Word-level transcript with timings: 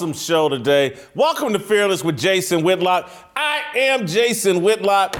awesome 0.00 0.14
show 0.14 0.48
today. 0.48 0.96
Welcome 1.14 1.52
to 1.52 1.58
Fearless 1.58 2.02
with 2.02 2.18
Jason 2.18 2.64
Whitlock. 2.64 3.10
I 3.36 3.60
am 3.76 4.06
Jason 4.06 4.62
Whitlock. 4.62 5.14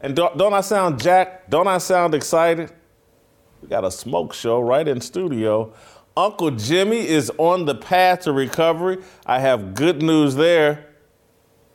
And 0.00 0.16
don't, 0.16 0.38
don't 0.38 0.54
I 0.54 0.62
sound 0.62 1.02
jacked? 1.02 1.50
Don't 1.50 1.68
I 1.68 1.76
sound 1.76 2.14
excited? 2.14 2.72
We 3.60 3.68
got 3.68 3.84
a 3.84 3.90
smoke 3.90 4.32
show 4.32 4.58
right 4.58 4.88
in 4.88 5.02
studio. 5.02 5.74
Uncle 6.16 6.50
Jimmy 6.52 7.06
is 7.06 7.30
on 7.36 7.66
the 7.66 7.74
path 7.74 8.20
to 8.20 8.32
recovery. 8.32 9.02
I 9.26 9.38
have 9.40 9.74
good 9.74 10.00
news 10.00 10.34
there. 10.34 10.86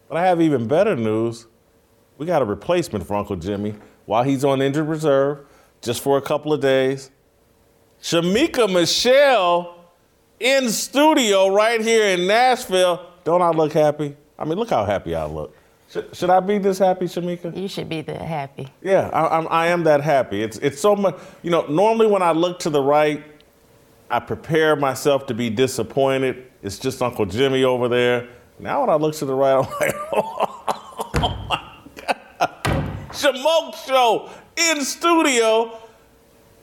But 0.10 0.18
I 0.18 0.26
have 0.26 0.42
even 0.42 0.68
better 0.68 0.96
news. 0.96 1.46
We 2.18 2.26
got 2.26 2.42
a 2.42 2.46
replacement 2.46 3.06
for 3.06 3.18
Uncle 3.18 3.36
Jimmy 3.36 3.76
while 4.08 4.24
he's 4.24 4.44
on 4.44 4.64
injured 4.64 4.88
reserve, 4.88 5.46
just 5.84 6.02
for 6.02 6.18
a 6.18 6.24
couple 6.24 6.54
of 6.54 6.60
days. 6.60 7.12
Shemeka 8.02 8.74
Michelle 8.74 9.77
in 10.40 10.70
studio 10.70 11.50
right 11.50 11.82
here 11.82 12.06
in 12.08 12.28
Nashville. 12.28 13.06
Don't 13.24 13.42
I 13.42 13.50
look 13.50 13.74
happy? 13.74 14.16
I 14.38 14.46
mean, 14.46 14.58
look 14.58 14.70
how 14.70 14.86
happy 14.86 15.16
I 15.16 15.26
look. 15.26 15.56
Should, 15.90 16.16
should 16.16 16.30
I 16.30 16.40
be 16.42 16.58
this 16.58 16.80
happy, 16.80 17.06
Shemeka? 17.06 17.56
You 17.56 17.68
should 17.68 17.88
be 17.88 18.02
that 18.02 18.22
happy. 18.22 18.68
Yeah, 18.82 19.10
I, 19.14 19.38
I'm, 19.38 19.48
I 19.50 19.68
am 19.68 19.84
that 19.84 20.02
happy. 20.02 20.42
It's, 20.44 20.58
it's 20.58 20.80
so 20.82 20.96
much, 20.96 21.18
you 21.44 21.50
know, 21.50 21.66
normally 21.68 22.08
when 22.08 22.22
I 22.22 22.32
look 22.32 22.60
to 22.60 22.70
the 22.70 22.82
right, 22.82 23.24
I 24.10 24.20
prepare 24.20 24.76
myself 24.76 25.26
to 25.28 25.34
be 25.34 25.50
disappointed. 25.50 26.46
It's 26.62 26.78
just 26.78 27.02
Uncle 27.02 27.26
Jimmy 27.26 27.64
over 27.64 27.88
there. 27.88 28.28
Now 28.60 28.82
when 28.82 28.90
I 28.90 28.96
look 28.96 29.16
to 29.16 29.26
the 29.26 29.34
right, 29.34 29.54
I'm 29.66 29.72
like, 29.80 29.96
oh 30.14 31.48
my 31.50 31.72
God. 31.96 32.52
Shamoke 33.12 33.86
Show 33.86 34.30
in 34.58 34.84
studio 34.84 35.80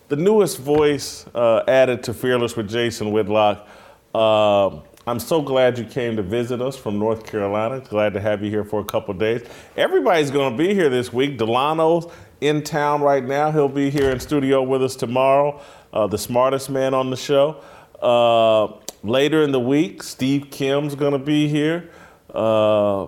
the 0.08 0.16
newest 0.16 0.58
voice 0.58 1.26
uh, 1.34 1.62
added 1.66 2.02
to 2.04 2.14
Fearless 2.14 2.56
with 2.56 2.68
Jason 2.68 3.12
Whitlock. 3.12 3.66
Uh, 4.14 4.80
I'm 5.06 5.18
so 5.18 5.42
glad 5.42 5.78
you 5.78 5.84
came 5.84 6.16
to 6.16 6.22
visit 6.22 6.60
us 6.60 6.76
from 6.76 6.98
North 6.98 7.26
Carolina. 7.26 7.80
Glad 7.80 8.14
to 8.14 8.20
have 8.20 8.42
you 8.42 8.50
here 8.50 8.64
for 8.64 8.80
a 8.80 8.84
couple 8.84 9.14
days. 9.14 9.42
Everybody's 9.76 10.30
going 10.30 10.52
to 10.52 10.58
be 10.58 10.74
here 10.74 10.88
this 10.88 11.12
week. 11.12 11.38
Delano's 11.38 12.06
in 12.40 12.62
town 12.62 13.02
right 13.02 13.24
now. 13.24 13.50
He'll 13.50 13.68
be 13.68 13.90
here 13.90 14.10
in 14.10 14.20
studio 14.20 14.62
with 14.62 14.82
us 14.82 14.96
tomorrow. 14.96 15.60
Uh, 15.92 16.06
the 16.06 16.18
smartest 16.18 16.70
man 16.70 16.94
on 16.94 17.10
the 17.10 17.16
show. 17.16 17.62
Uh, 18.00 18.78
later 19.02 19.42
in 19.42 19.52
the 19.52 19.60
week, 19.60 20.02
Steve 20.02 20.50
Kim's 20.50 20.94
going 20.94 21.12
to 21.12 21.18
be 21.18 21.48
here, 21.48 21.90
uh, 22.34 23.06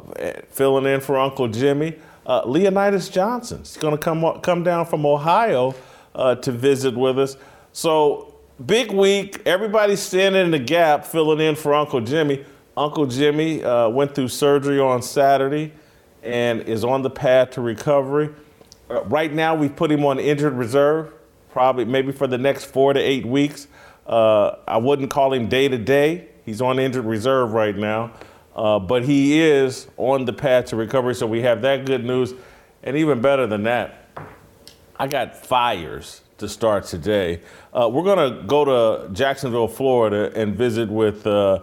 filling 0.50 0.86
in 0.86 1.00
for 1.00 1.18
Uncle 1.18 1.48
Jimmy. 1.48 1.96
Uh, 2.24 2.42
Leonidas 2.44 3.08
Johnson's 3.08 3.76
going 3.76 3.96
to 3.96 3.98
come 3.98 4.40
come 4.40 4.64
down 4.64 4.84
from 4.86 5.06
Ohio 5.06 5.74
uh, 6.16 6.34
to 6.36 6.50
visit 6.50 6.96
with 6.96 7.18
us. 7.18 7.36
So, 7.72 8.34
big 8.64 8.90
week. 8.90 9.42
Everybody's 9.46 10.00
standing 10.00 10.46
in 10.46 10.50
the 10.50 10.58
gap, 10.58 11.04
filling 11.04 11.40
in 11.40 11.54
for 11.54 11.74
Uncle 11.74 12.00
Jimmy. 12.00 12.44
Uncle 12.76 13.06
Jimmy 13.06 13.62
uh, 13.62 13.88
went 13.88 14.14
through 14.14 14.28
surgery 14.28 14.80
on 14.80 15.02
Saturday 15.02 15.72
and 16.22 16.62
is 16.62 16.82
on 16.84 17.02
the 17.02 17.10
path 17.10 17.50
to 17.52 17.60
recovery. 17.60 18.30
Uh, 18.90 19.04
right 19.04 19.32
now, 19.32 19.54
we've 19.54 19.76
put 19.76 19.92
him 19.92 20.04
on 20.04 20.18
injured 20.18 20.54
reserve, 20.54 21.12
probably 21.50 21.84
maybe 21.84 22.12
for 22.12 22.26
the 22.26 22.38
next 22.38 22.64
four 22.64 22.92
to 22.92 23.00
eight 23.00 23.26
weeks. 23.26 23.68
Uh, 24.06 24.56
I 24.66 24.78
wouldn't 24.78 25.10
call 25.10 25.32
him 25.32 25.48
day 25.48 25.68
to 25.68 25.78
day. 25.78 26.28
He's 26.44 26.62
on 26.62 26.78
injured 26.78 27.04
reserve 27.04 27.52
right 27.52 27.76
now. 27.76 28.12
Uh, 28.54 28.78
but 28.78 29.04
he 29.04 29.38
is 29.38 29.86
on 29.98 30.24
the 30.24 30.32
path 30.32 30.66
to 30.66 30.76
recovery, 30.76 31.14
so 31.14 31.26
we 31.26 31.42
have 31.42 31.60
that 31.60 31.84
good 31.84 32.04
news. 32.04 32.32
And 32.82 32.96
even 32.96 33.20
better 33.20 33.46
than 33.46 33.64
that, 33.64 34.05
I 34.98 35.06
got 35.08 35.36
fires 35.36 36.22
to 36.38 36.48
start 36.48 36.84
today. 36.84 37.42
Uh, 37.72 37.88
we're 37.92 38.02
going 38.02 38.32
to 38.32 38.42
go 38.44 38.64
to 38.64 39.12
Jacksonville, 39.12 39.68
Florida, 39.68 40.32
and 40.34 40.56
visit 40.56 40.88
with 40.88 41.26
uh, 41.26 41.60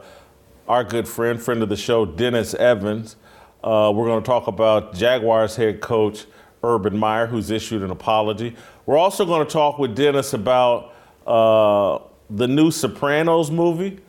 our 0.68 0.84
good 0.84 1.08
friend, 1.08 1.42
friend 1.42 1.64
of 1.64 1.70
the 1.70 1.76
show, 1.76 2.06
Dennis 2.06 2.54
Evans. 2.54 3.16
Uh, 3.64 3.92
we're 3.96 4.06
going 4.06 4.22
to 4.22 4.26
talk 4.26 4.46
about 4.46 4.94
Jaguars 4.94 5.56
head 5.56 5.82
coach 5.82 6.26
Urban 6.64 6.96
Meyer, 6.96 7.26
who's 7.26 7.50
issued 7.50 7.82
an 7.82 7.90
apology. 7.90 8.56
We're 8.86 8.98
also 8.98 9.26
going 9.26 9.46
to 9.46 9.52
talk 9.52 9.80
with 9.80 9.96
Dennis 9.96 10.34
about 10.34 10.94
uh, 11.26 12.00
the 12.30 12.48
new 12.48 12.70
Sopranos 12.70 13.50
movie, 13.50 14.00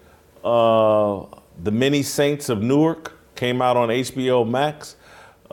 uh, 0.44 1.24
The 1.62 1.70
Many 1.70 2.02
Saints 2.02 2.50
of 2.50 2.62
Newark, 2.62 3.18
came 3.36 3.62
out 3.62 3.78
on 3.78 3.88
HBO 3.88 4.46
Max. 4.46 4.96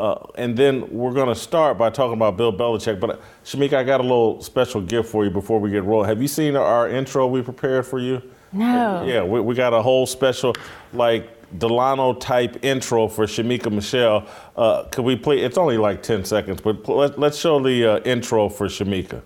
Uh, 0.02 0.26
and 0.34 0.58
then 0.58 0.90
we're 0.90 1.14
going 1.14 1.28
to 1.28 1.36
start 1.36 1.78
by 1.78 1.88
talking 1.92 2.14
about 2.14 2.36
Bill 2.36 2.52
Belichick. 2.52 3.00
But 3.00 3.10
uh, 3.12 3.18
Shemeka, 3.46 3.74
I 3.74 3.84
got 3.84 4.00
a 4.00 4.04
little 4.04 4.42
special 4.42 4.82
gift 4.82 5.10
for 5.10 5.24
you 5.24 5.30
before 5.30 5.60
we 5.60 5.70
get 5.70 5.84
rolling. 5.84 6.10
Have 6.10 6.24
you 6.24 6.28
seen 6.28 6.56
our 6.56 6.90
intro 6.90 7.28
we 7.28 7.44
prepared 7.44 7.86
for 7.86 8.00
you? 8.00 8.20
No. 8.52 9.04
Yeah, 9.06 9.22
we, 9.24 9.42
we 9.42 9.54
got 9.54 9.74
a 9.74 9.82
whole 9.82 10.08
special, 10.08 10.56
like, 10.92 11.38
Delano 11.60 12.14
type 12.14 12.66
intro 12.66 13.08
for 13.08 13.26
Shemeka 13.28 13.72
Michelle. 13.72 14.28
Uh, 14.56 14.86
could 14.86 15.06
we 15.06 15.16
play? 15.16 15.40
It's 15.40 15.58
only 15.58 15.78
like 15.78 16.02
10 16.02 16.26
seconds, 16.26 16.62
but 16.62 16.90
let, 16.90 17.20
us 17.20 17.38
show 17.38 17.62
the 17.62 17.86
uh, 17.86 18.00
intro 18.00 18.50
for 18.50 18.68
Shemeka. 18.68 19.22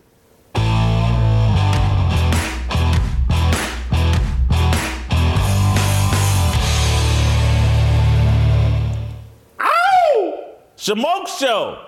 Shamoke 10.85 11.27
Show. 11.39 11.83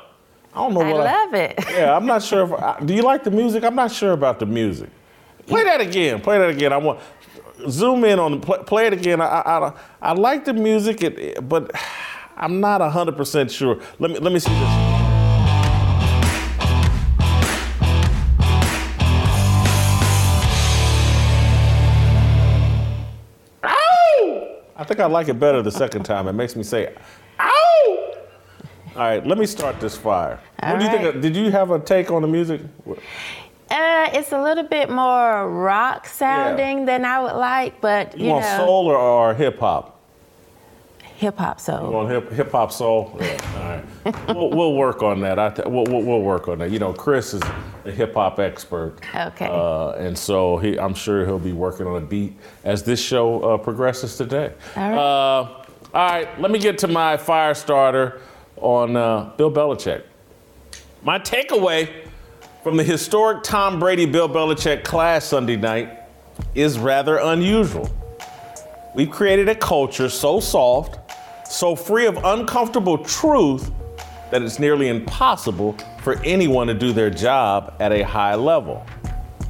I 0.55 0.57
don't 0.57 0.73
know 0.73 0.79
what 0.79 1.07
I 1.07 1.25
love 1.25 1.33
I, 1.35 1.37
it. 1.37 1.65
Yeah, 1.69 1.95
I'm 1.95 2.07
not 2.07 2.23
sure 2.23 2.45
if. 2.45 2.51
I, 2.51 2.79
do 2.83 2.95
you 2.95 3.03
like 3.03 3.23
the 3.23 3.29
music? 3.29 3.63
I'm 3.63 3.75
not 3.75 3.91
sure 3.91 4.13
about 4.13 4.39
the 4.39 4.47
music. 4.47 4.89
Play 5.45 5.63
that 5.65 5.81
again. 5.81 6.19
Play 6.19 6.39
that 6.39 6.49
again. 6.49 6.73
I 6.73 6.77
want 6.77 6.99
zoom 7.69 8.03
in 8.05 8.17
on 8.17 8.31
the 8.31 8.39
play, 8.39 8.57
play 8.65 8.87
it 8.87 8.93
again. 8.93 9.21
I, 9.21 9.25
I, 9.25 9.73
I 10.01 10.13
like 10.13 10.45
the 10.45 10.53
music, 10.53 11.03
it, 11.03 11.47
but 11.47 11.69
I'm 12.37 12.59
not 12.59 12.81
100% 12.81 13.51
sure. 13.51 13.79
Let 13.99 14.09
me 14.11 14.17
let 14.17 14.33
me 14.33 14.39
see 14.39 14.49
this. 14.49 14.59
Oh! 23.61 24.61
I 24.75 24.83
think 24.83 24.99
I 24.99 25.05
like 25.05 25.27
it 25.27 25.39
better 25.39 25.61
the 25.61 25.71
second 25.71 26.01
time. 26.01 26.27
It 26.27 26.33
makes 26.33 26.55
me 26.55 26.63
say, 26.63 26.95
all 28.97 29.03
right, 29.03 29.25
let 29.27 29.37
me 29.37 29.45
start 29.45 29.79
this 29.79 29.95
fire. 29.95 30.39
All 30.63 30.71
what 30.71 30.79
do 30.79 30.85
you 30.85 30.91
right. 30.91 31.01
think? 31.01 31.15
Of, 31.15 31.21
did 31.21 31.35
you 31.35 31.51
have 31.51 31.69
a 31.69 31.79
take 31.79 32.09
on 32.09 32.23
the 32.23 32.27
music? 32.27 32.61
Uh, 32.87 34.09
it's 34.11 34.31
a 34.31 34.41
little 34.41 34.63
bit 34.63 34.89
more 34.89 35.47
rock 35.51 36.07
sounding 36.07 36.79
yeah. 36.79 36.85
than 36.85 37.05
I 37.05 37.19
would 37.19 37.35
like, 37.35 37.79
but 37.79 38.17
you, 38.17 38.25
you 38.25 38.31
want 38.31 38.45
know, 38.45 38.65
soul 38.65 38.87
or, 38.87 38.97
or 38.97 39.33
hip 39.35 39.59
hop? 39.59 40.01
Hip 41.17 41.37
hop 41.37 41.59
soul. 41.59 41.85
You 41.85 41.91
want 41.91 42.09
hip 42.09 42.31
hip 42.31 42.51
hop 42.51 42.71
soul? 42.71 43.15
Yeah. 43.19 43.83
All 44.05 44.13
right. 44.13 44.27
we'll, 44.35 44.49
we'll, 44.49 44.73
work 44.73 45.03
on 45.03 45.19
that. 45.21 45.37
I 45.37 45.51
th- 45.51 45.67
we'll, 45.67 45.85
we'll, 45.85 46.01
we'll, 46.01 46.21
work 46.21 46.47
on 46.47 46.57
that. 46.59 46.71
You 46.71 46.79
know, 46.79 46.91
Chris 46.91 47.35
is 47.35 47.41
a 47.85 47.91
hip 47.91 48.15
hop 48.15 48.39
expert. 48.39 48.97
Okay. 49.13 49.47
Uh, 49.47 49.91
and 49.91 50.17
so 50.17 50.57
he, 50.57 50.79
I'm 50.79 50.95
sure 50.95 51.23
he'll 51.23 51.37
be 51.37 51.53
working 51.53 51.85
on 51.85 52.01
a 52.01 52.05
beat 52.05 52.35
as 52.63 52.81
this 52.81 52.99
show 52.99 53.43
uh, 53.43 53.57
progresses 53.59 54.17
today. 54.17 54.53
All 54.75 54.89
right. 54.89 54.97
Uh, 54.97 55.65
all 55.93 56.09
right. 56.09 56.41
Let 56.41 56.49
me 56.49 56.57
get 56.57 56.79
to 56.79 56.87
my 56.87 57.17
fire 57.17 57.53
starter 57.53 58.21
on 58.61 58.95
uh, 58.95 59.31
Bill 59.37 59.51
Belichick. 59.51 60.03
My 61.03 61.19
takeaway 61.19 61.89
from 62.63 62.75
the 62.77 62.83
historic 62.83 63.43
Tom 63.43 63.79
Brady 63.79 64.05
Bill 64.05 64.27
Belichick 64.27 64.83
class 64.83 65.25
Sunday 65.25 65.55
night 65.55 65.89
is 66.53 66.77
rather 66.77 67.17
unusual. 67.17 67.89
We've 68.95 69.09
created 69.09 69.47
a 69.47 69.55
culture 69.55 70.09
so 70.09 70.39
soft, 70.39 70.99
so 71.47 71.75
free 71.75 72.07
of 72.07 72.17
uncomfortable 72.23 72.97
truth, 72.97 73.71
that 74.31 74.41
it's 74.41 74.59
nearly 74.59 74.89
impossible 74.89 75.77
for 76.01 76.21
anyone 76.23 76.67
to 76.67 76.73
do 76.73 76.91
their 76.91 77.09
job 77.09 77.75
at 77.79 77.91
a 77.91 78.01
high 78.03 78.35
level. 78.35 78.85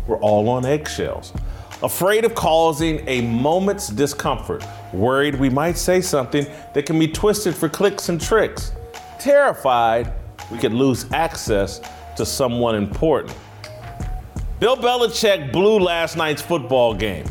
We're 0.05 0.19
all 0.19 0.47
on 0.49 0.65
eggshells, 0.65 1.33
afraid 1.81 2.23
of 2.23 2.35
causing 2.35 3.07
a 3.07 3.21
moment's 3.21 3.87
discomfort, 3.87 4.63
worried 4.93 5.35
we 5.35 5.49
might 5.49 5.77
say 5.77 6.01
something 6.01 6.45
that 6.73 6.85
can 6.85 6.99
be 6.99 7.07
twisted 7.07 7.55
for 7.55 7.67
clicks 7.67 8.09
and 8.09 8.21
tricks 8.21 8.73
terrified 9.19 10.13
we 10.51 10.57
could 10.57 10.73
lose 10.73 11.11
access 11.11 11.81
to 12.15 12.25
someone 12.25 12.75
important. 12.75 13.35
Bill 14.59 14.77
Belichick 14.77 15.51
blew 15.51 15.79
last 15.79 16.17
night's 16.17 16.41
football 16.41 16.93
game. 16.93 17.25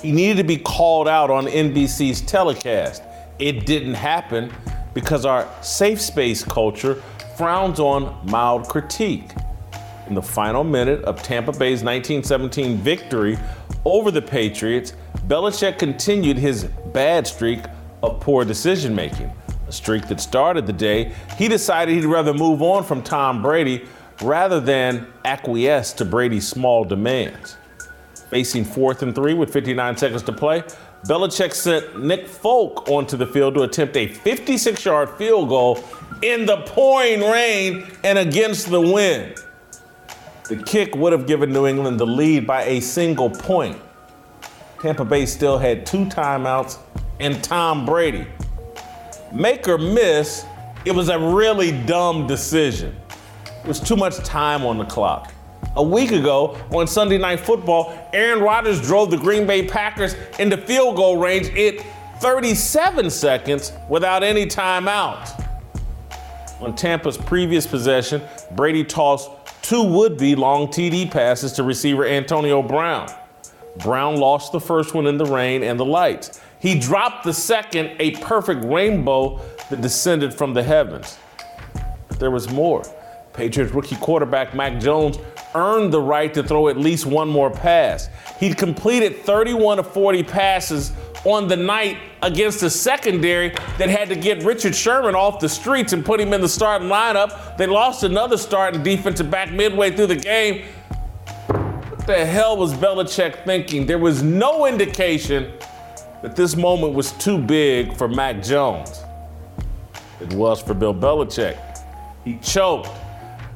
He 0.00 0.12
needed 0.12 0.36
to 0.38 0.44
be 0.44 0.56
called 0.56 1.08
out 1.08 1.30
on 1.30 1.46
NBC's 1.46 2.22
telecast. 2.22 3.02
It 3.38 3.66
didn't 3.66 3.94
happen 3.94 4.52
because 4.94 5.26
our 5.26 5.48
safe 5.62 6.00
space 6.00 6.44
culture 6.44 7.02
frowns 7.36 7.80
on 7.80 8.18
mild 8.30 8.68
critique. 8.68 9.30
In 10.08 10.14
the 10.14 10.22
final 10.22 10.64
minute 10.64 11.02
of 11.04 11.22
Tampa 11.22 11.52
Bay's 11.52 11.82
1917 11.82 12.78
victory 12.78 13.36
over 13.84 14.10
the 14.10 14.22
Patriots, 14.22 14.94
Belichick 15.26 15.78
continued 15.78 16.38
his 16.38 16.64
bad 16.94 17.26
streak 17.26 17.60
of 18.02 18.20
poor 18.20 18.44
decision 18.44 18.94
making 18.94 19.30
a 19.68 19.72
streak 19.72 20.08
that 20.08 20.20
started 20.20 20.66
the 20.66 20.72
day, 20.72 21.12
he 21.36 21.48
decided 21.48 21.94
he'd 21.94 22.04
rather 22.04 22.32
move 22.32 22.62
on 22.62 22.84
from 22.84 23.02
Tom 23.02 23.42
Brady 23.42 23.86
rather 24.22 24.60
than 24.60 25.06
acquiesce 25.24 25.92
to 25.94 26.04
Brady's 26.04 26.48
small 26.48 26.84
demands. 26.84 27.56
Facing 28.30 28.64
fourth 28.64 29.02
and 29.02 29.14
three 29.14 29.34
with 29.34 29.52
59 29.52 29.96
seconds 29.96 30.22
to 30.24 30.32
play, 30.32 30.62
Belichick 31.06 31.52
sent 31.52 32.02
Nick 32.02 32.26
Folk 32.26 32.88
onto 32.88 33.16
the 33.16 33.26
field 33.26 33.54
to 33.54 33.62
attempt 33.62 33.96
a 33.96 34.08
56 34.08 34.84
yard 34.84 35.10
field 35.10 35.48
goal 35.48 35.82
in 36.22 36.46
the 36.46 36.56
pouring 36.62 37.20
rain 37.20 37.86
and 38.02 38.18
against 38.18 38.70
the 38.70 38.80
wind. 38.80 39.36
The 40.48 40.56
kick 40.56 40.94
would 40.96 41.12
have 41.12 41.26
given 41.26 41.52
New 41.52 41.66
England 41.66 42.00
the 42.00 42.06
lead 42.06 42.46
by 42.46 42.62
a 42.64 42.80
single 42.80 43.30
point. 43.30 43.78
Tampa 44.80 45.04
Bay 45.04 45.26
still 45.26 45.58
had 45.58 45.86
two 45.86 46.06
timeouts 46.06 46.78
and 47.20 47.42
Tom 47.42 47.84
Brady. 47.84 48.26
Make 49.32 49.68
or 49.68 49.78
miss, 49.78 50.46
it 50.84 50.92
was 50.92 51.08
a 51.08 51.18
really 51.18 51.72
dumb 51.84 52.26
decision. 52.26 52.96
It 53.46 53.66
was 53.66 53.80
too 53.80 53.96
much 53.96 54.16
time 54.18 54.64
on 54.64 54.78
the 54.78 54.84
clock. 54.84 55.32
A 55.74 55.82
week 55.82 56.12
ago 56.12 56.56
on 56.70 56.86
Sunday 56.86 57.18
Night 57.18 57.40
Football, 57.40 58.08
Aaron 58.12 58.40
Rodgers 58.40 58.80
drove 58.80 59.10
the 59.10 59.16
Green 59.16 59.46
Bay 59.46 59.66
Packers 59.66 60.14
into 60.38 60.56
field 60.56 60.96
goal 60.96 61.18
range 61.18 61.48
in 61.48 61.82
37 62.20 63.10
seconds 63.10 63.72
without 63.88 64.22
any 64.22 64.46
timeout. 64.46 65.44
On 66.60 66.74
Tampa's 66.74 67.18
previous 67.18 67.66
possession, 67.66 68.22
Brady 68.52 68.84
tossed 68.84 69.28
two 69.60 69.82
would 69.82 70.16
be 70.16 70.34
long 70.34 70.68
TD 70.68 71.10
passes 71.10 71.52
to 71.52 71.62
receiver 71.62 72.06
Antonio 72.06 72.62
Brown. 72.62 73.08
Brown 73.78 74.16
lost 74.16 74.52
the 74.52 74.60
first 74.60 74.94
one 74.94 75.06
in 75.06 75.18
the 75.18 75.26
rain 75.26 75.62
and 75.62 75.78
the 75.78 75.84
lights. 75.84 76.40
He 76.58 76.78
dropped 76.78 77.24
the 77.24 77.32
second, 77.32 77.96
a 77.98 78.12
perfect 78.12 78.64
rainbow 78.64 79.40
that 79.70 79.80
descended 79.80 80.32
from 80.32 80.54
the 80.54 80.62
heavens. 80.62 81.18
But 82.08 82.18
there 82.18 82.30
was 82.30 82.50
more. 82.50 82.84
Patriots 83.32 83.74
rookie 83.74 83.96
quarterback 83.96 84.54
Mac 84.54 84.80
Jones 84.80 85.18
earned 85.54 85.92
the 85.92 86.00
right 86.00 86.32
to 86.34 86.42
throw 86.42 86.68
at 86.68 86.76
least 86.76 87.06
one 87.06 87.28
more 87.28 87.50
pass. 87.50 88.08
He'd 88.40 88.56
completed 88.56 89.22
31 89.24 89.78
of 89.78 89.92
40 89.92 90.22
passes 90.22 90.92
on 91.24 91.48
the 91.48 91.56
night 91.56 91.98
against 92.22 92.62
a 92.62 92.70
secondary 92.70 93.50
that 93.78 93.88
had 93.88 94.08
to 94.08 94.16
get 94.16 94.42
Richard 94.44 94.74
Sherman 94.74 95.14
off 95.14 95.40
the 95.40 95.48
streets 95.48 95.92
and 95.92 96.04
put 96.04 96.20
him 96.20 96.32
in 96.32 96.40
the 96.40 96.48
starting 96.48 96.88
lineup. 96.88 97.56
They 97.56 97.66
lost 97.66 98.04
another 98.04 98.36
starting 98.36 98.82
defensive 98.82 99.30
back 99.30 99.52
midway 99.52 99.90
through 99.90 100.06
the 100.06 100.16
game. 100.16 100.64
What 101.48 102.06
the 102.06 102.24
hell 102.24 102.56
was 102.56 102.72
Belichick 102.74 103.44
thinking? 103.44 103.86
There 103.86 103.98
was 103.98 104.22
no 104.22 104.66
indication 104.66 105.52
that 106.22 106.36
this 106.36 106.56
moment 106.56 106.94
was 106.94 107.12
too 107.12 107.38
big 107.38 107.96
for 107.96 108.08
Mac 108.08 108.42
Jones. 108.42 109.02
It 110.20 110.32
was 110.32 110.60
for 110.62 110.74
Bill 110.74 110.94
Belichick. 110.94 111.58
He 112.24 112.38
choked. 112.38 112.88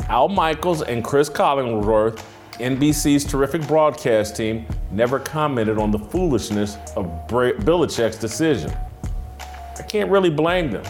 Al 0.09 0.29
Michaels 0.29 0.83
and 0.83 1.05
Cris 1.05 1.31
Collinsworth, 1.31 2.23
NBC's 2.55 3.25
terrific 3.25 3.67
broadcast 3.67 4.37
team, 4.37 4.67
never 4.91 5.19
commented 5.19 5.79
on 5.79 5.91
the 5.91 5.99
foolishness 5.99 6.77
of 6.97 7.07
Belichick's 7.29 8.17
decision. 8.17 8.73
I 9.79 9.83
can't 9.83 10.11
really 10.11 10.31
blame 10.31 10.71
them. 10.71 10.85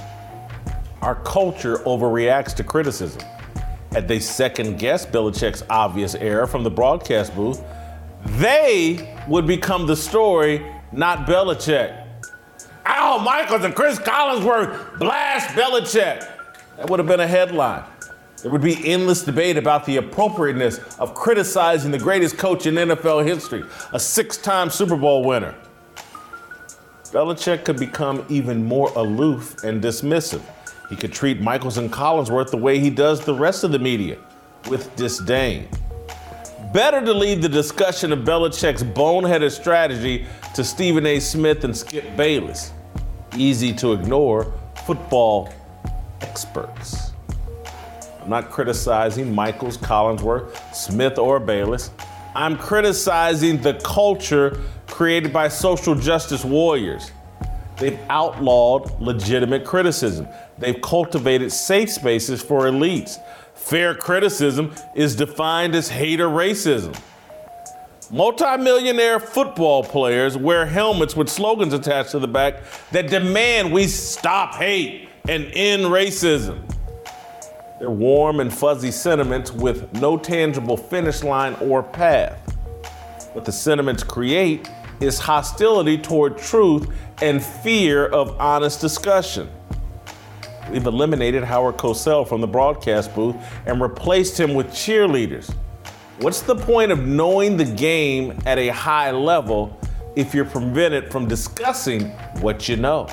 Our 1.03 1.17
culture 1.17 1.79
overreacts 1.79 2.55
to 2.57 2.65
criticism. 2.65 3.23
Had 3.93 4.09
they 4.09 4.21
second 4.21 4.79
guessed 4.79 5.13
Belichick's 5.13 5.63
obvious 5.71 6.15
error 6.15 6.47
from 6.47 6.65
the 6.65 6.71
broadcast 6.71 7.35
booth, 7.35 7.63
they 8.25 9.17
would 9.29 9.47
become 9.47 9.87
the 9.87 9.97
story, 9.97 10.67
not 10.93 11.27
Belichick. 11.27 12.07
Al 12.85 13.21
Michaels 13.21 13.65
and 13.65 13.75
Cris 13.75 13.99
Collinsworth 13.99 14.99
blast 14.99 15.49
Belichick. 15.51 16.29
That 16.77 16.89
would 16.89 16.99
have 16.99 17.09
been 17.09 17.21
a 17.21 17.27
headline. 17.27 17.85
There 18.43 18.51
would 18.51 18.63
be 18.63 18.91
endless 18.91 19.23
debate 19.23 19.59
about 19.59 19.85
the 19.85 19.99
appropriateness 19.99 20.79
of 20.99 21.15
criticizing 21.15 21.91
the 21.91 21.99
greatest 21.99 22.39
coach 22.39 22.67
in 22.67 22.75
NFL 22.75 23.27
history, 23.27 23.65
a 23.93 24.01
six 24.01 24.39
time 24.39 24.71
Super 24.71 24.97
Bowl 24.97 25.25
winner. 25.25 25.55
Belichick 27.05 27.65
could 27.65 27.79
become 27.79 28.25
even 28.29 28.65
more 28.65 28.91
aloof 28.97 29.63
and 29.63 29.83
dismissive. 29.83 30.43
He 30.89 30.97
could 30.97 31.13
treat 31.13 31.41
Michaels 31.41 31.77
and 31.77 31.93
Collinsworth 31.93 32.51
the 32.51 32.57
way 32.57 32.79
he 32.79 32.89
does 32.89 33.25
the 33.25 33.35
rest 33.35 33.63
of 33.63 33.73
the 33.73 33.79
media, 33.79 34.17
with 34.69 34.95
disdain. 34.97 35.69
Better 36.73 37.05
to 37.05 37.13
leave 37.13 37.43
the 37.43 37.49
discussion 37.49 38.13
of 38.13 38.21
Belichick's 38.21 38.85
boneheaded 38.85 39.51
strategy 39.51 40.27
to 40.55 40.63
Stephen 40.63 41.05
A. 41.05 41.19
Smith 41.19 41.65
and 41.65 41.77
Skip 41.77 42.17
Bayless. 42.17 42.73
Easy 43.37 43.73
to 43.73 43.93
ignore 43.93 44.53
football 44.87 45.53
experts. 46.21 47.11
I'm 48.23 48.31
not 48.31 48.51
criticizing 48.51 49.35
Michaels, 49.35 49.79
Collinsworth, 49.79 50.57
Smith, 50.73 51.19
or 51.19 51.41
Bayless. 51.41 51.91
I'm 52.37 52.57
criticizing 52.57 53.61
the 53.61 53.75
culture 53.83 54.61
created 54.87 55.33
by 55.33 55.49
social 55.49 55.97
justice 55.97 56.45
warriors. 56.45 57.11
They've 57.79 57.99
outlawed 58.09 59.01
legitimate 59.01 59.65
criticism. 59.65 60.29
They've 60.59 60.81
cultivated 60.81 61.51
safe 61.51 61.91
spaces 61.91 62.41
for 62.41 62.67
elites. 62.67 63.19
Fair 63.71 63.95
criticism 63.95 64.75
is 64.97 65.15
defined 65.15 65.77
as 65.77 65.89
hate 65.89 66.21
or 66.21 66.27
racism. 66.27 67.01
Multimillionaire 68.11 69.21
football 69.21 69.85
players 69.85 70.37
wear 70.37 70.67
helmets 70.67 71.15
with 71.15 71.29
slogans 71.29 71.73
attached 71.73 72.11
to 72.11 72.19
the 72.19 72.27
back 72.27 72.65
that 72.91 73.09
demand 73.09 73.73
we 73.73 73.87
stop 73.87 74.57
hate 74.57 75.09
and 75.29 75.45
end 75.55 75.85
racism. 75.85 76.59
They're 77.79 77.93
warm 77.93 78.41
and 78.41 78.53
fuzzy 78.53 78.91
sentiments 78.91 79.53
with 79.53 79.93
no 80.01 80.19
tangible 80.19 80.77
finish 80.77 81.23
line 81.23 81.55
or 81.61 81.85
path. 81.85 82.57
What 83.35 83.45
the 83.45 83.53
sentiments 83.53 84.03
create 84.03 84.69
is 84.99 85.21
hostility 85.21 85.97
toward 85.97 86.39
truth 86.39 86.93
and 87.23 87.41
fear 87.41 88.07
of 88.07 88.37
honest 88.41 88.81
discussion. 88.81 89.49
We've 90.71 90.87
eliminated 90.87 91.43
Howard 91.43 91.79
Cosell 91.79 92.29
from 92.29 92.41
the 92.41 92.47
broadcast 92.47 93.13
booth 93.13 93.35
and 93.67 93.81
replaced 93.81 94.39
him 94.39 94.55
with 94.55 94.69
cheerleaders. 94.69 95.53
What's 96.21 96.43
the 96.43 96.55
point 96.55 96.93
of 96.93 97.05
knowing 97.05 97.57
the 97.57 97.65
game 97.65 98.39
at 98.47 98.57
a 98.57 98.69
high 98.69 99.11
level 99.11 99.77
if 100.15 100.33
you're 100.33 100.45
prevented 100.45 101.11
from 101.11 101.27
discussing 101.27 102.11
what 102.41 102.69
you 102.69 102.77
know? 102.77 103.09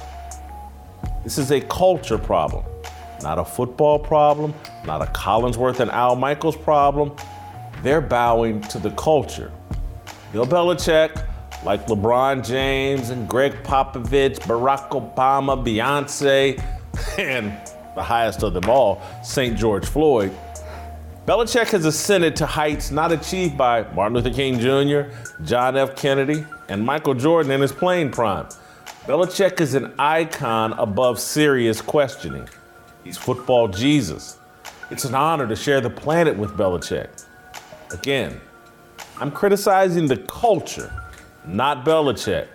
This 1.24 1.40
is 1.40 1.52
a 1.52 1.62
culture 1.62 2.20
problem, 2.20 2.64
not 3.24 3.40
a 3.40 3.46
football 3.46 3.98
problem, 3.98 4.54
not 4.86 5.02
a 5.02 5.06
Collinsworth 5.12 5.80
and 5.80 5.90
Al 5.90 6.16
Michaels 6.16 6.56
problem. 6.56 7.16
They're 7.82 8.02
bowing 8.02 8.62
to 8.64 8.78
the 8.78 8.92
culture. 8.92 9.52
Bill 10.32 10.46
Belichick, 10.46 11.26
like 11.64 11.88
LeBron 11.88 12.46
James 12.46 13.10
and 13.10 13.28
Gregg 13.28 13.54
Popovich, 13.64 14.38
Barack 14.42 14.90
Obama, 14.90 15.58
Beyonce, 15.58 16.64
and 17.18 17.54
the 17.96 18.04
highest 18.04 18.44
of 18.44 18.54
them 18.54 18.70
all, 18.70 19.02
St. 19.24 19.58
George 19.58 19.86
Floyd, 19.86 20.32
Belichick 21.26 21.68
has 21.72 21.84
ascended 21.84 22.38
to 22.38 22.46
heights 22.46 22.90
not 22.90 23.12
achieved 23.12 23.58
by 23.58 23.84
Martin 23.94 24.16
Luther 24.16 24.30
King 24.30 24.60
Jr., 24.60 25.12
John 25.44 25.76
F. 25.76 25.96
Kennedy, 25.96 26.46
and 26.70 26.86
Michael 26.86 27.16
Jordan 27.16 27.52
in 27.52 27.60
his 27.60 27.72
playing 27.74 28.12
prime. 28.12 28.48
Belichick 29.06 29.60
is 29.60 29.74
an 29.74 29.94
icon 30.00 30.74
above 30.74 31.20
serious 31.20 31.82
questioning. 31.82 32.48
He's 33.04 33.18
football 33.18 33.68
Jesus. 33.68 34.38
It's 34.90 35.04
an 35.04 35.16
honor 35.16 35.48
to 35.48 35.56
share 35.56 35.82
the 35.82 35.90
planet 35.90 36.38
with 36.38 36.52
Belichick. 36.52 37.26
Again, 37.92 38.40
I'm 39.20 39.32
criticizing 39.32 40.08
the 40.08 40.18
culture, 40.18 40.94
not 41.46 41.84
Belichick. 41.84 42.48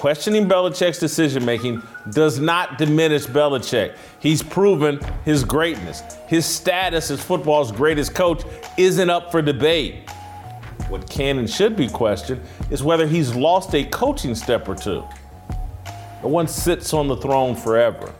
Questioning 0.00 0.48
Belichick's 0.48 0.98
decision 0.98 1.44
making 1.44 1.82
does 2.08 2.38
not 2.38 2.78
diminish 2.78 3.26
Belichick. 3.26 3.98
He's 4.18 4.42
proven 4.42 4.98
his 5.26 5.44
greatness. 5.44 6.02
His 6.26 6.46
status 6.46 7.10
as 7.10 7.22
football's 7.22 7.70
greatest 7.70 8.14
coach 8.14 8.42
isn't 8.78 9.10
up 9.10 9.30
for 9.30 9.42
debate. 9.42 10.08
What 10.88 11.10
can 11.10 11.36
and 11.36 11.50
should 11.50 11.76
be 11.76 11.86
questioned 11.86 12.40
is 12.70 12.82
whether 12.82 13.06
he's 13.06 13.34
lost 13.34 13.74
a 13.74 13.84
coaching 13.84 14.34
step 14.34 14.66
or 14.70 14.74
two. 14.74 15.04
No 16.22 16.30
one 16.30 16.48
sits 16.48 16.94
on 16.94 17.06
the 17.06 17.18
throne 17.18 17.54
forever. 17.54 18.10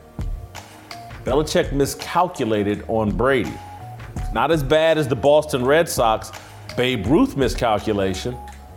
Belichick 1.25 1.73
miscalculated 1.73 2.85
on 2.89 3.11
Brady. 3.11 3.59
Not 4.35 4.51
as 4.51 4.63
bad 4.63 4.99
as 4.99 5.09
the 5.09 5.17
Boston 5.17 5.65
Red 5.65 5.89
Sox 5.89 6.31
Babe 6.77 7.07
Ruth 7.07 7.39
miscalculation, 7.39 8.37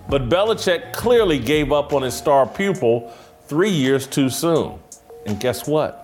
but 0.09 0.29
Belichick 0.29 0.93
clearly 0.93 1.39
gave 1.39 1.71
up 1.71 1.93
on 1.93 2.01
his 2.01 2.13
star 2.13 2.45
pupil 2.45 3.11
three 3.47 3.69
years 3.69 4.07
too 4.07 4.29
soon. 4.29 4.79
And 5.25 5.39
guess 5.39 5.67
what? 5.67 5.99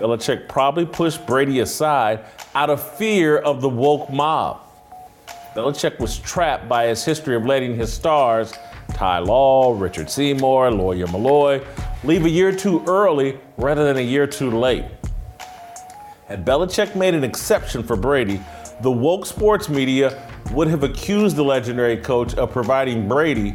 Belichick 0.00 0.48
probably 0.48 0.86
pushed 0.86 1.26
Brady 1.26 1.60
aside 1.60 2.20
out 2.54 2.70
of 2.70 2.82
fear 2.96 3.36
of 3.38 3.60
the 3.60 3.68
woke 3.68 4.10
mob. 4.10 4.60
Belichick 5.54 5.98
was 5.98 6.18
trapped 6.18 6.68
by 6.68 6.86
his 6.86 7.04
history 7.04 7.36
of 7.36 7.44
letting 7.44 7.76
his 7.76 7.92
stars, 7.92 8.54
Ty 8.94 9.18
Law, 9.20 9.76
Richard 9.78 10.08
Seymour, 10.08 10.70
Lawyer 10.70 11.06
Milloy, 11.08 11.64
leave 12.04 12.24
a 12.24 12.30
year 12.30 12.52
too 12.52 12.82
early 12.86 13.38
rather 13.56 13.84
than 13.84 13.98
a 13.98 14.00
year 14.00 14.26
too 14.26 14.50
late. 14.50 14.84
Had 16.28 16.46
Belichick 16.46 16.94
made 16.94 17.14
an 17.14 17.24
exception 17.24 17.82
for 17.82 17.96
Brady, 17.96 18.40
the 18.82 18.90
woke 18.90 19.26
sports 19.26 19.68
media 19.68 20.26
would 20.52 20.68
have 20.68 20.82
accused 20.82 21.36
the 21.36 21.44
legendary 21.44 21.96
coach 21.96 22.34
of 22.34 22.50
providing 22.50 23.06
Brady 23.06 23.50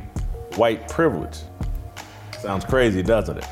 white 0.55 0.87
privilege. 0.87 1.39
Sounds 2.39 2.63
crazy, 2.65 3.01
doesn't 3.01 3.37
it? 3.37 3.45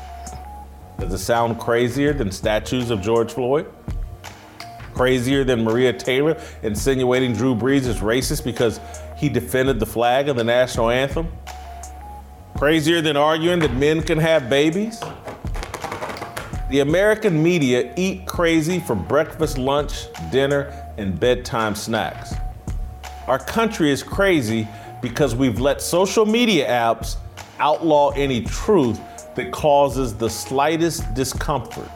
Does 0.98 1.12
it 1.12 1.18
sound 1.18 1.58
crazier 1.58 2.12
than 2.12 2.30
statues 2.30 2.90
of 2.90 3.02
George 3.02 3.32
Floyd? 3.32 3.66
Crazier 4.94 5.42
than 5.42 5.64
Maria 5.64 5.92
Taylor 5.92 6.40
insinuating 6.62 7.32
Drew 7.32 7.54
Brees 7.54 7.86
is 7.86 7.98
racist 7.98 8.44
because 8.44 8.78
he 9.16 9.28
defended 9.28 9.80
the 9.80 9.86
flag 9.86 10.28
and 10.28 10.38
the 10.38 10.44
national 10.44 10.90
anthem? 10.90 11.26
Crazier 12.56 13.00
than 13.00 13.16
arguing 13.16 13.58
that 13.58 13.74
men 13.74 14.00
can 14.00 14.18
have 14.18 14.48
babies? 14.48 15.00
The 16.70 16.80
American 16.80 17.42
media 17.42 17.92
eat 17.96 18.26
crazy 18.26 18.78
for 18.78 18.94
breakfast, 18.94 19.58
lunch, 19.58 20.06
dinner, 20.30 20.83
and 20.96 21.18
bedtime 21.18 21.74
snacks. 21.74 22.34
Our 23.26 23.38
country 23.38 23.90
is 23.90 24.02
crazy 24.02 24.68
because 25.00 25.34
we've 25.34 25.60
let 25.60 25.80
social 25.80 26.26
media 26.26 26.68
apps 26.68 27.16
outlaw 27.58 28.10
any 28.10 28.42
truth 28.42 29.00
that 29.34 29.50
causes 29.52 30.14
the 30.14 30.28
slightest 30.28 31.14
discomfort. 31.14 31.90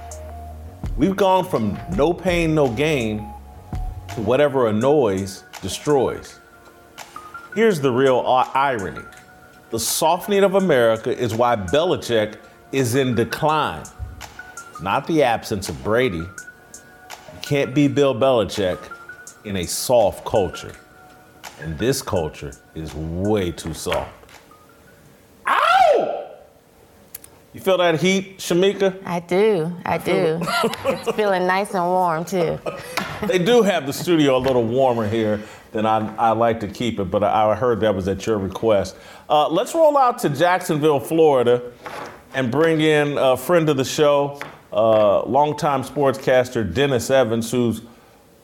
We've 0.96 1.16
gone 1.16 1.44
from 1.44 1.78
no 1.96 2.12
pain, 2.12 2.54
no 2.54 2.68
gain 2.68 3.18
to 4.14 4.20
whatever 4.22 4.68
annoys 4.68 5.44
destroys. 5.62 6.40
Here's 7.54 7.80
the 7.80 7.90
real 7.90 8.20
irony 8.54 9.02
the 9.70 9.78
softening 9.78 10.44
of 10.44 10.54
America 10.54 11.14
is 11.14 11.34
why 11.34 11.54
Belichick 11.54 12.38
is 12.72 12.94
in 12.94 13.14
decline, 13.14 13.84
not 14.80 15.06
the 15.06 15.22
absence 15.22 15.68
of 15.68 15.82
Brady. 15.84 16.24
You 17.48 17.56
can't 17.56 17.74
be 17.74 17.88
Bill 17.88 18.14
Belichick 18.14 18.78
in 19.46 19.56
a 19.56 19.64
soft 19.64 20.22
culture. 20.26 20.74
And 21.62 21.78
this 21.78 22.02
culture 22.02 22.52
is 22.74 22.94
way 22.94 23.52
too 23.52 23.72
soft. 23.72 24.12
Ow! 25.46 26.26
You 27.54 27.60
feel 27.60 27.78
that 27.78 28.02
heat, 28.02 28.36
Shemeka? 28.36 29.02
I 29.06 29.20
do. 29.20 29.72
I 29.86 29.96
do. 29.96 30.40
it's 30.84 31.10
feeling 31.16 31.46
nice 31.46 31.72
and 31.72 31.84
warm, 31.86 32.26
too. 32.26 32.58
they 33.26 33.38
do 33.38 33.62
have 33.62 33.86
the 33.86 33.94
studio 33.94 34.36
a 34.36 34.42
little 34.42 34.64
warmer 34.64 35.08
here 35.08 35.40
than 35.72 35.86
I, 35.86 36.14
I 36.16 36.32
like 36.32 36.60
to 36.60 36.68
keep 36.68 37.00
it, 37.00 37.04
but 37.04 37.24
I, 37.24 37.52
I 37.52 37.54
heard 37.54 37.80
that 37.80 37.94
was 37.94 38.08
at 38.08 38.26
your 38.26 38.36
request. 38.36 38.94
Uh, 39.30 39.48
let's 39.48 39.74
roll 39.74 39.96
out 39.96 40.18
to 40.18 40.28
Jacksonville, 40.28 41.00
Florida, 41.00 41.72
and 42.34 42.52
bring 42.52 42.82
in 42.82 43.16
a 43.16 43.38
friend 43.38 43.70
of 43.70 43.78
the 43.78 43.86
show, 43.86 44.38
uh, 44.72 45.22
longtime 45.24 45.82
sportscaster 45.82 46.72
Dennis 46.72 47.10
Evans, 47.10 47.50
who 47.50 47.74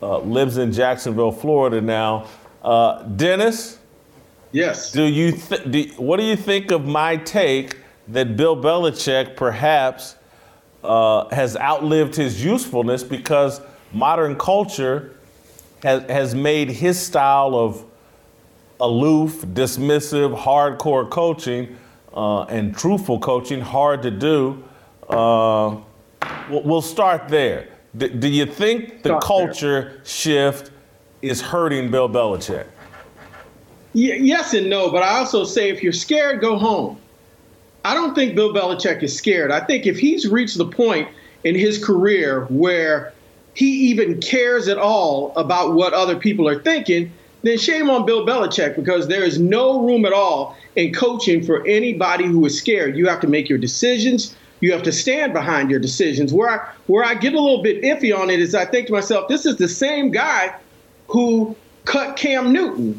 uh, 0.03 0.19
lives 0.19 0.57
in 0.57 0.73
Jacksonville, 0.73 1.33
Florida 1.33 1.81
now. 1.81 2.27
Uh, 2.63 3.03
Dennis? 3.03 3.79
Yes. 4.53 4.93
Do 4.93 5.05
you 5.05 5.33
th- 5.33 5.71
do, 5.71 5.83
what 5.97 6.19
do 6.19 6.25
you 6.25 6.37
think 6.37 6.71
of 6.71 6.87
my 6.87 7.17
take 7.17 7.79
that 8.09 8.37
Bill 8.37 8.57
Belichick 8.57 9.37
perhaps 9.37 10.17
uh, 10.83 11.29
has 11.35 11.57
outlived 11.57 12.15
his 12.15 12.45
usefulness 12.45 13.03
because 13.03 13.61
modern 13.93 14.37
culture 14.37 15.17
has, 15.83 16.03
has 16.05 16.35
made 16.35 16.71
his 16.71 17.01
style 17.01 17.55
of 17.55 17.85
aloof, 18.81 19.43
dismissive, 19.47 20.39
hardcore 20.39 21.09
coaching 21.09 21.77
uh, 22.13 22.43
and 22.45 22.77
truthful 22.77 23.19
coaching 23.19 23.61
hard 23.61 24.03
to 24.03 24.11
do? 24.11 24.63
We'll 26.51 26.83
start 26.83 27.29
there. 27.29 27.69
Do 27.97 28.29
you 28.29 28.47
think 28.47 29.03
the 29.03 29.11
start 29.11 29.25
culture 29.25 29.83
there. 29.83 30.05
shift 30.05 30.71
is 31.23 31.41
hurting 31.41 31.91
Bill 31.91 32.09
Belichick? 32.09 32.67
yes 33.95 34.55
and 34.55 34.69
no, 34.69 34.91
but 34.91 35.03
I 35.03 35.19
also 35.19 35.45
say 35.45 35.71
if 35.71 35.83
you're 35.83 35.93
scared, 35.93 36.41
go 36.41 36.59
home. 36.59 36.99
I 37.85 37.95
don't 37.95 38.15
think 38.15 38.35
Bill 38.35 38.53
Belichick 38.53 39.03
is 39.03 39.17
scared. 39.17 39.51
I 39.51 39.61
think 39.61 39.87
if 39.87 39.99
he's 39.99 40.29
reached 40.29 40.59
the 40.59 40.67
point 40.67 41.09
in 41.45 41.55
his 41.55 41.83
career 41.83 42.47
where 42.47 43.13
he 43.55 43.67
even 43.91 44.21
cares 44.21 44.69
at 44.69 44.79
all 44.79 45.33
about 45.37 45.75
what 45.75 45.93
other 45.93 46.17
people 46.17 46.49
are 46.49 46.61
thinking, 46.61 47.13
then 47.43 47.59
shame 47.59 47.91
on 47.91 48.07
Bill 48.07 48.27
Belichick 48.27 48.75
because 48.75 49.07
there 49.07 49.23
is 49.23 49.39
no 49.39 49.83
room 49.85 50.07
at 50.07 50.13
all 50.13 50.57
in 50.77 50.93
coaching 50.93 51.45
for 51.45 51.65
anybody 51.67 52.25
who 52.25 52.45
is 52.47 52.59
scared. 52.59 52.97
You 52.97 53.07
have 53.07 53.21
to 53.21 53.29
make 53.29 53.49
your 53.49 53.59
decisions. 53.59 54.35
You 54.65 54.73
have 54.73 54.83
to 54.85 54.93
stand 54.93 55.35
behind 55.35 55.71
your 55.71 55.79
decisions. 55.79 56.33
Where 56.33 56.49
I, 56.49 56.67
where 56.87 57.05
I 57.05 57.13
get 57.13 57.35
a 57.35 57.39
little 57.39 57.63
bit 57.63 57.83
iffy 57.83 58.19
on 58.19 58.31
it 58.31 58.41
is 58.41 58.55
I 58.55 58.65
think 58.65 58.87
to 58.87 58.95
myself, 58.95 59.29
this 59.29 59.45
is 59.45 59.57
the 59.57 59.69
same 59.69 60.11
guy 60.11 60.55
who 61.07 61.55
cut 61.85 62.17
Cam 62.17 62.51
Newton. 62.51 62.99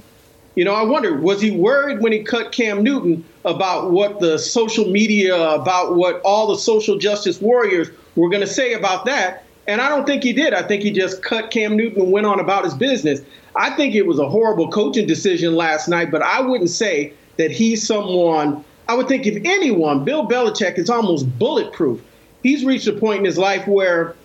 You 0.53 0.63
know, 0.63 0.75
I 0.75 0.83
wonder, 0.83 1.19
was 1.19 1.41
he 1.41 1.49
worried 1.49 2.03
when 2.03 2.11
he 2.11 2.19
cut 2.19 2.51
Cam 2.51 2.83
Newton 2.83 3.25
about 3.45 3.89
what 3.89 4.19
the 4.19 4.37
social 4.37 4.91
media, 4.91 5.35
about 5.35 5.95
what 5.95 6.21
all 6.21 6.45
the 6.49 6.59
social 6.59 6.99
justice 6.99 7.41
warriors 7.41 7.89
were 8.15 8.29
going 8.29 8.41
to 8.41 8.47
say 8.47 8.73
about 8.73 9.05
that? 9.05 9.43
And 9.65 9.81
I 9.81 9.89
don't 9.89 10.05
think 10.05 10.21
he 10.21 10.33
did. 10.33 10.53
I 10.53 10.61
think 10.61 10.83
he 10.83 10.91
just 10.91 11.23
cut 11.23 11.49
Cam 11.49 11.75
Newton 11.75 12.03
and 12.03 12.11
went 12.11 12.27
on 12.27 12.39
about 12.39 12.63
his 12.63 12.75
business. 12.75 13.21
I 13.55 13.71
think 13.71 13.95
it 13.95 14.05
was 14.05 14.19
a 14.19 14.29
horrible 14.29 14.69
coaching 14.69 15.07
decision 15.07 15.55
last 15.55 15.87
night, 15.87 16.11
but 16.11 16.21
I 16.21 16.41
wouldn't 16.41 16.69
say 16.69 17.13
that 17.37 17.49
he's 17.49 17.87
someone. 17.87 18.63
I 18.87 18.95
would 18.95 19.07
think 19.07 19.25
if 19.25 19.43
anyone, 19.45 20.03
Bill 20.03 20.27
Belichick 20.27 20.77
is 20.77 20.89
almost 20.89 21.37
bulletproof. 21.39 22.01
He's 22.43 22.63
reached 22.63 22.87
a 22.87 22.93
point 22.93 23.19
in 23.19 23.25
his 23.25 23.37
life 23.37 23.67
where 23.67 24.15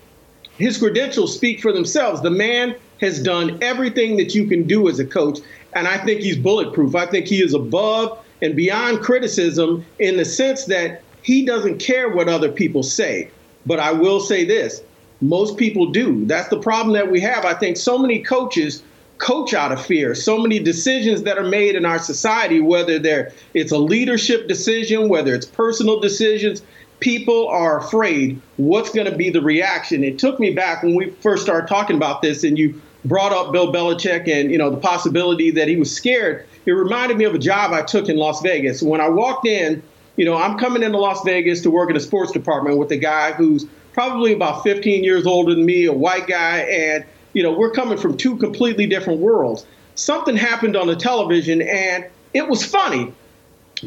his 0.59 0.77
credentials 0.77 1.35
speak 1.35 1.61
for 1.61 1.73
themselves. 1.73 2.21
The 2.21 2.31
man 2.31 2.77
has 3.01 3.23
done 3.23 3.59
everything 3.63 4.17
that 4.19 4.35
you 4.35 4.47
can 4.47 4.67
do 4.67 4.89
as 4.89 4.99
a 4.99 5.07
coach, 5.07 5.39
and 5.73 5.89
I 5.89 5.97
think 6.05 6.21
he's 6.21 6.37
bulletproof. 6.37 6.95
I 6.95 7.07
think 7.07 7.27
he 7.27 7.43
is 7.43 7.55
above 7.55 8.19
and 8.43 8.55
beyond 8.55 9.01
criticism 9.01 9.85
in 9.99 10.19
the 10.19 10.25
sense 10.25 10.67
that 10.67 11.03
he 11.23 11.45
doesn't 11.45 11.79
care 11.79 12.11
what 12.11 12.29
other 12.29 12.51
people 12.51 12.83
say. 12.83 13.31
But 13.67 13.81
I 13.81 13.93
will 13.93 14.21
say 14.21 14.45
this 14.45 14.83
most 15.23 15.57
people 15.57 15.87
do. 15.87 16.25
That's 16.27 16.49
the 16.49 16.59
problem 16.59 16.95
that 16.95 17.11
we 17.11 17.21
have. 17.21 17.45
I 17.45 17.55
think 17.55 17.77
so 17.77 17.99
many 17.99 18.23
coaches 18.23 18.83
coach 19.21 19.55
out 19.55 19.71
of 19.71 19.85
fear. 19.85 20.15
So 20.15 20.39
many 20.39 20.59
decisions 20.59 21.23
that 21.23 21.39
are 21.39 21.45
made 21.45 21.77
in 21.77 21.85
our 21.85 21.99
society, 21.99 22.59
whether 22.61 22.99
they're 22.99 23.33
it's 23.55 23.71
a 23.71 23.79
leadership 23.79 24.49
decision, 24.49 25.09
whether 25.09 25.35
it's 25.35 25.47
personal 25.47 26.01
decisions, 26.01 26.63
people 26.99 27.47
are 27.49 27.79
afraid 27.79 28.41
what's 28.57 28.91
going 28.91 29.11
to 29.11 29.17
be 29.17 29.31
the 29.31 29.41
reaction. 29.41 30.03
It 30.03 30.19
took 30.19 30.41
me 30.41 30.53
back 30.53 30.83
when 30.83 30.95
we 30.95 31.11
first 31.11 31.43
started 31.43 31.69
talking 31.69 31.97
about 31.97 32.23
this 32.23 32.43
and 32.45 32.59
you 32.59 32.81
brought 33.05 33.33
up 33.33 33.53
Bill 33.53 33.73
Belichick 33.73 34.27
and 34.29 34.51
you 34.51 34.59
know 34.59 34.71
the 34.71 34.79
possibility 34.79 35.51
that 35.51 35.69
he 35.69 35.77
was 35.77 35.95
scared. 35.95 36.47
It 36.67 36.73
reminded 36.73 37.17
me 37.19 37.25
of 37.25 37.35
a 37.35 37.39
job 37.39 37.73
I 37.73 37.83
took 37.83 38.09
in 38.09 38.17
Las 38.17 38.41
Vegas. 38.43 38.83
When 38.83 39.01
I 39.01 39.09
walked 39.09 39.47
in, 39.47 39.83
you 40.17 40.25
know, 40.25 40.37
I'm 40.37 40.59
coming 40.59 40.83
into 40.83 40.99
Las 40.99 41.23
Vegas 41.25 41.61
to 41.63 41.71
work 41.71 41.91
in 41.91 41.97
a 41.97 42.01
sports 42.01 42.33
department 42.33 42.79
with 42.79 42.91
a 42.91 42.97
guy 42.97 43.33
who's 43.33 43.67
probably 43.93 44.33
about 44.33 44.63
15 44.63 45.05
years 45.05 45.27
older 45.27 45.55
than 45.55 45.65
me, 45.65 45.85
a 45.85 45.93
white 45.93 46.27
guy, 46.27 46.59
and 46.61 47.05
you 47.33 47.43
know, 47.43 47.53
we're 47.53 47.71
coming 47.71 47.99
from 47.99 48.17
two 48.17 48.37
completely 48.37 48.87
different 48.87 49.21
worlds. 49.21 49.67
Something 49.95 50.37
happened 50.37 50.77
on 50.77 50.87
the 50.87 50.97
television 50.97 51.63
and 51.63 52.07
it 52.35 52.49
was 52.49 52.65
funny. 52.65 53.13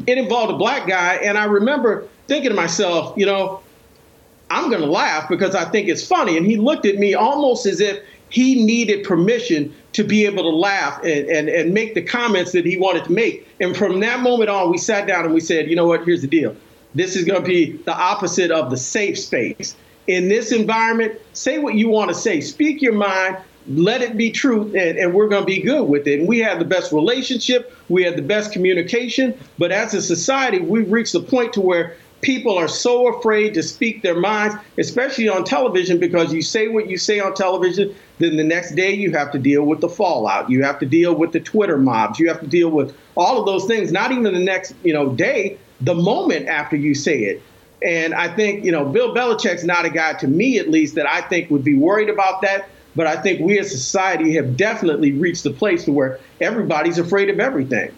It 0.08 0.18
involved 0.18 0.52
a 0.52 0.58
black 0.58 0.88
guy, 0.88 1.16
and 1.16 1.38
I 1.38 1.46
remember 1.46 2.08
thinking 2.28 2.50
to 2.50 2.56
myself, 2.56 3.16
you 3.16 3.28
know, 3.28 3.62
I'm 4.50 4.70
going 4.70 4.82
to 4.82 4.90
laugh 4.90 5.30
because 5.30 5.56
I 5.56 5.66
think 5.66 5.88
it's 5.88 6.06
funny. 6.06 6.38
And 6.38 6.46
he 6.46 6.58
looked 6.58 6.86
at 6.86 6.98
me 6.98 7.14
almost 7.14 7.66
as 7.66 7.80
if 7.80 8.04
he 8.30 8.66
needed 8.66 9.04
permission 9.04 9.74
to 9.94 10.04
be 10.04 10.26
able 10.26 10.44
to 10.44 10.50
laugh 10.50 11.00
and, 11.04 11.28
and, 11.30 11.50
and 11.50 11.74
make 11.74 11.94
the 11.94 12.02
comments 12.02 12.52
that 12.54 12.66
he 12.66 12.78
wanted 12.78 13.04
to 13.06 13.12
make. 13.12 13.48
And 13.60 13.78
from 13.78 14.00
that 14.00 14.22
moment 14.22 14.50
on, 14.50 14.72
we 14.72 14.78
sat 14.78 15.08
down 15.08 15.26
and 15.26 15.34
we 15.34 15.40
said, 15.40 15.70
you 15.70 15.76
know 15.76 15.86
what, 15.86 16.04
here's 16.04 16.22
the 16.22 16.28
deal. 16.28 16.56
This 16.96 17.16
is 17.16 17.26
going 17.26 17.42
to 17.42 17.48
be 17.48 17.74
the 17.74 17.96
opposite 17.96 18.52
of 18.52 18.72
the 18.72 18.78
safe 18.78 19.20
space. 19.20 19.76
In 20.08 20.28
this 20.28 20.52
environment, 20.52 21.20
say 21.34 21.60
what 21.60 21.76
you 21.76 21.90
want 21.90 22.10
to 22.10 22.16
say, 22.16 22.42
speak 22.42 22.82
your 22.82 22.94
mind, 22.94 23.38
let 23.68 24.02
it 24.02 24.18
be 24.18 24.32
truth, 24.32 24.76
and, 24.76 24.98
and 24.98 25.14
we're 25.14 25.30
going 25.30 25.44
to 25.44 25.46
be 25.46 25.62
good 25.62 25.88
with 25.88 26.08
it. 26.08 26.20
And 26.20 26.28
we 26.28 26.40
have 26.40 26.60
the 26.60 26.66
best 26.66 26.92
relationship, 26.92 27.74
we 27.90 28.04
have 28.04 28.16
the 28.16 28.22
best 28.22 28.52
communication, 28.52 29.38
but 29.58 29.72
as 29.72 29.94
a 29.94 30.02
society, 30.02 30.60
we've 30.60 30.92
reached 30.92 31.14
the 31.14 31.22
point 31.22 31.54
to 31.54 31.62
where 31.62 31.96
people 32.24 32.58
are 32.58 32.68
so 32.68 33.16
afraid 33.16 33.54
to 33.54 33.62
speak 33.62 34.02
their 34.02 34.20
minds, 34.20 34.56
especially 34.78 35.30
on 35.30 35.44
television, 35.44 36.00
because 36.00 36.34
you 36.34 36.42
say 36.42 36.68
what 36.68 36.90
you 36.90 36.98
say 36.98 37.20
on 37.20 37.34
television, 37.34 37.94
then 38.20 38.38
the 38.38 38.44
next 38.44 38.76
day 38.76 38.94
you 38.94 39.12
have 39.12 39.32
to 39.32 39.40
deal 39.40 39.64
with 39.64 39.82
the 39.82 39.90
fallout. 39.90 40.50
You 40.50 40.64
have 40.64 40.80
to 40.80 40.86
deal 40.86 41.14
with 41.14 41.34
the 41.34 41.40
Twitter 41.40 41.78
mobs. 41.78 42.20
You 42.20 42.30
have 42.30 42.40
to 42.40 42.48
deal 42.48 42.70
with 42.70 42.96
all 43.16 43.40
of 43.40 43.46
those 43.46 43.66
things. 43.66 43.92
Not 43.92 44.12
even 44.12 44.24
the 44.24 44.40
next, 44.40 44.74
you 44.84 44.94
know, 44.94 45.10
day, 45.10 45.58
the 45.82 45.96
moment 45.96 46.48
after 46.48 46.76
you 46.76 46.96
say 46.96 47.20
it. 47.24 47.42
And 47.84 48.14
I 48.14 48.34
think, 48.34 48.64
you 48.64 48.72
know, 48.72 48.86
Bill 48.86 49.14
Belichick's 49.14 49.64
not 49.64 49.86
a 49.86 49.90
guy, 49.90 50.14
to 50.14 50.28
me 50.28 50.58
at 50.58 50.70
least, 50.70 50.96
that 50.96 51.08
I 51.08 51.22
think 51.22 51.50
would 51.52 51.64
be 51.64 51.76
worried 51.76 52.10
about 52.10 52.42
that. 52.42 52.70
But 52.96 53.08
I 53.08 53.22
think 53.22 53.42
we 53.42 53.60
as 53.60 53.72
society 53.72 54.34
have 54.36 54.56
definitely 54.56 55.14
reached 55.14 55.44
the 55.44 55.52
place 55.52 55.84
to 55.86 55.92
where 55.92 56.20
everybody's 56.40 57.00
afraid 57.00 57.30
of 57.30 57.40
everything. 57.40 57.92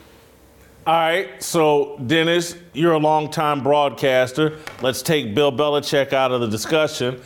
All 0.88 0.94
right, 0.94 1.42
so 1.42 2.00
Dennis, 2.06 2.56
you're 2.74 2.94
a 2.94 3.00
longtime 3.00 3.64
broadcaster. 3.64 4.60
Let's 4.82 5.02
take 5.02 5.34
Bill 5.34 5.52
Belichick 5.52 6.14
out 6.14 6.32
of 6.32 6.42
the 6.42 6.48
discussion. 6.48 7.20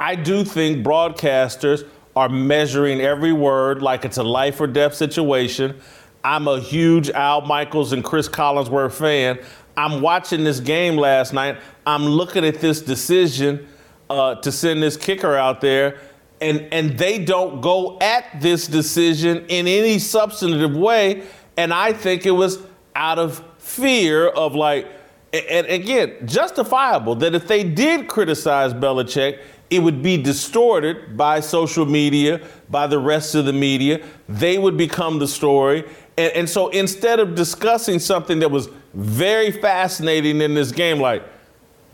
I 0.00 0.16
do 0.16 0.44
think 0.44 0.84
broadcasters 0.84 1.86
are 2.16 2.28
measuring 2.28 3.00
every 3.00 3.32
word 3.32 3.82
like 3.82 4.04
it's 4.04 4.16
a 4.16 4.22
life 4.22 4.60
or 4.60 4.66
death 4.66 4.94
situation. 4.94 5.78
I'm 6.24 6.48
a 6.48 6.58
huge 6.58 7.10
Al 7.10 7.42
Michaels 7.42 7.92
and 7.92 8.02
Cris 8.02 8.28
Collinsworth 8.28 8.92
fan. 8.92 9.38
I'm 9.76 10.00
watching 10.00 10.44
this 10.44 10.60
game 10.60 10.96
last 10.96 11.32
night. 11.32 11.58
I'm 11.86 12.04
looking 12.04 12.44
at 12.44 12.60
this 12.60 12.80
decision 12.80 13.66
uh, 14.10 14.34
to 14.36 14.52
send 14.52 14.82
this 14.82 14.96
kicker 14.96 15.34
out 15.36 15.60
there, 15.60 15.98
and 16.40 16.60
and 16.72 16.98
they 16.98 17.24
don't 17.24 17.60
go 17.60 17.98
at 18.00 18.40
this 18.40 18.66
decision 18.66 19.46
in 19.48 19.66
any 19.66 19.98
substantive 19.98 20.76
way. 20.76 21.22
And 21.56 21.72
I 21.72 21.92
think 21.92 22.26
it 22.26 22.32
was 22.32 22.58
out 22.94 23.18
of 23.18 23.44
fear 23.58 24.28
of 24.28 24.54
like, 24.54 24.86
and 25.32 25.66
again, 25.66 26.26
justifiable 26.26 27.14
that 27.16 27.34
if 27.34 27.46
they 27.46 27.64
did 27.64 28.08
criticize 28.08 28.74
Belichick, 28.74 29.40
it 29.70 29.78
would 29.78 30.02
be 30.02 30.18
distorted 30.18 31.16
by 31.16 31.40
social 31.40 31.86
media, 31.86 32.46
by 32.68 32.86
the 32.86 32.98
rest 32.98 33.34
of 33.34 33.46
the 33.46 33.52
media. 33.54 34.04
They 34.28 34.58
would 34.58 34.76
become 34.76 35.18
the 35.18 35.28
story. 35.28 35.84
And, 36.16 36.32
and 36.32 36.48
so 36.48 36.68
instead 36.68 37.20
of 37.20 37.34
discussing 37.34 37.98
something 37.98 38.40
that 38.40 38.50
was 38.50 38.68
very 38.94 39.50
fascinating 39.50 40.40
in 40.40 40.54
this 40.54 40.72
game, 40.72 40.98
like 41.00 41.22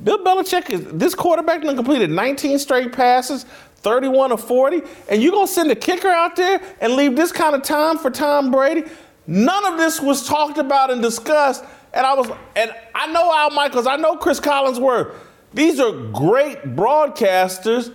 Bill 0.02 0.18
Belichick 0.18 0.70
is 0.70 0.84
this 0.92 1.14
quarterback 1.14 1.62
done 1.62 1.76
completed 1.76 2.10
19 2.10 2.58
straight 2.58 2.92
passes, 2.92 3.44
31 3.76 4.32
of 4.32 4.40
40, 4.42 4.82
and 5.08 5.22
you're 5.22 5.32
gonna 5.32 5.46
send 5.46 5.70
a 5.70 5.76
kicker 5.76 6.08
out 6.08 6.36
there 6.36 6.60
and 6.80 6.94
leave 6.94 7.16
this 7.16 7.32
kind 7.32 7.54
of 7.54 7.62
time 7.62 7.98
for 7.98 8.10
Tom 8.10 8.50
Brady? 8.50 8.84
None 9.26 9.66
of 9.66 9.78
this 9.78 10.00
was 10.00 10.26
talked 10.26 10.58
about 10.58 10.90
and 10.90 11.02
discussed. 11.02 11.64
And 11.92 12.06
I 12.06 12.14
was, 12.14 12.30
and 12.56 12.72
I 12.94 13.10
know 13.12 13.32
Al 13.34 13.50
Michaels, 13.50 13.86
I 13.86 13.96
know 13.96 14.16
Cris 14.16 14.40
Collinsworth. 14.40 15.14
These 15.54 15.80
are 15.80 15.92
great 15.92 16.62
broadcasters, 16.76 17.92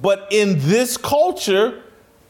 but 0.00 0.28
in 0.30 0.58
this 0.60 0.96
culture, 0.96 1.82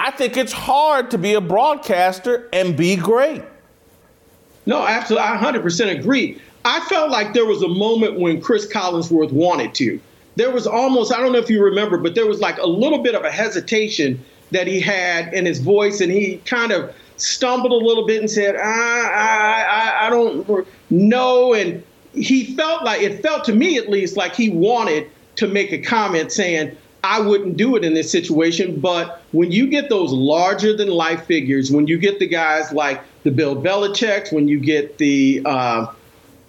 I 0.05 0.11
think 0.11 0.37
it's 0.37 0.53
hard 0.53 1.13
to 1.13 1.19
be 1.19 1.35
a 1.35 1.41
broadcaster 1.41 2.49
and 2.53 2.77
be 2.77 2.97
great. 2.97 3.45
No, 4.67 4.85
absolutely. 4.85 5.29
I 5.29 5.37
100% 5.37 5.97
agree. 5.97 6.41
I 6.65 6.81
felt 6.89 7.11
like 7.11 7.35
there 7.35 7.47
was 7.47 7.63
a 7.63 7.69
moment 7.69 8.19
when 8.19 8.41
Cris 8.41 8.67
Collinsworth 8.67 9.31
wanted 9.31 9.75
to. 9.77 10.01
There 10.35 10.51
was 10.51 10.67
almost, 10.67 11.15
I 11.15 11.21
don't 11.21 11.33
know 11.33 11.39
if 11.39 11.49
you 11.49 11.63
remember, 11.63 11.99
but 11.99 12.17
there 12.17 12.27
was 12.27 12.41
like 12.41 12.59
a 12.59 12.67
little 12.67 12.99
bit 12.99 13.15
of 13.15 13.25
a 13.25 13.31
hesitation 13.31 14.25
that 14.51 14.67
he 14.67 14.81
had 14.81 15.33
in 15.35 15.47
his 15.47 15.61
voice, 15.61 16.01
and 16.01 16.11
he 16.11 16.39
kind 16.47 16.73
of 16.73 16.93
stumbled 17.17 17.71
a 17.71 17.87
little 17.87 18.05
bit 18.05 18.19
and 18.21 18.31
said, 18.31 18.57
I, 18.57 18.61
I, 18.61 20.07
I 20.07 20.11
don't 20.11 20.67
know. 20.91 21.55
And 21.55 21.81
he 22.13 22.57
felt 22.57 22.83
like, 22.83 23.03
it 23.03 23.23
felt 23.23 23.45
to 23.45 23.55
me 23.55 23.79
at 23.79 23.89
least, 23.89 24.17
like 24.17 24.35
he 24.35 24.51
wanted 24.51 25.09
to 25.37 25.47
make 25.47 25.71
a 25.71 25.79
comment 25.79 26.33
saying, 26.33 26.77
I 27.05 27.21
wouldn't 27.21 27.57
do 27.57 27.77
it 27.77 27.85
in 27.85 27.95
this 27.95 28.11
situation. 28.11 28.81
But 28.81 29.23
when 29.33 29.51
you 29.51 29.67
get 29.67 29.89
those 29.89 30.13
larger 30.13 30.77
than 30.77 30.89
life 30.89 31.25
figures, 31.27 31.71
when 31.71 31.87
you 31.87 31.99
get 31.99 32.19
the 32.19 32.27
guys 32.27 32.73
like 32.73 33.03
the 33.25 33.31
Bill 33.31 33.57
Belichick's, 33.57 34.33
when 34.33 34.49
you 34.49 34.61
get 34.61 34.99
the, 34.99 35.43
uh, 35.45 35.87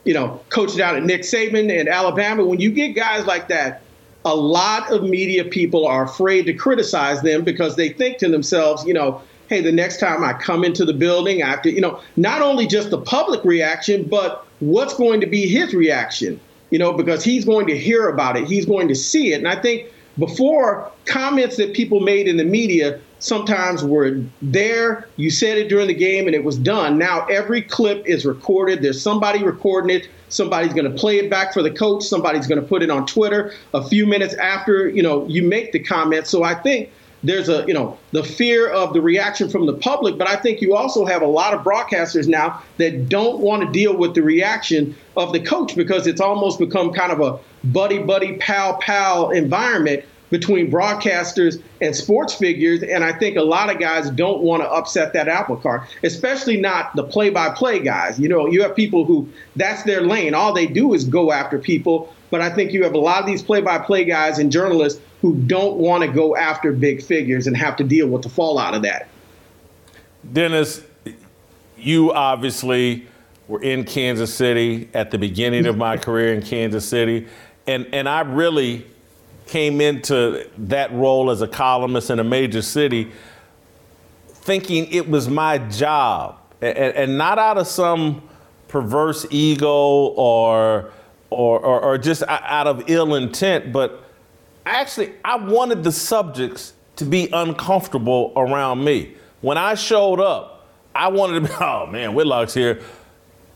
you 0.04 0.14
know, 0.14 0.42
coach 0.50 0.76
down 0.76 0.96
at 0.96 1.04
Nick 1.04 1.22
Saban 1.22 1.70
in 1.70 1.88
Alabama, 1.88 2.46
when 2.46 2.60
you 2.60 2.72
get 2.72 2.90
guys 2.90 3.26
like 3.26 3.48
that, 3.48 3.82
a 4.26 4.36
lot 4.36 4.92
of 4.92 5.04
media 5.04 5.44
people 5.44 5.86
are 5.86 6.06
afraid 6.06 6.46
to 6.46 6.54
criticize 6.54 7.22
them 7.22 7.44
because 7.44 7.76
they 7.76 7.90
think 7.90 8.20
to 8.20 8.30
themselves, 8.30 8.86
you 8.86 8.94
know, 8.94 9.22
hey, 9.50 9.62
the 9.62 9.72
next 9.72 10.00
time 10.00 10.24
I 10.24 10.34
come 10.34 10.64
into 10.64 10.86
the 10.86 10.94
building, 10.94 11.44
I 11.44 11.50
have 11.50 11.62
to, 11.64 11.72
you 11.72 11.82
know, 11.82 12.00
not 12.16 12.42
only 12.42 12.66
just 12.66 12.90
the 12.90 13.02
public 13.02 13.44
reaction, 13.44 14.04
but 14.04 14.46
what's 14.60 14.94
going 14.94 15.20
to 15.22 15.28
be 15.28 15.48
his 15.48 15.74
reaction, 15.74 16.40
you 16.70 16.80
know, 16.80 16.94
because 16.94 17.24
he's 17.24 17.44
going 17.44 17.68
to 17.68 17.78
hear 17.78 18.08
about 18.08 18.38
it, 18.38 18.48
he's 18.48 18.66
going 18.66 18.88
to 18.88 18.96
see 18.96 19.34
it. 19.34 19.38
And 19.38 19.48
I 19.48 19.62
think 19.62 19.90
before 20.18 20.92
comments 21.06 21.58
that 21.58 21.74
people 21.74 22.00
made 22.00 22.28
in 22.28 22.38
the 22.38 22.44
media 22.44 23.00
sometimes 23.20 23.84
were 23.84 24.22
there, 24.42 25.08
you 25.16 25.32
said 25.32 25.58
it 25.58 25.70
during 25.70 25.88
the 25.88 25.94
game 25.94 26.28
and 26.28 26.36
it 26.36 26.44
was 26.44 26.58
done. 26.58 26.98
Now 26.98 27.26
every 27.28 27.62
clip 27.62 28.06
is 28.06 28.26
recorded. 28.26 28.82
There's 28.82 29.02
somebody 29.02 29.44
recording 29.44 29.96
it. 29.96 30.10
Somebody's 30.30 30.74
going 30.74 30.92
to 30.92 30.98
play 30.98 31.18
it 31.18 31.30
back 31.30 31.54
for 31.54 31.64
the 31.64 31.72
coach. 31.72 32.04
Somebody's 32.04 32.48
going 32.48 32.62
to 32.62 32.68
put 32.68 32.84
it 32.84 32.90
on 32.90 33.06
Twitter 33.06 33.54
a 33.74 33.88
few 33.88 34.06
minutes 34.06 34.34
after, 34.36 34.90
you 34.90 35.02
know, 35.02 35.26
you 35.28 35.44
make 35.44 35.72
the 35.72 35.80
comment. 35.80 36.28
So 36.28 36.44
I 36.44 36.54
think 36.56 36.90
there's 37.24 37.50
a 37.50 37.66
you 37.66 37.74
know 37.74 37.98
the 38.12 38.24
fear 38.24 38.70
of 38.70 38.94
the 38.94 39.02
reaction 39.02 39.50
from 39.50 39.66
the 39.66 39.74
public 39.74 40.18
but 40.18 40.28
i 40.28 40.36
think 40.36 40.62
you 40.62 40.76
also 40.76 41.06
have 41.06 41.22
a 41.22 41.28
lot 41.28 41.54
of 41.54 41.62
broadcasters 41.62 42.28
now 42.28 42.62
that 42.78 43.08
don't 43.08 43.40
want 43.40 43.64
to 43.64 43.72
deal 43.72 43.96
with 43.96 44.14
the 44.14 44.22
reaction 44.22 44.96
of 45.16 45.32
the 45.32 45.40
coach 45.40 45.76
because 45.76 46.06
it's 46.06 46.22
almost 46.22 46.60
become 46.60 46.92
kind 46.92 47.12
of 47.12 47.22
a 47.22 47.40
buddy 47.66 48.00
buddy 48.00 48.38
pal 48.38 48.78
pal 48.78 49.32
environment 49.32 50.04
between 50.30 50.72
broadcasters 50.72 51.62
and 51.80 51.96
sports 51.96 52.34
figures 52.34 52.82
and 52.84 53.04
i 53.04 53.12
think 53.14 53.38
a 53.38 53.42
lot 53.42 53.70
of 53.70 53.80
guys 53.80 54.10
don't 54.12 54.42
want 54.42 54.62
to 54.62 54.70
upset 54.70 55.14
that 55.14 55.28
apple 55.28 55.56
cart 55.56 55.84
especially 56.04 56.58
not 56.58 56.96
the 56.96 57.04
play 57.04 57.30
by 57.30 57.50
play 57.50 57.80
guys 57.80 58.20
you 58.20 58.28
know 58.28 58.48
you 58.48 58.62
have 58.62 58.76
people 58.76 59.06
who 59.06 59.30
that's 59.56 59.84
their 59.84 60.02
lane 60.02 60.34
all 60.34 60.54
they 60.54 60.66
do 60.66 60.94
is 60.94 61.04
go 61.06 61.32
after 61.32 61.60
people 61.60 62.14
but 62.32 62.42
i 62.42 62.50
think 62.50 62.72
you 62.74 62.84
have 62.84 62.94
a 62.94 63.00
lot 63.00 63.20
of 63.20 63.26
these 63.26 63.44
play 63.44 63.62
by 63.62 63.78
play 63.78 64.04
guys 64.04 64.40
and 64.40 64.52
journalists 64.52 65.00
who 65.24 65.34
don't 65.48 65.78
want 65.78 66.04
to 66.04 66.10
go 66.10 66.36
after 66.36 66.74
big 66.74 67.02
figures 67.02 67.48
and 67.48 67.56
have 67.56 67.78
to 67.78 67.84
deal 67.86 68.10
with 68.10 68.24
the 68.24 68.30
fallout 68.30 68.74
of 68.74 68.82
that. 68.82 69.08
Dennis, 70.34 70.84
you 71.78 72.12
obviously 72.12 73.08
were 73.48 73.64
in 73.64 73.86
Kansas 73.86 74.34
City 74.34 74.90
at 74.94 75.12
the 75.12 75.18
beginning 75.18 75.66
of 75.66 75.78
my 75.78 75.96
career 75.96 76.34
in 76.34 76.42
Kansas 76.42 76.86
City, 76.86 77.26
and, 77.68 77.88
and 77.94 78.08
I 78.10 78.22
really 78.22 78.86
came 79.46 79.82
into 79.82 80.50
that 80.58 80.94
role 80.94 81.30
as 81.30 81.42
a 81.42 81.48
columnist 81.48 82.10
in 82.10 82.20
a 82.20 82.24
major 82.24 82.62
city 82.62 83.12
thinking 84.44 84.92
it 84.92 85.10
was 85.10 85.30
my 85.30 85.58
job, 85.58 86.38
and, 86.62 86.78
and 86.78 87.18
not 87.18 87.40
out 87.40 87.58
of 87.58 87.66
some 87.66 88.22
perverse 88.68 89.26
ego 89.30 89.70
or, 89.70 90.92
or, 91.30 91.60
or, 91.60 91.82
or 91.82 91.98
just 91.98 92.24
out 92.28 92.68
of 92.68 92.90
ill 92.90 93.16
intent, 93.16 93.72
but 93.72 94.04
actually, 94.66 95.14
I 95.24 95.38
wanted 95.38 95.84
the 95.84 95.92
subjects 95.92 96.74
to 96.98 97.06
be 97.06 97.30
uncomfortable 97.32 98.34
around 98.36 98.84
me. 98.84 99.16
When 99.42 99.58
I 99.58 99.76
showed 99.76 100.20
up, 100.20 100.68
I 100.94 101.08
wanted 101.08 101.42
to 101.42 101.48
be, 101.48 101.54
oh 101.62 101.88
man, 101.88 102.14
Whitlock's 102.14 102.54
here. 102.54 102.82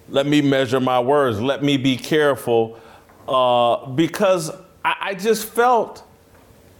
Let 0.09 0.25
me 0.25 0.41
measure 0.41 0.79
my 0.79 1.01
words. 1.01 1.41
Let 1.41 1.63
me 1.63 1.75
be 1.75 1.97
careful. 1.97 2.79
Uh, 3.27 3.87
because 3.87 4.51
I, 4.83 4.95
I 5.01 5.13
just 5.13 5.45
felt 5.45 6.03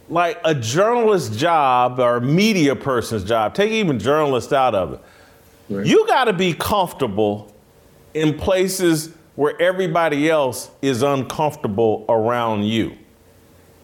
like 0.08 0.40
a 0.44 0.54
journalist's 0.54 1.36
job 1.36 1.98
or 1.98 2.16
a 2.16 2.20
media 2.20 2.74
person's 2.74 3.24
job, 3.24 3.54
take 3.54 3.70
even 3.70 3.98
journalists 3.98 4.52
out 4.52 4.74
of 4.74 4.94
it. 4.94 5.00
Right. 5.68 5.86
You 5.86 6.06
got 6.06 6.24
to 6.24 6.32
be 6.32 6.54
comfortable 6.54 7.54
in 8.14 8.38
places 8.38 9.10
where 9.34 9.60
everybody 9.60 10.28
else 10.28 10.70
is 10.82 11.02
uncomfortable 11.02 12.04
around 12.08 12.64
you. 12.64 12.96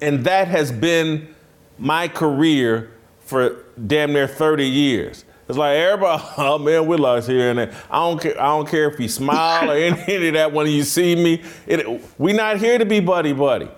And 0.00 0.24
that 0.24 0.48
has 0.48 0.72
been 0.72 1.34
my 1.78 2.08
career 2.08 2.90
for 3.20 3.64
damn 3.86 4.12
near 4.12 4.26
30 4.26 4.66
years. 4.66 5.24
It's 5.48 5.58
like 5.58 5.76
everybody, 5.76 6.22
oh 6.38 6.58
man, 6.58 6.86
Whitlock's 6.86 7.26
here, 7.26 7.50
and 7.50 7.60
I 7.60 7.66
don't 7.90 8.20
care. 8.20 8.40
I 8.40 8.46
don't 8.46 8.68
care 8.68 8.88
if 8.90 8.98
you 8.98 9.08
smile 9.08 9.70
or 9.70 9.74
any, 9.74 10.02
any 10.08 10.28
of 10.28 10.34
that 10.34 10.52
when 10.52 10.66
you 10.66 10.82
see 10.82 11.14
me. 11.14 11.42
It, 11.66 12.02
we 12.18 12.32
not 12.32 12.58
here 12.58 12.78
to 12.78 12.86
be 12.86 13.00
buddy 13.00 13.32
buddy. 13.32 13.68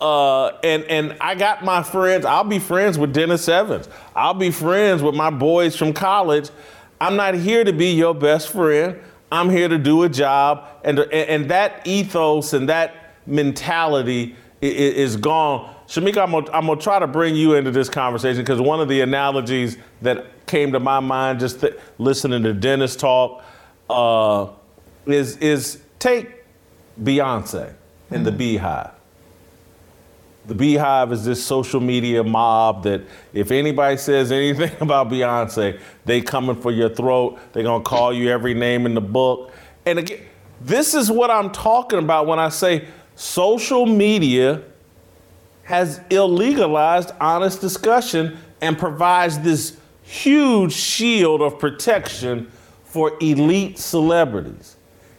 Uh, 0.00 0.48
and 0.62 0.84
and 0.84 1.16
I 1.20 1.34
got 1.34 1.64
my 1.64 1.82
friends. 1.82 2.24
I'll 2.24 2.44
be 2.44 2.58
friends 2.58 2.98
with 2.98 3.12
Dennis 3.12 3.48
Evans. 3.48 3.88
I'll 4.14 4.34
be 4.34 4.50
friends 4.50 5.02
with 5.02 5.14
my 5.14 5.30
boys 5.30 5.74
from 5.74 5.92
college. 5.92 6.50
I'm 7.00 7.16
not 7.16 7.34
here 7.34 7.64
to 7.64 7.72
be 7.72 7.92
your 7.92 8.14
best 8.14 8.50
friend. 8.50 9.00
I'm 9.32 9.50
here 9.50 9.68
to 9.68 9.78
do 9.78 10.04
a 10.04 10.08
job, 10.08 10.64
and 10.84 10.98
and, 10.98 11.12
and 11.12 11.50
that 11.50 11.86
ethos 11.86 12.52
and 12.52 12.68
that 12.68 13.14
mentality 13.26 14.36
is 14.60 15.16
gone. 15.16 15.74
Shemeka, 15.88 16.18
I'm 16.18 16.32
gonna, 16.32 16.50
I'm 16.52 16.66
gonna 16.66 16.80
try 16.80 16.98
to 16.98 17.06
bring 17.06 17.34
you 17.34 17.54
into 17.54 17.70
this 17.70 17.88
conversation 17.88 18.42
because 18.42 18.60
one 18.60 18.80
of 18.80 18.88
the 18.88 19.00
analogies 19.00 19.76
that 20.02 20.26
came 20.46 20.72
to 20.72 20.80
my 20.80 21.00
mind 21.00 21.40
just 21.40 21.60
th- 21.60 21.74
listening 21.98 22.42
to 22.44 22.52
Dennis 22.52 22.96
talk 22.96 23.44
uh, 23.90 24.48
is 25.06 25.36
is 25.38 25.82
take 25.98 26.44
Beyonce 27.02 27.72
and 28.10 28.26
the 28.26 28.32
BeyHive. 28.32 28.92
The 30.46 30.54
BeyHive 30.54 31.12
is 31.12 31.24
this 31.24 31.44
social 31.44 31.80
media 31.80 32.22
mob 32.22 32.84
that 32.84 33.02
if 33.32 33.50
anybody 33.50 33.96
says 33.96 34.30
anything 34.30 34.70
about 34.80 35.08
Beyonce, 35.08 35.80
they 36.04 36.20
coming 36.20 36.56
for 36.56 36.70
your 36.70 36.88
throat. 36.88 37.38
They're 37.52 37.64
gonna 37.64 37.82
call 37.82 38.12
you 38.12 38.30
every 38.30 38.54
name 38.54 38.86
in 38.86 38.94
the 38.94 39.00
book. 39.00 39.52
And 39.84 39.98
again, 39.98 40.20
this 40.60 40.94
is 40.94 41.10
what 41.10 41.30
I'm 41.30 41.50
talking 41.50 41.98
about 41.98 42.26
when 42.26 42.38
I 42.38 42.48
say 42.48 42.86
social 43.14 43.86
media 43.86 44.62
has 45.64 45.98
illegalized 46.10 47.14
honest 47.20 47.60
discussion 47.60 48.38
and 48.60 48.78
provides 48.78 49.38
this 49.40 49.76
huge 50.06 50.72
shield 50.72 51.42
of 51.42 51.58
protection 51.58 52.50
for 52.84 53.12
elite 53.20 53.78
celebrities. 53.78 54.76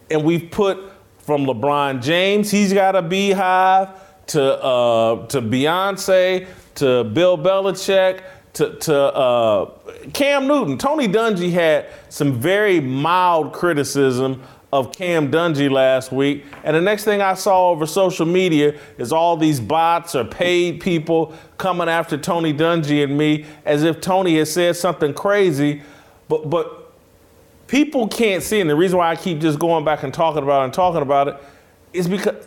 And 0.09 0.23
we've 0.23 0.49
put 0.49 0.79
from 1.19 1.45
LeBron 1.45 2.01
James, 2.01 2.49
he's 2.49 2.71
got 2.71 2.95
a 2.95 3.01
beehive, 3.01 3.89
to, 4.27 4.63
uh, 4.63 5.27
to 5.27 5.41
Beyonce, 5.41 6.47
to 6.75 7.03
Bill 7.03 7.37
Belichick, 7.37 8.23
to, 8.53 8.75
to 8.75 8.95
uh, 8.95 9.71
Cam 10.13 10.47
Newton. 10.47 10.77
Tony 10.77 11.07
Dungy 11.07 11.51
had 11.51 11.87
some 12.09 12.33
very 12.33 12.79
mild 12.79 13.53
criticism 13.53 14.41
of 14.71 14.91
Cam 14.91 15.31
Dungy 15.31 15.71
last 15.71 16.11
week. 16.11 16.43
And 16.63 16.75
the 16.75 16.81
next 16.81 17.05
thing 17.05 17.21
I 17.21 17.35
saw 17.35 17.69
over 17.69 17.85
social 17.85 18.25
media 18.25 18.77
is 18.97 19.13
all 19.13 19.37
these 19.37 19.59
bots 19.59 20.13
or 20.13 20.25
paid 20.25 20.81
people 20.81 21.33
coming 21.57 21.87
after 21.87 22.17
Tony 22.17 22.53
Dungy 22.53 23.03
and 23.03 23.17
me 23.17 23.45
as 23.65 23.83
if 23.83 24.01
Tony 24.01 24.37
has 24.37 24.51
said 24.51 24.75
something 24.75 25.13
crazy. 25.13 25.81
But, 26.27 26.49
but 26.49 26.91
people 27.67 28.07
can't 28.09 28.43
see, 28.43 28.59
and 28.59 28.69
the 28.69 28.75
reason 28.75 28.97
why 28.97 29.09
I 29.09 29.15
keep 29.15 29.39
just 29.39 29.57
going 29.57 29.85
back 29.85 30.03
and 30.03 30.13
talking 30.13 30.43
about 30.43 30.61
it 30.61 30.65
and 30.65 30.73
talking 30.73 31.01
about 31.01 31.29
it 31.29 31.37
is 31.93 32.07
because 32.07 32.45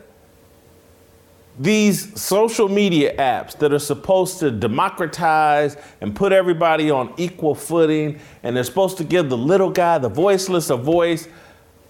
these 1.58 2.20
social 2.20 2.68
media 2.68 3.14
apps 3.16 3.58
that 3.58 3.72
are 3.72 3.78
supposed 3.78 4.38
to 4.38 4.50
democratize 4.50 5.76
and 6.00 6.14
put 6.14 6.32
everybody 6.32 6.90
on 6.90 7.12
equal 7.16 7.54
footing, 7.54 8.18
and 8.42 8.56
they're 8.56 8.64
supposed 8.64 8.96
to 8.98 9.04
give 9.04 9.28
the 9.28 9.36
little 9.36 9.70
guy, 9.70 9.98
the 9.98 10.08
voiceless, 10.08 10.70
a 10.70 10.76
voice. 10.76 11.28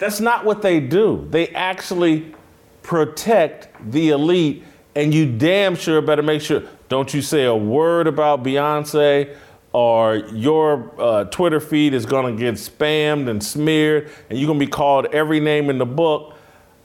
That's 0.01 0.19
not 0.21 0.45
what 0.45 0.63
they 0.63 0.81
do. 0.81 1.29
They 1.31 1.49
actually 1.49 2.35
protect 2.83 3.69
the 3.93 4.09
elite, 4.09 4.65
and 4.97 5.15
you 5.15 5.31
damn 5.31 5.77
sure 5.77 6.03
better 6.03 6.23
make 6.23 6.43
sure. 6.43 6.65
Don't 6.89 7.15
you 7.15 7.23
say 7.23 7.45
a 7.45 7.55
word 7.55 8.09
about 8.09 8.43
Beyonce, 8.43 9.37
or 9.73 10.17
your 10.17 10.93
uh, 11.01 11.25
Twitter 11.25 11.61
feed 11.61 11.95
is 11.95 12.05
going 12.05 12.37
to 12.37 12.43
get 12.43 12.55
spammed 12.57 13.31
and 13.31 13.41
smeared, 13.41 14.11
and 14.29 14.37
you're 14.37 14.49
going 14.49 14.59
to 14.59 14.67
be 14.67 14.71
called 14.71 15.07
every 15.13 15.39
name 15.39 15.71
in 15.71 15.79
the 15.79 15.87
book 15.87 16.35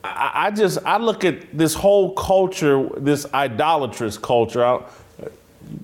I, 0.06 0.47
I 0.47 0.51
just 0.51 0.78
I 0.86 0.97
look 0.97 1.25
at 1.25 1.58
this 1.58 1.73
whole 1.73 2.13
culture, 2.13 2.88
this 2.97 3.25
idolatrous 3.34 4.17
culture. 4.17 4.84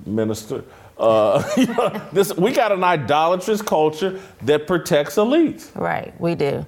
minister, 0.06 0.63
uh, 0.98 2.10
this 2.13 2.36
we 2.36 2.52
got 2.52 2.72
an 2.72 2.84
idolatrous 2.84 3.62
culture 3.62 4.20
that 4.44 4.67
protects 4.67 5.15
elites. 5.15 5.76
Right, 5.76 6.13
we 6.22 6.36
do. 6.36 6.65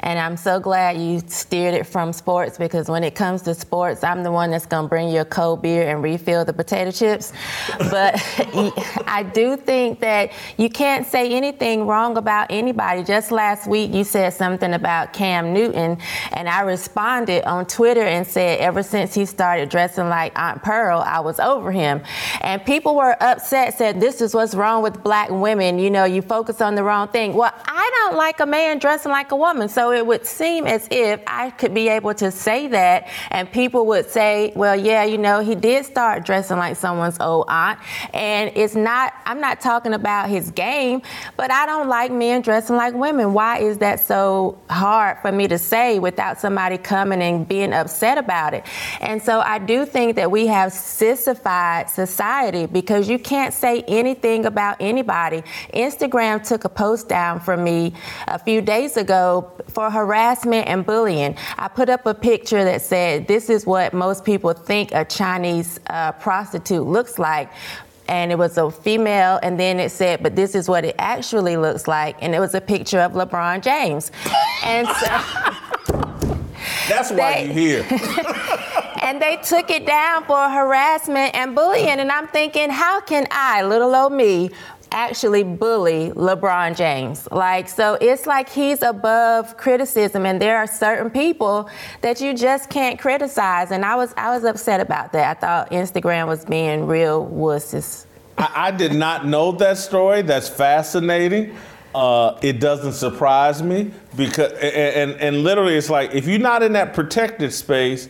And 0.00 0.18
I'm 0.18 0.36
so 0.36 0.60
glad 0.60 0.98
you 0.98 1.20
steered 1.26 1.74
it 1.74 1.86
from 1.86 2.12
sports 2.12 2.58
because 2.58 2.88
when 2.88 3.04
it 3.04 3.14
comes 3.14 3.42
to 3.42 3.54
sports, 3.54 4.04
I'm 4.04 4.22
the 4.22 4.32
one 4.32 4.50
that's 4.50 4.66
going 4.66 4.84
to 4.84 4.88
bring 4.88 5.08
you 5.08 5.20
a 5.20 5.24
cold 5.24 5.62
beer 5.62 5.88
and 5.88 6.02
refill 6.02 6.44
the 6.44 6.52
potato 6.52 6.90
chips. 6.90 7.32
but 7.78 8.14
I 9.06 9.28
do 9.32 9.56
think 9.56 10.00
that 10.00 10.32
you 10.56 10.68
can't 10.68 11.06
say 11.06 11.32
anything 11.32 11.86
wrong 11.86 12.16
about 12.16 12.48
anybody. 12.50 13.04
Just 13.04 13.30
last 13.32 13.66
week, 13.66 13.92
you 13.92 14.04
said 14.04 14.30
something 14.30 14.74
about 14.74 15.12
Cam 15.12 15.52
Newton, 15.52 15.98
and 16.32 16.48
I 16.48 16.60
responded 16.60 17.44
on 17.44 17.66
Twitter 17.66 18.02
and 18.02 18.26
said, 18.26 18.60
ever 18.60 18.82
since 18.82 19.14
he 19.14 19.24
started 19.24 19.68
dressing 19.68 20.08
like 20.08 20.38
Aunt 20.38 20.62
Pearl, 20.62 21.00
I 21.00 21.20
was 21.20 21.40
over 21.40 21.72
him. 21.72 22.02
And 22.40 22.64
people 22.64 22.94
were 22.94 23.16
upset, 23.22 23.76
said, 23.76 24.00
this 24.00 24.20
is 24.20 24.34
what's 24.34 24.54
wrong 24.54 24.82
with 24.82 25.02
black 25.02 25.30
women. 25.30 25.78
You 25.78 25.90
know, 25.90 26.04
you 26.04 26.22
focus 26.22 26.60
on 26.60 26.74
the 26.74 26.82
wrong 26.82 27.08
thing. 27.08 27.34
Well, 27.34 27.52
I 27.64 27.90
don't 27.94 28.16
like 28.16 28.40
a 28.40 28.46
man 28.46 28.78
dressing 28.78 29.12
like 29.12 29.32
a 29.32 29.36
woman. 29.36 29.68
So 29.68 29.85
it 29.92 30.06
would 30.06 30.26
seem 30.26 30.66
as 30.66 30.88
if 30.90 31.20
I 31.26 31.50
could 31.50 31.74
be 31.74 31.88
able 31.88 32.14
to 32.14 32.30
say 32.30 32.68
that, 32.68 33.08
and 33.30 33.50
people 33.50 33.86
would 33.86 34.10
say, 34.10 34.52
well, 34.54 34.76
yeah, 34.76 35.04
you 35.04 35.18
know, 35.18 35.40
he 35.40 35.54
did 35.54 35.84
start 35.84 36.24
dressing 36.24 36.58
like 36.58 36.76
someone's 36.76 37.18
old 37.20 37.46
aunt. 37.48 37.78
And 38.12 38.52
it's 38.54 38.74
not, 38.74 39.14
I'm 39.24 39.40
not 39.40 39.60
talking 39.60 39.94
about 39.94 40.28
his 40.28 40.50
game, 40.50 41.02
but 41.36 41.50
I 41.50 41.66
don't 41.66 41.88
like 41.88 42.10
men 42.12 42.42
dressing 42.42 42.76
like 42.76 42.94
women. 42.94 43.32
Why 43.32 43.58
is 43.58 43.78
that 43.78 44.00
so 44.00 44.58
hard 44.70 45.18
for 45.20 45.32
me 45.32 45.48
to 45.48 45.58
say 45.58 45.98
without 45.98 46.40
somebody 46.40 46.78
coming 46.78 47.22
and 47.22 47.46
being 47.46 47.72
upset 47.72 48.18
about 48.18 48.54
it? 48.54 48.64
And 49.00 49.22
so 49.22 49.40
I 49.40 49.58
do 49.58 49.86
think 49.86 50.16
that 50.16 50.30
we 50.30 50.46
have 50.46 50.72
sissified 50.72 51.90
society 51.90 52.66
because 52.66 53.08
you 53.08 53.18
can't 53.18 53.54
say 53.54 53.82
anything 53.82 54.46
about 54.46 54.76
anybody. 54.80 55.42
Instagram 55.74 56.46
took 56.46 56.64
a 56.64 56.68
post 56.68 57.08
down 57.08 57.40
for 57.40 57.56
me 57.56 57.92
a 58.28 58.38
few 58.38 58.60
days 58.60 58.96
ago 58.96 59.52
for 59.76 59.90
harassment 59.90 60.66
and 60.68 60.86
bullying. 60.86 61.36
I 61.58 61.68
put 61.68 61.90
up 61.90 62.06
a 62.06 62.14
picture 62.14 62.64
that 62.64 62.80
said, 62.80 63.28
This 63.28 63.50
is 63.50 63.66
what 63.66 63.92
most 63.92 64.24
people 64.24 64.54
think 64.54 64.90
a 64.92 65.04
Chinese 65.04 65.78
uh, 65.88 66.12
prostitute 66.12 66.86
looks 66.86 67.18
like. 67.18 67.50
And 68.08 68.32
it 68.32 68.38
was 68.38 68.56
a 68.56 68.70
female, 68.70 69.38
and 69.42 69.60
then 69.60 69.78
it 69.78 69.90
said, 69.90 70.22
But 70.22 70.34
this 70.34 70.54
is 70.54 70.66
what 70.66 70.86
it 70.86 70.94
actually 70.98 71.58
looks 71.58 71.86
like. 71.86 72.16
And 72.22 72.34
it 72.34 72.40
was 72.40 72.54
a 72.54 72.60
picture 72.60 73.00
of 73.00 73.12
LeBron 73.12 73.62
James. 73.62 74.10
and 74.64 74.88
so. 74.88 75.06
That's 76.88 77.10
why 77.10 77.40
you're 77.40 77.52
here. 77.52 77.86
and 79.02 79.20
they 79.20 79.36
took 79.44 79.70
it 79.70 79.86
down 79.86 80.24
for 80.24 80.48
harassment 80.48 81.34
and 81.34 81.54
bullying. 81.54 82.00
And 82.00 82.10
I'm 82.10 82.28
thinking, 82.28 82.70
how 82.70 83.00
can 83.02 83.26
I, 83.30 83.62
little 83.62 83.94
old 83.94 84.14
me, 84.14 84.52
actually 84.96 85.44
bully 85.44 86.10
LeBron 86.12 86.74
James. 86.74 87.28
Like, 87.30 87.68
so 87.68 87.98
it's 88.00 88.26
like 88.26 88.48
he's 88.48 88.82
above 88.82 89.56
criticism, 89.58 90.24
and 90.24 90.40
there 90.40 90.56
are 90.56 90.66
certain 90.66 91.10
people 91.10 91.68
that 92.00 92.20
you 92.20 92.34
just 92.34 92.70
can't 92.70 92.98
criticize. 92.98 93.70
And 93.70 93.84
I 93.84 93.94
was 93.94 94.12
I 94.16 94.34
was 94.34 94.44
upset 94.44 94.80
about 94.80 95.12
that. 95.12 95.36
I 95.36 95.40
thought 95.40 95.70
Instagram 95.70 96.26
was 96.26 96.44
being 96.44 96.86
real 96.86 97.26
wusses. 97.26 98.06
I, 98.38 98.68
I 98.68 98.70
did 98.70 98.94
not 98.94 99.26
know 99.26 99.52
that 99.52 99.76
story. 99.76 100.22
That's 100.22 100.48
fascinating. 100.48 101.54
Uh, 101.94 102.38
it 102.42 102.58
doesn't 102.58 102.92
surprise 102.92 103.62
me 103.62 103.90
because 104.16 104.52
and, 104.52 105.12
and 105.12 105.20
and 105.20 105.44
literally 105.44 105.76
it's 105.76 105.90
like 105.90 106.14
if 106.14 106.26
you're 106.26 106.38
not 106.38 106.62
in 106.62 106.72
that 106.72 106.94
protected 106.94 107.52
space, 107.52 108.08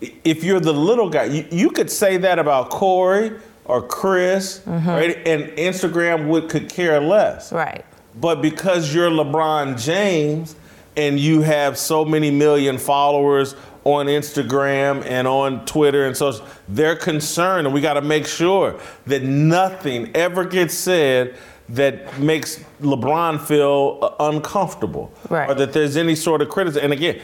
if 0.00 0.44
you're 0.44 0.60
the 0.60 0.72
little 0.72 1.08
guy, 1.08 1.24
you, 1.24 1.46
you 1.50 1.70
could 1.70 1.90
say 1.90 2.18
that 2.18 2.38
about 2.38 2.68
Corey 2.68 3.32
or 3.66 3.82
Chris, 3.82 4.60
mm-hmm. 4.60 4.88
right? 4.88 5.26
And 5.26 5.44
Instagram 5.56 6.28
would 6.28 6.48
could 6.48 6.68
care 6.68 7.00
less. 7.00 7.52
Right. 7.52 7.84
But 8.20 8.40
because 8.40 8.94
you're 8.94 9.10
LeBron 9.10 9.80
James 9.80 10.56
and 10.96 11.20
you 11.20 11.42
have 11.42 11.76
so 11.76 12.04
many 12.04 12.30
million 12.30 12.78
followers 12.78 13.54
on 13.84 14.06
Instagram 14.06 15.04
and 15.04 15.28
on 15.28 15.64
Twitter 15.66 16.06
and 16.06 16.16
social, 16.16 16.46
they're 16.68 16.96
concerned 16.96 17.66
and 17.66 17.74
we 17.74 17.80
got 17.80 17.94
to 17.94 18.00
make 18.00 18.26
sure 18.26 18.80
that 19.06 19.22
nothing 19.22 20.10
ever 20.16 20.44
gets 20.44 20.74
said 20.74 21.36
that 21.68 22.18
makes 22.18 22.64
LeBron 22.80 23.40
feel 23.40 23.98
uh, 24.00 24.30
uncomfortable 24.30 25.12
right. 25.28 25.50
or 25.50 25.54
that 25.54 25.72
there's 25.72 25.96
any 25.96 26.14
sort 26.14 26.40
of 26.40 26.48
criticism. 26.48 26.84
And 26.84 26.92
again, 26.92 27.20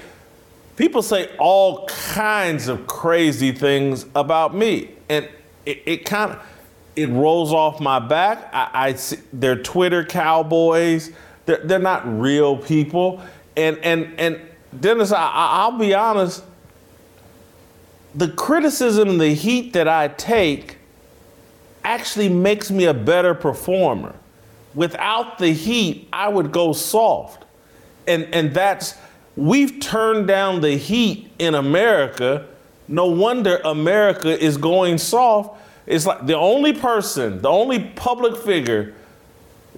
people 0.76 1.00
say 1.00 1.30
all 1.38 1.86
kinds 1.86 2.68
of 2.68 2.86
crazy 2.86 3.52
things 3.52 4.04
about 4.14 4.54
me. 4.54 4.90
And 5.08 5.28
it, 5.66 5.82
it 5.86 6.04
kind 6.04 6.32
of 6.32 6.42
it 6.94 7.08
rolls 7.08 7.52
off 7.52 7.80
my 7.80 7.98
back. 7.98 8.50
I, 8.52 8.70
I 8.72 8.94
see, 8.94 9.18
they're 9.32 9.62
Twitter 9.62 10.04
cowboys. 10.04 11.10
They're, 11.46 11.60
they're 11.64 11.78
not 11.78 12.02
real 12.20 12.56
people. 12.56 13.22
And 13.56 13.78
and 13.78 14.14
and 14.18 14.40
Dennis, 14.78 15.12
I, 15.12 15.30
I'll 15.32 15.78
be 15.78 15.94
honest. 15.94 16.44
The 18.14 18.28
criticism 18.28 19.08
and 19.08 19.20
the 19.20 19.34
heat 19.34 19.72
that 19.72 19.88
I 19.88 20.08
take 20.08 20.76
actually 21.82 22.28
makes 22.28 22.70
me 22.70 22.84
a 22.84 22.94
better 22.94 23.34
performer. 23.34 24.14
Without 24.74 25.38
the 25.38 25.52
heat, 25.52 26.08
I 26.12 26.28
would 26.28 26.52
go 26.52 26.72
soft. 26.72 27.44
And 28.06 28.24
and 28.34 28.52
that's 28.52 28.96
we've 29.36 29.80
turned 29.80 30.26
down 30.26 30.60
the 30.60 30.76
heat 30.76 31.30
in 31.38 31.54
America 31.54 32.46
no 32.88 33.06
wonder 33.06 33.60
America 33.64 34.38
is 34.38 34.56
going 34.56 34.98
soft. 34.98 35.60
It's 35.86 36.06
like 36.06 36.26
the 36.26 36.36
only 36.36 36.72
person, 36.72 37.40
the 37.42 37.48
only 37.48 37.80
public 37.80 38.36
figure. 38.36 38.94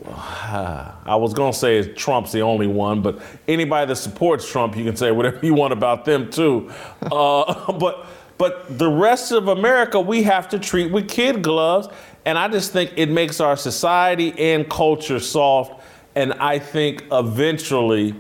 I 0.07 1.17
was 1.17 1.33
going 1.35 1.53
to 1.53 1.59
say 1.59 1.93
Trump's 1.93 2.33
the 2.33 2.41
only 2.41 2.67
one, 2.67 3.03
but 3.03 3.21
anybody 3.47 3.89
that 3.89 3.97
supports 3.97 4.51
Trump, 4.51 4.77
you 4.77 4.85
can 4.85 4.97
say 4.97 5.13
whatever 5.13 5.45
you 5.45 5.55
want 5.55 5.73
about 5.73 6.05
them 6.05 6.31
too. 6.31 6.71
Uh, 7.03 7.73
but 7.79 8.07
but 8.37 8.79
the 8.79 8.91
rest 8.91 9.33
of 9.33 9.49
America, 9.49 10.01
we 10.01 10.25
have 10.25 10.49
to 10.49 10.59
treat 10.59 10.91
with 10.91 11.09
kid 11.09 11.43
gloves, 11.43 11.89
and 12.25 12.37
I 12.37 12.49
just 12.49 12.73
think 12.73 12.93
it 12.97 13.09
makes 13.09 13.41
our 13.41 13.57
society 13.57 14.35
and 14.39 14.69
culture 14.69 15.21
soft. 15.21 15.83
And 16.17 16.33
I 16.35 16.59
think 16.59 17.05
eventually 17.11 18.15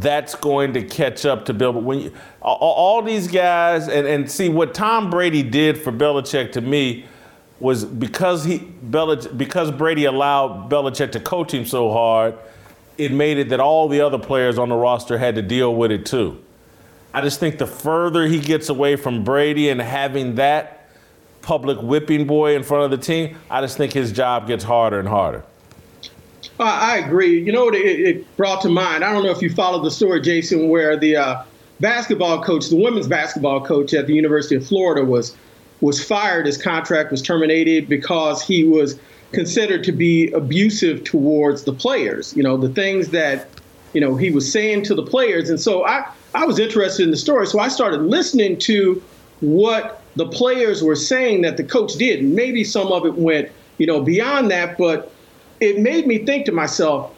that's 0.00 0.34
going 0.34 0.74
to 0.74 0.82
catch 0.82 1.24
up 1.24 1.46
to 1.46 1.54
Bill. 1.54 1.72
But 1.72 1.82
when 1.82 2.00
you, 2.00 2.12
all, 2.42 2.56
all, 2.56 3.02
these 3.02 3.28
guys, 3.28 3.88
and, 3.88 4.06
and 4.06 4.30
see 4.30 4.48
what 4.48 4.74
Tom 4.74 5.10
Brady 5.10 5.42
did 5.42 5.78
for 5.78 5.90
Belichick 5.90 6.52
to 6.52 6.60
me 6.60 7.06
was 7.60 7.84
because 7.84 8.44
he 8.44 8.58
Belich, 8.58 9.36
because 9.36 9.70
Brady 9.70 10.04
allowed 10.04 10.70
Belichick 10.70 11.12
to 11.12 11.20
coach 11.20 11.52
him 11.52 11.64
so 11.64 11.90
hard, 11.90 12.34
it 12.98 13.10
made 13.10 13.38
it 13.38 13.48
that 13.48 13.60
all 13.60 13.88
the 13.88 14.02
other 14.02 14.18
players 14.18 14.58
on 14.58 14.68
the 14.68 14.76
roster 14.76 15.16
had 15.16 15.34
to 15.36 15.42
deal 15.42 15.74
with 15.74 15.90
it 15.90 16.04
too. 16.04 16.42
I 17.14 17.22
just 17.22 17.40
think 17.40 17.56
the 17.56 17.66
further 17.66 18.26
he 18.26 18.38
gets 18.38 18.68
away 18.68 18.96
from 18.96 19.24
Brady 19.24 19.70
and 19.70 19.80
having 19.80 20.34
that 20.34 20.90
public 21.40 21.78
whipping 21.80 22.26
boy 22.26 22.54
in 22.54 22.62
front 22.62 22.84
of 22.84 22.90
the 22.90 23.02
team, 23.02 23.38
I 23.50 23.62
just 23.62 23.78
think 23.78 23.94
his 23.94 24.12
job 24.12 24.46
gets 24.46 24.64
harder 24.64 24.98
and 24.98 25.08
harder. 25.08 25.42
I 26.58 26.98
agree. 26.98 27.40
You 27.40 27.52
know 27.52 27.64
what 27.66 27.74
it, 27.74 28.00
it, 28.00 28.36
brought 28.36 28.60
to 28.62 28.68
mind? 28.68 29.04
I 29.04 29.12
don't 29.12 29.24
know 29.24 29.30
if 29.30 29.42
you 29.42 29.50
followed 29.50 29.84
the 29.84 29.90
story, 29.90 30.20
Jason, 30.20 30.68
where 30.68 30.96
the 30.96 31.16
uh, 31.16 31.42
basketball 31.80 32.42
coach, 32.42 32.68
the 32.68 32.76
women's 32.76 33.08
basketball 33.08 33.64
coach 33.64 33.94
at 33.94 34.06
the 34.06 34.14
University 34.14 34.56
of 34.56 34.66
Florida, 34.66 35.04
was 35.04 35.36
was 35.80 36.02
fired. 36.02 36.46
His 36.46 36.56
contract 36.56 37.10
was 37.10 37.20
terminated 37.20 37.88
because 37.88 38.42
he 38.42 38.64
was 38.64 38.98
considered 39.32 39.84
to 39.84 39.92
be 39.92 40.30
abusive 40.32 41.04
towards 41.04 41.64
the 41.64 41.72
players. 41.72 42.34
You 42.36 42.42
know, 42.42 42.56
the 42.56 42.70
things 42.70 43.08
that, 43.08 43.48
you 43.92 44.00
know, 44.00 44.16
he 44.16 44.30
was 44.30 44.50
saying 44.50 44.84
to 44.84 44.94
the 44.94 45.02
players. 45.02 45.50
And 45.50 45.60
so 45.60 45.84
I, 45.84 46.08
I 46.34 46.46
was 46.46 46.58
interested 46.58 47.02
in 47.02 47.10
the 47.10 47.16
story. 47.16 47.46
So 47.46 47.58
I 47.58 47.68
started 47.68 48.02
listening 48.02 48.58
to 48.60 49.02
what 49.40 50.02
the 50.16 50.26
players 50.26 50.82
were 50.82 50.96
saying 50.96 51.42
that 51.42 51.56
the 51.56 51.64
coach 51.64 51.94
did. 51.94 52.24
Maybe 52.24 52.64
some 52.64 52.88
of 52.88 53.04
it 53.04 53.14
went, 53.14 53.50
you 53.78 53.86
know, 53.86 54.00
beyond 54.00 54.50
that, 54.50 54.78
but 54.78 55.12
it 55.60 55.78
made 55.78 56.06
me 56.06 56.18
think 56.18 56.46
to 56.46 56.52
myself, 56.52 57.12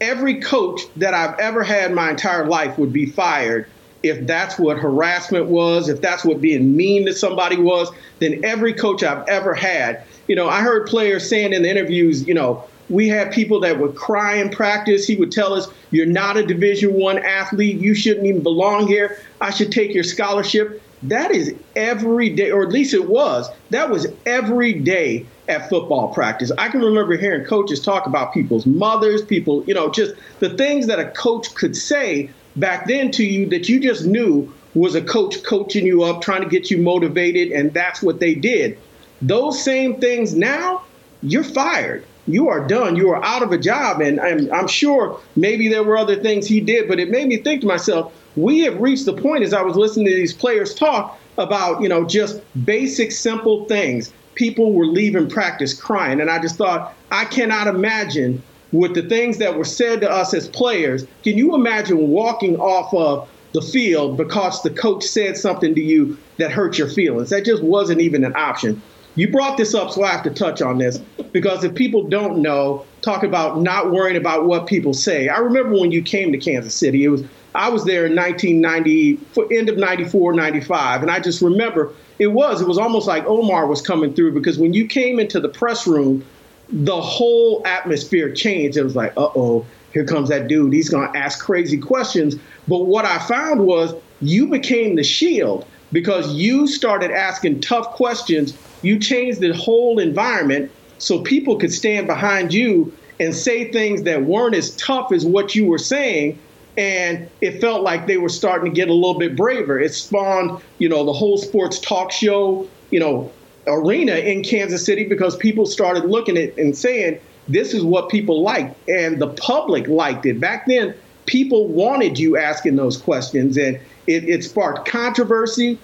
every 0.00 0.40
coach 0.40 0.82
that 0.96 1.14
I've 1.14 1.38
ever 1.38 1.62
had 1.62 1.92
my 1.92 2.10
entire 2.10 2.46
life 2.46 2.78
would 2.78 2.92
be 2.92 3.06
fired 3.06 3.66
if 4.02 4.26
that's 4.26 4.58
what 4.58 4.78
harassment 4.78 5.46
was, 5.46 5.88
if 5.88 6.00
that's 6.00 6.24
what 6.24 6.40
being 6.40 6.76
mean 6.76 7.06
to 7.06 7.14
somebody 7.14 7.56
was, 7.56 7.90
then 8.20 8.44
every 8.44 8.72
coach 8.72 9.02
I've 9.02 9.26
ever 9.28 9.54
had, 9.54 10.04
you 10.28 10.36
know, 10.36 10.48
I 10.48 10.60
heard 10.60 10.86
players 10.86 11.28
saying 11.28 11.52
in 11.52 11.62
the 11.62 11.70
interviews, 11.70 12.26
you 12.26 12.34
know, 12.34 12.64
we 12.88 13.08
had 13.08 13.32
people 13.32 13.58
that 13.60 13.80
would 13.80 13.96
cry 13.96 14.36
in 14.36 14.48
practice. 14.50 15.06
He 15.06 15.16
would 15.16 15.32
tell 15.32 15.52
us, 15.54 15.66
"You're 15.90 16.06
not 16.06 16.36
a 16.36 16.46
Division 16.46 16.92
One 16.94 17.18
athlete. 17.18 17.80
You 17.80 17.94
shouldn't 17.94 18.26
even 18.26 18.42
belong 18.42 18.86
here. 18.86 19.18
I 19.40 19.50
should 19.50 19.72
take 19.72 19.92
your 19.92 20.04
scholarship." 20.04 20.80
That 21.02 21.30
is 21.30 21.54
every 21.74 22.30
day, 22.30 22.50
or 22.50 22.62
at 22.62 22.70
least 22.70 22.94
it 22.94 23.08
was. 23.08 23.48
That 23.70 23.90
was 23.90 24.06
every 24.24 24.72
day 24.72 25.26
at 25.48 25.68
football 25.68 26.12
practice. 26.12 26.50
I 26.56 26.68
can 26.68 26.80
remember 26.80 27.16
hearing 27.16 27.44
coaches 27.44 27.80
talk 27.80 28.06
about 28.06 28.32
people's 28.32 28.66
mothers, 28.66 29.22
people, 29.22 29.64
you 29.66 29.74
know, 29.74 29.90
just 29.90 30.14
the 30.40 30.50
things 30.50 30.86
that 30.86 30.98
a 30.98 31.10
coach 31.10 31.54
could 31.54 31.76
say 31.76 32.30
back 32.56 32.86
then 32.86 33.10
to 33.12 33.24
you 33.24 33.48
that 33.50 33.68
you 33.68 33.78
just 33.78 34.06
knew 34.06 34.52
was 34.74 34.94
a 34.94 35.02
coach 35.02 35.42
coaching 35.42 35.86
you 35.86 36.02
up, 36.02 36.22
trying 36.22 36.42
to 36.42 36.48
get 36.48 36.70
you 36.70 36.78
motivated, 36.78 37.52
and 37.52 37.72
that's 37.72 38.02
what 38.02 38.20
they 38.20 38.34
did. 38.34 38.78
Those 39.22 39.62
same 39.62 40.00
things 40.00 40.34
now, 40.34 40.82
you're 41.22 41.44
fired. 41.44 42.04
You 42.26 42.48
are 42.48 42.66
done. 42.66 42.96
You 42.96 43.10
are 43.10 43.24
out 43.24 43.42
of 43.42 43.52
a 43.52 43.58
job. 43.58 44.00
And 44.00 44.20
I'm, 44.20 44.52
I'm 44.52 44.66
sure 44.66 45.20
maybe 45.36 45.68
there 45.68 45.84
were 45.84 45.96
other 45.96 46.16
things 46.16 46.46
he 46.46 46.60
did, 46.60 46.88
but 46.88 46.98
it 46.98 47.10
made 47.10 47.28
me 47.28 47.36
think 47.38 47.60
to 47.62 47.66
myself, 47.66 48.12
we 48.36 48.60
have 48.60 48.80
reached 48.80 49.06
the 49.06 49.14
point 49.14 49.42
as 49.42 49.52
I 49.52 49.62
was 49.62 49.76
listening 49.76 50.06
to 50.06 50.14
these 50.14 50.32
players 50.32 50.74
talk 50.74 51.18
about, 51.38 51.82
you 51.82 51.88
know, 51.88 52.04
just 52.04 52.40
basic, 52.64 53.12
simple 53.12 53.64
things. 53.64 54.12
People 54.34 54.72
were 54.72 54.86
leaving 54.86 55.28
practice 55.28 55.72
crying. 55.74 56.20
And 56.20 56.30
I 56.30 56.38
just 56.38 56.56
thought, 56.56 56.94
I 57.10 57.24
cannot 57.24 57.66
imagine 57.66 58.42
with 58.72 58.94
the 58.94 59.02
things 59.02 59.38
that 59.38 59.56
were 59.56 59.64
said 59.64 60.00
to 60.02 60.10
us 60.10 60.34
as 60.34 60.48
players. 60.48 61.06
Can 61.22 61.38
you 61.38 61.54
imagine 61.54 62.08
walking 62.08 62.56
off 62.58 62.92
of 62.92 63.28
the 63.52 63.62
field 63.62 64.18
because 64.18 64.62
the 64.62 64.70
coach 64.70 65.04
said 65.04 65.36
something 65.36 65.74
to 65.74 65.80
you 65.80 66.18
that 66.36 66.50
hurt 66.50 66.76
your 66.76 66.88
feelings? 66.88 67.30
That 67.30 67.44
just 67.44 67.62
wasn't 67.62 68.00
even 68.00 68.24
an 68.24 68.36
option. 68.36 68.82
You 69.14 69.32
brought 69.32 69.56
this 69.56 69.74
up, 69.74 69.90
so 69.90 70.04
I 70.04 70.08
have 70.08 70.22
to 70.24 70.30
touch 70.30 70.60
on 70.60 70.76
this 70.76 70.98
because 71.32 71.64
if 71.64 71.74
people 71.74 72.06
don't 72.06 72.42
know, 72.42 72.84
talk 73.00 73.22
about 73.22 73.62
not 73.62 73.90
worrying 73.90 74.18
about 74.18 74.44
what 74.44 74.66
people 74.66 74.92
say. 74.92 75.28
I 75.28 75.38
remember 75.38 75.78
when 75.80 75.90
you 75.90 76.02
came 76.02 76.32
to 76.32 76.38
Kansas 76.38 76.74
City. 76.74 77.04
It 77.04 77.08
was 77.08 77.24
I 77.56 77.68
was 77.68 77.84
there 77.84 78.06
in 78.06 78.14
1990, 78.14 79.18
end 79.56 79.68
of 79.68 79.76
94, 79.76 80.34
95, 80.34 81.02
and 81.02 81.10
I 81.10 81.20
just 81.20 81.42
remember 81.42 81.92
it 82.18 82.28
was 82.28 82.60
it 82.60 82.68
was 82.68 82.78
almost 82.78 83.06
like 83.06 83.24
Omar 83.26 83.66
was 83.66 83.82
coming 83.82 84.14
through 84.14 84.32
because 84.32 84.58
when 84.58 84.72
you 84.72 84.86
came 84.86 85.18
into 85.18 85.40
the 85.40 85.48
press 85.48 85.86
room, 85.86 86.24
the 86.68 87.00
whole 87.00 87.62
atmosphere 87.66 88.32
changed. 88.32 88.76
It 88.76 88.82
was 88.82 88.96
like, 88.96 89.12
uh 89.16 89.28
oh, 89.34 89.66
here 89.92 90.04
comes 90.04 90.28
that 90.30 90.48
dude. 90.48 90.72
He's 90.72 90.88
going 90.88 91.12
to 91.12 91.18
ask 91.18 91.44
crazy 91.44 91.78
questions. 91.78 92.36
But 92.68 92.86
what 92.86 93.04
I 93.04 93.18
found 93.18 93.60
was 93.66 93.94
you 94.20 94.48
became 94.48 94.96
the 94.96 95.04
shield 95.04 95.66
because 95.92 96.32
you 96.34 96.66
started 96.66 97.10
asking 97.10 97.60
tough 97.60 97.86
questions 97.90 98.56
you 98.82 98.98
changed 98.98 99.40
the 99.40 99.52
whole 99.52 99.98
environment 99.98 100.70
so 100.98 101.20
people 101.22 101.56
could 101.56 101.72
stand 101.72 102.06
behind 102.06 102.52
you 102.52 102.92
and 103.18 103.34
say 103.34 103.70
things 103.72 104.02
that 104.02 104.24
weren't 104.24 104.54
as 104.54 104.76
tough 104.76 105.12
as 105.12 105.24
what 105.24 105.54
you 105.54 105.66
were 105.66 105.78
saying. 105.78 106.38
And 106.76 107.28
it 107.40 107.60
felt 107.60 107.82
like 107.82 108.06
they 108.06 108.18
were 108.18 108.28
starting 108.28 108.70
to 108.70 108.74
get 108.74 108.88
a 108.88 108.92
little 108.92 109.18
bit 109.18 109.36
braver. 109.36 109.80
It 109.80 109.94
spawned, 109.94 110.60
you 110.78 110.88
know, 110.88 111.04
the 111.04 111.12
whole 111.12 111.38
sports 111.38 111.78
talk 111.80 112.12
show, 112.12 112.68
you 112.90 113.00
know, 113.00 113.32
arena 113.66 114.16
in 114.16 114.42
Kansas 114.42 114.84
City 114.84 115.04
because 115.04 115.36
people 115.36 115.66
started 115.66 116.04
looking 116.04 116.36
at 116.36 116.56
and 116.58 116.76
saying, 116.76 117.18
this 117.48 117.72
is 117.72 117.82
what 117.82 118.08
people 118.08 118.42
like. 118.42 118.74
And 118.88 119.20
the 119.20 119.28
public 119.28 119.88
liked 119.88 120.26
it. 120.26 120.38
Back 120.38 120.66
then, 120.66 120.94
people 121.26 121.66
wanted 121.66 122.18
you 122.18 122.36
asking 122.36 122.76
those 122.76 122.96
questions. 122.96 123.56
And 123.56 123.76
it, 124.06 124.24
it 124.24 124.44
sparked 124.44 124.88
controversy 124.88 125.78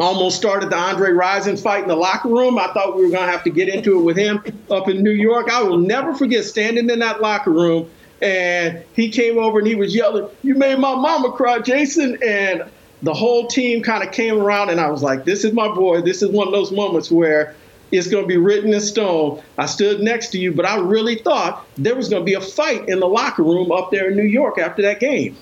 almost 0.00 0.36
started 0.36 0.70
the 0.70 0.76
Andre 0.76 1.10
Rison 1.10 1.60
fight 1.60 1.82
in 1.82 1.88
the 1.88 1.96
locker 1.96 2.28
room. 2.28 2.58
I 2.58 2.68
thought 2.72 2.96
we 2.96 3.04
were 3.04 3.10
going 3.10 3.26
to 3.26 3.30
have 3.30 3.44
to 3.44 3.50
get 3.50 3.68
into 3.68 3.98
it 3.98 4.02
with 4.02 4.16
him 4.16 4.42
up 4.70 4.88
in 4.88 5.02
New 5.02 5.10
York. 5.10 5.50
I 5.50 5.62
will 5.62 5.78
never 5.78 6.14
forget 6.14 6.44
standing 6.44 6.90
in 6.90 6.98
that 7.00 7.20
locker 7.20 7.50
room 7.50 7.88
and 8.22 8.82
he 8.94 9.08
came 9.08 9.38
over 9.38 9.58
and 9.58 9.66
he 9.66 9.74
was 9.74 9.94
yelling, 9.94 10.28
You 10.42 10.54
made 10.54 10.78
my 10.78 10.94
mama 10.94 11.32
cry, 11.32 11.58
Jason. 11.58 12.18
And 12.22 12.64
the 13.02 13.14
whole 13.14 13.46
team 13.46 13.82
kind 13.82 14.02
of 14.02 14.12
came 14.12 14.40
around 14.40 14.70
and 14.70 14.80
I 14.80 14.90
was 14.90 15.02
like, 15.02 15.24
This 15.24 15.44
is 15.44 15.52
my 15.52 15.68
boy. 15.68 16.00
This 16.00 16.22
is 16.22 16.30
one 16.30 16.46
of 16.46 16.52
those 16.52 16.72
moments 16.72 17.10
where 17.10 17.54
it's 17.92 18.08
going 18.08 18.24
to 18.24 18.28
be 18.28 18.36
written 18.36 18.72
in 18.72 18.80
stone. 18.80 19.42
I 19.58 19.66
stood 19.66 20.00
next 20.00 20.28
to 20.28 20.38
you, 20.38 20.52
but 20.52 20.66
I 20.66 20.78
really 20.78 21.16
thought 21.16 21.66
there 21.76 21.94
was 21.94 22.08
going 22.08 22.22
to 22.22 22.24
be 22.24 22.34
a 22.34 22.40
fight 22.40 22.88
in 22.88 23.00
the 23.00 23.06
locker 23.06 23.42
room 23.42 23.70
up 23.70 23.90
there 23.90 24.10
in 24.10 24.16
New 24.16 24.22
York 24.22 24.58
after 24.58 24.82
that 24.82 25.00
game. 25.00 25.36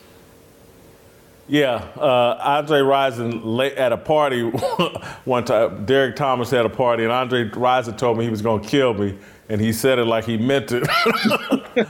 Yeah, 1.49 1.75
uh, 1.97 2.39
Andre 2.41 2.81
Rison 2.81 3.77
at 3.77 3.93
a 3.93 3.97
party 3.97 4.43
one 5.25 5.45
time. 5.45 5.85
Derrick 5.85 6.17
Thomas 6.17 6.51
had 6.51 6.65
a 6.65 6.71
party, 6.71 7.03
and 7.03 7.13
Andre 7.13 7.49
Rison 7.49 7.99
told 7.99 8.17
me 8.17 8.25
he 8.25 8.31
was 8.31 8.43
going 8.43 8.63
to 8.63 8.69
kill 8.69 8.95
me, 8.95 9.19
and 9.53 9.61
he 9.61 9.71
said 9.71 9.99
it 9.99 10.07
like 10.07 10.25
he 10.25 10.39
meant 10.39 10.73
it. 10.73 10.83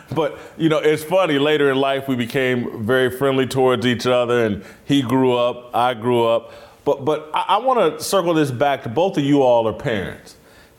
but 0.16 0.36
you 0.58 0.68
know, 0.68 0.78
it's 0.78 1.04
funny. 1.04 1.38
Later 1.38 1.70
in 1.70 1.76
life, 1.76 2.08
we 2.08 2.16
became 2.16 2.84
very 2.84 3.08
friendly 3.08 3.46
towards 3.46 3.86
each 3.86 4.04
other, 4.04 4.44
and 4.44 4.64
he 4.84 5.00
grew 5.00 5.36
up, 5.36 5.70
I 5.72 5.94
grew 5.94 6.24
up. 6.24 6.52
But 6.84 7.04
but 7.04 7.30
I, 7.32 7.44
I 7.50 7.56
want 7.58 7.98
to 7.98 8.04
circle 8.04 8.34
this 8.34 8.50
back 8.50 8.82
to 8.82 8.88
both 8.88 9.16
of 9.16 9.22
you 9.22 9.42
all 9.42 9.68
are 9.68 9.72
parents, 9.72 10.34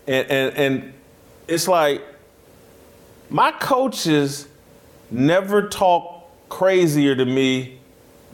and 0.08 0.30
and, 0.30 0.58
and 0.58 0.94
it's 1.48 1.70
like 1.70 2.04
my 3.30 3.52
coaches 3.52 4.50
never 5.10 5.70
talk 5.70 6.30
crazier 6.50 7.16
to 7.16 7.26
me 7.26 7.80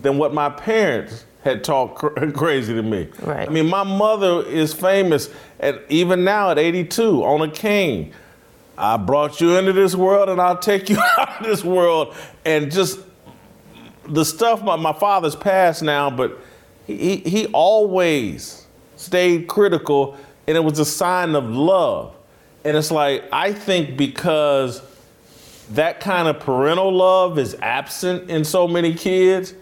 than 0.02 0.18
what 0.18 0.34
my 0.34 0.50
parents 0.50 1.24
had 1.44 1.64
talked 1.64 2.00
cr- 2.00 2.32
crazy 2.34 2.74
to 2.74 2.82
me. 2.82 3.10
Right. 3.22 3.48
I 3.48 3.52
mean, 3.52 3.68
my 3.68 3.84
mother 3.84 4.42
is 4.42 4.74
famous, 4.74 5.30
at, 5.60 5.84
even 5.90 6.24
now 6.24 6.50
at 6.50 6.58
82, 6.58 7.24
on 7.24 7.48
a 7.48 7.52
cane. 7.52 8.12
I 8.80 8.96
brought 8.96 9.42
you 9.42 9.58
into 9.58 9.74
this 9.74 9.94
world 9.94 10.30
and 10.30 10.40
I'll 10.40 10.58
take 10.58 10.90
you 10.90 10.98
out 11.18 11.42
of 11.42 11.46
this 11.46 11.66
world. 11.66 12.16
And 12.46 12.72
just 12.72 13.00
the 14.08 14.24
stuff, 14.24 14.64
my, 14.64 14.78
my 14.78 14.94
father's 14.94 15.36
passed 15.36 15.84
now, 15.84 16.10
but 16.10 16.40
he, 16.88 17.18
he 17.18 17.48
always 17.48 18.66
stayed 18.96 19.48
critical 19.48 20.18
and 20.48 20.56
it 20.56 20.62
was 20.62 20.80
a 20.80 20.86
sign 20.86 21.36
of 21.36 21.50
love. 21.50 22.16
And 22.64 22.78
it's 22.78 22.90
like, 22.90 23.26
I 23.34 23.52
think 23.52 23.98
because 23.98 24.82
that 25.72 26.00
kind 26.00 26.30
of 26.30 26.40
parental 26.40 26.92
love 26.92 27.38
is 27.38 27.56
absent 27.56 28.30
in 28.30 28.46
so 28.46 28.68
many 28.68 28.94
kids, 28.94 29.54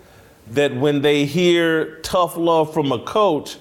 that 0.51 0.73
when 0.75 1.01
they 1.01 1.25
hear 1.25 1.99
tough 2.01 2.37
love 2.37 2.71
from 2.73 2.91
a 2.91 2.99
coach, 2.99 3.57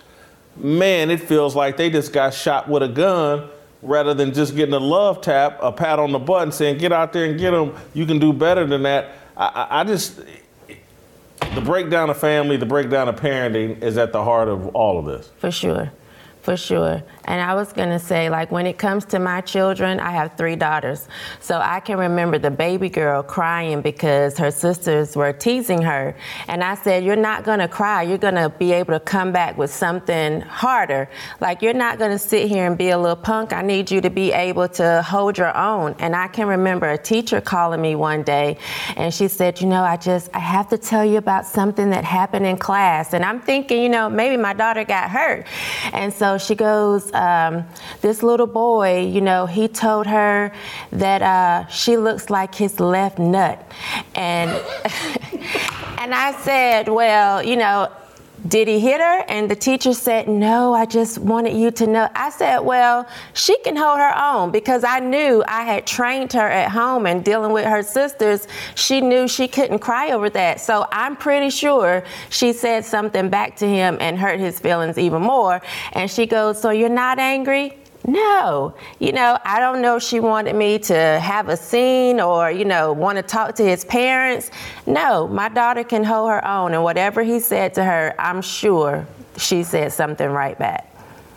man, 0.57 1.11
it 1.11 1.21
feels 1.21 1.57
like 1.57 1.79
they 1.79 1.91
just 1.91 2.13
got 2.13 2.33
shot 2.33 2.69
with 2.69 2.83
a 2.83 2.89
gun 2.89 3.49
rather 3.87 4.15
than 4.15 4.33
just 4.33 4.55
getting 4.55 4.75
a 4.75 4.79
love 4.79 5.21
tap, 5.21 5.59
a 5.61 5.73
pat 5.73 5.99
on 5.99 6.13
the 6.13 6.19
butt, 6.19 6.43
and 6.43 6.55
saying, 6.55 6.79
get 6.79 6.93
out 6.93 7.13
there 7.13 7.25
and 7.25 7.39
get 7.39 7.53
them. 7.53 7.75
You 7.95 8.07
can 8.07 8.19
do 8.19 8.33
better 8.33 8.67
than 8.67 8.83
that. 8.83 9.13
I, 9.37 9.67
I, 9.71 9.85
just, 9.85 10.21
the 11.55 11.61
breakdown 11.61 12.11
of 12.11 12.19
family, 12.19 12.57
the 12.57 12.67
breakdown 12.67 13.09
of 13.09 13.17
parenting 13.17 13.83
is 13.83 13.99
at 13.99 14.13
the 14.13 14.25
heart 14.25 14.49
of 14.49 14.69
all 14.69 14.99
of 14.99 15.05
this. 15.05 15.31
For 15.39 15.51
sure 15.51 15.93
for 16.47 16.57
sure. 16.57 17.03
And 17.27 17.41
I 17.41 17.55
was 17.55 17.73
going 17.73 17.89
to 17.91 17.99
say, 17.99 18.31
like, 18.31 18.51
when 18.51 18.67
it 18.67 18.79
comes 18.79 19.05
to 19.07 19.19
my 19.19 19.41
children, 19.41 20.01
I 20.01 20.13
have 20.13 20.37
three 20.37 20.57
daughters. 20.57 21.09
So 21.41 21.61
I 21.61 21.81
can 21.81 21.99
remember 21.99 22.39
the 22.39 22.51
baby 22.51 22.89
girl 22.89 23.23
crying 23.23 23.83
because 23.83 24.39
her 24.39 24.51
sisters 24.51 25.17
were 25.17 25.33
teasing 25.33 25.83
her. 25.83 26.17
And 26.49 26.63
I 26.63 26.75
said, 26.77 27.05
You're 27.05 27.17
not 27.17 27.45
going 27.45 27.59
to 27.59 27.69
cry. 27.69 28.03
You're 28.03 28.19
going 28.19 28.35
to 28.35 28.49
be 28.49 28.73
able 28.73 28.95
to 28.95 29.01
come 29.01 29.33
back 29.33 29.59
with 29.59 29.73
something 29.73 30.41
harder. 30.41 31.09
Like, 31.41 31.63
you're 31.63 31.75
not 31.75 31.99
going 31.99 32.13
to 32.13 32.19
sit 32.19 32.49
here 32.49 32.67
and 32.67 32.79
be 32.79 32.91
a 32.91 32.99
little 32.99 33.17
punk. 33.17 33.53
I 33.53 33.63
need 33.63 33.91
you 33.91 34.01
to 34.01 34.11
be 34.11 34.33
able 34.33 34.69
to 34.69 35.03
hold 35.03 35.39
your 35.39 35.57
own. 35.57 35.97
And 35.99 36.15
I 36.15 36.29
can 36.29 36.47
remember 36.47 36.91
a 36.91 36.99
teacher 36.99 37.41
calling 37.41 37.81
me 37.81 37.95
one 37.95 38.23
day 38.23 38.59
and 38.97 39.13
she 39.13 39.29
said, 39.29 39.61
You 39.61 39.67
know, 39.67 39.83
I 39.83 39.97
just, 39.97 40.31
I 40.35 40.39
have 40.39 40.69
to 40.69 40.79
tell 40.79 41.05
you 41.05 41.19
about 41.19 41.47
something 41.47 41.91
that 41.91 42.05
happened 42.05 42.47
in 42.47 42.57
class. 42.57 43.13
And 43.13 43.25
I'm 43.25 43.41
thinking, 43.41 43.83
you 43.83 43.89
know, 43.89 44.09
maybe 44.09 44.37
my 44.37 44.53
daughter 44.53 44.85
got 44.85 45.11
hurt. 45.11 45.47
And 45.93 46.13
so 46.13 46.39
she 46.39 46.55
goes, 46.55 47.11
um, 47.17 47.67
this 48.01 48.23
little 48.23 48.47
boy, 48.47 49.07
you 49.07 49.21
know, 49.21 49.47
he 49.47 49.69
told 49.69 50.07
her 50.07 50.53
that 50.93 51.23
uh, 51.23 51.67
she 51.69 51.97
looks 51.97 52.31
like 52.31 52.55
his 52.55 52.79
left 52.79 53.19
nut. 53.19 53.59
And, 54.15 54.51
and 55.99 56.15
I 56.15 56.39
said, 56.43 56.89
well, 56.89 57.43
you 57.43 57.57
know, 57.57 57.91
did 58.49 58.69
he 58.69 58.81
hit 58.81 59.01
her? 59.01 59.25
And 59.29 59.51
the 59.51 59.57
teacher 59.57 59.93
said, 59.93 60.29
no, 60.29 60.75
I 60.75 60.87
just 60.87 61.19
wanted 61.19 61.57
you 61.57 61.71
to 61.73 61.87
know. 61.87 62.09
I 62.15 62.31
said, 62.31 62.61
well, 62.61 63.09
she 63.35 63.59
can 63.61 63.77
hold 63.77 63.99
her 63.99 64.17
own 64.17 64.51
because 64.51 64.85
I 64.85 65.01
knew 65.01 65.43
I 65.49 65.63
had 65.63 65.87
trained 65.87 66.33
her 66.35 66.49
at 66.49 66.71
home 66.71 67.07
and 67.07 67.25
dealing 67.25 67.53
with 67.53 67.65
her 67.65 67.83
sisters. 67.83 68.47
She 68.75 69.01
knew 69.01 69.29
she 69.29 69.49
couldn't 69.49 69.79
cry 69.79 70.11
over 70.11 70.31
that. 70.31 70.61
So 70.61 70.87
I'm 70.93 71.17
pretty 71.17 71.51
sure 71.51 72.05
she 72.31 72.53
said 72.53 72.85
something 72.85 73.31
back 73.31 73.57
to 73.57 73.67
him 73.67 73.99
and 74.01 74.19
hurt 74.19 74.41
his 74.41 74.61
feelings 74.61 74.99
even 74.99 75.23
more. 75.23 75.63
And 75.93 76.11
she 76.11 76.27
goes, 76.27 76.61
so 76.61 76.71
you're 76.71 76.89
not 76.89 77.19
angry? 77.19 77.77
No, 78.07 78.73
you 79.01 79.11
know, 79.11 79.39
I 79.45 79.59
don't 79.59 79.83
know 79.83 79.97
if 79.97 80.03
she 80.03 80.21
wanted 80.21 80.55
me 80.55 80.79
to 80.81 80.95
have 80.95 81.49
a 81.49 81.57
scene 81.57 82.21
or, 82.21 82.51
you 82.51 82.65
know, 82.65 82.93
want 82.93 83.17
to 83.17 83.23
talk 83.23 83.57
to 83.57 83.65
his 83.65 83.85
parents. 83.85 84.53
No, 84.87 85.27
my 85.27 85.49
daughter 85.49 85.83
can 85.83 86.05
hold 86.05 86.31
her 86.31 86.47
own, 86.47 86.73
and 86.73 86.85
whatever 86.85 87.25
he 87.25 87.41
said 87.41 87.75
to 87.75 87.85
her, 87.85 88.15
I'm 88.19 88.43
sure 88.43 89.07
she 89.37 89.65
said 89.65 89.93
something 89.93 90.29
right 90.29 90.57
back. 90.57 90.89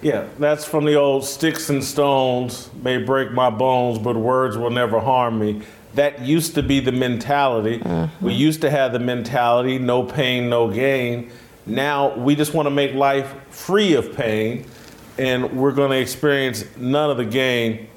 Yeah, 0.01 0.27
that's 0.37 0.63
from 0.63 0.85
the 0.85 0.95
old 0.95 1.25
sticks 1.25 1.69
and 1.69 1.83
stones 1.83 2.69
may 2.83 2.97
break 2.97 3.31
my 3.31 3.49
bones, 3.49 3.97
but 3.97 4.15
words 4.15 4.57
will 4.57 4.69
never 4.69 4.99
harm 4.99 5.39
me. 5.39 5.63
That 5.95 6.21
used 6.21 6.53
to 6.55 6.63
be 6.63 6.79
the 6.79 6.91
mentality. 6.91 7.79
Mm-hmm. 7.79 8.25
We 8.25 8.33
used 8.33 8.61
to 8.61 8.69
have 8.69 8.93
the 8.93 8.99
mentality 8.99 9.79
no 9.79 10.03
pain, 10.03 10.49
no 10.49 10.71
gain. 10.71 11.31
Now 11.65 12.15
we 12.15 12.35
just 12.35 12.53
want 12.53 12.67
to 12.67 12.71
make 12.71 12.93
life 12.93 13.33
free 13.49 13.95
of 13.95 14.15
pain 14.15 14.65
and 15.19 15.57
we're 15.57 15.73
going 15.73 15.91
to 15.91 15.99
experience 15.99 16.63
none 16.77 17.09
of 17.11 17.17
the 17.17 17.25
game. 17.25 17.87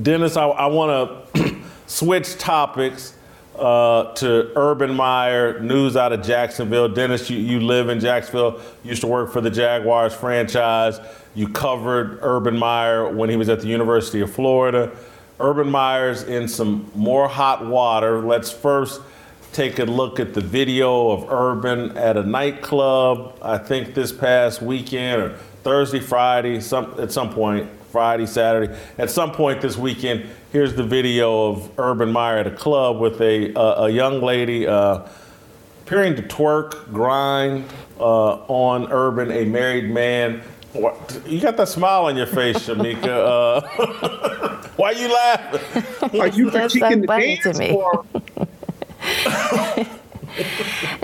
Dennis, 0.00 0.36
I, 0.36 0.46
I 0.46 0.66
want 0.66 1.34
to 1.34 1.56
switch 1.88 2.38
topics 2.38 3.14
uh, 3.58 4.14
to 4.14 4.52
Urban 4.54 4.94
Meyer, 4.94 5.58
news 5.58 5.96
out 5.96 6.12
of 6.12 6.22
Jacksonville. 6.22 6.88
Dennis, 6.88 7.28
you, 7.28 7.36
you 7.36 7.58
live 7.58 7.88
in 7.88 7.98
Jacksonville, 7.98 8.60
used 8.84 9.00
to 9.00 9.08
work 9.08 9.32
for 9.32 9.40
the 9.40 9.50
Jaguars 9.50 10.14
franchise. 10.14 11.00
You 11.34 11.48
covered 11.48 12.20
Urban 12.22 12.56
Meyer 12.56 13.12
when 13.12 13.28
he 13.28 13.34
was 13.34 13.48
at 13.48 13.60
the 13.60 13.66
University 13.66 14.20
of 14.20 14.32
Florida. 14.32 14.96
Urban 15.40 15.68
Meyer's 15.68 16.22
in 16.22 16.46
some 16.46 16.88
more 16.94 17.26
hot 17.28 17.66
water. 17.66 18.20
Let's 18.20 18.52
first 18.52 19.00
take 19.52 19.80
a 19.80 19.84
look 19.84 20.20
at 20.20 20.32
the 20.32 20.40
video 20.40 21.10
of 21.10 21.28
Urban 21.28 21.96
at 21.96 22.16
a 22.16 22.22
nightclub, 22.22 23.36
I 23.42 23.58
think 23.58 23.94
this 23.94 24.12
past 24.12 24.62
weekend 24.62 25.22
or 25.22 25.38
Thursday, 25.62 26.00
Friday, 26.00 26.60
some 26.60 26.94
at 26.98 27.12
some 27.12 27.32
point, 27.32 27.68
Friday, 27.90 28.26
Saturday. 28.26 28.76
At 28.98 29.10
some 29.10 29.32
point 29.32 29.60
this 29.60 29.76
weekend, 29.76 30.26
here's 30.52 30.74
the 30.74 30.82
video 30.82 31.48
of 31.48 31.70
Urban 31.78 32.10
Meyer 32.12 32.38
at 32.38 32.46
a 32.46 32.50
club 32.50 32.98
with 32.98 33.20
a 33.20 33.52
a, 33.54 33.84
a 33.84 33.90
young 33.90 34.22
lady 34.22 34.66
uh, 34.66 35.00
appearing 35.82 36.16
to 36.16 36.22
twerk, 36.22 36.92
grind 36.92 37.64
uh, 37.98 38.34
on 38.46 38.90
Urban, 38.92 39.30
a 39.32 39.44
married 39.44 39.90
man. 39.90 40.40
You 41.26 41.40
got 41.40 41.56
that 41.56 41.68
smile 41.68 42.04
on 42.04 42.16
your 42.16 42.26
face, 42.26 42.58
Shemeka. 42.60 43.06
Uh, 43.08 44.68
why 44.76 44.92
are 44.92 44.94
you 44.94 45.12
laughing? 45.12 46.20
Are 46.20 46.28
you 46.28 46.46
critiquing 46.50 47.00
the 47.00 47.06
dance? 47.08 47.42
To 47.42 47.54
me. 49.84 49.86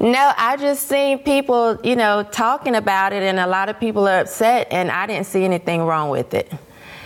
no, 0.01 0.33
I 0.37 0.57
just 0.59 0.89
seen 0.89 1.19
people, 1.19 1.79
you 1.83 1.97
know, 1.97 2.23
talking 2.23 2.75
about 2.75 3.13
it, 3.13 3.23
and 3.23 3.39
a 3.39 3.47
lot 3.47 3.69
of 3.69 3.79
people 3.79 4.07
are 4.09 4.21
upset, 4.21 4.69
and 4.71 4.91
I 4.91 5.07
didn't 5.07 5.27
see 5.27 5.45
anything 5.45 5.83
wrong 5.83 6.11
with 6.11 6.35
it. 6.35 6.53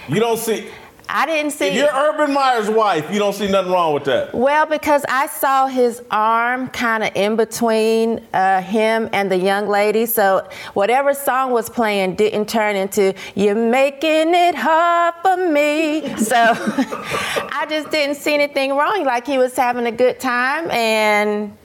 You 0.09 0.21
don't 0.21 0.39
see. 0.39 0.69
I 1.13 1.27
didn't 1.27 1.53
see. 1.53 1.67
If 1.67 1.75
you're 1.75 1.93
Urban 1.93 2.33
Meyer's 2.33 2.71
wife, 2.71 3.13
you 3.13 3.19
don't 3.19 3.33
see 3.33 3.51
nothing 3.51 3.73
wrong 3.73 3.95
with 3.95 4.05
that. 4.05 4.35
Well, 4.35 4.67
because 4.67 5.05
I 5.09 5.27
saw 5.27 5.67
his 5.67 6.03
arm 6.11 6.69
kind 6.69 7.03
of 7.03 7.11
in 7.17 7.37
between 7.37 8.25
uh, 8.33 8.63
him 8.63 9.09
and 9.13 9.31
the 9.31 9.37
young 9.37 9.67
lady, 9.67 10.07
so 10.07 10.49
whatever 10.75 11.13
song 11.13 11.51
was 11.51 11.69
playing 11.69 12.15
didn't 12.15 12.49
turn 12.49 12.77
into 12.77 13.15
"You're 13.35 13.55
making 13.55 14.35
it 14.35 14.55
hard 14.55 15.15
for 15.23 15.37
me." 15.37 16.15
So 16.31 16.37
I 16.37 17.67
just 17.69 17.91
didn't 17.91 18.17
see 18.17 18.35
anything 18.35 18.77
wrong. 18.77 19.05
Like 19.05 19.27
he 19.27 19.39
was 19.39 19.57
having 19.57 19.87
a 19.87 19.93
good 19.93 20.21
time, 20.21 20.71
and 20.71 21.57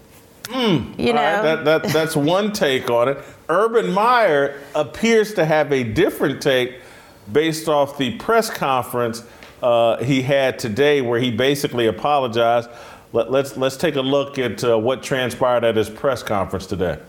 Mm, 0.47 0.99
you 0.99 1.13
know, 1.13 1.21
right, 1.21 1.41
that, 1.41 1.65
that, 1.65 1.83
that's 1.85 2.15
one 2.15 2.51
take 2.51 2.89
on 2.89 3.09
it. 3.09 3.17
Urban 3.49 3.91
Meyer 3.91 4.59
appears 4.73 5.33
to 5.33 5.45
have 5.45 5.71
a 5.71 5.83
different 5.83 6.41
take 6.41 6.79
based 7.31 7.67
off 7.67 7.97
the 7.97 8.15
press 8.17 8.49
conference 8.49 9.23
uh, 9.63 9.97
he 10.03 10.21
had 10.21 10.59
today, 10.59 11.01
where 11.01 11.19
he 11.19 11.31
basically 11.31 11.87
apologized. 11.87 12.69
Let, 13.13 13.27
us 13.27 13.31
let's, 13.31 13.57
let's 13.57 13.77
take 13.77 13.95
a 13.95 14.01
look 14.01 14.37
at 14.37 14.63
uh, 14.63 14.77
what 14.77 15.01
transpired 15.01 15.63
at 15.63 15.75
his 15.75 15.89
press 15.89 16.21
conference 16.21 16.67
today. 16.67 16.99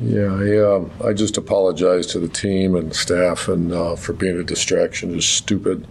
Yeah, 0.00 0.34
I, 0.34 0.56
uh, 0.56 1.08
I 1.08 1.12
just 1.12 1.36
apologize 1.36 2.06
to 2.08 2.18
the 2.18 2.28
team 2.28 2.74
and 2.74 2.94
staff 2.94 3.46
and 3.46 3.72
uh, 3.72 3.94
for 3.94 4.12
being 4.12 4.38
a 4.40 4.42
distraction. 4.42 5.14
It's 5.14 5.26
stupid, 5.26 5.86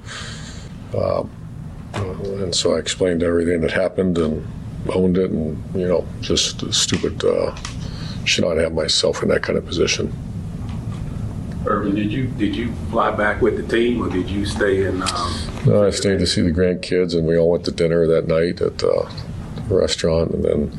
uh, 0.93 1.23
and 1.93 2.53
so 2.53 2.75
I 2.75 2.79
explained 2.79 3.23
everything 3.23 3.61
that 3.61 3.71
happened 3.71 4.17
and 4.17 4.45
owned 4.89 5.17
it, 5.17 5.31
and 5.31 5.61
you 5.75 5.87
know, 5.87 6.05
just 6.21 6.73
stupid. 6.73 7.23
Uh, 7.23 7.55
should 8.25 8.45
not 8.45 8.57
have 8.57 8.73
myself 8.73 9.21
in 9.21 9.29
that 9.29 9.43
kind 9.43 9.57
of 9.57 9.65
position. 9.65 10.13
Urban, 11.65 11.95
did 11.95 12.11
you 12.11 12.27
did 12.27 12.55
you 12.55 12.73
fly 12.91 13.11
back 13.11 13.41
with 13.41 13.55
the 13.55 13.75
team, 13.75 14.01
or 14.01 14.09
did 14.09 14.29
you 14.29 14.45
stay 14.45 14.85
in? 14.85 15.01
Um, 15.01 15.33
no, 15.65 15.85
I 15.85 15.91
stayed 15.91 16.19
to 16.19 16.27
see 16.27 16.41
the 16.41 16.51
grandkids, 16.51 17.15
and 17.15 17.25
we 17.25 17.37
all 17.37 17.49
went 17.51 17.65
to 17.65 17.71
dinner 17.71 18.05
that 18.07 18.27
night 18.27 18.61
at 18.61 18.83
uh, 18.83 19.09
the 19.67 19.75
restaurant, 19.75 20.31
and 20.31 20.43
then 20.43 20.77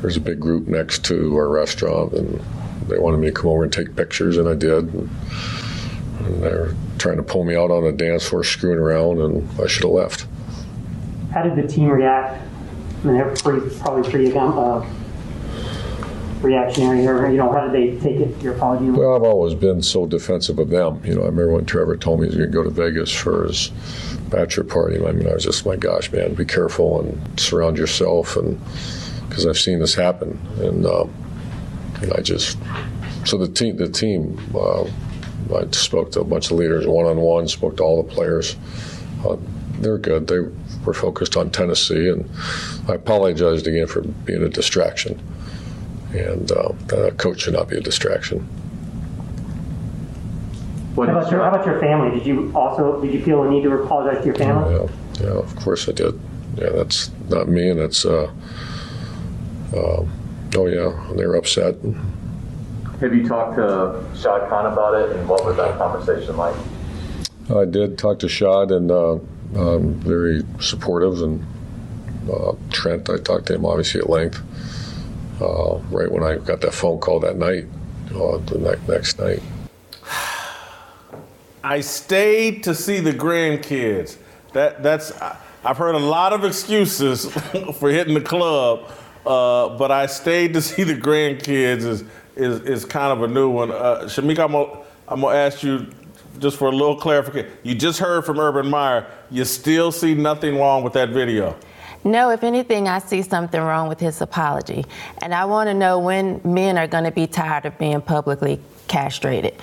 there's 0.00 0.16
a 0.16 0.20
big 0.20 0.38
group 0.38 0.68
next 0.68 1.04
to 1.06 1.34
our 1.36 1.48
restaurant, 1.48 2.12
and 2.12 2.40
they 2.88 2.98
wanted 2.98 3.18
me 3.18 3.28
to 3.28 3.32
come 3.32 3.50
over 3.50 3.64
and 3.64 3.72
take 3.72 3.96
pictures, 3.96 4.36
and 4.36 4.48
I 4.48 4.54
did. 4.54 4.92
And, 4.92 5.10
and 6.20 6.42
they 6.42 6.50
were 6.50 6.74
trying 6.98 7.16
to 7.16 7.22
pull 7.22 7.44
me 7.44 7.56
out 7.56 7.70
on 7.70 7.84
a 7.84 7.92
dance 7.92 8.28
floor, 8.28 8.44
screwing 8.44 8.78
around, 8.78 9.20
and 9.20 9.48
I 9.60 9.66
should 9.66 9.84
have 9.84 9.92
left. 9.92 10.26
How 11.32 11.42
did 11.42 11.56
the 11.56 11.66
team 11.66 11.88
react 11.88 12.47
I 13.02 13.06
mean, 13.06 13.16
they're 13.16 13.34
pretty, 13.36 13.78
probably 13.78 14.10
pretty 14.10 14.36
uh, 14.36 14.84
reactionary, 16.40 17.06
or 17.06 17.30
you 17.30 17.36
know, 17.36 17.52
how 17.52 17.66
did 17.68 17.72
they 17.72 18.00
take 18.00 18.20
it? 18.20 18.42
Your 18.42 18.54
apology? 18.54 18.90
Well, 18.90 19.14
I've 19.14 19.22
always 19.22 19.54
been 19.54 19.82
so 19.82 20.06
defensive 20.06 20.58
of 20.58 20.68
them. 20.70 21.00
You 21.04 21.14
know, 21.14 21.22
I 21.22 21.26
remember 21.26 21.52
when 21.52 21.64
Trevor 21.64 21.96
told 21.96 22.20
me 22.20 22.26
he 22.26 22.30
was 22.30 22.36
going 22.36 22.50
to 22.50 22.56
go 22.56 22.64
to 22.64 22.70
Vegas 22.70 23.12
for 23.12 23.46
his 23.46 23.68
bachelor 24.30 24.64
party. 24.64 24.96
I 25.04 25.12
mean, 25.12 25.28
I 25.28 25.34
was 25.34 25.44
just, 25.44 25.64
my 25.64 25.76
gosh, 25.76 26.10
man, 26.12 26.34
be 26.34 26.44
careful 26.44 27.00
and 27.00 27.40
surround 27.40 27.78
yourself, 27.78 28.36
and 28.36 28.60
because 29.28 29.46
I've 29.46 29.58
seen 29.58 29.78
this 29.78 29.94
happen, 29.94 30.38
and 30.60 30.86
um, 30.86 31.14
and 32.02 32.12
I 32.12 32.20
just 32.20 32.58
so 33.24 33.38
the 33.38 33.48
team, 33.48 33.76
the 33.76 33.88
team. 33.88 34.38
Uh, 34.54 34.84
I 35.54 35.66
spoke 35.70 36.12
to 36.12 36.20
a 36.20 36.24
bunch 36.24 36.50
of 36.50 36.58
leaders 36.58 36.86
one 36.86 37.06
on 37.06 37.16
one, 37.16 37.48
spoke 37.48 37.78
to 37.78 37.82
all 37.82 38.02
the 38.02 38.12
players. 38.12 38.56
Uh, 39.26 39.36
they're 39.78 39.96
good. 39.96 40.26
They 40.26 40.40
were 40.88 40.94
focused 40.94 41.36
on 41.36 41.50
Tennessee, 41.50 42.08
and 42.08 42.28
I 42.88 42.94
apologized 42.94 43.66
again 43.66 43.86
for 43.86 44.00
being 44.00 44.42
a 44.42 44.48
distraction. 44.48 45.20
And 46.14 46.50
uh, 46.50 46.72
a 46.96 47.12
coach 47.12 47.42
should 47.42 47.52
not 47.52 47.68
be 47.68 47.76
a 47.76 47.80
distraction. 47.80 48.48
How 50.96 51.02
about, 51.02 51.30
your, 51.30 51.42
how 51.42 51.50
about 51.50 51.66
your 51.66 51.78
family? 51.78 52.18
Did 52.18 52.26
you 52.26 52.50
also 52.56 53.00
did 53.00 53.12
you 53.14 53.22
feel 53.22 53.44
a 53.44 53.50
need 53.50 53.62
to 53.62 53.72
apologize 53.72 54.18
to 54.20 54.26
your 54.26 54.34
family? 54.34 54.74
Yeah, 54.74 54.88
yeah, 55.20 55.38
of 55.38 55.54
course 55.56 55.88
I 55.88 55.92
did. 55.92 56.18
Yeah, 56.56 56.70
that's 56.70 57.10
not 57.28 57.48
me, 57.48 57.68
and 57.68 57.78
it's. 57.78 58.04
Uh, 58.04 58.32
uh, 59.76 60.04
oh 60.56 60.66
yeah, 60.66 61.14
they 61.14 61.26
were 61.26 61.36
upset. 61.36 61.76
Have 63.00 63.14
you 63.14 63.28
talked 63.28 63.56
to 63.56 64.02
Shad 64.18 64.48
Khan 64.48 64.66
about 64.72 64.94
it, 64.94 65.14
and 65.14 65.28
what 65.28 65.44
was 65.44 65.56
that 65.56 65.78
conversation 65.78 66.36
like? 66.36 66.56
I 67.54 67.64
did 67.64 67.96
talk 67.96 68.18
to 68.20 68.28
Shad, 68.28 68.72
and 68.72 68.90
uh, 68.90 69.18
um, 69.56 69.94
very 69.94 70.42
supportive. 70.60 71.22
And 71.22 71.46
uh, 72.30 72.54
Trent, 72.70 73.08
I 73.10 73.18
talked 73.18 73.46
to 73.46 73.54
him 73.54 73.64
obviously 73.64 74.00
at 74.00 74.10
length. 74.10 74.42
Uh, 75.40 75.78
right 75.90 76.10
when 76.10 76.24
I 76.24 76.36
got 76.36 76.60
that 76.62 76.74
phone 76.74 76.98
call 76.98 77.20
that 77.20 77.36
night, 77.36 77.66
uh, 78.14 78.38
the 78.38 78.58
ne- 78.58 78.92
next 78.92 79.18
night. 79.18 79.40
I 81.62 81.80
stayed 81.80 82.64
to 82.64 82.74
see 82.74 83.00
the 83.00 83.12
grandkids. 83.12 84.16
That 84.52 84.82
that's 84.82 85.12
I've 85.64 85.76
heard 85.76 85.94
a 85.94 85.98
lot 85.98 86.32
of 86.32 86.44
excuses 86.44 87.26
for 87.78 87.90
hitting 87.90 88.14
the 88.14 88.20
club, 88.20 88.90
uh, 89.26 89.76
but 89.76 89.90
I 89.90 90.06
stayed 90.06 90.54
to 90.54 90.62
see 90.62 90.82
the 90.84 90.94
grandkids 90.94 91.84
is 91.84 92.04
is, 92.36 92.60
is 92.62 92.84
kind 92.84 93.12
of 93.12 93.22
a 93.22 93.32
new 93.32 93.50
one. 93.50 93.70
Uh, 93.70 94.02
Shemeka, 94.04 94.84
I'm 95.08 95.20
gonna 95.20 95.36
ask 95.36 95.62
you 95.62 95.86
just 96.38 96.56
for 96.56 96.68
a 96.68 96.72
little 96.72 96.96
clarification, 96.96 97.50
you 97.62 97.74
just 97.74 97.98
heard 97.98 98.24
from 98.24 98.38
Urban 98.38 98.68
Meyer. 98.68 99.06
You 99.30 99.44
still 99.44 99.92
see 99.92 100.14
nothing 100.14 100.58
wrong 100.58 100.82
with 100.82 100.92
that 100.94 101.10
video? 101.10 101.56
No, 102.04 102.30
if 102.30 102.44
anything, 102.44 102.88
I 102.88 103.00
see 103.00 103.22
something 103.22 103.60
wrong 103.60 103.88
with 103.88 104.00
his 104.00 104.20
apology. 104.20 104.86
And 105.20 105.34
I 105.34 105.44
want 105.44 105.68
to 105.68 105.74
know 105.74 105.98
when 105.98 106.40
men 106.44 106.78
are 106.78 106.86
going 106.86 107.04
to 107.04 107.10
be 107.10 107.26
tired 107.26 107.66
of 107.66 107.76
being 107.78 108.00
publicly 108.00 108.60
castrated. 108.86 109.54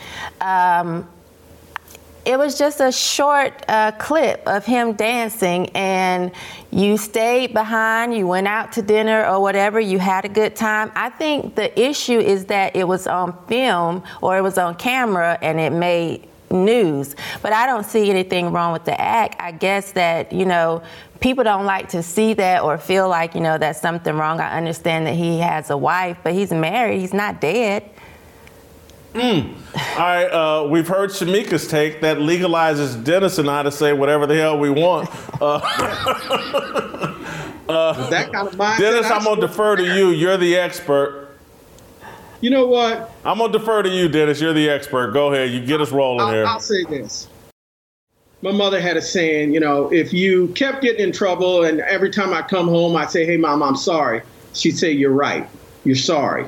Um, 0.41 1.07
it 2.25 2.39
was 2.39 2.57
just 2.57 2.81
a 2.81 2.91
short 2.91 3.63
uh, 3.67 3.91
clip 3.93 4.41
of 4.47 4.65
him 4.65 4.93
dancing, 4.93 5.69
and 5.75 6.31
you 6.71 6.97
stayed 6.97 7.53
behind, 7.53 8.15
you 8.15 8.25
went 8.25 8.47
out 8.47 8.71
to 8.73 8.81
dinner 8.81 9.25
or 9.27 9.39
whatever, 9.39 9.79
you 9.79 9.99
had 9.99 10.25
a 10.25 10.29
good 10.29 10.55
time. 10.55 10.91
I 10.95 11.09
think 11.09 11.53
the 11.53 11.79
issue 11.79 12.19
is 12.19 12.45
that 12.45 12.75
it 12.75 12.87
was 12.87 13.05
on 13.05 13.37
film 13.45 14.03
or 14.21 14.37
it 14.37 14.41
was 14.41 14.57
on 14.57 14.75
camera 14.75 15.37
and 15.41 15.59
it 15.59 15.71
made 15.71 16.27
news. 16.51 17.15
But 17.41 17.53
I 17.53 17.65
don't 17.65 17.85
see 17.85 18.09
anything 18.09 18.51
wrong 18.51 18.73
with 18.73 18.85
the 18.85 18.99
act. 18.99 19.35
I 19.39 19.51
guess 19.51 19.91
that, 19.93 20.31
you 20.31 20.45
know, 20.45 20.83
people 21.19 21.43
don't 21.43 21.65
like 21.65 21.89
to 21.89 22.03
see 22.03 22.33
that 22.35 22.61
or 22.61 22.77
feel 22.77 23.09
like, 23.09 23.35
you 23.35 23.41
know, 23.41 23.57
that's 23.57 23.81
something 23.81 24.15
wrong. 24.15 24.39
I 24.39 24.57
understand 24.57 25.07
that 25.07 25.15
he 25.15 25.39
has 25.39 25.69
a 25.69 25.77
wife, 25.77 26.17
but 26.23 26.33
he's 26.33 26.51
married, 26.51 26.99
he's 26.99 27.13
not 27.13 27.41
dead. 27.41 27.89
Mm. 29.13 29.55
All 29.93 29.99
right, 29.99 30.25
uh, 30.25 30.67
we've 30.67 30.89
heard 30.89 31.09
Shemeka's 31.09 31.69
take 31.69 32.01
that 32.01 32.17
legalizes 32.17 33.01
Dennis 33.01 33.37
and 33.37 33.49
I 33.49 33.63
to 33.63 33.71
say 33.71 33.93
whatever 33.93 34.27
the 34.27 34.35
hell 34.35 34.59
we 34.59 34.69
want. 34.69 35.09
Uh, 35.41 35.55
uh, 37.69 38.09
that 38.09 38.33
kind 38.33 38.49
of. 38.49 38.57
Dennis, 38.77 39.09
I'm 39.09 39.23
gonna 39.23 39.39
defer 39.39 39.77
to 39.77 39.95
you. 39.95 40.09
You're 40.09 40.35
the 40.35 40.57
expert. 40.57 41.24
You 42.45 42.51
know 42.51 42.67
what? 42.67 43.09
I'm 43.25 43.39
gonna 43.39 43.51
defer 43.51 43.81
to 43.81 43.89
you, 43.89 44.07
Dennis. 44.07 44.39
You're 44.39 44.53
the 44.53 44.69
expert. 44.69 45.13
Go 45.13 45.33
ahead. 45.33 45.49
You 45.49 45.65
get 45.65 45.81
us 45.81 45.91
rolling 45.91 46.27
I'll, 46.27 46.31
here. 46.31 46.45
I'll 46.45 46.59
say 46.59 46.83
this. 46.83 47.27
My 48.43 48.51
mother 48.51 48.79
had 48.79 48.97
a 48.97 49.01
saying, 49.01 49.51
you 49.51 49.59
know, 49.59 49.91
if 49.91 50.13
you 50.13 50.49
kept 50.49 50.83
getting 50.83 51.03
in 51.03 51.11
trouble, 51.11 51.63
and 51.63 51.79
every 51.81 52.11
time 52.11 52.35
I 52.35 52.43
come 52.43 52.67
home, 52.67 52.95
I 52.95 53.07
say, 53.07 53.25
"Hey, 53.25 53.35
mom, 53.35 53.63
I'm 53.63 53.75
sorry," 53.75 54.21
she'd 54.53 54.77
say, 54.77 54.91
"You're 54.91 55.09
right. 55.09 55.49
You're 55.85 55.95
sorry." 55.95 56.45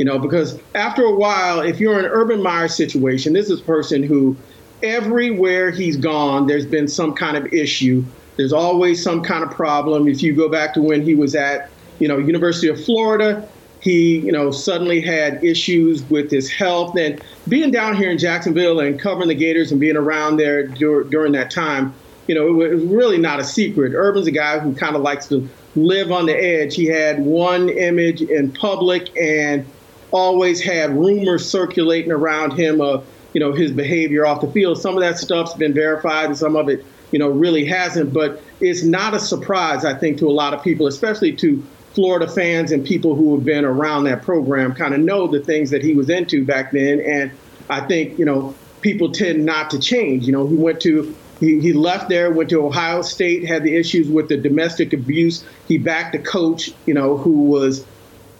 You 0.00 0.04
know, 0.06 0.18
because 0.18 0.58
after 0.74 1.04
a 1.04 1.14
while, 1.14 1.60
if 1.60 1.78
you're 1.78 1.96
in 1.96 2.06
an 2.06 2.10
Urban 2.10 2.42
Meyer 2.42 2.66
situation, 2.66 3.32
this 3.32 3.48
is 3.48 3.60
a 3.60 3.64
person 3.64 4.02
who 4.02 4.36
everywhere 4.82 5.70
he's 5.70 5.96
gone, 5.96 6.48
there's 6.48 6.66
been 6.66 6.88
some 6.88 7.14
kind 7.14 7.36
of 7.36 7.46
issue. 7.52 8.04
There's 8.36 8.52
always 8.52 9.00
some 9.00 9.22
kind 9.22 9.44
of 9.44 9.52
problem. 9.52 10.08
If 10.08 10.24
you 10.24 10.34
go 10.34 10.48
back 10.48 10.74
to 10.74 10.82
when 10.82 11.02
he 11.02 11.14
was 11.14 11.36
at, 11.36 11.70
you 12.00 12.08
know, 12.08 12.18
University 12.18 12.66
of 12.66 12.84
Florida, 12.84 13.48
he, 13.86 14.18
you 14.18 14.32
know, 14.32 14.50
suddenly 14.50 15.00
had 15.00 15.44
issues 15.44 16.02
with 16.10 16.28
his 16.28 16.50
health. 16.50 16.96
And 16.96 17.22
being 17.48 17.70
down 17.70 17.94
here 17.94 18.10
in 18.10 18.18
Jacksonville 18.18 18.80
and 18.80 18.98
covering 18.98 19.28
the 19.28 19.34
Gators 19.34 19.70
and 19.70 19.80
being 19.80 19.96
around 19.96 20.38
there 20.38 20.66
dur- 20.66 21.04
during 21.04 21.30
that 21.32 21.52
time, 21.52 21.94
you 22.26 22.34
know, 22.34 22.60
it 22.62 22.74
was 22.74 22.82
really 22.82 23.16
not 23.16 23.38
a 23.38 23.44
secret. 23.44 23.92
Urban's 23.94 24.26
a 24.26 24.32
guy 24.32 24.58
who 24.58 24.74
kind 24.74 24.96
of 24.96 25.02
likes 25.02 25.28
to 25.28 25.48
live 25.76 26.10
on 26.10 26.26
the 26.26 26.36
edge. 26.36 26.74
He 26.74 26.86
had 26.86 27.20
one 27.20 27.68
image 27.68 28.22
in 28.22 28.50
public 28.50 29.16
and 29.16 29.64
always 30.10 30.60
had 30.60 30.90
rumors 30.90 31.48
circulating 31.48 32.10
around 32.10 32.54
him 32.54 32.80
of, 32.80 33.06
you 33.34 33.40
know, 33.40 33.52
his 33.52 33.70
behavior 33.70 34.26
off 34.26 34.40
the 34.40 34.50
field. 34.50 34.80
Some 34.80 34.96
of 34.96 35.00
that 35.02 35.16
stuff's 35.16 35.54
been 35.54 35.72
verified 35.72 36.24
and 36.24 36.36
some 36.36 36.56
of 36.56 36.68
it, 36.68 36.84
you 37.12 37.20
know, 37.20 37.28
really 37.28 37.64
hasn't. 37.64 38.12
But 38.12 38.42
it's 38.60 38.82
not 38.82 39.14
a 39.14 39.20
surprise, 39.20 39.84
I 39.84 39.94
think, 39.94 40.18
to 40.18 40.28
a 40.28 40.32
lot 40.32 40.54
of 40.54 40.64
people, 40.64 40.88
especially 40.88 41.32
to 41.36 41.62
Florida 41.96 42.28
fans 42.28 42.72
and 42.72 42.84
people 42.84 43.16
who 43.16 43.34
have 43.34 43.44
been 43.44 43.64
around 43.64 44.04
that 44.04 44.22
program 44.22 44.74
kind 44.74 44.92
of 44.92 45.00
know 45.00 45.26
the 45.26 45.40
things 45.40 45.70
that 45.70 45.82
he 45.82 45.94
was 45.94 46.10
into 46.10 46.44
back 46.44 46.70
then. 46.70 47.00
And 47.00 47.30
I 47.70 47.80
think, 47.80 48.18
you 48.18 48.26
know, 48.26 48.54
people 48.82 49.12
tend 49.12 49.46
not 49.46 49.70
to 49.70 49.78
change. 49.80 50.26
You 50.26 50.32
know, 50.32 50.46
he 50.46 50.54
went 50.54 50.82
to 50.82 51.16
he, 51.40 51.58
he 51.60 51.72
left 51.72 52.08
there, 52.08 52.30
went 52.30 52.50
to 52.50 52.64
Ohio 52.64 53.02
State, 53.02 53.46
had 53.46 53.62
the 53.62 53.74
issues 53.74 54.08
with 54.08 54.28
the 54.28 54.36
domestic 54.36 54.92
abuse. 54.92 55.44
He 55.68 55.78
backed 55.78 56.14
a 56.14 56.18
coach, 56.18 56.70
you 56.84 56.92
know, 56.94 57.16
who 57.16 57.44
was 57.44 57.84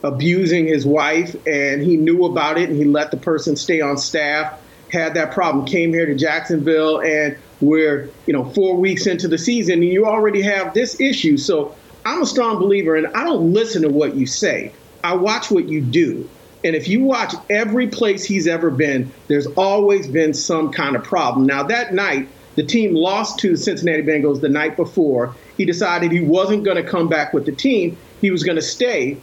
abusing 0.02 0.66
his 0.66 0.86
wife, 0.86 1.34
and 1.46 1.82
he 1.82 1.96
knew 1.96 2.24
about 2.24 2.58
it, 2.58 2.68
and 2.68 2.78
he 2.78 2.84
let 2.84 3.10
the 3.10 3.16
person 3.16 3.56
stay 3.56 3.80
on 3.80 3.98
staff. 3.98 4.60
Had 4.90 5.14
that 5.14 5.32
problem, 5.32 5.66
came 5.66 5.92
here 5.92 6.06
to 6.06 6.14
Jacksonville, 6.14 7.00
and 7.00 7.36
we're 7.60 8.08
you 8.26 8.32
know 8.32 8.44
four 8.50 8.76
weeks 8.76 9.06
into 9.06 9.28
the 9.28 9.38
season, 9.38 9.74
and 9.82 9.84
you 9.84 10.06
already 10.06 10.42
have 10.42 10.74
this 10.74 11.00
issue. 11.00 11.36
So 11.36 11.74
I'm 12.06 12.22
a 12.22 12.26
strong 12.26 12.58
believer, 12.58 12.94
and 12.94 13.08
I 13.08 13.24
don't 13.24 13.52
listen 13.52 13.82
to 13.82 13.88
what 13.88 14.14
you 14.14 14.26
say. 14.26 14.72
I 15.02 15.16
watch 15.16 15.50
what 15.50 15.68
you 15.68 15.80
do. 15.80 16.28
And 16.64 16.74
if 16.74 16.88
you 16.88 17.02
watch 17.02 17.34
every 17.50 17.88
place 17.88 18.24
he's 18.24 18.46
ever 18.46 18.70
been, 18.70 19.12
there's 19.26 19.46
always 19.48 20.06
been 20.06 20.32
some 20.32 20.72
kind 20.72 20.96
of 20.96 21.02
problem. 21.02 21.46
Now, 21.46 21.64
that 21.64 21.92
night, 21.92 22.28
the 22.54 22.62
team 22.62 22.94
lost 22.94 23.40
to 23.40 23.56
Cincinnati 23.56 24.02
Bengals 24.02 24.40
the 24.40 24.48
night 24.48 24.76
before. 24.76 25.34
He 25.56 25.64
decided 25.64 26.12
he 26.12 26.20
wasn't 26.20 26.64
going 26.64 26.76
to 26.76 26.88
come 26.88 27.08
back 27.08 27.34
with 27.34 27.44
the 27.44 27.52
team. 27.52 27.96
He 28.20 28.30
was 28.30 28.44
going 28.44 28.56
to 28.56 28.62
stay 28.62 29.18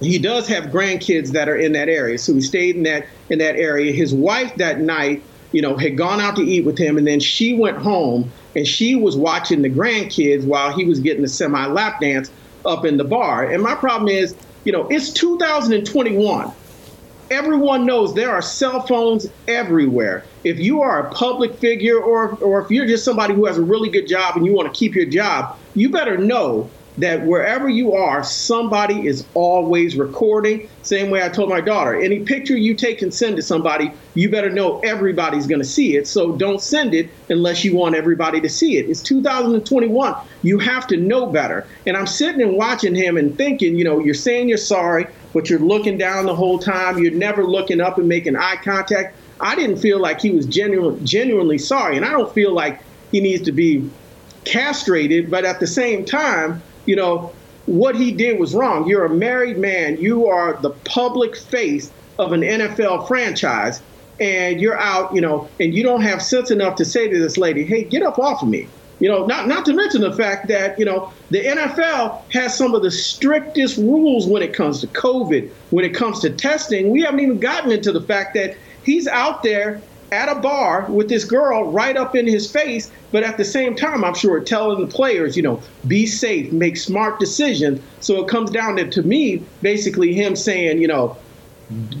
he 0.00 0.18
does 0.18 0.48
have 0.48 0.66
grandkids 0.66 1.32
that 1.32 1.48
are 1.48 1.56
in 1.56 1.72
that 1.72 1.88
area, 1.88 2.18
so 2.18 2.32
he 2.32 2.40
stayed 2.40 2.76
in 2.76 2.84
that 2.84 3.06
in 3.28 3.38
that 3.38 3.56
area. 3.56 3.92
His 3.92 4.14
wife 4.14 4.54
that 4.56 4.80
night, 4.80 5.22
you 5.52 5.62
know, 5.62 5.76
had 5.76 5.96
gone 5.96 6.20
out 6.20 6.36
to 6.36 6.42
eat 6.42 6.64
with 6.64 6.78
him, 6.78 6.96
and 6.98 7.06
then 7.06 7.20
she 7.20 7.54
went 7.54 7.78
home 7.78 8.30
and 8.54 8.66
she 8.66 8.94
was 8.96 9.16
watching 9.16 9.62
the 9.62 9.70
grandkids 9.70 10.44
while 10.44 10.72
he 10.72 10.84
was 10.84 11.00
getting 11.00 11.22
the 11.22 11.28
semi 11.28 11.66
lap 11.66 12.00
dance 12.00 12.30
up 12.64 12.84
in 12.84 12.96
the 12.96 13.04
bar. 13.04 13.50
And 13.50 13.62
my 13.62 13.74
problem 13.74 14.08
is, 14.08 14.34
you 14.64 14.72
know, 14.72 14.86
it's 14.88 15.12
2021. 15.12 16.52
Everyone 17.30 17.86
knows 17.86 18.14
there 18.14 18.32
are 18.32 18.42
cell 18.42 18.84
phones 18.86 19.28
everywhere. 19.46 20.24
If 20.42 20.58
you 20.58 20.82
are 20.82 21.06
a 21.06 21.10
public 21.12 21.54
figure 21.54 21.98
or, 22.00 22.30
or 22.42 22.60
if 22.60 22.70
you're 22.70 22.86
just 22.86 23.04
somebody 23.04 23.34
who 23.34 23.46
has 23.46 23.56
a 23.56 23.62
really 23.62 23.88
good 23.88 24.08
job 24.08 24.36
and 24.36 24.44
you 24.44 24.52
want 24.52 24.72
to 24.72 24.76
keep 24.76 24.96
your 24.96 25.06
job, 25.06 25.56
you 25.74 25.90
better 25.90 26.18
know 26.18 26.68
that 26.98 27.24
wherever 27.24 27.68
you 27.68 27.94
are, 27.94 28.22
somebody 28.22 29.06
is 29.06 29.24
always 29.34 29.96
recording. 29.96 30.68
Same 30.82 31.10
way 31.10 31.22
I 31.22 31.28
told 31.28 31.48
my 31.48 31.60
daughter 31.60 32.00
any 32.00 32.20
picture 32.20 32.56
you 32.56 32.74
take 32.74 33.02
and 33.02 33.12
send 33.12 33.36
to 33.36 33.42
somebody, 33.42 33.92
you 34.14 34.30
better 34.30 34.50
know 34.50 34.80
everybody's 34.80 35.46
going 35.46 35.60
to 35.60 35.66
see 35.66 35.96
it. 35.96 36.06
So 36.06 36.32
don't 36.32 36.60
send 36.60 36.94
it 36.94 37.08
unless 37.28 37.64
you 37.64 37.76
want 37.76 37.94
everybody 37.94 38.40
to 38.40 38.48
see 38.48 38.76
it. 38.76 38.90
It's 38.90 39.02
2021. 39.02 40.14
You 40.42 40.58
have 40.58 40.86
to 40.88 40.96
know 40.96 41.26
better. 41.26 41.66
And 41.86 41.96
I'm 41.96 42.06
sitting 42.06 42.42
and 42.42 42.56
watching 42.56 42.94
him 42.94 43.16
and 43.16 43.36
thinking, 43.36 43.76
you 43.76 43.84
know, 43.84 44.00
you're 44.00 44.14
saying 44.14 44.48
you're 44.48 44.58
sorry, 44.58 45.06
but 45.32 45.48
you're 45.48 45.60
looking 45.60 45.96
down 45.96 46.26
the 46.26 46.34
whole 46.34 46.58
time. 46.58 46.98
You're 46.98 47.12
never 47.12 47.44
looking 47.44 47.80
up 47.80 47.98
and 47.98 48.08
making 48.08 48.36
eye 48.36 48.56
contact. 48.56 49.16
I 49.40 49.54
didn't 49.54 49.78
feel 49.78 50.00
like 50.00 50.20
he 50.20 50.30
was 50.30 50.44
genuine, 50.44 51.04
genuinely 51.06 51.58
sorry. 51.58 51.96
And 51.96 52.04
I 52.04 52.10
don't 52.10 52.32
feel 52.34 52.52
like 52.52 52.80
he 53.10 53.20
needs 53.20 53.42
to 53.44 53.52
be 53.52 53.88
castrated, 54.44 55.30
but 55.30 55.44
at 55.44 55.60
the 55.60 55.66
same 55.66 56.04
time, 56.04 56.62
you 56.86 56.96
know, 56.96 57.32
what 57.66 57.94
he 57.94 58.10
did 58.10 58.38
was 58.38 58.54
wrong. 58.54 58.86
You're 58.86 59.04
a 59.04 59.10
married 59.10 59.58
man. 59.58 59.96
You 59.98 60.26
are 60.26 60.58
the 60.60 60.70
public 60.70 61.36
face 61.36 61.90
of 62.18 62.32
an 62.32 62.40
NFL 62.40 63.06
franchise, 63.06 63.80
and 64.18 64.60
you're 64.60 64.78
out, 64.78 65.14
you 65.14 65.20
know, 65.20 65.48
and 65.58 65.74
you 65.74 65.82
don't 65.82 66.02
have 66.02 66.22
sense 66.22 66.50
enough 66.50 66.76
to 66.76 66.84
say 66.84 67.08
to 67.08 67.18
this 67.18 67.38
lady, 67.38 67.64
"Hey, 67.64 67.84
get 67.84 68.02
up 68.02 68.18
off 68.18 68.42
of 68.42 68.48
me." 68.48 68.68
You 68.98 69.08
know, 69.08 69.24
not 69.24 69.48
not 69.48 69.64
to 69.64 69.72
mention 69.72 70.02
the 70.02 70.12
fact 70.12 70.48
that 70.48 70.78
you 70.78 70.84
know 70.84 71.10
the 71.30 71.40
NFL 71.40 72.20
has 72.32 72.56
some 72.56 72.74
of 72.74 72.82
the 72.82 72.90
strictest 72.90 73.78
rules 73.78 74.26
when 74.26 74.42
it 74.42 74.52
comes 74.52 74.80
to 74.82 74.86
COVID, 74.88 75.48
when 75.70 75.84
it 75.84 75.94
comes 75.94 76.20
to 76.20 76.30
testing. 76.30 76.90
We 76.90 77.00
haven't 77.02 77.20
even 77.20 77.38
gotten 77.38 77.72
into 77.72 77.92
the 77.92 78.02
fact 78.02 78.34
that 78.34 78.56
he's 78.82 79.08
out 79.08 79.42
there 79.42 79.80
at 80.12 80.28
a 80.28 80.40
bar 80.40 80.86
with 80.90 81.08
this 81.08 81.24
girl 81.24 81.70
right 81.70 81.96
up 81.96 82.16
in 82.16 82.26
his 82.26 82.50
face, 82.50 82.90
but 83.12 83.22
at 83.22 83.36
the 83.36 83.44
same 83.44 83.74
time, 83.74 84.04
I'm 84.04 84.14
sure 84.14 84.40
telling 84.40 84.80
the 84.80 84.92
players, 84.92 85.36
you 85.36 85.42
know, 85.42 85.62
be 85.86 86.06
safe, 86.06 86.52
make 86.52 86.76
smart 86.76 87.20
decisions. 87.20 87.80
So 88.00 88.22
it 88.22 88.28
comes 88.28 88.50
down 88.50 88.76
to, 88.76 88.88
to 88.88 89.02
me, 89.02 89.42
basically 89.62 90.12
him 90.12 90.34
saying, 90.34 90.80
you 90.80 90.88
know, 90.88 91.16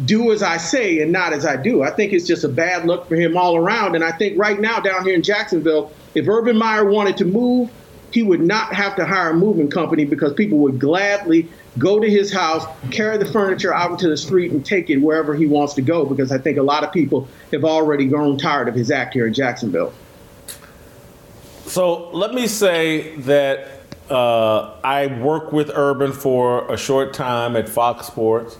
do 0.04 0.32
as 0.32 0.42
I 0.42 0.56
say 0.56 1.00
and 1.00 1.12
not 1.12 1.32
as 1.32 1.46
I 1.46 1.56
do. 1.56 1.82
I 1.82 1.90
think 1.90 2.12
it's 2.12 2.26
just 2.26 2.42
a 2.42 2.48
bad 2.48 2.86
look 2.86 3.08
for 3.08 3.14
him 3.14 3.36
all 3.36 3.56
around. 3.56 3.94
And 3.94 4.02
I 4.02 4.10
think 4.12 4.36
right 4.38 4.58
now 4.58 4.80
down 4.80 5.04
here 5.04 5.14
in 5.14 5.22
Jacksonville, 5.22 5.92
if 6.14 6.26
Urban 6.26 6.56
Meyer 6.56 6.84
wanted 6.84 7.16
to 7.18 7.24
move, 7.24 7.70
he 8.10 8.24
would 8.24 8.40
not 8.40 8.74
have 8.74 8.96
to 8.96 9.04
hire 9.04 9.30
a 9.30 9.34
moving 9.34 9.70
company 9.70 10.04
because 10.04 10.32
people 10.32 10.58
would 10.58 10.80
gladly 10.80 11.48
go 11.78 12.00
to 12.00 12.10
his 12.10 12.32
house, 12.32 12.64
carry 12.90 13.18
the 13.18 13.30
furniture 13.30 13.72
out 13.74 13.90
into 13.92 14.08
the 14.08 14.16
street, 14.16 14.52
and 14.52 14.64
take 14.64 14.90
it 14.90 14.98
wherever 14.98 15.34
he 15.34 15.46
wants 15.46 15.74
to 15.74 15.82
go. 15.82 16.04
Because 16.04 16.32
I 16.32 16.38
think 16.38 16.58
a 16.58 16.62
lot 16.62 16.84
of 16.84 16.92
people 16.92 17.28
have 17.52 17.64
already 17.64 18.06
grown 18.06 18.38
tired 18.38 18.68
of 18.68 18.74
his 18.74 18.90
act 18.90 19.14
here 19.14 19.26
in 19.26 19.34
Jacksonville. 19.34 19.92
So 21.66 22.10
let 22.10 22.34
me 22.34 22.48
say 22.48 23.14
that 23.18 23.68
uh, 24.10 24.74
I 24.82 25.06
worked 25.06 25.52
with 25.52 25.70
Urban 25.72 26.12
for 26.12 26.70
a 26.70 26.76
short 26.76 27.14
time 27.14 27.54
at 27.54 27.68
Fox 27.68 28.08
Sports. 28.08 28.58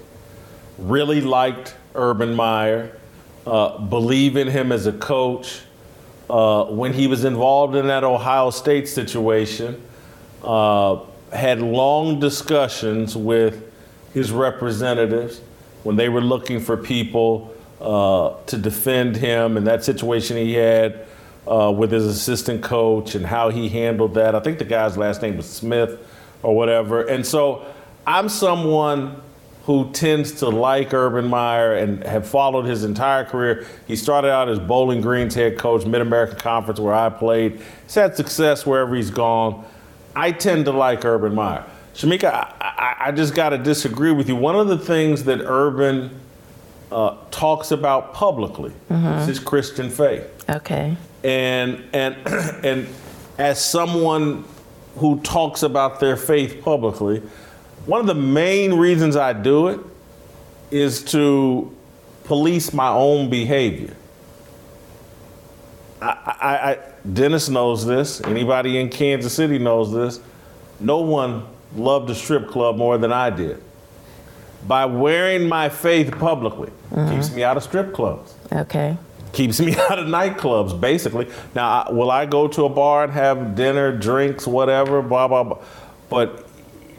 Really 0.78 1.20
liked 1.20 1.74
Urban 1.94 2.34
Meyer. 2.34 2.96
Uh, 3.44 3.78
believe 3.78 4.36
in 4.36 4.46
him 4.46 4.70
as 4.70 4.86
a 4.86 4.92
coach. 4.92 5.62
Uh, 6.28 6.66
when 6.66 6.92
he 6.92 7.08
was 7.08 7.24
involved 7.24 7.74
in 7.74 7.88
that 7.88 8.04
Ohio 8.04 8.50
State 8.50 8.86
situation, 8.86 9.82
uh, 10.44 11.00
had 11.32 11.60
long 11.60 12.20
discussions 12.20 13.16
with 13.16 13.72
his 14.12 14.32
representatives 14.32 15.40
when 15.82 15.96
they 15.96 16.08
were 16.08 16.20
looking 16.20 16.60
for 16.60 16.76
people 16.76 17.54
uh, 17.80 18.34
to 18.46 18.56
defend 18.58 19.16
him 19.16 19.56
and 19.56 19.66
that 19.66 19.84
situation 19.84 20.36
he 20.36 20.54
had 20.54 21.06
uh, 21.46 21.72
with 21.74 21.90
his 21.90 22.04
assistant 22.04 22.62
coach 22.62 23.14
and 23.14 23.24
how 23.24 23.48
he 23.48 23.68
handled 23.68 24.14
that. 24.14 24.34
I 24.34 24.40
think 24.40 24.58
the 24.58 24.64
guy's 24.64 24.96
last 24.96 25.22
name 25.22 25.36
was 25.36 25.48
Smith 25.48 25.98
or 26.42 26.54
whatever. 26.54 27.02
And 27.02 27.26
so 27.26 27.66
I'm 28.06 28.28
someone 28.28 29.22
who 29.64 29.90
tends 29.92 30.32
to 30.32 30.48
like 30.48 30.92
Urban 30.92 31.28
Meyer 31.28 31.74
and 31.74 32.02
have 32.04 32.26
followed 32.26 32.64
his 32.64 32.82
entire 32.82 33.24
career. 33.24 33.66
He 33.86 33.94
started 33.94 34.30
out 34.30 34.48
as 34.48 34.58
Bowling 34.58 35.00
Green's 35.00 35.34
head 35.34 35.58
coach, 35.58 35.84
Mid 35.86 36.00
American 36.00 36.38
Conference, 36.38 36.80
where 36.80 36.94
I 36.94 37.08
played. 37.08 37.60
He's 37.84 37.94
had 37.94 38.16
success 38.16 38.66
wherever 38.66 38.94
he's 38.94 39.10
gone. 39.10 39.64
I 40.14 40.32
tend 40.32 40.64
to 40.66 40.72
like 40.72 41.04
Urban 41.04 41.34
Meyer. 41.34 41.64
Shemeka, 41.94 42.32
I, 42.32 42.54
I, 42.60 42.96
I 43.08 43.12
just 43.12 43.34
got 43.34 43.50
to 43.50 43.58
disagree 43.58 44.12
with 44.12 44.28
you. 44.28 44.36
One 44.36 44.56
of 44.56 44.68
the 44.68 44.78
things 44.78 45.24
that 45.24 45.40
Urban 45.44 46.18
uh, 46.90 47.16
talks 47.30 47.70
about 47.70 48.14
publicly 48.14 48.72
is 48.90 49.26
his 49.26 49.38
Christian 49.38 49.90
faith 49.90 50.24
Okay. 50.48 50.96
and 51.22 51.84
and 51.92 52.16
and 52.64 52.88
as 53.38 53.64
someone 53.64 54.44
who 54.96 55.20
talks 55.20 55.62
about 55.62 56.00
their 56.00 56.16
faith 56.16 56.62
publicly, 56.62 57.22
one 57.86 58.00
of 58.00 58.06
the 58.06 58.14
main 58.14 58.74
reasons 58.74 59.14
I 59.16 59.32
do 59.32 59.68
it 59.68 59.80
is 60.70 61.02
to 61.04 61.74
police 62.24 62.72
my 62.72 62.88
own 62.88 63.30
behavior. 63.30 63.96
I, 66.00 66.36
I, 66.40 66.70
I, 66.70 66.78
Dennis 67.12 67.48
knows 67.48 67.84
this. 67.84 68.20
Anybody 68.22 68.78
in 68.78 68.88
Kansas 68.88 69.32
City 69.32 69.58
knows 69.58 69.92
this. 69.92 70.20
No 70.80 71.00
one 71.00 71.46
loved 71.76 72.08
the 72.08 72.14
strip 72.14 72.48
club 72.48 72.76
more 72.76 72.98
than 72.98 73.12
I 73.12 73.30
did. 73.30 73.62
By 74.66 74.84
wearing 74.86 75.48
my 75.48 75.68
faith 75.68 76.10
publicly, 76.18 76.70
mm-hmm. 76.90 77.14
keeps 77.14 77.34
me 77.34 77.42
out 77.42 77.56
of 77.56 77.62
strip 77.62 77.94
clubs 77.94 78.34
Okay. 78.52 78.96
keeps 79.32 79.60
me 79.60 79.74
out 79.90 79.98
of 79.98 80.06
nightclubs, 80.06 80.78
basically. 80.78 81.28
Now, 81.54 81.84
I- 81.84 81.92
will 81.92 82.10
I 82.10 82.26
go 82.26 82.48
to 82.48 82.64
a 82.64 82.68
bar 82.68 83.04
and 83.04 83.12
have 83.12 83.54
dinner, 83.54 83.96
drinks, 83.96 84.46
whatever, 84.46 85.02
blah, 85.02 85.28
blah, 85.28 85.44
blah? 85.44 85.58
But 86.08 86.46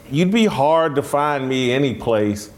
you'd 0.10 0.32
be 0.32 0.46
hard 0.46 0.96
to 0.96 1.04
find 1.04 1.48
me 1.48 1.72
any 1.72 1.94
place 1.96 2.52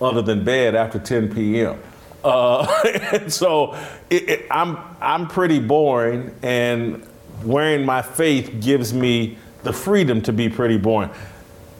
other 0.00 0.22
than 0.22 0.44
bed 0.44 0.74
after 0.74 0.98
10 0.98 1.34
p.m. 1.34 1.80
Uh, 2.24 2.66
and 3.12 3.32
so 3.32 3.74
it, 4.10 4.28
it, 4.28 4.46
I'm, 4.50 4.78
I'm 5.00 5.28
pretty 5.28 5.58
boring, 5.60 6.34
and 6.42 7.06
wearing 7.44 7.84
my 7.84 8.02
faith 8.02 8.60
gives 8.60 8.92
me 8.92 9.38
the 9.62 9.72
freedom 9.72 10.20
to 10.22 10.32
be 10.32 10.48
pretty 10.48 10.78
boring. 10.78 11.10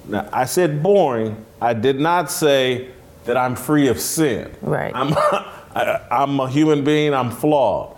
Now, 0.07 0.29
I 0.33 0.45
said 0.45 0.83
boring. 0.83 1.45
I 1.61 1.75
did 1.75 2.01
not 2.01 2.31
say 2.31 2.89
that 3.25 3.37
I'm 3.37 3.57
free 3.57 3.89
of 3.89 4.01
sin. 4.01 4.51
Right. 4.63 4.95
I'm, 4.95 5.13
I, 5.75 6.01
I'm 6.11 6.41
a 6.41 6.49
human 6.49 6.85
being. 6.85 7.13
I'm 7.15 7.31
flawed. 7.31 7.97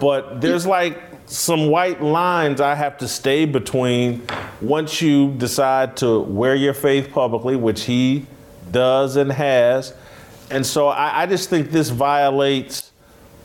But 0.00 0.40
there's 0.40 0.66
like 0.66 1.00
some 1.26 1.68
white 1.68 2.02
lines 2.02 2.60
I 2.60 2.74
have 2.74 2.98
to 2.98 3.08
stay 3.08 3.44
between 3.44 4.26
once 4.60 5.00
you 5.00 5.32
decide 5.34 5.96
to 5.98 6.20
wear 6.20 6.54
your 6.54 6.74
faith 6.74 7.10
publicly, 7.12 7.56
which 7.56 7.84
he 7.84 8.26
does 8.70 9.16
and 9.16 9.30
has. 9.32 9.94
And 10.50 10.64
so 10.64 10.88
I, 10.88 11.22
I 11.22 11.26
just 11.26 11.50
think 11.50 11.70
this 11.70 11.90
violates 11.90 12.92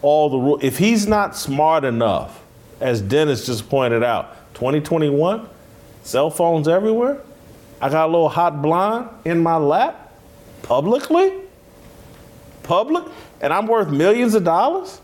all 0.02 0.30
the 0.30 0.38
rules. 0.38 0.64
If 0.64 0.78
he's 0.78 1.08
not 1.08 1.36
smart 1.36 1.84
enough, 1.84 2.44
as 2.80 3.02
Dennis 3.02 3.46
just 3.46 3.70
pointed 3.70 4.04
out, 4.04 4.54
2021, 4.54 5.48
cell 6.04 6.30
phones 6.30 6.68
everywhere. 6.68 7.22
I 7.82 7.90
got 7.90 8.10
a 8.10 8.12
little 8.12 8.30
hot 8.30 8.62
blonde 8.62 9.10
in 9.26 9.42
my 9.42 9.56
lap 9.56 10.14
publicly, 10.64 11.34
public, 12.64 13.06
and 13.42 13.54
I'm 13.54 13.68
worth 13.68 13.90
millions 13.90 14.36
of 14.36 14.44
dollars. 14.44 15.00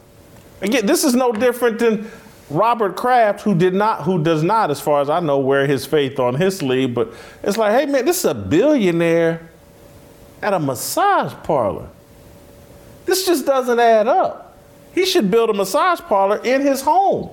Again, 0.61 0.85
this 0.85 1.03
is 1.03 1.15
no 1.15 1.31
different 1.31 1.79
than 1.79 2.09
Robert 2.49 2.95
Kraft, 2.95 3.41
who 3.41 3.55
did 3.55 3.73
not, 3.73 4.03
who 4.03 4.21
does 4.21 4.43
not, 4.43 4.71
as 4.71 4.79
far 4.79 5.01
as 5.01 5.09
I 5.09 5.19
know, 5.19 5.39
wear 5.39 5.65
his 5.65 5.85
faith 5.85 6.19
on 6.19 6.35
his 6.35 6.57
sleeve. 6.57 6.93
But 6.93 7.13
it's 7.43 7.57
like, 7.57 7.71
hey 7.71 7.85
man, 7.85 8.05
this 8.05 8.19
is 8.19 8.25
a 8.25 8.35
billionaire 8.35 9.49
at 10.45 10.53
a 10.53 10.59
massage 10.59 11.33
parlor. 11.43 11.89
This 13.05 13.25
just 13.25 13.47
doesn't 13.47 13.79
add 13.79 14.07
up. 14.07 14.57
He 14.93 15.05
should 15.05 15.31
build 15.31 15.49
a 15.49 15.53
massage 15.53 15.99
parlor 16.01 16.37
in 16.43 16.61
his 16.61 16.81
home 16.81 17.31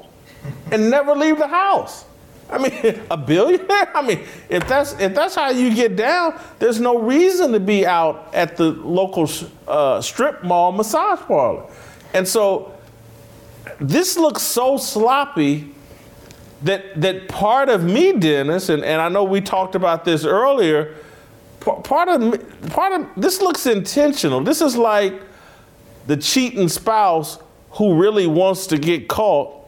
and 0.70 0.90
never 0.90 1.14
leave 1.14 1.36
the 1.38 1.46
house. 1.46 2.06
I 2.50 2.56
mean, 2.56 3.02
a 3.10 3.16
billionaire. 3.18 3.90
I 3.94 4.00
mean, 4.00 4.20
if 4.48 4.66
that's 4.66 4.94
if 4.98 5.14
that's 5.14 5.34
how 5.34 5.50
you 5.50 5.74
get 5.74 5.94
down, 5.94 6.40
there's 6.58 6.80
no 6.80 6.98
reason 6.98 7.52
to 7.52 7.60
be 7.60 7.86
out 7.86 8.30
at 8.32 8.56
the 8.56 8.70
local 8.70 9.28
uh, 9.68 10.00
strip 10.00 10.42
mall 10.42 10.72
massage 10.72 11.20
parlor. 11.20 11.66
And 12.14 12.26
so, 12.26 12.74
this 13.78 14.16
looks 14.16 14.42
so 14.42 14.78
sloppy 14.78 15.74
that 16.62 16.98
that 17.00 17.28
part 17.28 17.68
of 17.68 17.84
me, 17.84 18.12
Dennis, 18.12 18.70
and, 18.70 18.82
and 18.82 19.02
I 19.02 19.10
know 19.10 19.24
we 19.24 19.42
talked 19.42 19.74
about 19.74 20.06
this 20.06 20.24
earlier. 20.24 20.96
Pa- 21.62 21.80
Part 21.80 22.08
of 22.08 22.68
part 22.70 22.92
of 23.00 23.06
this 23.16 23.40
looks 23.40 23.66
intentional. 23.66 24.40
This 24.42 24.60
is 24.60 24.76
like 24.76 25.20
the 26.06 26.16
cheating 26.16 26.68
spouse 26.68 27.38
who 27.72 27.94
really 27.94 28.26
wants 28.26 28.66
to 28.68 28.78
get 28.78 29.08
caught 29.08 29.58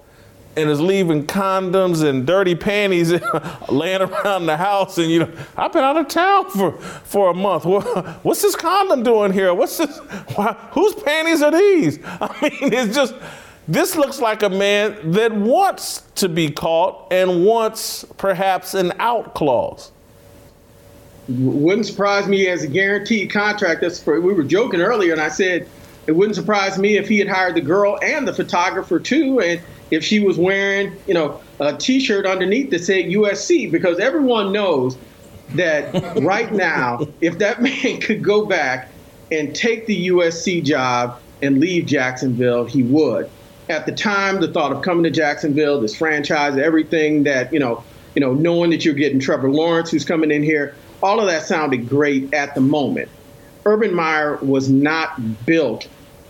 and 0.57 0.71
is 0.71 0.81
leaving 0.81 1.27
condoms 1.27 2.09
and 2.09 2.27
dirty 2.27 2.55
panties 2.55 3.13
laying 3.69 4.03
around 4.03 4.47
the 4.47 4.57
house. 4.57 4.99
And 4.99 5.11
you 5.11 5.21
know, 5.21 5.33
I've 5.57 5.73
been 5.73 5.83
out 5.83 5.97
of 5.97 6.09
town 6.09 6.51
for, 6.51 6.73
for 6.73 7.31
a 7.31 7.35
month. 7.35 7.65
What's 7.65 8.43
this 8.43 8.55
condom 8.55 9.03
doing 9.03 9.33
here? 9.33 9.53
What's 9.53 9.79
this? 9.79 9.99
Why, 10.37 10.53
whose 10.73 10.95
panties 10.95 11.43
are 11.43 11.51
these? 11.51 11.99
I 12.05 12.39
mean, 12.43 12.73
it's 12.73 12.95
just. 12.95 13.15
This 13.67 13.97
looks 13.97 14.21
like 14.21 14.43
a 14.43 14.51
man 14.51 15.13
that 15.13 15.33
wants 15.33 16.03
to 16.17 16.29
be 16.29 16.51
caught 16.51 17.11
and 17.11 17.47
wants 17.47 18.05
perhaps 18.19 18.75
an 18.75 18.93
out 18.99 19.35
clause. 19.35 19.91
Wouldn't 21.29 21.87
surprise 21.87 22.29
me 22.29 22.49
as 22.49 22.63
a 22.63 22.67
guaranteed 22.67 23.31
contract. 23.31 23.81
That's 23.81 24.03
for, 24.03 24.21
we 24.21 24.33
were 24.33 24.43
joking 24.43 24.81
earlier, 24.81 25.13
and 25.13 25.21
I 25.21 25.29
said 25.29 25.69
it 26.07 26.13
wouldn't 26.13 26.37
surprise 26.37 26.79
me 26.79 26.97
if 26.97 27.09
he 27.09 27.19
had 27.19 27.29
hired 27.29 27.55
the 27.55 27.61
girl 27.61 27.99
and 28.03 28.29
the 28.29 28.35
photographer 28.35 28.99
too, 29.01 29.41
and 29.41 29.61
if 29.91 30.05
she 30.05 30.21
was 30.21 30.37
wearing, 30.37 30.97
you 31.07 31.15
know, 31.15 31.41
a 31.61 31.77
T-shirt 31.77 32.27
underneath 32.27 32.71
that 32.71 32.81
said 32.81 33.07
USC, 33.07 33.71
because 33.71 33.99
everyone 33.99 34.53
knows 34.53 34.99
that 35.55 36.17
right 36.23 36.53
now, 36.53 37.07
if 37.21 37.39
that 37.39 37.63
man 37.63 38.01
could 38.01 38.23
go 38.23 38.45
back 38.45 38.91
and 39.31 39.55
take 39.55 39.87
the 39.87 40.09
USC 40.09 40.65
job 40.65 41.21
and 41.43 41.59
leave 41.59 41.87
Jacksonville, 41.87 42.65
he 42.65 42.83
would. 42.83 43.31
At 43.69 43.87
the 43.87 43.93
time, 43.93 44.41
the 44.41 44.53
thought 44.53 44.73
of 44.73 44.83
coming 44.83 45.05
to 45.05 45.11
Jacksonville, 45.11 45.81
this 45.81 45.97
franchise, 45.97 46.59
everything 46.59 47.23
that 47.25 47.53
you 47.53 47.59
know, 47.59 47.83
you 48.15 48.21
know, 48.21 48.35
knowing 48.35 48.71
that 48.71 48.85
you're 48.85 48.95
getting 48.95 49.21
Trevor 49.21 49.51
Lawrence, 49.51 49.91
who's 49.91 50.05
coming 50.05 50.31
in 50.31 50.43
here, 50.43 50.75
all 51.05 51.21
of 51.21 51.27
that 51.27 51.43
sounded 51.43 51.87
great 51.87 52.33
at 52.33 52.55
the 52.55 52.63
moment. 52.63 53.11
Urban 53.67 53.95
Meyer 53.95 54.37
was 54.39 54.71
not 54.71 55.45
built 55.45 55.87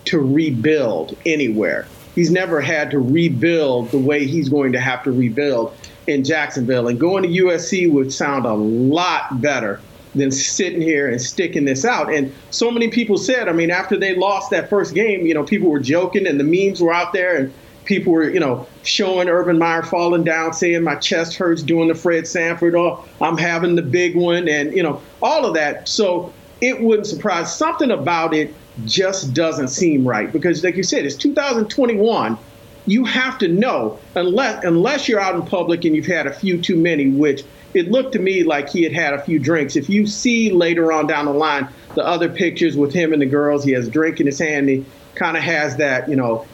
to 0.07 0.19
rebuild 0.19 1.17
anywhere. 1.25 1.87
He's 2.17 2.31
never 2.31 2.61
had 2.61 2.91
to 2.91 2.99
rebuild 2.99 3.93
the 3.93 3.99
way 3.99 4.27
he's 4.27 4.49
going 4.49 4.73
to 4.73 4.81
have 4.81 5.05
to 5.05 5.13
rebuild 5.13 5.75
in 6.09 6.25
Jacksonville. 6.25 6.89
And 6.89 6.99
going 6.99 7.23
to 7.23 7.29
USC 7.29 7.91
would 7.91 8.13
sound 8.13 8.47
a 8.47 8.53
lot 8.53 9.41
better 9.41 9.81
than 10.17 10.33
sitting 10.33 10.81
here 10.81 11.09
and 11.09 11.21
sticking 11.21 11.65
this 11.65 11.85
out. 11.85 12.13
And 12.13 12.33
so 12.51 12.71
many 12.71 12.89
people 12.89 13.17
said, 13.17 13.49
I 13.49 13.53
mean, 13.53 13.71
after 13.71 13.97
they 13.97 14.17
lost 14.17 14.51
that 14.51 14.69
first 14.69 14.93
game, 14.95 15.25
you 15.25 15.35
know, 15.35 15.45
people 15.45 15.71
were 15.71 15.81
joking 15.81 16.27
and 16.27 16.39
the 16.39 16.45
memes 16.45 16.81
were 16.81 16.93
out 16.93 17.13
there 17.13 17.37
and 17.37 17.53
people 17.85 18.13
were, 18.13 18.29
you 18.29 18.41
know, 18.41 18.67
showing 18.83 19.29
Urban 19.29 19.59
Meyer 19.59 19.83
falling 19.83 20.25
down, 20.25 20.53
saying 20.53 20.83
my 20.83 20.97
chest 20.97 21.37
hurts 21.37 21.63
doing 21.63 21.89
the 21.89 21.95
Fred 21.95 22.27
Sanford, 22.27 22.75
or 22.75 23.05
I'm 23.21 23.37
having 23.37 23.75
the 23.75 23.83
big 23.83 24.17
one, 24.17 24.49
and, 24.49 24.75
you 24.75 24.83
know, 24.83 25.03
all 25.23 25.45
of 25.45 25.55
that. 25.55 25.89
So 25.89 26.33
it 26.61 26.81
wouldn't 26.81 27.07
surprise. 27.07 27.55
Something 27.55 27.91
about 27.91 28.35
it 28.35 28.55
just 28.85 29.35
doesn't 29.35 29.69
seem 29.69 30.07
right 30.07 30.33
because, 30.33 30.65
like 30.65 30.77
you 30.77 30.83
said, 30.83 31.05
it's 31.05 31.17
2021. 31.17 32.39
You 32.87 33.05
have 33.05 33.39
to 33.39 33.49
know 33.49 33.99
unless 34.15 34.63
unless 34.63 35.09
you're 35.09 35.21
out 35.21 35.35
in 35.35 35.43
public 35.43 35.85
and 35.85 35.97
you've 35.97 36.07
had 36.07 36.27
a 36.27 36.33
few 36.33 36.61
too 36.61 36.77
many, 36.77 37.09
which 37.09 37.45
it 37.73 37.91
looked 37.91 38.13
to 38.13 38.19
me 38.19 38.45
like 38.45 38.69
he 38.69 38.83
had 38.83 38.93
had 38.93 39.15
a 39.15 39.23
few 39.23 39.39
drinks. 39.39 39.75
If 39.75 39.89
you 39.89 40.07
see 40.07 40.51
later 40.51 40.93
on 40.93 41.07
down 41.07 41.25
the 41.25 41.33
line 41.33 41.69
the 41.95 42.07
other 42.07 42.29
pictures 42.29 42.77
with 42.77 42.93
him 42.93 43.13
and 43.13 43.23
the 43.23 43.27
girls, 43.27 43.65
he 43.65 43.73
has 43.73 43.89
drink 43.89 44.21
in 44.21 44.27
his 44.27 44.39
hand. 44.39 44.69
He 44.69 44.85
kind 45.15 45.37
of 45.37 45.43
has 45.43 45.77
that, 45.77 46.09
you 46.09 46.17
know, 46.17 46.47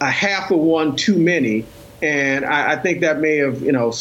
a 0.00 0.10
half 0.10 0.50
of 0.50 0.58
one 0.58 0.96
too 0.96 1.16
many, 1.16 1.64
and 2.02 2.44
I, 2.44 2.72
I 2.72 2.76
think 2.76 3.00
that 3.00 3.20
may 3.20 3.36
have, 3.36 3.62
you 3.62 3.72
know, 3.72 3.92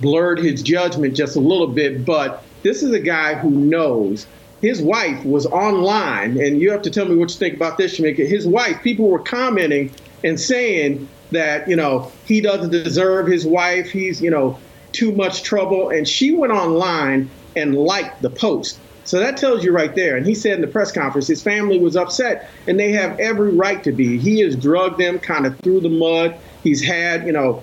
blurred 0.00 0.38
his 0.38 0.62
judgment 0.62 1.14
just 1.14 1.36
a 1.36 1.40
little 1.40 1.68
bit. 1.68 2.04
But 2.04 2.44
this 2.62 2.82
is 2.82 2.92
a 2.92 3.00
guy 3.00 3.34
who 3.34 3.50
knows. 3.50 4.26
His 4.60 4.82
wife 4.82 5.24
was 5.24 5.46
online, 5.46 6.40
and 6.40 6.60
you 6.60 6.70
have 6.72 6.82
to 6.82 6.90
tell 6.90 7.06
me 7.06 7.16
what 7.16 7.30
you 7.30 7.36
think 7.36 7.54
about 7.54 7.78
this. 7.78 7.96
His 7.96 8.46
wife, 8.46 8.82
people 8.82 9.08
were 9.08 9.20
commenting 9.20 9.92
and 10.24 10.38
saying 10.38 11.08
that, 11.30 11.68
you 11.68 11.76
know, 11.76 12.10
he 12.24 12.40
doesn't 12.40 12.70
deserve 12.70 13.28
his 13.28 13.46
wife. 13.46 13.88
He's, 13.90 14.20
you 14.20 14.30
know, 14.30 14.58
too 14.90 15.12
much 15.12 15.44
trouble. 15.44 15.90
And 15.90 16.08
she 16.08 16.32
went 16.32 16.52
online 16.52 17.30
and 17.54 17.76
liked 17.76 18.20
the 18.20 18.30
post. 18.30 18.80
So 19.08 19.18
that 19.20 19.38
tells 19.38 19.64
you 19.64 19.72
right 19.72 19.94
there. 19.94 20.18
And 20.18 20.26
he 20.26 20.34
said 20.34 20.56
in 20.56 20.60
the 20.60 20.66
press 20.66 20.92
conference, 20.92 21.26
his 21.26 21.42
family 21.42 21.78
was 21.78 21.96
upset, 21.96 22.50
and 22.66 22.78
they 22.78 22.92
have 22.92 23.18
every 23.18 23.54
right 23.54 23.82
to 23.84 23.90
be. 23.90 24.18
He 24.18 24.40
has 24.40 24.54
drugged 24.54 24.98
them 24.98 25.18
kind 25.18 25.46
of 25.46 25.58
through 25.60 25.80
the 25.80 25.88
mud. 25.88 26.38
He's 26.62 26.84
had, 26.84 27.24
you 27.24 27.32
know, 27.32 27.62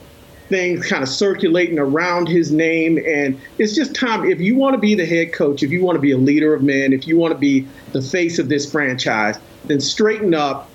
things 0.50 0.88
kind 0.88 1.04
of 1.04 1.10
circulating 1.10 1.78
around 1.78 2.28
his 2.28 2.52
name. 2.52 2.98
And 2.98 3.40
it's 3.60 3.76
just 3.76 3.94
time. 3.94 4.26
If 4.26 4.42
you 4.42 4.56
want 4.56 4.74
to 4.74 4.80
be 4.80 4.96
the 4.96 5.06
head 5.06 5.34
coach, 5.34 5.62
if 5.62 5.70
you 5.70 5.84
want 5.84 5.98
to 5.98 6.00
be 6.02 6.10
a 6.10 6.18
leader 6.18 6.56
of 6.56 6.64
men, 6.64 6.94
if 6.94 7.08
you 7.08 7.16
want 7.16 7.32
to 7.32 7.38
be 7.38 7.68
the 7.92 8.02
face 8.02 8.40
of 8.40 8.50
this 8.50 8.72
franchise, 8.72 9.38
then 9.66 9.80
straighten 9.80 10.34
up, 10.34 10.68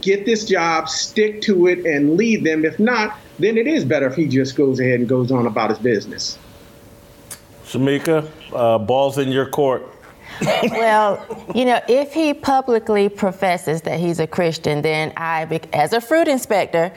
get 0.00 0.26
this 0.26 0.44
job, 0.44 0.88
stick 0.88 1.42
to 1.42 1.68
it, 1.68 1.86
and 1.86 2.16
lead 2.16 2.42
them. 2.42 2.64
If 2.64 2.80
not, 2.80 3.16
then 3.38 3.56
it 3.56 3.68
is 3.68 3.84
better 3.84 4.08
if 4.08 4.16
he 4.16 4.26
just 4.26 4.56
goes 4.56 4.80
ahead 4.80 4.98
and 4.98 5.08
goes 5.08 5.30
on 5.30 5.46
about 5.46 5.70
his 5.70 5.78
business. 5.78 6.38
Shemeka, 7.66 8.28
uh, 8.52 8.78
balls 8.78 9.16
in 9.16 9.30
your 9.30 9.46
court. 9.46 9.91
Well, 10.70 11.44
you 11.54 11.64
know, 11.64 11.80
if 11.88 12.12
he 12.12 12.34
publicly 12.34 13.08
professes 13.08 13.82
that 13.82 13.98
he's 13.98 14.20
a 14.20 14.26
Christian, 14.26 14.82
then 14.82 15.12
I, 15.16 15.60
as 15.72 15.92
a 15.92 16.00
fruit 16.00 16.28
inspector, 16.28 16.92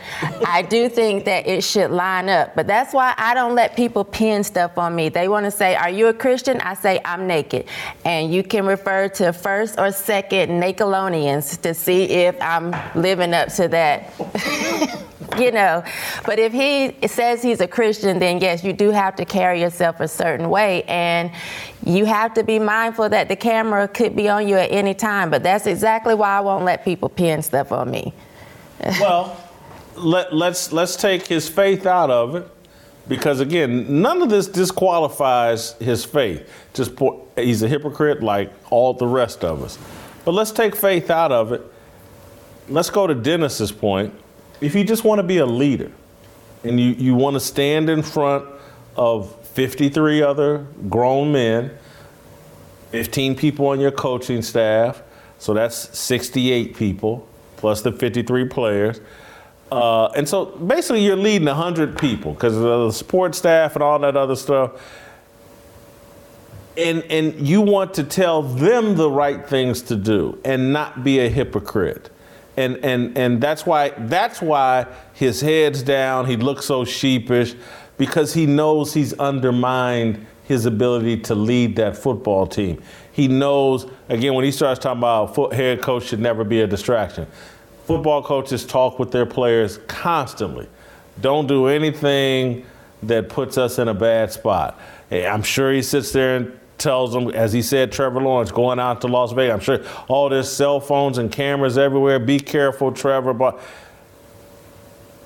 I 0.45 0.61
do 0.61 0.89
think 0.89 1.25
that 1.25 1.47
it 1.47 1.63
should 1.63 1.91
line 1.91 2.29
up. 2.29 2.55
But 2.55 2.67
that's 2.67 2.93
why 2.93 3.13
I 3.17 3.33
don't 3.33 3.55
let 3.55 3.75
people 3.75 4.03
pin 4.03 4.43
stuff 4.43 4.77
on 4.77 4.95
me. 4.95 5.09
They 5.09 5.27
want 5.27 5.45
to 5.45 5.51
say, 5.51 5.75
Are 5.75 5.89
you 5.89 6.07
a 6.07 6.13
Christian? 6.13 6.59
I 6.61 6.73
say, 6.73 6.99
I'm 7.05 7.27
naked. 7.27 7.67
And 8.03 8.33
you 8.33 8.43
can 8.43 8.65
refer 8.65 9.09
to 9.09 9.33
first 9.33 9.79
or 9.79 9.91
second 9.91 10.49
Nickelodeons 10.61 11.61
to 11.61 11.73
see 11.73 12.03
if 12.03 12.35
I'm 12.41 12.75
living 12.99 13.33
up 13.33 13.49
to 13.53 13.67
that. 13.69 14.13
you 15.37 15.51
know, 15.51 15.83
but 16.25 16.39
if 16.39 16.53
he 16.53 16.95
says 17.07 17.41
he's 17.41 17.61
a 17.61 17.67
Christian, 17.67 18.19
then 18.19 18.39
yes, 18.39 18.63
you 18.63 18.73
do 18.73 18.91
have 18.91 19.15
to 19.17 19.25
carry 19.25 19.61
yourself 19.61 19.99
a 19.99 20.07
certain 20.07 20.49
way. 20.49 20.83
And 20.83 21.31
you 21.85 22.05
have 22.05 22.33
to 22.33 22.43
be 22.43 22.57
mindful 22.57 23.09
that 23.09 23.27
the 23.27 23.34
camera 23.35 23.87
could 23.87 24.15
be 24.15 24.29
on 24.29 24.47
you 24.47 24.55
at 24.55 24.71
any 24.71 24.93
time. 24.93 25.29
But 25.29 25.43
that's 25.43 25.65
exactly 25.65 26.15
why 26.15 26.37
I 26.37 26.39
won't 26.41 26.65
let 26.65 26.83
people 26.83 27.09
pin 27.09 27.41
stuff 27.41 27.71
on 27.71 27.91
me. 27.91 28.13
well, 28.99 29.41
let, 29.95 30.33
let's 30.33 30.71
let's 30.71 30.95
take 30.95 31.27
his 31.27 31.47
faith 31.47 31.85
out 31.85 32.09
of 32.09 32.35
it, 32.35 32.47
because 33.07 33.39
again, 33.39 34.01
none 34.01 34.21
of 34.21 34.29
this 34.29 34.47
disqualifies 34.47 35.73
his 35.73 36.03
faith. 36.03 36.49
Just 36.73 36.91
he's 37.35 37.63
a 37.63 37.67
hypocrite 37.67 38.21
like 38.21 38.51
all 38.69 38.93
the 38.93 39.07
rest 39.07 39.43
of 39.43 39.63
us. 39.63 39.77
But 40.25 40.33
let's 40.33 40.51
take 40.51 40.75
faith 40.75 41.09
out 41.09 41.31
of 41.31 41.51
it. 41.51 41.61
Let's 42.67 42.89
go 42.89 43.05
to 43.07 43.13
Dennis's 43.13 43.71
point. 43.71 44.13
If 44.59 44.73
you 44.73 44.83
just 44.83 45.03
want 45.03 45.19
to 45.19 45.23
be 45.23 45.37
a 45.37 45.45
leader, 45.45 45.91
and 46.63 46.79
you, 46.79 46.91
you 46.91 47.15
want 47.15 47.35
to 47.35 47.39
stand 47.39 47.89
in 47.89 48.01
front 48.01 48.45
of 48.95 49.33
53 49.49 50.21
other 50.21 50.65
grown 50.89 51.31
men, 51.31 51.71
15 52.91 53.35
people 53.35 53.67
on 53.67 53.79
your 53.79 53.91
coaching 53.91 54.41
staff, 54.41 55.01
so 55.39 55.53
that's 55.53 55.97
68 55.97 56.75
people, 56.75 57.27
plus 57.57 57.81
the 57.81 57.91
53 57.91 58.45
players. 58.45 59.01
Uh, 59.71 60.07
and 60.15 60.27
so 60.27 60.45
basically, 60.45 61.03
you're 61.03 61.15
leading 61.15 61.47
100 61.47 61.97
people 61.97 62.33
because 62.33 62.55
of 62.55 62.61
the 62.61 62.91
support 62.91 63.35
staff 63.35 63.75
and 63.75 63.83
all 63.83 63.99
that 63.99 64.15
other 64.15 64.35
stuff. 64.35 64.71
And, 66.77 67.03
and 67.09 67.47
you 67.47 67.61
want 67.61 67.93
to 67.95 68.03
tell 68.03 68.41
them 68.41 68.95
the 68.95 69.09
right 69.09 69.47
things 69.47 69.81
to 69.83 69.95
do 69.95 70.39
and 70.43 70.73
not 70.73 71.03
be 71.03 71.19
a 71.19 71.29
hypocrite. 71.29 72.09
And, 72.57 72.77
and, 72.77 73.17
and 73.17 73.41
that's 73.41 73.65
why 73.65 73.89
that's 73.89 74.41
why 74.41 74.87
his 75.13 75.41
head's 75.41 75.83
down. 75.83 76.25
He 76.25 76.37
looks 76.37 76.65
so 76.65 76.85
sheepish 76.85 77.55
because 77.97 78.33
he 78.33 78.45
knows 78.45 78.93
he's 78.93 79.13
undermined 79.13 80.25
his 80.47 80.65
ability 80.65 81.17
to 81.17 81.35
lead 81.35 81.75
that 81.75 81.97
football 81.97 82.47
team. 82.47 82.81
He 83.11 83.27
knows, 83.27 83.87
again, 84.09 84.33
when 84.33 84.45
he 84.45 84.51
starts 84.51 84.79
talking 84.79 84.99
about 84.99 85.53
head 85.53 85.81
coach 85.81 86.05
should 86.05 86.19
never 86.19 86.43
be 86.43 86.61
a 86.61 86.67
distraction. 86.67 87.27
Football 87.85 88.23
coaches 88.23 88.65
talk 88.65 88.99
with 88.99 89.11
their 89.11 89.25
players 89.25 89.79
constantly. 89.87 90.67
Don't 91.21 91.47
do 91.47 91.67
anything 91.67 92.65
that 93.03 93.29
puts 93.29 93.57
us 93.57 93.79
in 93.79 93.87
a 93.87 93.93
bad 93.93 94.31
spot. 94.31 94.79
I'm 95.11 95.43
sure 95.43 95.71
he 95.71 95.81
sits 95.81 96.11
there 96.11 96.37
and 96.37 96.59
tells 96.77 97.13
them, 97.13 97.29
as 97.29 97.53
he 97.53 97.61
said, 97.61 97.91
Trevor 97.91 98.21
Lawrence 98.21 98.51
going 98.51 98.79
out 98.79 99.01
to 99.01 99.07
Las 99.07 99.31
Vegas. 99.31 99.53
I'm 99.53 99.59
sure 99.61 99.79
all 100.07 100.29
there's 100.29 100.51
cell 100.51 100.79
phones 100.79 101.17
and 101.17 101.31
cameras 101.31 101.77
everywhere. 101.77 102.19
Be 102.19 102.39
careful, 102.39 102.91
Trevor. 102.91 103.33
But 103.33 103.61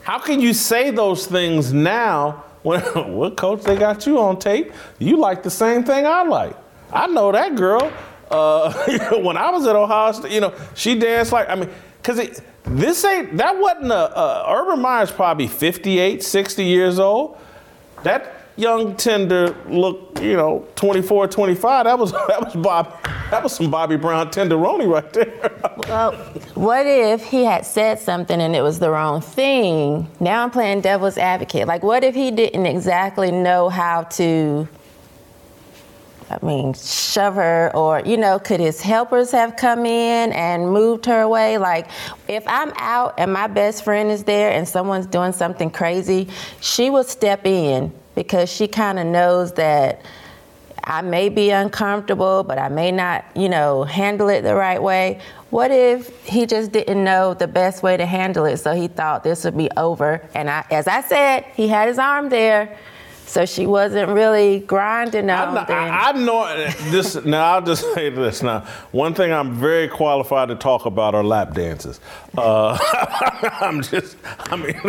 how 0.04 0.20
can 0.20 0.42
you 0.42 0.54
say 0.54 0.92
those 0.92 1.26
things 1.26 1.74
now 1.74 2.44
what 2.64 3.38
coach, 3.38 3.64
they 3.64 3.78
got 3.78 4.06
you 4.06 4.20
on 4.20 4.38
tape. 4.38 4.72
You 4.98 5.18
like 5.18 5.44
the 5.44 5.50
same 5.50 5.84
thing 5.84 6.06
I 6.06 6.24
like. 6.24 6.56
I 6.92 7.08
know 7.08 7.32
that 7.32 7.56
girl. 7.56 7.92
Uh, 8.30 8.72
when 9.22 9.38
I 9.38 9.50
was 9.50 9.66
at 9.66 9.76
Ohio 9.76 10.12
State, 10.12 10.32
you 10.32 10.42
know, 10.42 10.54
she 10.76 10.98
danced 10.98 11.32
like, 11.32 11.50
I 11.50 11.56
mean, 11.56 11.70
because 12.02 12.42
this 12.64 13.04
ain't, 13.06 13.38
that 13.38 13.58
wasn't 13.58 13.92
a, 13.92 14.20
a, 14.20 14.62
Urban 14.62 14.82
Meyer's 14.82 15.12
probably 15.12 15.48
58, 15.48 16.24
60 16.24 16.64
years 16.64 17.00
old. 17.00 17.38
That 18.04 18.39
young 18.60 18.96
tender 18.96 19.56
look, 19.68 20.20
you 20.22 20.36
know, 20.36 20.68
24, 20.76 21.28
25. 21.28 21.86
That 21.86 21.98
was 21.98 22.12
that 22.28 22.44
was 22.44 22.56
Bob. 22.56 22.96
That 23.32 23.44
was 23.44 23.54
some 23.54 23.72
Bobby 23.72 23.96
Brown 23.96 24.30
tenderoni 24.30 24.92
right 24.92 25.12
there. 25.14 25.52
well, 25.88 26.14
what 26.56 26.86
if 26.86 27.24
he 27.24 27.44
had 27.44 27.66
said 27.66 28.00
something 28.00 28.40
and 28.40 28.56
it 28.56 28.62
was 28.62 28.80
the 28.80 28.90
wrong 28.90 29.22
thing? 29.22 30.08
Now 30.20 30.44
I'm 30.44 30.52
playing 30.52 30.82
devil's 30.82 31.18
advocate. 31.18 31.68
Like, 31.68 31.84
what 31.84 32.04
if 32.04 32.16
he 32.16 32.32
didn't 32.32 32.66
exactly 32.66 33.32
know 33.32 33.70
how 33.70 34.04
to? 34.04 34.68
I 36.32 36.46
mean, 36.46 36.76
shove 36.76 37.36
her, 37.36 37.72
or, 37.74 38.04
you 38.06 38.16
know, 38.16 38.38
could 38.38 38.60
his 38.60 38.82
helpers 38.82 39.32
have 39.32 39.56
come 39.56 39.88
in 39.88 40.32
and 40.32 40.70
moved 40.70 41.08
her 41.08 41.22
away? 41.22 41.58
Like, 41.58 41.90
if 42.28 42.44
I'm 42.46 42.72
out 42.76 43.16
and 43.18 43.34
my 43.34 43.48
best 43.48 43.84
friend 43.84 44.12
is 44.12 44.26
there 44.26 44.52
and 44.52 44.68
someone's 44.68 45.08
doing 45.08 45.32
something 45.32 45.72
crazy, 45.72 46.28
she 46.62 46.92
will 46.92 47.04
step 47.04 47.48
in 47.48 47.92
because 48.20 48.52
she 48.52 48.68
kind 48.68 49.00
of 49.00 49.06
knows 49.06 49.54
that 49.54 50.02
I 50.84 51.02
may 51.02 51.30
be 51.30 51.52
uncomfortable, 51.52 52.44
but 52.44 52.60
I 52.60 52.68
may 52.68 52.92
not, 52.92 53.24
you 53.34 53.48
know, 53.48 53.86
handle 53.86 54.28
it 54.28 54.42
the 54.42 54.56
right 54.56 54.84
way. 54.84 55.22
What 55.52 55.72
if 55.72 56.26
he 56.26 56.46
just 56.46 56.74
didn't 56.74 57.02
know 57.02 57.34
the 57.34 57.48
best 57.48 57.82
way 57.82 57.96
to 57.96 58.06
handle 58.06 58.44
it, 58.44 58.58
so 58.58 58.74
he 58.76 58.90
thought 58.90 59.24
this 59.24 59.46
would 59.46 59.56
be 59.56 59.70
over? 59.78 60.22
And 60.36 60.50
I, 60.50 60.66
as 60.70 60.86
I 60.90 61.00
said, 61.00 61.46
he 61.56 61.70
had 61.70 61.88
his 61.88 61.98
arm 61.98 62.28
there. 62.28 62.78
So 63.26 63.46
she 63.46 63.66
wasn't 63.66 64.12
really 64.12 64.60
grinding 64.60 65.30
on 65.30 65.58
I, 65.58 65.64
I, 65.64 66.10
I 66.10 66.12
know 66.12 66.72
this. 66.90 67.16
now 67.24 67.54
I'll 67.54 67.62
just 67.62 67.94
say 67.94 68.10
this. 68.10 68.44
Now, 68.44 68.66
one 68.92 69.14
thing 69.14 69.32
I'm 69.32 69.54
very 69.54 69.88
qualified 69.88 70.50
to 70.50 70.56
talk 70.56 70.86
about 70.86 71.16
are 71.16 71.24
lap 71.24 71.54
dances. 71.54 72.02
Uh, 72.38 72.78
I'm 73.62 73.82
just. 73.82 74.18
I 74.52 74.58
mean 74.58 74.82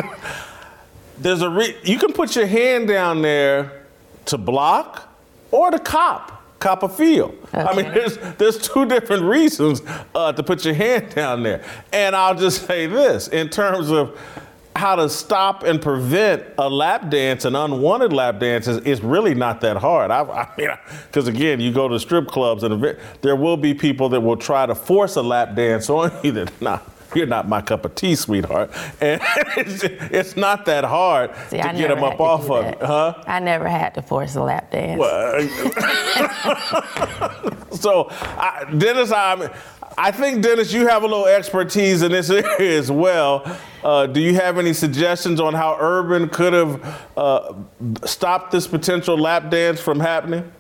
there's 1.21 1.43
a 1.43 1.51
re- 1.51 1.77
you 1.85 1.99
can 1.99 2.13
put 2.13 2.35
your 2.35 2.47
hand 2.47 2.89
down 2.89 3.23
there 3.23 3.85
to 4.27 4.39
block 4.39 5.09
or 5.51 5.71
to 5.71 5.79
cop 5.79 6.41
cop 6.61 6.83
a 6.83 6.89
field. 6.89 7.35
Okay. 7.47 7.63
I 7.63 7.75
mean, 7.75 7.93
there's 7.93 8.17
there's 8.37 8.59
two 8.59 8.87
different 8.87 9.25
reasons 9.25 9.83
uh, 10.15 10.33
to 10.33 10.43
put 10.43 10.65
your 10.65 10.75
hand 10.75 11.11
down 11.15 11.43
there. 11.43 11.65
And 11.93 12.15
I'll 12.15 12.35
just 12.35 12.67
say 12.67 12.87
this 12.87 13.29
in 13.29 13.49
terms 13.49 13.91
of 13.91 14.19
how 14.77 14.95
to 14.95 15.09
stop 15.09 15.65
and 15.65 15.83
prevent 15.83 16.45
a 16.57 16.69
lap 16.69 17.11
dance, 17.11 17.45
an 17.45 17.57
unwanted 17.57 18.13
lap 18.13 18.39
dance, 18.39 18.69
is, 18.69 18.79
is 18.79 19.03
really 19.03 19.35
not 19.35 19.61
that 19.63 19.77
hard. 19.77 20.11
I, 20.11 20.23
I 20.23 20.49
mean, 20.59 20.71
because 21.07 21.27
again, 21.27 21.59
you 21.61 21.73
go 21.73 21.89
to 21.89 21.99
strip 21.99 22.29
clubs 22.29 22.63
and 22.63 22.97
there 23.21 23.37
will 23.37 23.57
be 23.57 23.75
people 23.75 24.09
that 24.11 24.21
will 24.21 24.37
try 24.37 24.67
to 24.67 24.75
force 24.75 25.17
a 25.17 25.23
lap 25.23 25.57
dance 25.57 25.91
on 25.91 26.13
you 26.23 26.33
that 26.33 26.63
not 26.63 26.89
you're 27.15 27.27
not 27.27 27.49
my 27.49 27.61
cup 27.61 27.85
of 27.85 27.95
tea, 27.95 28.15
sweetheart. 28.15 28.71
And 29.01 29.21
it's, 29.57 29.83
it's 29.83 30.37
not 30.37 30.67
that 30.67 30.85
hard 30.85 31.31
See, 31.49 31.57
to 31.57 31.67
I 31.67 31.73
get 31.73 31.89
them 31.89 32.05
up 32.05 32.21
off 32.21 32.51
of 32.51 32.67
it, 32.67 32.79
huh? 32.81 33.15
I 33.27 33.41
never 33.41 33.69
had 33.69 33.95
to 33.95 34.03
force 34.03 34.37
a 34.37 34.43
lap 34.43 34.71
dance. 34.71 34.99
Well, 34.99 35.41
so, 37.71 38.09
I, 38.11 38.67
Dennis, 38.77 39.11
I, 39.11 39.51
I 39.97 40.11
think, 40.11 40.43
Dennis, 40.43 40.73
you 40.73 40.87
have 40.87 41.03
a 41.03 41.07
little 41.07 41.27
expertise 41.27 42.03
in 42.03 42.13
this 42.13 42.31
area 42.31 42.79
as 42.79 42.91
well. 42.91 43.59
Uh, 43.83 44.07
do 44.07 44.21
you 44.21 44.35
have 44.35 44.59
any 44.59 44.75
suggestions 44.75 45.41
on 45.41 45.55
how 45.55 45.79
Urban 45.81 46.29
could 46.29 46.53
have 46.53 47.09
uh, 47.17 47.55
stopped 48.05 48.51
this 48.51 48.67
potential 48.67 49.17
lap 49.17 49.51
dance 49.51 49.81
from 49.81 49.99
happening? 49.99 50.51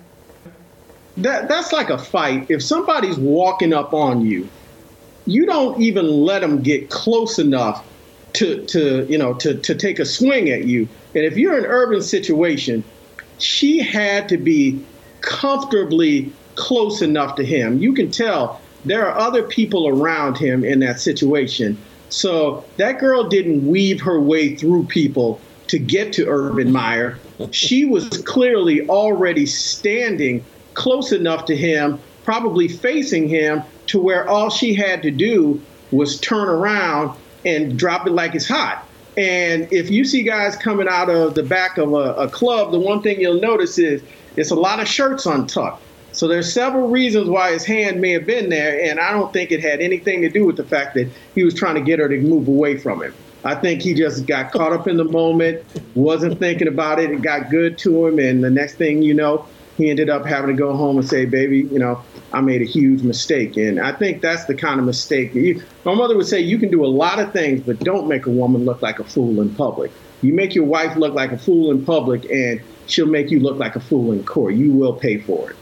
That, 1.18 1.48
that's 1.48 1.72
like 1.72 1.90
a 1.90 1.98
fight. 1.98 2.46
If 2.48 2.62
somebody's 2.62 3.18
walking 3.18 3.74
up 3.74 3.92
on 3.92 4.22
you 4.22 4.48
you 5.26 5.46
don't 5.46 5.80
even 5.80 6.06
let 6.06 6.40
them 6.40 6.62
get 6.62 6.90
close 6.90 7.38
enough 7.38 7.86
to 8.34 8.64
to 8.66 9.06
you 9.08 9.18
know 9.18 9.34
to 9.34 9.54
to 9.54 9.74
take 9.74 9.98
a 9.98 10.04
swing 10.04 10.50
at 10.50 10.64
you. 10.64 10.88
And 11.14 11.24
if 11.24 11.36
you're 11.36 11.58
in 11.58 11.64
an 11.64 11.70
urban 11.70 12.02
situation, 12.02 12.84
she 13.38 13.78
had 13.78 14.28
to 14.28 14.36
be 14.36 14.84
comfortably 15.20 16.32
close 16.54 17.02
enough 17.02 17.36
to 17.36 17.44
him. 17.44 17.78
You 17.78 17.92
can 17.92 18.10
tell 18.10 18.60
there 18.84 19.08
are 19.08 19.18
other 19.18 19.42
people 19.42 19.88
around 19.88 20.38
him 20.38 20.64
in 20.64 20.80
that 20.80 21.00
situation. 21.00 21.76
So 22.08 22.64
that 22.76 22.98
girl 22.98 23.28
didn't 23.28 23.66
weave 23.66 24.00
her 24.02 24.20
way 24.20 24.56
through 24.56 24.84
people 24.84 25.40
to 25.68 25.78
get 25.78 26.12
to 26.14 26.26
Urban 26.26 26.72
Meyer. 26.72 27.18
She 27.52 27.84
was 27.84 28.08
clearly 28.26 28.88
already 28.88 29.46
standing 29.46 30.44
close 30.74 31.12
enough 31.12 31.44
to 31.46 31.56
him, 31.56 32.00
probably 32.24 32.66
facing 32.66 33.28
him, 33.28 33.62
to 33.90 34.00
where 34.00 34.28
all 34.28 34.50
she 34.50 34.74
had 34.74 35.02
to 35.02 35.10
do 35.10 35.60
was 35.90 36.20
turn 36.20 36.48
around 36.48 37.18
and 37.44 37.78
drop 37.78 38.06
it 38.06 38.12
like 38.12 38.34
it's 38.34 38.46
hot. 38.46 38.86
And 39.16 39.68
if 39.72 39.90
you 39.90 40.04
see 40.04 40.22
guys 40.22 40.56
coming 40.56 40.86
out 40.88 41.10
of 41.10 41.34
the 41.34 41.42
back 41.42 41.76
of 41.76 41.92
a, 41.92 42.14
a 42.14 42.28
club, 42.28 42.70
the 42.70 42.78
one 42.78 43.02
thing 43.02 43.20
you'll 43.20 43.40
notice 43.40 43.78
is 43.78 44.02
it's 44.36 44.50
a 44.50 44.54
lot 44.54 44.80
of 44.80 44.86
shirts 44.86 45.26
untucked. 45.26 45.82
So 46.12 46.28
there's 46.28 46.52
several 46.52 46.88
reasons 46.88 47.28
why 47.28 47.52
his 47.52 47.64
hand 47.64 48.00
may 48.00 48.10
have 48.12 48.26
been 48.26 48.48
there, 48.48 48.82
and 48.82 48.98
I 48.98 49.12
don't 49.12 49.32
think 49.32 49.50
it 49.52 49.60
had 49.60 49.80
anything 49.80 50.22
to 50.22 50.28
do 50.28 50.44
with 50.44 50.56
the 50.56 50.64
fact 50.64 50.94
that 50.94 51.08
he 51.34 51.44
was 51.44 51.54
trying 51.54 51.76
to 51.76 51.80
get 51.80 51.98
her 51.98 52.08
to 52.08 52.20
move 52.20 52.48
away 52.48 52.78
from 52.78 53.02
him. 53.02 53.14
I 53.44 53.54
think 53.54 53.80
he 53.82 53.94
just 53.94 54.26
got 54.26 54.52
caught 54.52 54.72
up 54.72 54.86
in 54.86 54.96
the 54.96 55.04
moment, 55.04 55.64
wasn't 55.94 56.38
thinking 56.38 56.68
about 56.68 56.98
it, 56.98 57.10
it 57.10 57.22
got 57.22 57.50
good 57.50 57.78
to 57.78 58.06
him, 58.06 58.18
and 58.18 58.42
the 58.42 58.50
next 58.50 58.74
thing 58.74 59.02
you 59.02 59.14
know, 59.14 59.46
he 59.80 59.88
ended 59.88 60.10
up 60.10 60.26
having 60.26 60.54
to 60.54 60.56
go 60.56 60.76
home 60.76 60.98
and 60.98 61.08
say, 61.08 61.24
"Baby, 61.24 61.60
you 61.72 61.78
know, 61.78 62.02
I 62.32 62.40
made 62.40 62.60
a 62.60 62.66
huge 62.66 63.02
mistake." 63.02 63.56
And 63.56 63.80
I 63.80 63.92
think 63.92 64.20
that's 64.20 64.44
the 64.44 64.54
kind 64.54 64.78
of 64.78 64.84
mistake. 64.84 65.34
You, 65.34 65.62
my 65.84 65.94
mother 65.94 66.16
would 66.16 66.26
say, 66.26 66.40
"You 66.40 66.58
can 66.58 66.70
do 66.70 66.84
a 66.84 66.92
lot 67.04 67.18
of 67.18 67.32
things, 67.32 67.62
but 67.64 67.78
don't 67.80 68.06
make 68.06 68.26
a 68.26 68.30
woman 68.30 68.64
look 68.64 68.82
like 68.82 68.98
a 68.98 69.04
fool 69.04 69.40
in 69.40 69.48
public. 69.54 69.90
You 70.22 70.34
make 70.34 70.54
your 70.54 70.66
wife 70.66 70.96
look 70.96 71.14
like 71.14 71.32
a 71.32 71.38
fool 71.38 71.70
in 71.70 71.84
public, 71.84 72.30
and 72.30 72.60
she'll 72.86 73.06
make 73.06 73.30
you 73.30 73.40
look 73.40 73.58
like 73.58 73.74
a 73.74 73.80
fool 73.80 74.12
in 74.12 74.22
court. 74.24 74.54
You 74.54 74.72
will 74.72 74.92
pay 74.92 75.16
for 75.18 75.50
it." 75.50 75.56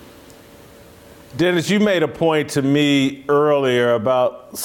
Dennis, 1.37 1.71
you 1.71 1.79
made 1.79 2.03
a 2.03 2.09
point 2.09 2.49
to 2.51 2.63
me 2.63 3.25
earlier 3.29 3.93
about 3.93 4.59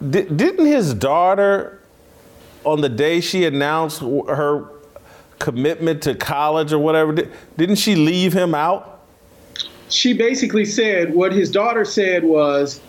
didn't 0.00 0.66
his 0.66 0.92
daughter 0.94 1.80
on 2.64 2.80
the 2.80 2.88
day 2.88 3.20
she 3.20 3.44
announced 3.44 4.00
her 4.00 4.64
commitment 5.40 6.02
to 6.02 6.14
college 6.14 6.72
or 6.72 6.78
whatever, 6.78 7.12
didn't 7.56 7.76
she 7.76 7.96
leave 7.96 8.32
him 8.32 8.54
out? 8.54 9.00
She 9.88 10.12
basically 10.12 10.64
said 10.64 11.12
what 11.12 11.32
his 11.32 11.50
daughter 11.50 11.84
said 11.84 12.22
was, 12.22 12.80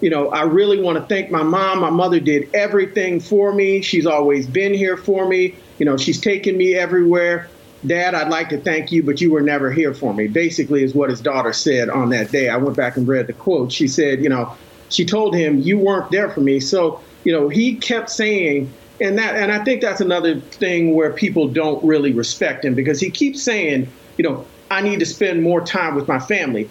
you 0.00 0.10
know, 0.10 0.30
I 0.30 0.42
really 0.42 0.80
want 0.80 0.98
to 0.98 1.06
thank 1.06 1.30
my 1.30 1.44
mom. 1.44 1.80
My 1.80 1.90
mother 1.90 2.18
did 2.18 2.52
everything 2.54 3.20
for 3.20 3.52
me. 3.52 3.80
She's 3.82 4.06
always 4.06 4.46
been 4.46 4.74
here 4.74 4.96
for 4.96 5.28
me. 5.28 5.54
You 5.78 5.86
know, 5.86 5.96
she's 5.96 6.20
taken 6.20 6.56
me 6.56 6.74
everywhere. 6.74 7.48
Dad, 7.86 8.14
I'd 8.14 8.28
like 8.28 8.48
to 8.48 8.58
thank 8.58 8.90
you, 8.90 9.04
but 9.04 9.20
you 9.20 9.30
were 9.30 9.40
never 9.40 9.70
here 9.70 9.94
for 9.94 10.12
me. 10.12 10.26
Basically, 10.26 10.82
is 10.82 10.94
what 10.94 11.10
his 11.10 11.20
daughter 11.20 11.52
said 11.52 11.88
on 11.88 12.08
that 12.10 12.32
day. 12.32 12.48
I 12.48 12.56
went 12.56 12.76
back 12.76 12.96
and 12.96 13.06
read 13.06 13.28
the 13.28 13.32
quote. 13.32 13.70
She 13.70 13.86
said, 13.86 14.20
you 14.20 14.28
know, 14.28 14.52
she 14.88 15.04
told 15.04 15.36
him, 15.36 15.60
you 15.60 15.78
weren't 15.78 16.10
there 16.10 16.30
for 16.30 16.40
me. 16.40 16.58
So, 16.58 17.00
you 17.22 17.32
know, 17.32 17.48
he 17.48 17.76
kept 17.76 18.10
saying, 18.10 18.72
and 19.00 19.18
that 19.18 19.36
and 19.36 19.52
I 19.52 19.62
think 19.64 19.80
that's 19.80 20.00
another 20.00 20.40
thing 20.40 20.94
where 20.94 21.12
people 21.12 21.48
don't 21.48 21.82
really 21.84 22.12
respect 22.12 22.64
him 22.64 22.74
because 22.74 23.00
he 23.00 23.10
keeps 23.10 23.42
saying, 23.42 23.90
you 24.16 24.24
know, 24.24 24.46
I 24.70 24.80
need 24.80 25.00
to 25.00 25.06
spend 25.06 25.42
more 25.42 25.64
time 25.64 25.94
with 25.94 26.08
my 26.08 26.18
family. 26.18 26.68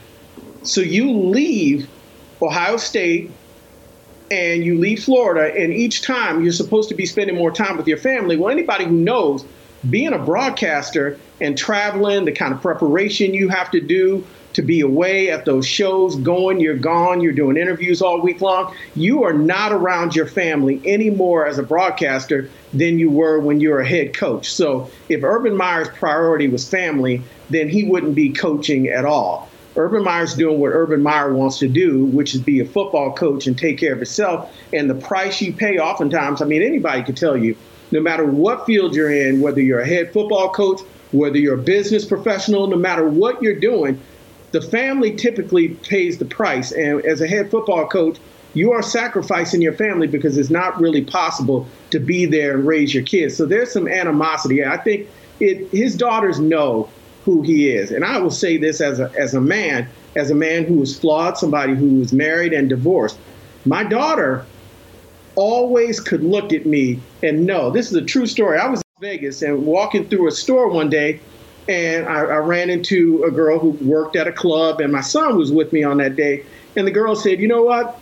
So 0.64 0.82
you 0.82 1.12
leave 1.12 1.90
Ohio 2.42 2.78
State 2.78 3.32
and 4.30 4.64
you 4.64 4.78
leave 4.78 5.04
Florida, 5.04 5.56
and 5.58 5.72
each 5.72 6.02
time 6.02 6.44
you're 6.44 6.52
supposed 6.52 6.90
to 6.90 6.96
be 6.96 7.06
spending 7.06 7.38
more 7.38 7.52
time 7.52 7.78
with 7.78 7.88
your 7.88 7.98
family. 7.98 8.36
Well, 8.36 8.52
anybody 8.52 8.84
who 8.84 8.92
knows 8.92 9.46
being 9.90 10.12
a 10.12 10.20
broadcaster 10.20 11.18
and 11.40 11.58
traveling, 11.58 12.26
the 12.26 12.34
kind 12.34 12.54
of 12.54 12.62
preparation 12.62 13.34
you 13.34 13.48
have 13.48 13.72
to 13.72 13.80
do, 13.80 14.26
to 14.58 14.64
be 14.64 14.82
away 14.82 15.30
at 15.30 15.45
those 15.45 15.68
shows, 15.68 16.16
going, 16.16 16.60
you're 16.60 16.76
gone, 16.76 17.22
you're 17.22 17.32
doing 17.32 17.58
interviews 17.58 18.01
all 18.01 18.20
week 18.20 18.41
long. 18.41 18.74
You 18.95 19.24
are 19.24 19.32
not 19.32 19.72
around 19.72 20.16
your 20.16 20.26
family 20.26 20.82
anymore 20.84 21.45
as 21.45 21.60
a 21.60 21.64
broadcaster 21.64 22.49
than 22.74 22.97
you 22.97 23.12
were 23.12 23.39
when 23.39 23.60
you 23.60 23.70
were 23.70 23.82
a 23.82 23.88
head 23.88 24.16
coach. 24.16 24.51
So 24.51 24.89
if 25.10 25.24
Urban 25.24 25.55
Meyer's 25.55 25.89
priority 25.89 26.47
was 26.47 26.68
family, 26.68 27.22
then 27.51 27.70
he 27.70 27.84
wouldn't 27.84 28.16
be 28.16 28.34
coaching 28.34 28.88
at 28.88 29.05
all. 29.05 29.47
Urban 29.76 30.03
Meyer's 30.03 30.34
doing 30.34 30.60
what 30.60 30.70
Urban 30.70 31.03
Meyer 31.03 31.32
wants 31.32 31.60
to 31.60 31.68
do, 31.68 32.05
which 32.05 32.34
is 32.34 32.41
be 32.41 32.60
a 32.60 32.66
football 32.66 33.14
coach 33.14 33.45
and 33.45 33.55
take 33.55 33.78
care 33.78 33.93
of 33.93 33.99
himself. 33.99 34.51
And 34.74 34.89
the 34.89 34.95
price 34.95 35.39
you 35.39 35.53
pay, 35.53 35.78
oftentimes, 35.78 36.41
I 36.41 36.45
mean, 36.45 36.64
anybody 36.64 37.03
could 37.03 37.16
tell 37.16 37.38
you, 37.38 37.55
no 37.91 38.01
matter 38.01 38.26
what 38.26 38.66
field 38.66 38.95
you're 38.95 39.12
in, 39.12 39.39
whether 39.39 39.62
you're 39.62 39.82
a 39.82 39.88
head 39.88 40.12
football 40.12 40.49
coach, 40.49 40.82
whether 41.12 41.38
you're 41.38 41.60
a 41.60 41.62
business 41.62 42.05
professional, 42.05 42.66
no 42.66 42.76
matter 42.76 43.08
what 43.08 43.43
you're 43.43 43.60
doing, 43.60 44.01
the 44.60 44.68
family 44.70 45.16
typically 45.16 45.70
pays 45.70 46.18
the 46.18 46.26
price. 46.26 46.72
And 46.72 47.05
as 47.05 47.22
a 47.22 47.28
head 47.28 47.51
football 47.51 47.88
coach, 47.88 48.18
you 48.55 48.72
are 48.72 48.82
sacrificing 48.82 49.62
your 49.62 49.74
family 49.74 50.08
because 50.08 50.36
it's 50.36 50.49
not 50.49 50.82
really 50.82 51.03
possible 51.03 51.68
to 51.91 51.99
be 51.99 52.26
there 52.26 52.55
and 52.55 52.66
raise 52.66 52.91
your 52.91 53.03
kids. 53.03 53.38
So 53.38 53.45
there's 53.45 53.72
some 53.72 53.88
animosity. 53.88 54.66
I 54.66 54.78
think 54.78 55.08
it, 55.39 55.70
his 55.70 55.95
daughters 55.95 56.39
know 56.39 56.89
who 57.24 57.43
he 57.43 57.70
is. 57.70 57.91
And 57.91 58.03
I 58.03 58.18
will 58.18 58.32
say 58.32 58.58
this 58.58 58.82
as 58.82 58.99
a, 58.99 59.12
as 59.16 59.36
a 59.36 59.41
man, 59.41 59.88
as 60.16 60.32
a 60.32 60.36
man 60.36 60.66
who 60.66 60.76
was 60.76 60.97
flawed, 60.97 61.38
somebody 61.38 61.76
who 61.76 61.99
was 61.99 62.12
married 62.12 62.51
and 62.51 62.68
divorced. 62.68 63.20
My 63.64 63.84
daughter 63.84 64.43
always 65.36 65.99
could 65.99 66.24
look 66.24 66.51
at 66.51 66.66
me 66.66 66.99
and 67.22 67.45
know 67.45 67.70
this 67.70 67.91
is 67.91 67.93
a 67.93 68.01
true 68.01 68.26
story. 68.26 68.58
I 68.58 68.68
was 68.68 68.80
in 68.80 69.01
Vegas 69.01 69.43
and 69.43 69.68
walking 69.68 70.10
through 70.10 70.28
a 70.28 70.32
store 70.32 70.68
one 70.70 70.89
day 70.89 71.20
and 71.68 72.07
I, 72.07 72.20
I, 72.20 72.38
ran 72.38 72.70
into 72.70 73.24
a 73.24 73.32
girl 73.32 73.59
who 73.59 73.72
worked 73.86 74.15
at 74.15 74.28
a 74.28 74.32
club, 74.32 74.80
and 74.80 74.91
my 74.91 75.01
son 75.01 75.38
was 75.38 75.51
with 75.51 75.74
me 75.74 75.84
on 75.84 75.97
that 75.97 76.15
day. 76.15 76.43
And 76.76 76.88
the 76.88 76.91
girl 76.91 77.15
said, 77.15 77.39
"You 77.39 77.47
know 77.47 77.63
what? 77.63 77.99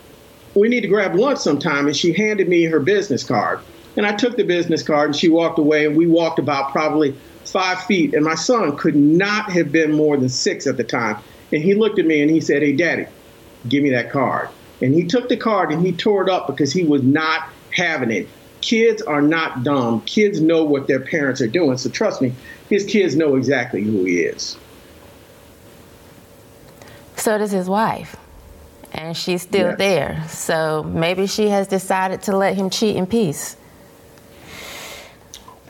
We 0.54 0.70
need 0.70 0.82
to 0.82 0.88
grab 0.88 1.16
lunch 1.16 1.40
sometime." 1.40 1.88
And 1.88 1.96
she 1.96 2.14
handed 2.14 2.48
me 2.48 2.64
her 2.66 2.80
business 2.80 3.24
card, 3.24 3.60
and 3.98 4.06
I 4.06 4.16
took 4.16 4.38
the 4.38 4.44
business 4.44 4.84
card, 4.84 5.10
and 5.10 5.16
she 5.16 5.30
walked 5.30 5.60
away, 5.60 5.86
and 5.86 5.96
we 5.96 6.08
walked 6.08 6.40
about 6.40 6.72
probably 6.72 7.16
five 7.46 7.82
feet. 7.84 8.14
And 8.14 8.24
my 8.24 8.36
son 8.36 8.78
could 8.78 8.96
not 8.96 9.52
have 9.52 9.72
been 9.72 9.92
more 9.92 10.18
than 10.18 10.30
six 10.30 10.68
at 10.68 10.78
the 10.78 10.84
time, 10.84 11.18
and 11.52 11.64
he 11.64 11.74
looked 11.74 12.00
at 12.00 12.06
me 12.06 12.22
and 12.22 12.30
he 12.30 12.42
said, 12.42 12.62
"Hey, 12.62 12.74
Daddy, 12.74 13.06
give 13.68 13.84
me 13.84 13.90
that 13.92 14.12
card." 14.12 14.50
And 14.82 14.94
he 14.94 15.06
took 15.06 15.30
the 15.30 15.38
card 15.38 15.72
and 15.72 15.86
he 15.86 15.92
tore 15.92 16.24
it 16.24 16.30
up 16.30 16.48
because 16.48 16.74
he 16.74 16.84
was 16.84 17.02
not 17.02 17.50
having 17.72 18.12
it. 18.12 18.28
Kids 18.62 19.02
are 19.02 19.22
not 19.22 19.64
dumb. 19.64 20.02
Kids 20.02 20.42
know 20.42 20.64
what 20.64 20.88
their 20.88 21.00
parents 21.00 21.40
are 21.42 21.48
doing. 21.48 21.78
So 21.78 21.90
trust 21.90 22.22
me, 22.22 22.34
his 22.70 22.86
kids 22.86 23.16
know 23.16 23.36
exactly 23.36 23.82
who 23.82 24.04
he 24.04 24.22
is. 24.22 24.58
So 27.16 27.38
does 27.38 27.52
his 27.52 27.70
wife. 27.70 28.16
And 28.94 29.16
she's 29.16 29.42
still 29.42 29.70
yes. 29.70 29.78
there. 29.78 30.24
So 30.30 30.84
maybe 30.84 31.28
she 31.28 31.50
has 31.50 31.68
decided 31.68 32.22
to 32.24 32.38
let 32.38 32.56
him 32.56 32.70
cheat 32.70 32.96
in 32.96 33.06
peace. 33.06 33.58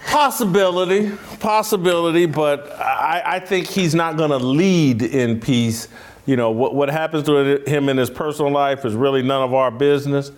Possibility, 0.05 1.11
possibility, 1.39 2.25
but 2.25 2.71
I, 2.79 3.23
I 3.25 3.39
think 3.39 3.67
he's 3.67 3.95
not 3.95 4.15
going 4.17 4.29
to 4.29 4.37
lead 4.37 5.01
in 5.01 5.39
peace. 5.39 5.87
You 6.25 6.35
know, 6.35 6.51
what, 6.51 6.75
what 6.75 6.89
happens 6.89 7.23
to 7.23 7.63
him 7.67 7.89
in 7.89 7.97
his 7.97 8.09
personal 8.09 8.51
life 8.51 8.85
is 8.85 8.93
really 8.93 9.23
none 9.23 9.41
of 9.41 9.53
our 9.53 9.71
business 9.71 10.31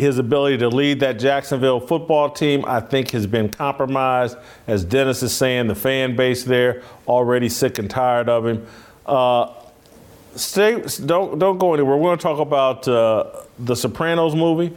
his 0.00 0.18
ability 0.18 0.58
to 0.58 0.68
lead 0.68 1.00
that 1.00 1.18
Jacksonville 1.18 1.78
football 1.78 2.30
team, 2.30 2.64
I 2.66 2.80
think, 2.80 3.10
has 3.10 3.26
been 3.26 3.48
compromised. 3.48 4.36
As 4.66 4.84
Dennis 4.84 5.22
is 5.22 5.32
saying, 5.34 5.68
the 5.68 5.74
fan 5.74 6.16
base 6.16 6.42
there 6.42 6.82
already 7.06 7.48
sick 7.48 7.78
and 7.78 7.88
tired 7.88 8.28
of 8.28 8.46
him. 8.46 8.66
Uh, 9.06 9.52
stay, 10.34 10.82
don't 11.04 11.38
don't 11.38 11.58
go 11.58 11.74
anywhere. 11.74 11.96
We're 11.96 12.02
going 12.02 12.18
to 12.18 12.22
talk 12.22 12.40
about 12.40 12.88
uh, 12.88 13.42
the 13.58 13.76
Sopranos 13.76 14.34
movie, 14.34 14.76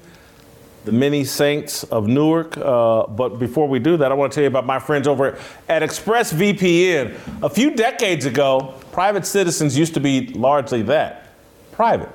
The 0.85 0.91
Many 0.91 1.23
Saints 1.23 1.83
of 1.85 2.07
Newark. 2.07 2.57
Uh, 2.57 3.07
but 3.07 3.39
before 3.39 3.67
we 3.67 3.79
do 3.79 3.97
that, 3.97 4.11
I 4.11 4.15
want 4.15 4.31
to 4.31 4.35
tell 4.35 4.43
you 4.43 4.49
about 4.49 4.65
my 4.65 4.79
friends 4.79 5.07
over 5.07 5.37
at 5.69 5.81
ExpressVPN. 5.81 7.43
A 7.43 7.49
few 7.49 7.71
decades 7.75 8.25
ago, 8.25 8.75
private 8.91 9.25
citizens 9.25 9.77
used 9.77 9.93
to 9.93 9.99
be 9.99 10.27
largely 10.27 10.81
that 10.83 11.23
private. 11.71 12.09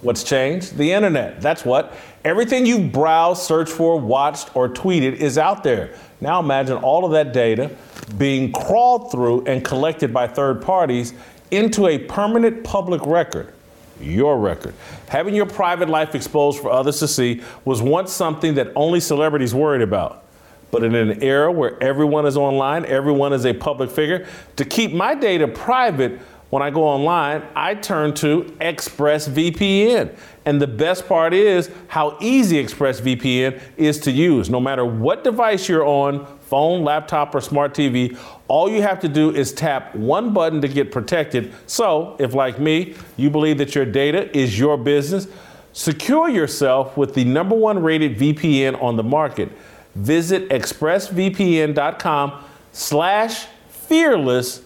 What's 0.00 0.22
changed? 0.22 0.76
The 0.76 0.92
internet. 0.92 1.40
That's 1.40 1.64
what. 1.64 1.94
Everything 2.24 2.66
you 2.66 2.78
browsed, 2.78 3.42
searched 3.42 3.72
for, 3.72 3.98
watched, 3.98 4.54
or 4.54 4.68
tweeted 4.68 5.14
is 5.14 5.38
out 5.38 5.64
there. 5.64 5.94
Now 6.20 6.40
imagine 6.40 6.76
all 6.76 7.04
of 7.04 7.12
that 7.12 7.32
data 7.32 7.70
being 8.16 8.52
crawled 8.52 9.10
through 9.10 9.44
and 9.46 9.64
collected 9.64 10.12
by 10.12 10.28
third 10.28 10.62
parties 10.62 11.14
into 11.50 11.86
a 11.86 11.98
permanent 11.98 12.64
public 12.64 13.04
record. 13.06 13.52
Your 14.00 14.38
record. 14.38 14.74
Having 15.08 15.34
your 15.34 15.46
private 15.46 15.88
life 15.88 16.14
exposed 16.14 16.60
for 16.60 16.70
others 16.70 17.00
to 17.00 17.08
see 17.08 17.42
was 17.64 17.82
once 17.82 18.12
something 18.12 18.54
that 18.54 18.68
only 18.76 19.00
celebrities 19.00 19.54
worried 19.54 19.82
about. 19.82 20.24
But 20.70 20.84
in 20.84 20.94
an 20.94 21.22
era 21.22 21.50
where 21.50 21.82
everyone 21.82 22.26
is 22.26 22.36
online, 22.36 22.84
everyone 22.84 23.32
is 23.32 23.46
a 23.46 23.54
public 23.54 23.90
figure, 23.90 24.26
to 24.56 24.64
keep 24.64 24.92
my 24.92 25.14
data 25.14 25.48
private 25.48 26.20
when 26.50 26.62
I 26.62 26.70
go 26.70 26.84
online, 26.84 27.42
I 27.54 27.74
turn 27.74 28.14
to 28.14 28.44
ExpressVPN. 28.60 30.16
And 30.46 30.62
the 30.62 30.66
best 30.66 31.06
part 31.06 31.34
is 31.34 31.70
how 31.88 32.16
easy 32.20 32.62
ExpressVPN 32.64 33.60
is 33.76 33.98
to 34.00 34.10
use. 34.10 34.48
No 34.48 34.58
matter 34.58 34.84
what 34.84 35.24
device 35.24 35.68
you're 35.68 35.84
on, 35.84 36.24
phone, 36.40 36.84
laptop, 36.84 37.34
or 37.34 37.42
smart 37.42 37.74
TV, 37.74 38.18
all 38.48 38.70
you 38.70 38.80
have 38.80 38.98
to 39.00 39.08
do 39.08 39.34
is 39.34 39.52
tap 39.52 39.94
one 39.94 40.32
button 40.32 40.62
to 40.62 40.68
get 40.68 40.90
protected. 40.90 41.52
So, 41.66 42.16
if 42.18 42.32
like 42.32 42.58
me, 42.58 42.94
you 43.18 43.28
believe 43.28 43.58
that 43.58 43.74
your 43.74 43.84
data 43.84 44.34
is 44.34 44.58
your 44.58 44.78
business, 44.78 45.28
secure 45.74 46.30
yourself 46.30 46.96
with 46.96 47.12
the 47.12 47.24
number 47.24 47.54
one 47.54 47.82
rated 47.82 48.16
VPN 48.16 48.82
on 48.82 48.96
the 48.96 49.02
market. 49.02 49.50
Visit 49.94 50.48
expressvpn.com 50.48 52.44
slash 52.72 53.46
fearless 53.68 54.62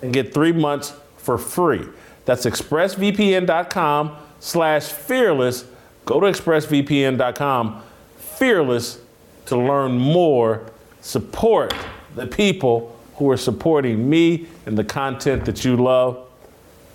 and 0.00 0.14
get 0.14 0.32
three 0.32 0.52
months 0.52 0.94
for 1.26 1.36
free. 1.36 1.84
That's 2.24 2.46
expressvpn.com 2.46 4.16
slash 4.38 4.84
fearless. 4.84 5.64
Go 6.04 6.20
to 6.20 6.26
expressvpn.com, 6.26 7.82
fearless, 8.16 9.00
to 9.46 9.56
learn 9.56 9.98
more, 9.98 10.70
support 11.00 11.74
the 12.14 12.26
people 12.26 12.96
who 13.16 13.28
are 13.30 13.36
supporting 13.36 14.08
me 14.08 14.46
and 14.66 14.78
the 14.78 14.84
content 14.84 15.44
that 15.46 15.64
you 15.64 15.76
love. 15.76 16.28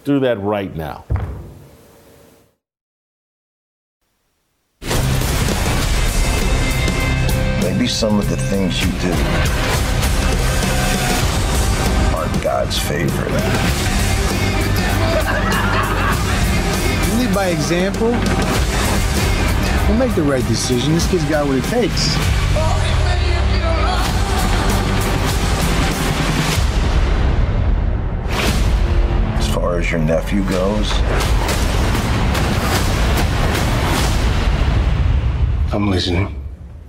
Do 0.05 0.19
that 0.21 0.39
right 0.39 0.73
now. 0.75 1.03
Maybe 7.61 7.87
some 7.87 8.17
of 8.17 8.29
the 8.29 8.37
things 8.37 8.81
you 8.81 8.91
do 8.99 9.11
aren't 12.15 12.43
God's 12.43 12.77
favorite. 12.77 13.90
Lead 17.31 17.35
by 17.35 17.47
example. 17.47 18.09
We'll 19.87 19.97
make 19.97 20.15
the 20.15 20.23
right 20.23 20.45
decision. 20.47 20.93
This 20.93 21.09
kid's 21.09 21.25
got 21.25 21.47
what 21.47 21.57
it 21.57 21.63
takes. 21.65 22.15
As 29.37 29.53
far 29.53 29.79
as 29.79 29.91
your 29.91 29.99
nephew 29.99 30.43
goes, 30.49 30.91
I'm 35.73 35.89
listening. 35.89 36.35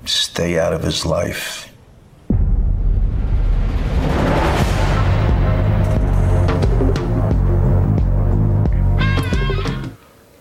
stay 0.05 0.59
out 0.59 0.73
of 0.73 0.83
his 0.83 1.07
life. 1.07 1.72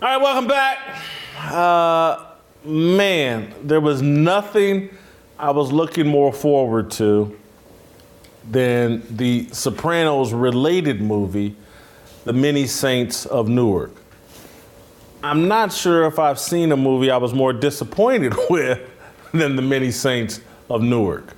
All 0.02 0.08
right, 0.08 0.20
welcome 0.20 0.48
back. 0.48 1.00
Uh, 1.38 2.24
man, 2.64 3.54
there 3.62 3.80
was 3.80 4.02
nothing 4.02 4.90
I 5.38 5.52
was 5.52 5.70
looking 5.70 6.08
more 6.08 6.32
forward 6.32 6.90
to 6.92 7.38
than 8.50 9.04
the 9.16 9.48
Sopranos 9.52 10.32
related 10.32 11.00
movie, 11.00 11.54
The 12.24 12.32
Many 12.32 12.66
Saints 12.66 13.26
of 13.26 13.48
Newark. 13.48 13.92
I'm 15.22 15.46
not 15.46 15.72
sure 15.72 16.04
if 16.06 16.18
I've 16.18 16.40
seen 16.40 16.72
a 16.72 16.76
movie 16.76 17.08
I 17.12 17.18
was 17.18 17.32
more 17.32 17.52
disappointed 17.52 18.34
with 18.50 18.80
than 19.30 19.54
The 19.54 19.62
Many 19.62 19.92
Saints 19.92 20.40
of 20.68 20.82
Newark. 20.82 21.36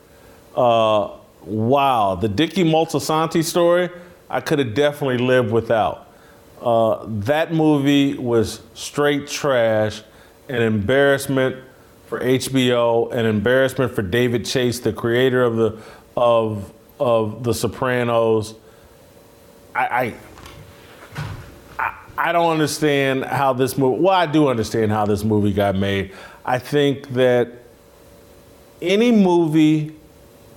Uh, 0.57 1.11
wow, 1.45 2.15
the 2.15 2.29
Dickie 2.29 2.65
Moltisanti 2.65 3.45
story, 3.45 3.91
I 4.31 4.41
could 4.41 4.59
have 4.59 4.73
definitely 4.73 5.19
lived 5.19 5.53
without. 5.53 6.04
Uh, 6.61 7.05
that 7.07 7.53
movie 7.53 8.15
was 8.15 8.63
straight 8.75 9.27
trash, 9.27 10.03
an 10.49 10.63
embarrassment 10.63 11.57
for 12.07 12.21
HBO, 12.21 13.13
an 13.13 13.27
embarrassment 13.27 13.95
for 13.95 14.03
David 14.03 14.45
Chase, 14.45 14.81
the 14.81 14.93
creator 14.93 15.43
of 15.43 15.57
the 15.57 15.79
of 16.17 16.73
of 16.99 17.43
The 17.43 17.53
Sopranos. 17.53 18.55
I, 19.75 19.87
I 19.87 20.15
I, 22.17 22.33
don't 22.33 22.53
understand 22.53 23.25
how 23.25 23.53
this 23.53 23.77
movie. 23.77 24.01
Well, 24.01 24.15
I 24.15 24.27
do 24.27 24.49
understand 24.49 24.93
how 24.93 25.05
this 25.05 25.25
movie 25.25 25.53
got 25.53 25.75
made. 25.75 26.13
I 26.45 26.59
think 26.59 27.09
that 27.11 27.49
any 28.81 29.11
movie, 29.11 29.95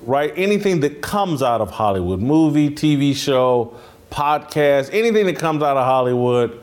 right? 0.04 0.32
Anything 0.36 0.82
that 0.82 1.02
comes 1.02 1.41
out 1.41 1.62
of 1.62 1.72
Hollywood, 1.72 2.20
movie, 2.20 2.70
TV 2.70 3.16
show, 3.16 3.76
podcast, 4.10 4.89
anything 4.93 5.26
that 5.26 5.38
comes 5.38 5.64
out 5.64 5.78
of 5.78 5.86
Hollywood, 5.86 6.60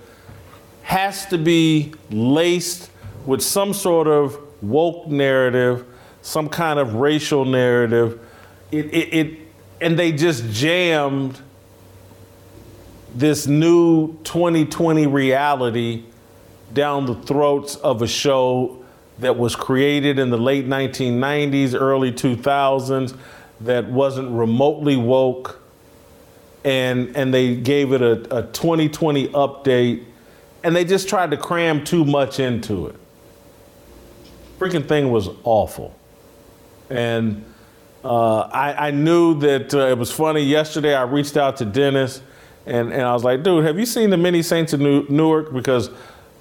has 0.83 1.27
to 1.27 1.39
be 1.39 1.93
laced 2.11 2.91
with 3.27 3.43
some 3.43 3.73
sort 3.73 4.07
of 4.07 4.39
woke 4.63 5.07
narrative, 5.07 5.85
some 6.23 6.49
kind 6.49 6.79
of 6.79 6.95
racial 6.95 7.45
narrative. 7.45 8.21
It, 8.71 8.87
it, 8.87 9.15
it 9.15 9.39
and 9.81 9.99
they 9.99 10.13
just 10.13 10.51
jammed 10.51 11.41
this 13.15 13.47
new 13.47 14.15
2020 14.25 15.07
reality 15.07 16.05
down 16.73 17.07
the 17.07 17.15
throats 17.15 17.77
of 17.77 18.03
a 18.03 18.07
show 18.07 18.85
that 19.19 19.37
was 19.37 19.55
created 19.55 20.19
in 20.19 20.31
the 20.31 20.39
late 20.39 20.67
1990s, 20.67 21.79
early 21.79 22.11
2000s, 22.11 23.17
that 23.61 23.89
wasn't 23.89 24.29
remotely 24.31 24.97
woke. 24.97 25.61
And, 26.65 27.15
and 27.17 27.33
they 27.33 27.57
gave 27.57 27.93
it 27.93 28.01
a, 28.01 28.39
a 28.39 28.43
2020 28.45 29.29
update, 29.29 30.05
and 30.63 30.75
they 30.75 30.85
just 30.85 31.09
tried 31.09 31.31
to 31.33 31.37
cram 31.37 31.85
too 31.85 32.05
much 32.05 32.41
into 32.41 32.87
it. 32.87 32.97
Freaking 34.59 34.89
thing 34.89 35.11
was 35.11 35.29
awful. 35.45 35.95
And 36.89 37.45
uh, 38.03 38.41
I, 38.41 38.89
I 38.89 38.91
knew 38.93 39.39
that 39.41 39.75
uh, 39.75 39.89
it 39.89 39.99
was 39.99 40.11
funny. 40.11 40.43
Yesterday, 40.43 40.95
I 40.95 41.03
reached 41.03 41.37
out 41.37 41.59
to 41.59 41.65
Dennis 41.65 42.23
and, 42.67 42.93
and 42.93 43.03
I 43.03 43.13
was 43.13 43.25
like, 43.25 43.43
dude, 43.43 43.65
have 43.65 43.79
you 43.79 43.87
seen 43.87 44.11
the 44.11 44.17
Many 44.17 44.43
Saints 44.43 44.73
of 44.73 44.81
New- 44.81 45.07
Newark? 45.09 45.53
Because 45.53 45.91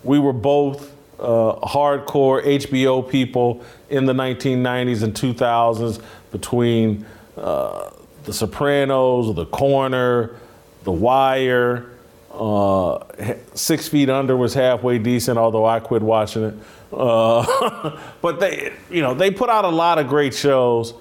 we 0.03 0.19
were 0.19 0.33
both 0.33 0.93
uh, 1.19 1.55
hardcore 1.63 2.43
HBO 2.43 3.07
people 3.07 3.63
in 3.89 4.05
the 4.05 4.13
1990s 4.13 5.03
and 5.03 5.13
2000s 5.13 6.01
between 6.31 7.05
uh, 7.37 7.89
The 8.23 8.33
Sopranos, 8.33 9.35
The 9.35 9.45
Corner, 9.45 10.35
The 10.83 10.91
Wire. 10.91 11.89
Uh, 12.31 13.03
Six 13.53 13.87
Feet 13.87 14.09
Under 14.09 14.35
was 14.35 14.53
halfway 14.53 14.97
decent, 14.97 15.37
although 15.37 15.65
I 15.65 15.79
quit 15.79 16.01
watching 16.01 16.43
it. 16.43 16.55
Uh, 16.91 17.99
but 18.21 18.39
they, 18.39 18.73
you 18.89 19.01
know, 19.01 19.13
they 19.13 19.29
put 19.29 19.49
out 19.49 19.65
a 19.65 19.69
lot 19.69 19.99
of 19.99 20.07
great 20.07 20.33
shows, 20.33 20.93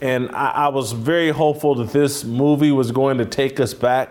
and 0.00 0.30
I, 0.30 0.50
I 0.50 0.68
was 0.68 0.92
very 0.92 1.30
hopeful 1.30 1.74
that 1.76 1.90
this 1.90 2.24
movie 2.24 2.72
was 2.72 2.92
going 2.92 3.18
to 3.18 3.24
take 3.24 3.60
us 3.60 3.72
back 3.72 4.10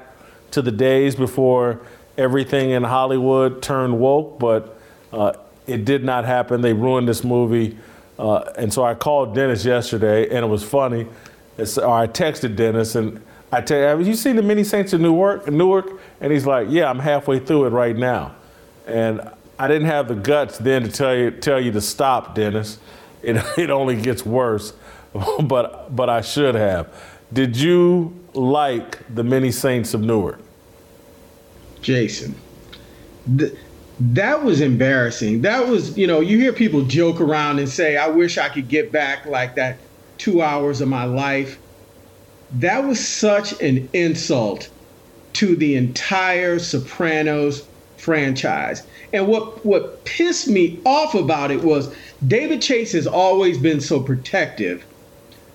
to 0.51 0.61
the 0.61 0.71
days 0.71 1.15
before 1.15 1.81
everything 2.17 2.71
in 2.71 2.83
Hollywood 2.83 3.61
turned 3.61 3.99
woke, 3.99 4.39
but 4.39 4.79
uh, 5.11 5.33
it 5.67 5.85
did 5.85 6.03
not 6.03 6.25
happen. 6.25 6.61
They 6.61 6.73
ruined 6.73 7.07
this 7.07 7.23
movie. 7.23 7.77
Uh, 8.17 8.39
and 8.57 8.71
so 8.71 8.83
I 8.83 8.93
called 8.93 9.33
Dennis 9.33 9.65
yesterday, 9.65 10.29
and 10.29 10.45
it 10.45 10.47
was 10.47 10.63
funny. 10.63 11.07
Or 11.57 11.63
uh, 11.63 11.91
I 11.91 12.07
texted 12.07 12.55
Dennis, 12.55 12.95
and 12.95 13.21
I 13.51 13.61
tell 13.61 13.77
you, 13.77 13.83
have 13.83 14.07
you 14.07 14.15
seen 14.15 14.35
the 14.35 14.41
Many 14.41 14.63
Saints 14.63 14.93
of 14.93 15.01
Newark? 15.01 15.47
Newark? 15.47 15.99
And 16.21 16.31
he's 16.31 16.45
like, 16.45 16.67
Yeah, 16.69 16.89
I'm 16.89 16.99
halfway 16.99 17.39
through 17.39 17.65
it 17.65 17.69
right 17.69 17.95
now. 17.95 18.35
And 18.87 19.21
I 19.59 19.67
didn't 19.67 19.87
have 19.87 20.07
the 20.07 20.15
guts 20.15 20.57
then 20.57 20.83
to 20.83 20.91
tell 20.91 21.15
you 21.15 21.31
tell 21.31 21.61
you 21.61 21.71
to 21.71 21.81
stop, 21.81 22.35
Dennis. 22.35 22.79
It, 23.25 23.37
it 23.57 23.69
only 23.69 23.95
gets 24.01 24.25
worse, 24.25 24.73
but 25.43 25.95
but 25.95 26.09
I 26.09 26.19
should 26.19 26.55
have. 26.55 26.93
Did 27.31 27.55
you 27.55 28.13
like 28.33 28.99
the 29.15 29.23
Many 29.23 29.49
Saints 29.49 29.93
of 29.93 30.01
Newark? 30.01 30.41
Jason. 31.81 32.35
Th- 33.37 33.53
that 33.99 34.43
was 34.43 34.59
embarrassing. 34.59 35.41
That 35.43 35.67
was, 35.67 35.97
you 35.97 36.07
know, 36.07 36.19
you 36.19 36.37
hear 36.37 36.51
people 36.51 36.83
joke 36.83 37.21
around 37.21 37.59
and 37.59 37.69
say, 37.69 37.95
I 37.95 38.07
wish 38.07 38.37
I 38.37 38.49
could 38.49 38.67
get 38.67 38.91
back 38.91 39.25
like 39.25 39.55
that 39.55 39.77
two 40.23 40.41
hours 40.41 40.79
of 40.79 40.87
my 40.87 41.03
life. 41.03 41.59
That 42.53 42.85
was 42.85 43.05
such 43.05 43.59
an 43.61 43.89
insult 43.91 44.69
to 45.33 45.57
the 45.57 45.75
entire 45.75 46.59
Sopranos 46.59 47.67
franchise. 47.97 48.83
And 49.11 49.27
what, 49.27 49.65
what 49.65 50.05
pissed 50.05 50.47
me 50.47 50.79
off 50.85 51.13
about 51.13 51.51
it 51.51 51.61
was 51.61 51.93
David 52.25 52.61
Chase 52.61 52.93
has 52.93 53.05
always 53.05 53.57
been 53.57 53.81
so 53.81 53.99
protective 53.99 54.85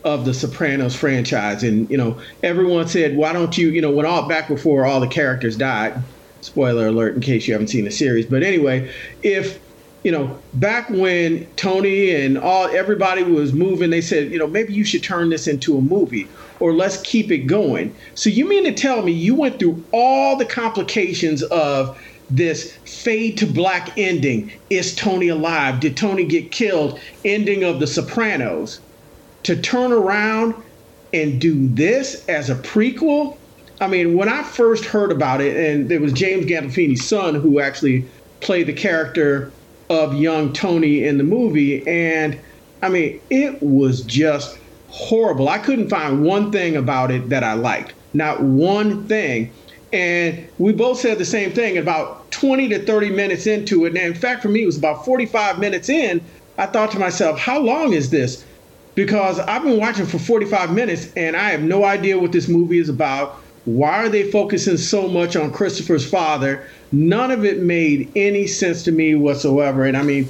of 0.05 0.27
the 0.27 0.35
Sopranos 0.35 0.95
franchise. 0.95 1.63
And, 1.63 1.89
you 1.89 1.97
know, 1.97 2.21
everyone 2.43 2.89
said, 2.89 3.17
why 3.17 3.33
don't 3.33 3.57
you, 3.57 3.71
you 3.71 3.81
know, 3.81 3.91
when 3.91 4.05
all 4.05 4.29
back 4.29 4.49
before 4.49 4.85
all 4.85 5.01
the 5.01 5.09
characters 5.09 5.57
died, 5.57 5.95
spoiler 6.43 6.89
alert 6.89 7.15
in 7.15 7.23
case 7.23 7.49
you 7.49 7.55
haven't 7.55 7.69
seen 7.69 7.87
the 7.87 7.91
series. 7.91 8.27
But 8.27 8.43
anyway, 8.43 8.93
if 9.23 9.61
you 10.03 10.13
know, 10.13 10.39
back 10.55 10.89
when 10.91 11.47
Tony 11.57 12.15
and 12.15 12.39
all 12.39 12.67
everybody 12.69 13.23
was 13.23 13.53
moving, 13.53 13.91
they 13.91 14.01
said, 14.01 14.31
you 14.31 14.39
know, 14.39 14.47
maybe 14.47 14.73
you 14.73 14.85
should 14.85 15.03
turn 15.03 15.31
this 15.31 15.47
into 15.47 15.77
a 15.77 15.81
movie 15.81 16.29
or 16.61 16.73
let's 16.73 16.99
keep 17.03 17.31
it 17.31 17.47
going. 17.47 17.95
So 18.15 18.31
you 18.31 18.49
mean 18.49 18.65
to 18.65 18.73
tell 18.73 19.03
me 19.03 19.13
you 19.13 19.35
went 19.35 19.59
through 19.59 19.83
all 19.93 20.37
the 20.37 20.45
complications 20.45 21.43
of 21.45 21.99
this 22.31 22.73
fade 22.85 23.39
to 23.39 23.47
black 23.47 23.97
ending? 23.97 24.53
Is 24.71 24.95
Tony 24.95 25.29
alive? 25.29 25.81
Did 25.81 25.97
Tony 25.97 26.25
get 26.25 26.51
killed? 26.51 27.01
Ending 27.25 27.65
of 27.65 27.81
The 27.81 27.87
Sopranos 27.87 28.81
to 29.45 29.57
turn 29.61 29.93
around 29.93 30.55
and 31.13 31.41
do 31.41 31.69
this 31.69 32.27
as 32.29 32.51
a 32.51 32.55
prequel? 32.55 33.37
I 33.81 33.87
mean, 33.87 34.17
when 34.17 34.29
I 34.29 34.43
first 34.43 34.85
heard 34.85 35.13
about 35.13 35.41
it, 35.41 35.57
and 35.57 35.91
it 35.91 36.01
was 36.01 36.13
James 36.13 36.47
Gandolfini's 36.47 37.07
son 37.07 37.35
who 37.35 37.61
actually 37.61 38.05
played 38.41 38.67
the 38.67 38.73
character 38.73 39.53
of 39.91 40.15
young 40.15 40.53
Tony 40.53 41.05
in 41.05 41.19
the 41.19 41.25
movie, 41.25 41.87
and 41.87 42.39
I 42.83 42.89
mean, 42.89 43.21
it 43.31 43.63
was 43.63 44.03
just 44.03 44.59
horrible. 44.89 45.49
I 45.49 45.59
couldn't 45.59 45.89
find 45.89 46.25
one 46.25 46.53
thing 46.53 46.77
about 46.77 47.11
it 47.11 47.29
that 47.31 47.45
I 47.45 47.55
liked, 47.55 47.95
not 48.15 48.43
one 48.43 49.07
thing. 49.07 49.53
And 49.93 50.47
we 50.59 50.73
both 50.73 51.01
said 51.01 51.19
the 51.19 51.25
same 51.25 51.53
thing 51.53 51.79
about 51.79 52.31
20 52.31 52.69
to 52.69 52.85
30 52.85 53.11
minutes 53.11 53.47
into 53.47 53.87
it. 53.87 53.89
And 53.89 53.99
in 53.99 54.15
fact, 54.15 54.43
for 54.43 54.49
me, 54.49 54.63
it 54.63 54.67
was 54.67 54.77
about 54.77 55.05
45 55.05 55.59
minutes 55.59 55.89
in. 55.89 56.21
I 56.59 56.67
thought 56.67 56.91
to 56.91 56.99
myself, 56.99 57.39
how 57.39 57.59
long 57.61 57.95
is 57.95 58.11
this? 58.11 58.45
because 58.99 59.39
I've 59.39 59.63
been 59.63 59.79
watching 59.79 60.07
for 60.07 60.19
45 60.19 60.73
minutes 60.73 61.13
and 61.17 61.37
I 61.37 61.51
have 61.51 61.63
no 61.63 61.85
idea 61.85 62.19
what 62.19 62.33
this 62.33 62.49
movie 62.49 62.81
is 62.81 62.89
about. 62.89 63.37
Why 63.65 64.03
are 64.03 64.09
they 64.09 64.29
focusing 64.29 64.77
so 64.77 65.07
much 65.07 65.37
on 65.37 65.53
Christopher's 65.53 66.05
father? 66.05 66.67
None 66.93 67.31
of 67.31 67.45
it 67.45 67.61
made 67.61 68.11
any 68.17 68.47
sense 68.47 68.83
to 68.85 68.93
me 68.93 69.15
whatsoever. 69.15 69.85
And 69.85 69.97
I 69.97 70.03
mean, 70.03 70.29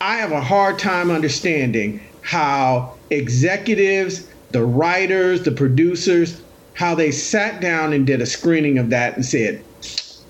I 0.00 0.16
have 0.16 0.32
a 0.32 0.40
hard 0.40 0.78
time 0.78 1.10
understanding 1.10 2.00
how 2.22 2.94
executives, 3.10 4.28
the 4.50 4.64
writers, 4.64 5.42
the 5.42 5.52
producers, 5.52 6.42
how 6.74 6.94
they 6.94 7.10
sat 7.10 7.60
down 7.60 7.92
and 7.92 8.06
did 8.06 8.20
a 8.20 8.26
screening 8.26 8.78
of 8.78 8.90
that 8.90 9.16
and 9.16 9.24
said, 9.24 9.62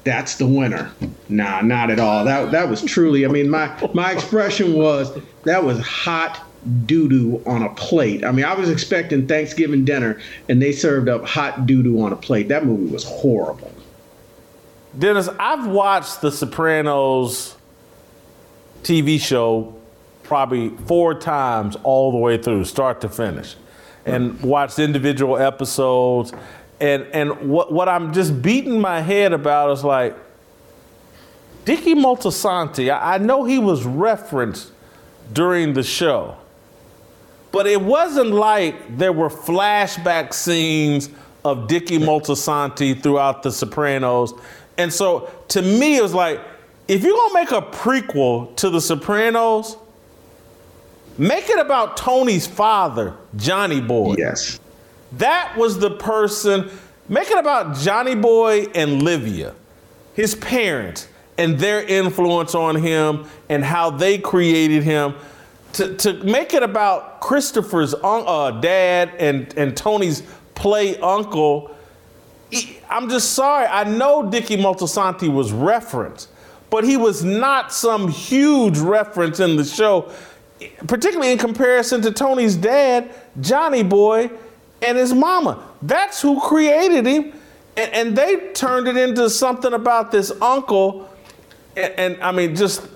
that's 0.04 0.36
the 0.36 0.46
winner. 0.46 0.92
Nah, 1.28 1.62
not 1.62 1.90
at 1.90 1.98
all. 1.98 2.24
That 2.24 2.52
that 2.52 2.68
was 2.70 2.80
truly. 2.84 3.24
I 3.24 3.28
mean, 3.28 3.50
my 3.50 3.76
my 3.92 4.12
expression 4.12 4.74
was 4.74 5.12
that 5.42 5.64
was 5.64 5.80
hot 5.80 6.40
doo 6.86 7.08
doo 7.08 7.42
on 7.44 7.64
a 7.64 7.68
plate. 7.70 8.24
I 8.24 8.30
mean, 8.30 8.44
I 8.44 8.54
was 8.54 8.70
expecting 8.70 9.26
Thanksgiving 9.26 9.84
dinner, 9.84 10.20
and 10.48 10.62
they 10.62 10.70
served 10.70 11.08
up 11.08 11.26
hot 11.26 11.66
doo 11.66 11.82
doo 11.82 12.00
on 12.02 12.12
a 12.12 12.16
plate. 12.16 12.46
That 12.48 12.64
movie 12.64 12.90
was 12.92 13.02
horrible. 13.02 13.72
Dennis, 14.98 15.28
I've 15.38 15.66
watched 15.66 16.22
The 16.22 16.32
Sopranos 16.32 17.56
TV 18.82 19.20
show 19.20 19.74
probably 20.22 20.70
four 20.86 21.14
times 21.14 21.76
all 21.82 22.10
the 22.12 22.18
way 22.18 22.38
through, 22.38 22.64
start 22.64 23.00
to 23.02 23.08
finish, 23.08 23.56
and 24.06 24.40
watched 24.40 24.78
individual 24.78 25.36
episodes. 25.36 26.32
And 26.80 27.04
and 27.12 27.48
what 27.48 27.72
what 27.72 27.88
I'm 27.88 28.12
just 28.12 28.40
beating 28.40 28.80
my 28.80 29.00
head 29.00 29.32
about 29.32 29.70
is 29.72 29.84
like 29.84 30.16
Dickie 31.64 31.94
Moltisanti. 31.94 32.90
I, 32.90 33.14
I 33.14 33.18
know 33.18 33.44
he 33.44 33.58
was 33.58 33.84
referenced 33.84 34.72
during 35.32 35.74
the 35.74 35.82
show, 35.82 36.36
but 37.52 37.66
it 37.66 37.80
wasn't 37.80 38.30
like 38.30 38.96
there 38.96 39.12
were 39.12 39.28
flashback 39.28 40.32
scenes 40.32 41.10
of 41.44 41.68
Dickie 41.68 41.98
Moltisanti 41.98 43.02
throughout 43.02 43.42
The 43.42 43.52
Sopranos. 43.52 44.32
And 44.78 44.92
so 44.92 45.30
to 45.48 45.62
me, 45.62 45.96
it 45.96 46.02
was 46.02 46.14
like, 46.14 46.40
if 46.88 47.02
you're 47.02 47.16
gonna 47.16 47.34
make 47.34 47.50
a 47.50 47.62
prequel 47.62 48.54
to 48.56 48.70
The 48.70 48.80
Sopranos, 48.80 49.76
make 51.18 51.48
it 51.48 51.58
about 51.58 51.96
Tony's 51.96 52.46
father, 52.46 53.14
Johnny 53.36 53.80
Boy. 53.80 54.16
Yes. 54.18 54.60
That 55.12 55.56
was 55.56 55.78
the 55.78 55.90
person, 55.90 56.70
make 57.08 57.30
it 57.30 57.38
about 57.38 57.76
Johnny 57.76 58.14
Boy 58.14 58.66
and 58.74 59.02
Livia, 59.02 59.54
his 60.14 60.34
parents, 60.34 61.08
and 61.38 61.58
their 61.58 61.82
influence 61.82 62.54
on 62.54 62.76
him 62.76 63.26
and 63.48 63.64
how 63.64 63.90
they 63.90 64.18
created 64.18 64.82
him. 64.82 65.14
To, 65.74 65.94
to 65.96 66.24
make 66.24 66.54
it 66.54 66.62
about 66.62 67.20
Christopher's 67.20 67.94
uh, 68.02 68.50
dad 68.62 69.12
and, 69.18 69.52
and 69.58 69.76
Tony's 69.76 70.22
play 70.54 70.96
uncle, 70.98 71.75
I'm 72.88 73.08
just 73.08 73.32
sorry. 73.32 73.66
I 73.66 73.84
know 73.84 74.28
Dickie 74.28 74.56
Moltisanti 74.56 75.32
was 75.32 75.52
referenced, 75.52 76.28
but 76.70 76.84
he 76.84 76.96
was 76.96 77.24
not 77.24 77.72
some 77.72 78.08
huge 78.08 78.78
reference 78.78 79.40
in 79.40 79.56
the 79.56 79.64
show, 79.64 80.12
particularly 80.86 81.32
in 81.32 81.38
comparison 81.38 82.02
to 82.02 82.12
Tony's 82.12 82.56
dad, 82.56 83.12
Johnny 83.40 83.82
Boy, 83.82 84.30
and 84.82 84.96
his 84.96 85.12
mama. 85.12 85.62
That's 85.82 86.20
who 86.20 86.40
created 86.40 87.06
him. 87.06 87.32
And, 87.76 87.92
and 87.92 88.18
they 88.18 88.52
turned 88.52 88.88
it 88.88 88.96
into 88.96 89.28
something 89.28 89.72
about 89.72 90.10
this 90.10 90.32
uncle. 90.40 91.10
And, 91.76 91.92
and 91.94 92.22
I 92.22 92.32
mean, 92.32 92.56
just, 92.56 92.86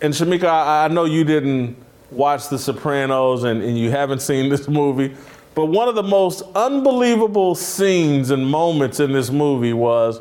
and 0.00 0.12
Shemeka, 0.12 0.44
I, 0.44 0.84
I, 0.84 0.88
know 0.88 1.04
you 1.04 1.24
didn't 1.24 1.76
watch 2.10 2.48
The 2.48 2.58
Sopranos 2.58 3.44
and, 3.44 3.62
and 3.62 3.78
you 3.78 3.90
haven't 3.90 4.20
seen 4.20 4.50
this 4.50 4.68
movie, 4.68 5.14
but 5.54 5.66
one 5.66 5.88
of 5.88 5.94
the 5.94 6.02
most 6.02 6.42
unbelievable 6.54 7.54
scenes 7.54 8.30
and 8.30 8.46
moments 8.46 9.00
in 9.00 9.12
this 9.12 9.30
movie 9.30 9.72
was 9.72 10.20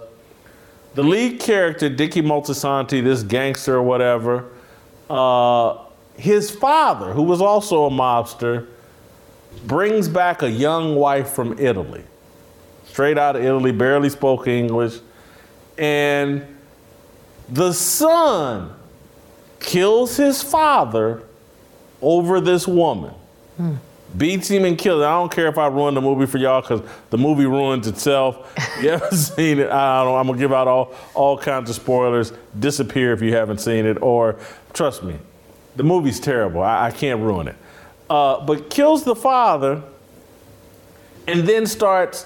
the 0.94 1.04
lead 1.04 1.40
character, 1.40 1.88
Dickie 1.88 2.22
Moltisanti, 2.22 3.02
this 3.02 3.24
gangster 3.24 3.76
or 3.76 3.82
whatever, 3.82 4.50
uh, 5.10 5.78
his 6.18 6.52
father, 6.52 7.14
who 7.14 7.24
was 7.24 7.42
also 7.42 7.86
a 7.86 7.90
mobster, 7.90 8.68
brings 9.66 10.10
back 10.10 10.42
a 10.42 10.50
young 10.50 10.96
wife 10.96 11.30
from 11.30 11.58
Italy, 11.58 12.04
straight 12.86 13.18
out 13.18 13.36
of 13.38 13.44
Italy, 13.44 13.72
barely 13.72 14.10
spoke 14.10 14.48
English. 14.48 15.00
And 15.78 16.46
the 17.48 17.72
son 17.72 18.74
kills 19.60 20.18
his 20.18 20.44
father 20.44 21.24
over 22.02 22.42
this 22.42 22.68
woman. 22.68 23.14
Hmm. 23.58 23.76
Beats 24.18 24.50
him 24.50 24.66
and 24.66 24.78
kills 24.78 25.02
him. 25.02 25.08
I 25.08 25.14
don't 25.14 25.32
care 25.32 25.48
if 25.48 25.58
I 25.58 25.68
ruin 25.68 25.94
the 25.94 26.02
movie 26.02 26.26
for 26.26 26.38
y'all 26.38 26.62
because 26.62 26.82
the 27.10 27.18
movie 27.18 27.46
ruins 27.46 27.88
itself. 27.88 28.54
you 28.82 28.90
haven't 28.90 29.16
seen 29.16 29.60
it, 29.60 29.70
I 29.70 30.04
don't 30.04 30.14
know. 30.14 30.18
I'm 30.18 30.28
gonna 30.28 30.38
give 30.38 30.54
out 30.54 30.68
all, 30.68 30.94
all 31.14 31.38
kinds 31.38 31.70
of 31.70 31.76
spoilers. 31.76 32.34
Disappear 32.60 33.14
if 33.14 33.22
you 33.22 33.34
haven't 33.34 33.60
seen 33.60 33.86
it, 33.86 34.02
or 34.02 34.38
trust 34.74 35.04
me, 35.04 35.18
the 35.76 35.84
movie's 35.84 36.20
terrible. 36.20 36.62
I, 36.62 36.88
I 36.88 36.92
can't 36.92 37.22
ruin 37.22 37.48
it 37.48 37.56
uh, 38.12 38.42
but 38.42 38.70
kills 38.70 39.06
the 39.06 39.16
father 39.16 39.82
and 41.28 41.48
then 41.48 41.66
starts, 41.66 42.26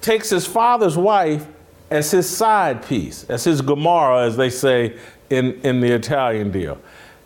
takes 0.00 0.30
his 0.30 0.46
father's 0.46 0.96
wife 0.96 1.44
as 1.90 2.12
his 2.12 2.30
side 2.30 2.86
piece, 2.86 3.24
as 3.24 3.42
his 3.42 3.60
Gomorrah, 3.60 4.24
as 4.24 4.36
they 4.36 4.48
say 4.48 4.96
in, 5.28 5.60
in 5.62 5.80
the 5.80 5.90
Italian 5.92 6.52
deal. 6.52 6.78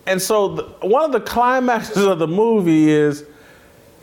And 0.06 0.22
so 0.22 0.54
the, 0.54 0.62
one 0.86 1.04
of 1.04 1.12
the 1.12 1.20
climaxes 1.20 2.02
of 2.02 2.18
the 2.18 2.26
movie 2.26 2.88
is 2.88 3.26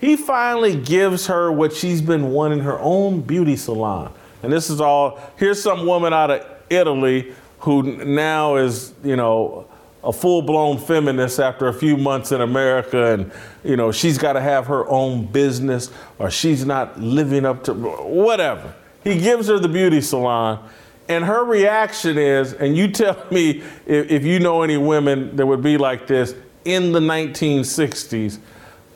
he 0.04 0.18
finally 0.18 0.76
gives 0.76 1.28
her 1.28 1.49
what 1.49 1.72
she's 1.72 2.01
been 2.01 2.32
wanting 2.32 2.60
her 2.60 2.78
own 2.82 3.22
beauty 3.22 3.56
salon. 3.56 4.14
And 4.43 4.51
this 4.51 4.70
is 4.70 4.82
all, 4.82 5.18
here's 5.38 5.64
some 5.64 5.86
woman 5.86 6.12
out 6.12 6.30
of 6.30 6.45
Italy 6.70 7.34
who 7.60 7.84
now 8.04 8.58
is, 8.58 8.93
you 9.01 9.16
know, 9.16 9.66
a 10.04 10.12
full-blown 10.12 10.78
feminist 10.78 11.39
after 11.39 11.70
a 11.70 11.74
few 11.74 11.95
months 11.95 12.34
in 12.34 12.41
America 12.41 13.14
and 13.14 13.32
you 13.64 13.78
know 13.78 13.89
she's 13.89 14.18
got 14.18 14.34
to 14.34 14.41
have 14.41 14.68
her 14.68 14.86
own 14.89 15.26
business 15.26 15.89
or 16.20 16.30
she's 16.30 16.66
not 16.66 16.99
living 16.99 17.45
up 17.45 17.64
to 17.64 17.74
whatever. 17.74 18.74
He 19.06 19.18
gives 19.22 19.47
her 19.47 19.58
the 19.58 19.70
beauty 19.70 20.01
salon 20.01 20.70
and 21.08 21.24
her 21.24 21.45
reaction 21.45 22.18
is 22.18 22.51
and 22.51 22.76
you 22.76 22.89
tell 22.89 23.26
me 23.32 23.64
if, 23.86 24.12
if 24.12 24.26
you 24.26 24.41
know 24.41 24.64
any 24.64 24.76
women 24.76 25.34
that 25.38 25.45
would 25.45 25.64
be 25.64 25.78
like 25.78 26.06
this 26.06 26.36
in 26.66 26.91
the 26.91 26.99
1960s 26.99 28.39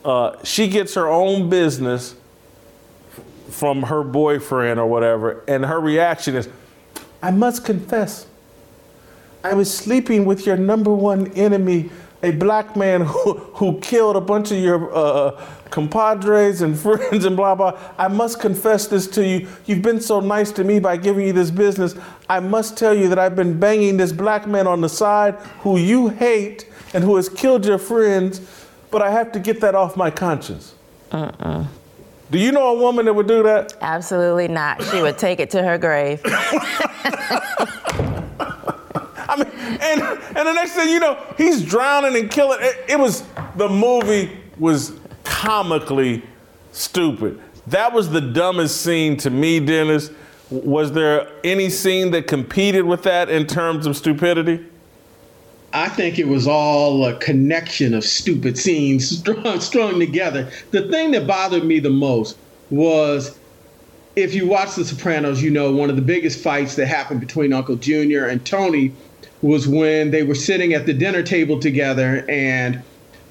uh, 0.08 0.42
she 0.44 0.68
gets 0.68 0.94
her 0.94 1.06
own 1.06 1.48
business 1.48 2.14
from 3.50 3.84
her 3.84 4.02
boyfriend 4.02 4.80
or 4.80 4.86
whatever 4.86 5.44
and 5.46 5.64
her 5.64 5.80
reaction 5.80 6.34
is 6.34 6.48
I 7.22 7.30
must 7.30 7.64
confess 7.64 8.26
I 9.44 9.54
was 9.54 9.74
sleeping 9.74 10.24
with 10.24 10.46
your 10.46 10.56
number 10.56 10.92
one 10.92 11.28
enemy, 11.32 11.90
a 12.22 12.32
black 12.32 12.76
man 12.76 13.02
who, 13.02 13.34
who 13.34 13.80
killed 13.80 14.16
a 14.16 14.20
bunch 14.20 14.50
of 14.50 14.58
your 14.58 14.94
uh, 14.94 15.30
compadres 15.70 16.60
and 16.60 16.78
friends 16.78 17.24
and 17.24 17.36
blah, 17.36 17.54
blah. 17.54 17.78
I 17.96 18.08
must 18.08 18.40
confess 18.40 18.88
this 18.88 19.06
to 19.08 19.24
you. 19.24 19.48
You've 19.66 19.82
been 19.82 20.00
so 20.00 20.20
nice 20.20 20.50
to 20.52 20.64
me 20.64 20.80
by 20.80 20.96
giving 20.96 21.26
you 21.26 21.32
this 21.32 21.50
business. 21.50 21.94
I 22.28 22.40
must 22.40 22.76
tell 22.76 22.94
you 22.94 23.08
that 23.08 23.18
I've 23.18 23.36
been 23.36 23.58
banging 23.58 23.96
this 23.96 24.12
black 24.12 24.46
man 24.46 24.66
on 24.66 24.80
the 24.80 24.88
side 24.88 25.36
who 25.60 25.78
you 25.78 26.08
hate 26.08 26.66
and 26.92 27.04
who 27.04 27.16
has 27.16 27.28
killed 27.28 27.64
your 27.64 27.78
friends, 27.78 28.40
but 28.90 29.02
I 29.02 29.10
have 29.10 29.32
to 29.32 29.40
get 29.40 29.60
that 29.60 29.74
off 29.74 29.96
my 29.96 30.10
conscience. 30.10 30.74
Uh-uh. 31.12 31.66
Do 32.30 32.38
you 32.38 32.52
know 32.52 32.76
a 32.76 32.78
woman 32.78 33.06
that 33.06 33.14
would 33.14 33.26
do 33.26 33.42
that? 33.42 33.74
Absolutely 33.80 34.48
not. 34.48 34.82
She 34.84 35.00
would 35.00 35.16
take 35.16 35.40
it 35.40 35.48
to 35.50 35.62
her 35.62 35.78
grave. 35.78 36.20
I 39.30 39.36
mean, 39.36 39.48
and 39.80 40.02
and 40.02 40.48
the 40.48 40.52
next 40.52 40.72
thing 40.72 40.88
you 40.90 41.00
know, 41.00 41.18
he's 41.36 41.64
drowning 41.64 42.16
and 42.16 42.30
killing. 42.30 42.58
It, 42.60 42.84
it 42.90 42.98
was 42.98 43.24
the 43.56 43.68
movie 43.68 44.36
was 44.58 44.92
comically 45.24 46.22
stupid. 46.72 47.40
That 47.66 47.92
was 47.92 48.10
the 48.10 48.20
dumbest 48.20 48.82
scene 48.82 49.16
to 49.18 49.30
me, 49.30 49.60
Dennis. 49.60 50.10
Was 50.50 50.92
there 50.92 51.30
any 51.44 51.68
scene 51.68 52.10
that 52.12 52.26
competed 52.26 52.84
with 52.84 53.02
that 53.02 53.28
in 53.28 53.46
terms 53.46 53.86
of 53.86 53.96
stupidity? 53.96 54.66
I 55.72 55.88
think 55.88 56.18
it 56.18 56.28
was 56.28 56.46
all 56.46 57.04
a 57.04 57.16
connection 57.18 57.94
of 57.94 58.04
stupid 58.04 58.58
scenes 58.58 59.08
strung, 59.18 59.60
strung 59.60 59.98
together. 59.98 60.50
The 60.70 60.88
thing 60.88 61.10
that 61.12 61.26
bothered 61.26 61.64
me 61.64 61.78
the 61.78 61.90
most 61.90 62.38
was 62.70 63.38
if 64.16 64.34
you 64.34 64.48
watch 64.48 64.74
The 64.74 64.84
Sopranos, 64.84 65.42
you 65.42 65.50
know 65.50 65.72
one 65.72 65.90
of 65.90 65.96
the 65.96 66.02
biggest 66.02 66.42
fights 66.42 66.74
that 66.76 66.86
happened 66.86 67.20
between 67.20 67.52
Uncle 67.52 67.76
Junior 67.76 68.26
and 68.26 68.44
Tony 68.44 68.92
was 69.42 69.68
when 69.68 70.10
they 70.10 70.22
were 70.22 70.34
sitting 70.34 70.72
at 70.72 70.86
the 70.86 70.92
dinner 70.92 71.22
table 71.22 71.60
together 71.60 72.24
and 72.28 72.82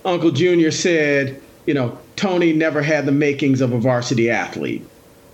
Uncle 0.06 0.32
Junior 0.32 0.72
said, 0.72 1.42
you 1.66 1.74
know, 1.74 2.00
Tony 2.16 2.54
never 2.54 2.82
had 2.82 3.06
the 3.06 3.12
makings 3.12 3.60
of 3.60 3.74
a 3.74 3.78
varsity 3.78 4.30
athlete. 4.30 4.86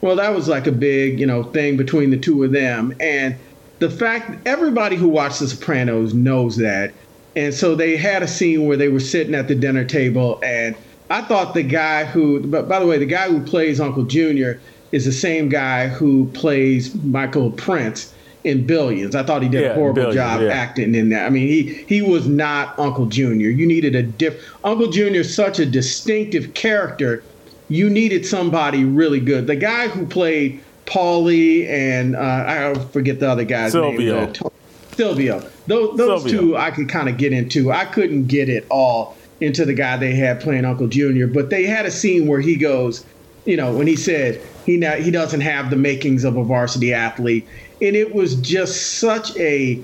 Well, 0.01 0.15
that 0.15 0.33
was 0.33 0.47
like 0.47 0.65
a 0.65 0.71
big, 0.71 1.19
you 1.19 1.27
know, 1.27 1.43
thing 1.43 1.77
between 1.77 2.09
the 2.09 2.17
two 2.17 2.43
of 2.43 2.51
them. 2.51 2.93
And 2.99 3.35
the 3.83 3.89
fact 3.89 4.47
everybody 4.47 4.95
who 4.95 5.09
watched 5.09 5.41
The 5.41 5.47
Sopranos 5.49 6.13
knows 6.13 6.55
that. 6.55 6.93
And 7.35 7.53
so 7.53 7.75
they 7.75 7.97
had 7.97 8.23
a 8.23 8.27
scene 8.29 8.65
where 8.65 8.77
they 8.77 8.87
were 8.87 9.01
sitting 9.01 9.35
at 9.35 9.49
the 9.49 9.55
dinner 9.55 9.83
table 9.83 10.39
and 10.41 10.73
I 11.09 11.21
thought 11.21 11.53
the 11.53 11.63
guy 11.63 12.05
who, 12.05 12.39
but 12.39 12.69
by 12.69 12.79
the 12.79 12.87
way, 12.87 12.97
the 12.97 13.05
guy 13.05 13.27
who 13.27 13.41
plays 13.41 13.81
Uncle 13.81 14.03
Junior 14.03 14.61
is 14.93 15.03
the 15.03 15.11
same 15.11 15.49
guy 15.49 15.89
who 15.89 16.27
plays 16.27 16.95
Michael 17.03 17.51
Prince 17.51 18.13
in 18.45 18.65
Billions. 18.65 19.15
I 19.15 19.23
thought 19.23 19.43
he 19.43 19.49
did 19.49 19.63
Yeah, 19.63 19.71
a 19.71 19.75
horrible 19.75 20.13
job 20.13 20.41
yeah. 20.41 20.47
acting 20.47 20.95
in 20.95 21.09
that. 21.09 21.25
I 21.25 21.29
mean, 21.29 21.47
he 21.49 21.83
he 21.87 22.01
was 22.01 22.25
not 22.25 22.79
Uncle 22.79 23.07
Junior. 23.07 23.49
You 23.49 23.67
needed 23.67 23.95
a 23.95 24.03
diff. 24.03 24.41
Uncle 24.63 24.91
Junior 24.91 25.21
is 25.21 25.35
such 25.35 25.59
a 25.59 25.65
distinctive 25.65 26.53
character. 26.53 27.21
You 27.67 27.89
needed 27.89 28.25
somebody 28.25 28.85
really 28.85 29.19
good. 29.19 29.47
The 29.47 29.57
guy 29.57 29.89
who 29.89 30.05
played 30.05 30.61
Paulie 30.85 31.67
and 31.67 32.15
uh, 32.15 32.19
I 32.19 32.73
forget 32.91 33.19
the 33.19 33.29
other 33.29 33.45
guy's 33.45 33.73
name. 33.73 33.97
Silvio. 33.97 34.17
uh, 34.17 34.33
To- 34.33 34.51
Silvio. 34.95 35.49
Those, 35.67 35.97
those 35.97 36.23
Silvio. 36.23 36.39
two 36.41 36.57
I 36.57 36.71
could 36.71 36.89
kind 36.89 37.09
of 37.09 37.17
get 37.17 37.33
into. 37.33 37.71
I 37.71 37.85
couldn't 37.85 38.27
get 38.27 38.49
it 38.49 38.65
all 38.69 39.17
into 39.41 39.65
the 39.65 39.73
guy 39.73 39.97
they 39.97 40.15
had 40.15 40.39
playing 40.39 40.65
Uncle 40.65 40.87
Junior, 40.87 41.27
but 41.27 41.49
they 41.49 41.63
had 41.65 41.85
a 41.85 41.91
scene 41.91 42.27
where 42.27 42.39
he 42.39 42.55
goes, 42.55 43.05
you 43.45 43.57
know, 43.57 43.75
when 43.75 43.87
he 43.87 43.95
said 43.95 44.41
he 44.65 44.77
not, 44.77 44.99
he 44.99 45.11
doesn't 45.11 45.41
have 45.41 45.69
the 45.69 45.75
makings 45.75 46.23
of 46.23 46.37
a 46.37 46.43
varsity 46.43 46.93
athlete, 46.93 47.47
and 47.81 47.95
it 47.95 48.13
was 48.13 48.35
just 48.35 48.99
such 48.99 49.35
a 49.37 49.81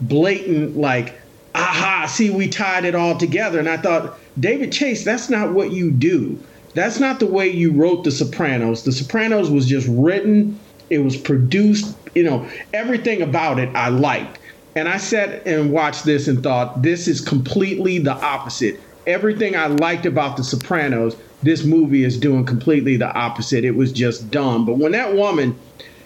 blatant 0.00 0.76
like, 0.76 1.18
aha, 1.54 2.06
see, 2.06 2.30
we 2.30 2.48
tied 2.48 2.84
it 2.84 2.94
all 2.94 3.16
together, 3.16 3.58
and 3.58 3.68
I 3.68 3.78
thought, 3.78 4.18
David 4.38 4.72
Chase, 4.72 5.04
that's 5.04 5.28
not 5.28 5.52
what 5.52 5.72
you 5.72 5.90
do. 5.90 6.38
That's 6.74 7.00
not 7.00 7.18
the 7.18 7.26
way 7.26 7.48
you 7.48 7.72
wrote 7.72 8.04
The 8.04 8.10
Sopranos. 8.10 8.84
The 8.84 8.92
Sopranos 8.92 9.50
was 9.50 9.66
just 9.66 9.88
written, 9.90 10.58
it 10.88 10.98
was 10.98 11.16
produced, 11.16 11.96
you 12.14 12.22
know, 12.22 12.48
everything 12.72 13.22
about 13.22 13.58
it 13.58 13.74
I 13.74 13.88
liked. 13.88 14.38
And 14.76 14.88
I 14.88 14.98
sat 14.98 15.46
and 15.46 15.72
watched 15.72 16.04
this 16.04 16.28
and 16.28 16.42
thought, 16.42 16.82
this 16.82 17.08
is 17.08 17.20
completely 17.20 17.98
the 17.98 18.12
opposite. 18.12 18.80
Everything 19.06 19.56
I 19.56 19.66
liked 19.66 20.06
about 20.06 20.36
The 20.36 20.44
Sopranos, 20.44 21.16
this 21.42 21.64
movie 21.64 22.04
is 22.04 22.16
doing 22.16 22.44
completely 22.44 22.96
the 22.96 23.12
opposite. 23.12 23.64
It 23.64 23.74
was 23.74 23.92
just 23.92 24.30
dumb. 24.30 24.64
But 24.64 24.78
when 24.78 24.92
that 24.92 25.14
woman, 25.14 25.58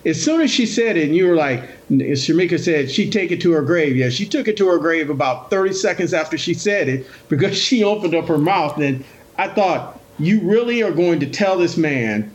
as 0.07 0.23
soon 0.23 0.41
as 0.41 0.51
she 0.51 0.65
said 0.65 0.97
it, 0.97 1.05
and 1.05 1.17
you 1.17 1.27
were 1.27 1.35
like, 1.35 1.63
Shemeka 1.91 2.59
said, 2.59 2.91
she'd 2.91 3.13
take 3.13 3.31
it 3.31 3.41
to 3.43 3.53
her 3.53 3.63
grave. 3.63 3.97
Yeah, 3.97 4.09
she 4.09 4.27
took 4.27 4.49
it 4.49 4.57
to 4.59 4.69
her 4.69 4.79
grave 4.79 5.11
about 5.11 5.51
30 5.51 5.75
seconds 5.75 6.15
after 6.15 6.39
she 6.39 6.55
said 6.55 6.89
it 6.89 7.07
because 7.29 7.57
she 7.63 7.85
opened 7.85 8.15
up 8.15 8.29
her 8.29 8.39
mouth. 8.39 8.79
And 8.79 9.05
I 9.37 9.49
thought, 9.49 10.01
you 10.19 10.41
really 10.43 10.83
are 10.83 10.93
going 10.93 11.21
to 11.21 11.27
tell 11.27 11.59
this 11.59 11.77
man 11.77 12.31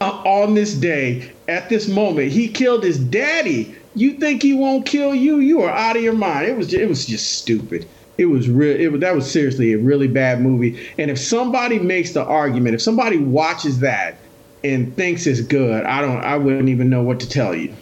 uh, 0.00 0.22
on 0.24 0.54
this 0.54 0.74
day, 0.74 1.30
at 1.48 1.68
this 1.68 1.88
moment, 1.88 2.30
he 2.30 2.48
killed 2.48 2.84
his 2.84 2.98
daddy. 2.98 3.74
You 3.94 4.14
think 4.14 4.42
he 4.42 4.54
won't 4.54 4.86
kill 4.86 5.14
you? 5.14 5.38
You 5.38 5.62
are 5.62 5.70
out 5.70 5.96
of 5.96 6.02
your 6.02 6.14
mind. 6.14 6.46
It 6.46 6.56
was 6.56 6.72
it 6.72 6.88
was 6.88 7.04
just 7.06 7.38
stupid. 7.38 7.86
It 8.16 8.26
was 8.26 8.48
real. 8.48 8.78
It 8.78 8.92
was, 8.92 9.00
that 9.00 9.14
was 9.14 9.30
seriously 9.30 9.72
a 9.72 9.78
really 9.78 10.08
bad 10.08 10.40
movie. 10.40 10.88
And 10.98 11.10
if 11.10 11.18
somebody 11.18 11.78
makes 11.78 12.12
the 12.12 12.24
argument, 12.24 12.74
if 12.74 12.82
somebody 12.82 13.16
watches 13.16 13.80
that 13.80 14.16
and 14.62 14.94
thinks 14.96 15.26
it's 15.26 15.40
good, 15.40 15.84
I 15.84 16.00
don't. 16.00 16.18
I 16.18 16.36
wouldn't 16.36 16.68
even 16.68 16.90
know 16.90 17.02
what 17.02 17.20
to 17.20 17.28
tell 17.28 17.54
you. 17.54 17.74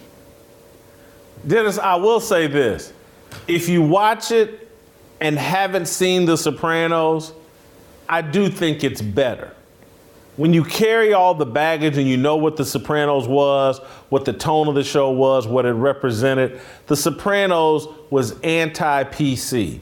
Dennis, 1.45 1.77
I 1.77 1.95
will 1.95 2.19
say 2.19 2.47
this. 2.47 2.91
If 3.47 3.69
you 3.69 3.81
watch 3.81 4.31
it 4.31 4.69
and 5.21 5.37
haven't 5.37 5.87
seen 5.87 6.25
The 6.25 6.37
Sopranos, 6.37 7.31
I 8.09 8.21
do 8.21 8.49
think 8.49 8.83
it's 8.83 9.01
better. 9.01 9.53
When 10.35 10.53
you 10.53 10.63
carry 10.63 11.13
all 11.13 11.33
the 11.33 11.47
baggage 11.47 11.97
and 11.97 12.07
you 12.07 12.15
know 12.15 12.35
what 12.35 12.57
The 12.57 12.65
Sopranos 12.65 13.27
was, 13.27 13.79
what 14.09 14.23
the 14.23 14.33
tone 14.33 14.67
of 14.67 14.75
the 14.75 14.83
show 14.83 15.09
was, 15.09 15.47
what 15.47 15.65
it 15.65 15.73
represented, 15.73 16.61
The 16.85 16.95
Sopranos 16.95 17.87
was 18.11 18.39
anti 18.41 19.03
PC. 19.05 19.79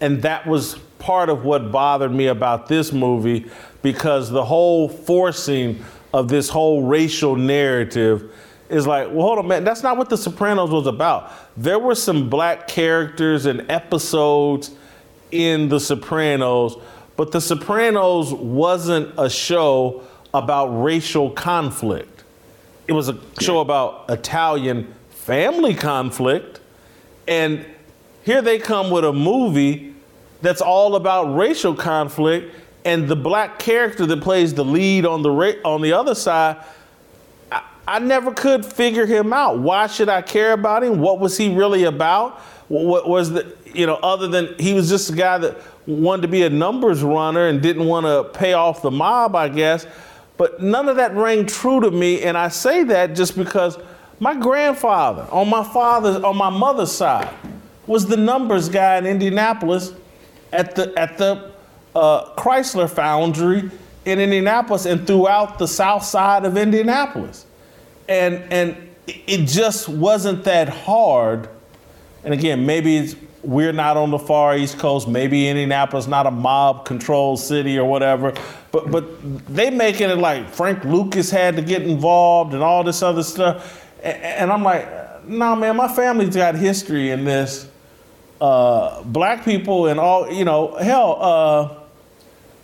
And 0.00 0.20
that 0.22 0.46
was 0.46 0.74
part 0.98 1.30
of 1.30 1.44
what 1.44 1.72
bothered 1.72 2.12
me 2.12 2.26
about 2.26 2.66
this 2.66 2.92
movie 2.92 3.50
because 3.82 4.30
the 4.30 4.44
whole 4.44 4.88
forcing 4.88 5.82
of 6.12 6.28
this 6.28 6.48
whole 6.48 6.82
racial 6.82 7.36
narrative 7.36 8.30
is 8.68 8.86
like, 8.86 9.08
well, 9.08 9.22
hold 9.22 9.38
on, 9.38 9.48
man, 9.48 9.64
that's 9.64 9.82
not 9.82 9.96
what 9.96 10.10
The 10.10 10.16
Sopranos 10.16 10.70
was 10.70 10.86
about. 10.86 11.32
There 11.56 11.78
were 11.78 11.94
some 11.94 12.28
black 12.28 12.68
characters 12.68 13.46
and 13.46 13.70
episodes 13.70 14.70
in 15.30 15.68
The 15.68 15.80
Sopranos, 15.80 16.76
but 17.16 17.32
The 17.32 17.40
Sopranos 17.40 18.32
wasn't 18.32 19.14
a 19.18 19.30
show 19.30 20.02
about 20.32 20.66
racial 20.82 21.30
conflict. 21.30 22.24
It 22.88 22.92
was 22.92 23.08
a 23.08 23.18
show 23.40 23.60
about 23.60 24.06
Italian 24.08 24.92
family 25.10 25.74
conflict. 25.74 26.60
And 27.26 27.64
here 28.24 28.42
they 28.42 28.58
come 28.58 28.90
with 28.90 29.04
a 29.04 29.12
movie 29.12 29.94
that's 30.42 30.60
all 30.60 30.96
about 30.96 31.34
racial 31.36 31.74
conflict, 31.74 32.54
and 32.84 33.08
the 33.08 33.16
black 33.16 33.58
character 33.58 34.04
that 34.04 34.20
plays 34.20 34.52
the 34.52 34.64
lead 34.64 35.06
on 35.06 35.22
the 35.22 35.30
ra- 35.30 35.62
on 35.64 35.80
the 35.80 35.94
other 35.94 36.14
side, 36.14 36.62
I, 37.50 37.62
I 37.88 37.98
never 37.98 38.32
could 38.32 38.66
figure 38.66 39.06
him 39.06 39.32
out. 39.32 39.58
Why 39.58 39.86
should 39.86 40.10
I 40.10 40.20
care 40.20 40.52
about 40.52 40.84
him? 40.84 41.00
What 41.00 41.18
was 41.18 41.38
he 41.38 41.54
really 41.54 41.84
about? 41.84 42.40
What, 42.68 42.84
what 42.84 43.08
was 43.08 43.30
the 43.30 43.54
you 43.74 43.86
know 43.86 43.96
other 43.96 44.28
than 44.28 44.54
he 44.58 44.72
was 44.74 44.88
just 44.88 45.10
a 45.10 45.14
guy 45.14 45.38
that 45.38 45.56
wanted 45.86 46.22
to 46.22 46.28
be 46.28 46.42
a 46.42 46.50
numbers 46.50 47.02
runner 47.02 47.48
and 47.48 47.60
didn't 47.60 47.86
want 47.86 48.06
to 48.06 48.24
pay 48.38 48.52
off 48.54 48.82
the 48.82 48.90
mob, 48.90 49.34
I 49.36 49.48
guess. 49.48 49.86
But 50.36 50.62
none 50.62 50.88
of 50.88 50.96
that 50.96 51.14
rang 51.14 51.46
true 51.46 51.80
to 51.80 51.90
me, 51.90 52.22
and 52.22 52.36
I 52.36 52.48
say 52.48 52.82
that 52.84 53.14
just 53.14 53.36
because 53.36 53.78
my 54.20 54.34
grandfather 54.34 55.26
on 55.30 55.48
my 55.48 55.62
father's 55.64 56.22
on 56.22 56.36
my 56.36 56.50
mother's 56.50 56.92
side 56.92 57.32
was 57.86 58.06
the 58.06 58.16
numbers 58.16 58.68
guy 58.68 58.96
in 58.98 59.06
Indianapolis 59.06 59.92
at 60.52 60.74
the 60.74 60.92
at 60.98 61.18
the 61.18 61.52
uh, 61.94 62.34
Chrysler 62.34 62.88
Foundry 62.90 63.70
in 64.04 64.18
Indianapolis 64.20 64.86
and 64.86 65.06
throughout 65.06 65.58
the 65.58 65.68
South 65.68 66.04
Side 66.04 66.44
of 66.44 66.56
Indianapolis, 66.56 67.46
and 68.08 68.42
and 68.52 68.76
it- 69.06 69.46
just 69.46 69.88
wasn't 69.88 70.44
that 70.44 70.68
hard. 70.68 71.48
And 72.24 72.32
again, 72.32 72.64
maybe 72.64 72.96
it's, 72.96 73.16
we're 73.44 73.72
not 73.72 73.96
on 73.96 74.10
the 74.10 74.18
far 74.18 74.56
East 74.56 74.78
Coast. 74.78 75.06
Maybe 75.06 75.48
Indianapolis 75.48 76.06
not 76.06 76.26
a 76.26 76.30
mob-controlled 76.30 77.38
city 77.38 77.78
or 77.78 77.88
whatever. 77.88 78.32
But 78.72 78.90
but 78.90 79.04
they 79.54 79.70
making 79.70 80.10
it 80.10 80.18
like 80.18 80.48
Frank 80.50 80.84
Lucas 80.84 81.30
had 81.30 81.56
to 81.56 81.62
get 81.62 81.82
involved 81.82 82.54
and 82.54 82.62
all 82.62 82.82
this 82.82 83.02
other 83.02 83.22
stuff. 83.22 83.86
And, 84.02 84.16
and 84.22 84.52
I'm 84.52 84.62
like, 84.62 85.26
no, 85.26 85.54
man, 85.56 85.76
my 85.76 85.88
family's 85.88 86.34
got 86.34 86.54
history 86.54 87.10
in 87.10 87.24
this. 87.24 87.68
Uh, 88.40 89.02
black 89.04 89.44
people 89.44 89.86
and 89.86 89.98
all, 90.00 90.30
you 90.30 90.44
know, 90.44 90.74
hell. 90.76 91.18
Uh, 91.20 91.80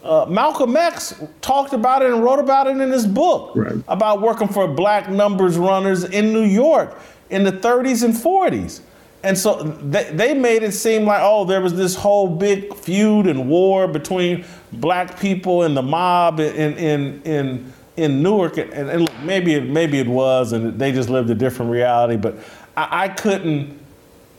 uh, 0.02 0.26
Malcolm 0.26 0.76
X 0.76 1.22
talked 1.42 1.74
about 1.74 2.02
it 2.02 2.10
and 2.10 2.22
wrote 2.24 2.38
about 2.38 2.66
it 2.66 2.76
in 2.78 2.90
his 2.90 3.06
book 3.06 3.54
Right. 3.54 3.76
about 3.86 4.22
working 4.22 4.48
for 4.48 4.66
black 4.66 5.10
numbers 5.10 5.58
runners 5.58 6.04
in 6.04 6.32
New 6.32 6.44
York 6.44 6.98
in 7.28 7.44
the 7.44 7.52
30s 7.52 8.02
and 8.02 8.14
40s. 8.14 8.80
And 9.22 9.36
so 9.36 9.62
they, 9.62 10.04
they 10.12 10.34
made 10.34 10.62
it 10.62 10.72
seem 10.72 11.04
like, 11.04 11.20
oh, 11.22 11.44
there 11.44 11.60
was 11.60 11.74
this 11.74 11.94
whole 11.94 12.28
big 12.28 12.74
feud 12.74 13.26
and 13.26 13.48
war 13.48 13.86
between 13.86 14.44
black 14.72 15.20
people 15.20 15.62
and 15.62 15.76
the 15.76 15.82
mob 15.82 16.40
in, 16.40 16.78
in, 16.78 17.22
in, 17.22 17.72
in 17.96 18.22
Newark. 18.22 18.56
And, 18.56 18.72
and 18.72 19.02
look, 19.02 19.20
maybe, 19.20 19.54
it, 19.54 19.64
maybe 19.64 19.98
it 19.98 20.08
was, 20.08 20.52
and 20.52 20.78
they 20.78 20.90
just 20.90 21.10
lived 21.10 21.28
a 21.28 21.34
different 21.34 21.70
reality. 21.70 22.16
But 22.16 22.38
I, 22.76 23.04
I 23.04 23.08
couldn't, 23.08 23.78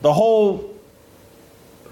the 0.02 0.14
whole 0.14 0.76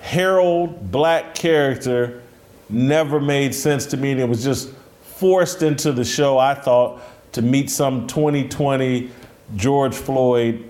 Harold 0.01 0.91
black 0.91 1.35
character 1.35 2.23
never 2.69 3.19
made 3.19 3.53
sense 3.53 3.85
to 3.87 3.97
me. 3.97 4.11
And 4.13 4.19
it 4.19 4.27
was 4.29 4.43
just 4.43 4.71
forced 5.03 5.61
into 5.61 5.91
the 5.91 6.05
show, 6.05 6.39
I 6.39 6.55
thought, 6.55 7.01
to 7.33 7.43
meet 7.43 7.69
some 7.69 8.07
2020 8.07 9.11
George 9.55 9.95
Floyd 9.95 10.68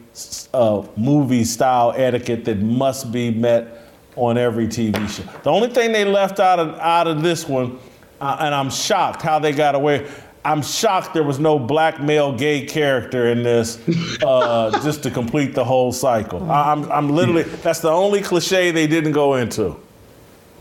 uh, 0.54 0.86
movie 0.96 1.44
style 1.44 1.94
etiquette 1.96 2.46
that 2.46 2.60
must 2.60 3.12
be 3.12 3.32
met 3.32 3.90
on 4.16 4.38
every 4.38 4.68
TV 4.68 4.94
show. 5.10 5.24
The 5.44 5.50
only 5.50 5.70
thing 5.70 5.92
they 5.92 6.06
left 6.06 6.40
out 6.40 6.60
of, 6.60 6.78
out 6.80 7.08
of 7.08 7.22
this 7.22 7.48
one, 7.48 7.80
uh, 8.20 8.38
and 8.40 8.54
I'm 8.54 8.70
shocked 8.70 9.22
how 9.22 9.40
they 9.40 9.52
got 9.52 9.76
away. 9.76 10.10
I'm 10.44 10.62
shocked 10.62 11.14
there 11.14 11.24
was 11.24 11.40
no 11.40 11.60
black 11.60 12.02
male 12.02 12.36
gay 12.36 12.66
character 12.66 13.28
in 13.28 13.44
this 13.44 13.80
uh, 14.24 14.72
just 14.84 15.04
to 15.04 15.12
complete 15.12 15.54
the 15.54 15.64
whole 15.64 15.92
cycle. 15.92 16.50
I, 16.50 16.72
I'm, 16.72 16.92
I'm 16.92 17.10
literally, 17.10 17.44
that's 17.44 17.82
the 17.82 17.92
only 17.92 18.22
cliche 18.22 18.72
they 18.72 18.88
didn't 18.88 19.12
go 19.12 19.36
into. 19.36 19.76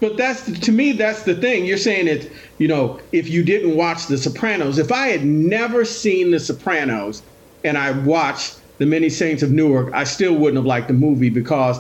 But 0.01 0.17
that's 0.17 0.59
to 0.61 0.73
me, 0.73 0.93
that's 0.93 1.23
the 1.25 1.35
thing. 1.35 1.65
You're 1.65 1.77
saying 1.77 2.07
it, 2.07 2.31
you 2.59 2.69
know, 2.69 3.01
if 3.11 3.29
you 3.29 3.43
didn't 3.43 3.77
watch 3.77 4.07
The 4.07 4.17
Sopranos, 4.17 4.79
if 4.79 4.93
I 4.93 5.09
had 5.09 5.25
never 5.25 5.85
seen 5.85 6.31
The 6.31 6.39
Sopranos 6.39 7.23
and 7.65 7.77
I 7.77 7.91
watched 7.91 8.58
The 8.79 8.87
Many 8.87 9.09
Saints 9.09 9.43
of 9.43 9.51
Newark, 9.51 9.93
I 9.93 10.05
still 10.05 10.35
wouldn't 10.35 10.57
have 10.57 10.65
liked 10.65 10.89
the 10.89 10.95
movie 10.95 11.31
because 11.31 11.79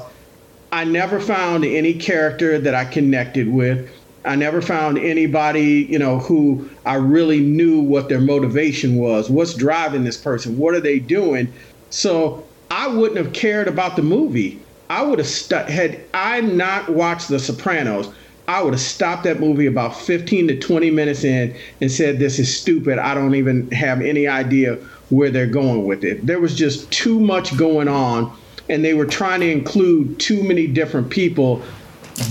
I 0.73 0.85
never 0.85 1.21
found 1.21 1.65
any 1.65 1.95
character 1.95 2.59
that 2.59 2.75
I 2.75 2.85
connected 2.85 3.49
with. 3.49 3.89
I 4.25 4.35
never 4.35 4.61
found 4.61 4.99
anybody, 4.99 5.87
you 5.89 5.99
know, 5.99 6.19
who 6.19 6.69
I 6.85 6.97
really 6.97 7.41
knew 7.41 7.81
what 7.81 8.09
their 8.09 8.21
motivation 8.21 8.97
was. 8.97 9.31
What's 9.31 9.55
driving 9.55 10.05
this 10.05 10.17
person? 10.17 10.59
What 10.59 10.75
are 10.75 10.81
they 10.81 10.99
doing? 10.99 11.53
So 11.91 12.45
I 12.71 12.89
wouldn't 12.89 13.17
have 13.17 13.33
cared 13.33 13.69
about 13.69 13.97
the 13.97 14.03
movie. 14.03 14.61
I 14.91 15.03
would 15.03 15.19
have 15.19 15.29
stu- 15.29 15.55
had 15.55 16.01
I 16.13 16.41
not 16.41 16.89
watched 16.91 17.29
The 17.29 17.39
Sopranos. 17.39 18.13
I 18.49 18.63
would 18.63 18.73
have 18.73 18.81
stopped 18.81 19.25
that 19.25 19.41
movie 19.41 19.67
about 19.67 19.95
15 19.95 20.49
to 20.49 20.59
20 20.59 20.91
minutes 20.91 21.23
in 21.23 21.55
and 21.81 21.93
said, 21.93 22.19
This 22.19 22.39
is 22.39 22.55
stupid. 22.55 22.99
I 22.99 23.15
don't 23.15 23.35
even 23.35 23.71
have 23.71 24.01
any 24.01 24.27
idea 24.27 24.79
where 25.11 25.31
they're 25.31 25.47
going 25.47 25.87
with 25.87 26.05
it. 26.05 26.27
There 26.27 26.41
was 26.41 26.55
just 26.55 26.91
too 26.91 27.19
much 27.19 27.57
going 27.57 27.89
on, 27.89 28.33
and 28.69 28.85
they 28.85 28.95
were 28.95 29.07
trying 29.07 29.41
to 29.41 29.51
include 29.51 30.19
too 30.21 30.43
many 30.43 30.67
different 30.67 31.11
people 31.11 31.63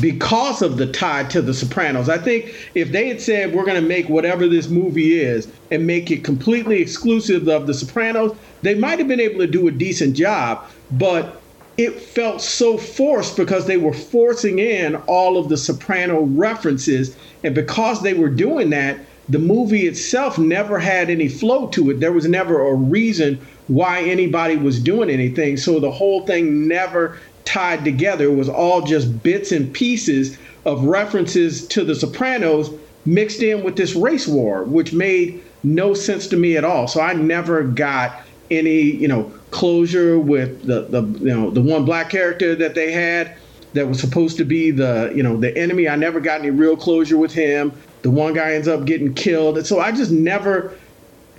because 0.02 0.62
of 0.62 0.78
the 0.78 0.92
tie 0.92 1.24
to 1.24 1.42
the 1.42 1.54
Sopranos. 1.54 2.10
I 2.10 2.18
think 2.18 2.54
if 2.76 2.92
they 2.92 3.08
had 3.08 3.22
said 3.22 3.54
we're 3.54 3.66
going 3.66 3.82
to 3.82 3.88
make 3.88 4.10
whatever 4.10 4.48
this 4.48 4.68
movie 4.68 5.20
is 5.20 5.48
and 5.72 5.88
make 5.88 6.12
it 6.12 6.24
completely 6.24 6.82
exclusive 6.82 7.48
of 7.48 7.68
the 7.68 7.74
Sopranos, 7.74 8.36
they 8.62 8.76
might 8.76 9.00
have 9.00 9.08
been 9.08 9.20
able 9.20 9.40
to 9.40 9.48
do 9.48 9.68
a 9.68 9.72
decent 9.72 10.16
job, 10.16 10.66
but 10.92 11.42
it 11.78 12.00
felt 12.02 12.42
so 12.42 12.78
forced 12.78 13.38
because 13.38 13.68
they 13.68 13.78
were 13.78 13.94
forcing 13.94 14.60
in 14.60 14.96
all 15.08 15.38
of 15.38 15.48
the 15.48 15.58
Soprano 15.58 16.22
references 16.22 17.16
and 17.44 17.54
because 17.54 18.02
they 18.02 18.16
were 18.16 18.30
doing 18.30 18.72
that, 18.72 18.98
the 19.30 19.40
movie 19.40 19.88
itself 19.88 20.38
never 20.38 20.80
had 20.80 21.10
any 21.10 21.28
flow 21.28 21.68
to 21.68 21.90
it. 21.90 22.00
There 22.00 22.14
was 22.14 22.28
never 22.28 22.66
a 22.66 22.74
reason 22.74 23.40
why 23.68 24.02
anybody 24.04 24.56
was 24.56 24.80
doing 24.80 25.10
anything. 25.10 25.58
So 25.58 25.80
the 25.80 25.92
whole 25.92 26.26
thing 26.26 26.68
never 26.68 27.20
tied 27.44 27.84
together. 27.84 28.26
It 28.26 28.36
was 28.36 28.50
all 28.50 28.82
just 28.82 29.24
bits 29.24 29.52
and 29.52 29.74
pieces 29.74 30.38
of 30.66 30.84
references 30.84 31.68
to 31.70 31.84
the 31.84 31.96
Sopranos 31.96 32.72
mixed 33.06 33.42
in 33.42 33.64
with 33.64 33.76
this 33.76 33.96
race 33.96 34.28
war, 34.28 34.64
which 34.64 34.94
made 34.94 35.44
no 35.64 35.94
sense 35.94 36.28
to 36.28 36.38
me 36.38 36.58
at 36.58 36.64
all. 36.64 36.88
So 36.88 37.02
I 37.02 37.14
never 37.14 37.64
got 37.64 38.22
any, 38.52 38.82
you 38.82 39.08
know, 39.08 39.32
closure 39.52 40.20
with 40.20 40.66
the, 40.66 40.82
the 40.84 41.02
you 41.20 41.34
know 41.34 41.50
the 41.50 41.62
one 41.62 41.86
black 41.86 42.10
character 42.10 42.54
that 42.56 42.76
they 42.76 42.92
had 42.92 43.38
that 43.74 43.88
was 43.88 44.00
supposed 44.00 44.38
to 44.38 44.46
be 44.46 44.72
the 44.72 45.12
you 45.16 45.24
know 45.24 45.38
the 45.38 45.56
enemy. 45.58 45.88
I 45.88 45.96
never 45.96 46.20
got 46.20 46.42
any 46.42 46.50
real 46.50 46.76
closure 46.76 47.18
with 47.18 47.34
him. 47.34 47.72
The 48.02 48.12
one 48.12 48.34
guy 48.34 48.54
ends 48.54 48.68
up 48.68 48.86
getting 48.86 49.14
killed, 49.14 49.58
and 49.58 49.66
so 49.66 49.80
I 49.80 49.92
just 49.92 50.12
never 50.12 50.78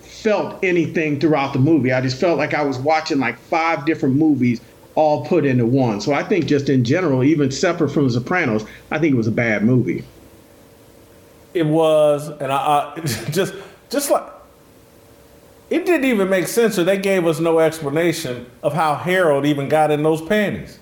felt 0.01 0.63
anything 0.65 1.21
throughout 1.21 1.53
the 1.53 1.59
movie. 1.59 1.93
I 1.93 2.01
just 2.01 2.21
felt 2.21 2.39
like 2.39 2.53
I 2.55 2.63
was 2.63 2.79
watching 2.79 3.19
like 3.19 3.39
five 3.39 3.87
different 3.87 4.17
movies 4.17 4.61
all 4.95 5.25
put 5.25 5.47
into 5.47 5.65
one. 5.65 6.01
So 6.01 6.13
I 6.13 6.25
think 6.25 6.47
just 6.47 6.69
in 6.69 6.83
general, 6.85 7.23
even 7.23 7.53
separate 7.53 7.91
from 7.91 8.05
The 8.05 8.15
Sopranos, 8.15 8.65
I 8.91 8.99
think 8.99 9.15
it 9.15 9.17
was 9.17 9.29
a 9.29 9.33
bad 9.33 9.63
movie. 9.63 10.05
It 11.55 11.67
was, 11.67 12.29
and 12.29 12.53
I, 12.53 12.93
I 12.97 13.01
just 13.31 13.55
just 13.91 14.11
like 14.11 14.25
it 15.71 15.85
didn't 15.85 16.07
even 16.07 16.29
make 16.29 16.49
sense, 16.49 16.79
or 16.79 16.85
they 16.85 16.99
gave 16.99 17.27
us 17.27 17.41
no 17.41 17.59
explanation 17.59 18.47
of 18.63 18.73
how 18.73 18.95
Harold 18.95 19.45
even 19.45 19.69
got 19.69 19.91
in 19.91 20.03
those 20.03 20.23
panties. 20.23 20.79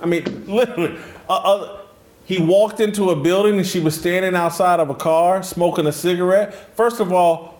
I 0.00 0.06
mean, 0.06 0.24
literally, 0.46 0.98
uh, 1.28 1.32
uh, 1.32 1.80
he 2.26 2.40
walked 2.40 2.80
into 2.80 3.10
a 3.10 3.16
building 3.16 3.56
and 3.56 3.66
she 3.66 3.78
was 3.78 3.98
standing 3.98 4.34
outside 4.34 4.80
of 4.80 4.90
a 4.90 4.94
car 4.94 5.44
smoking 5.44 5.86
a 5.86 5.92
cigarette. 5.92 6.52
First 6.76 6.98
of 6.98 7.12
all, 7.12 7.54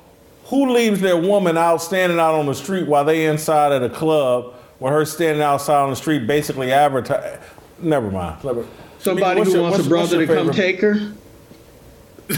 who 0.46 0.72
leaves 0.72 1.00
their 1.00 1.16
woman 1.16 1.56
out 1.56 1.78
standing 1.78 2.18
out 2.18 2.34
on 2.34 2.46
the 2.46 2.54
street 2.54 2.88
while 2.88 3.04
they 3.04 3.26
inside 3.26 3.70
at 3.70 3.84
a 3.84 3.88
club 3.88 4.54
with 4.80 4.92
her 4.92 5.04
standing 5.04 5.42
outside 5.42 5.82
on 5.82 5.90
the 5.90 5.96
street 5.96 6.26
basically 6.26 6.72
advertising? 6.72 7.38
Never 7.78 8.10
mind. 8.10 8.38
Somebody 8.98 9.42
who 9.42 9.50
your- 9.52 9.62
wants 9.62 9.86
a 9.86 9.88
brother 9.88 10.26
to 10.26 10.26
what's 10.26 10.28
your 10.28 10.44
come 10.44 10.52
take 10.52 10.80
her. 10.80 10.94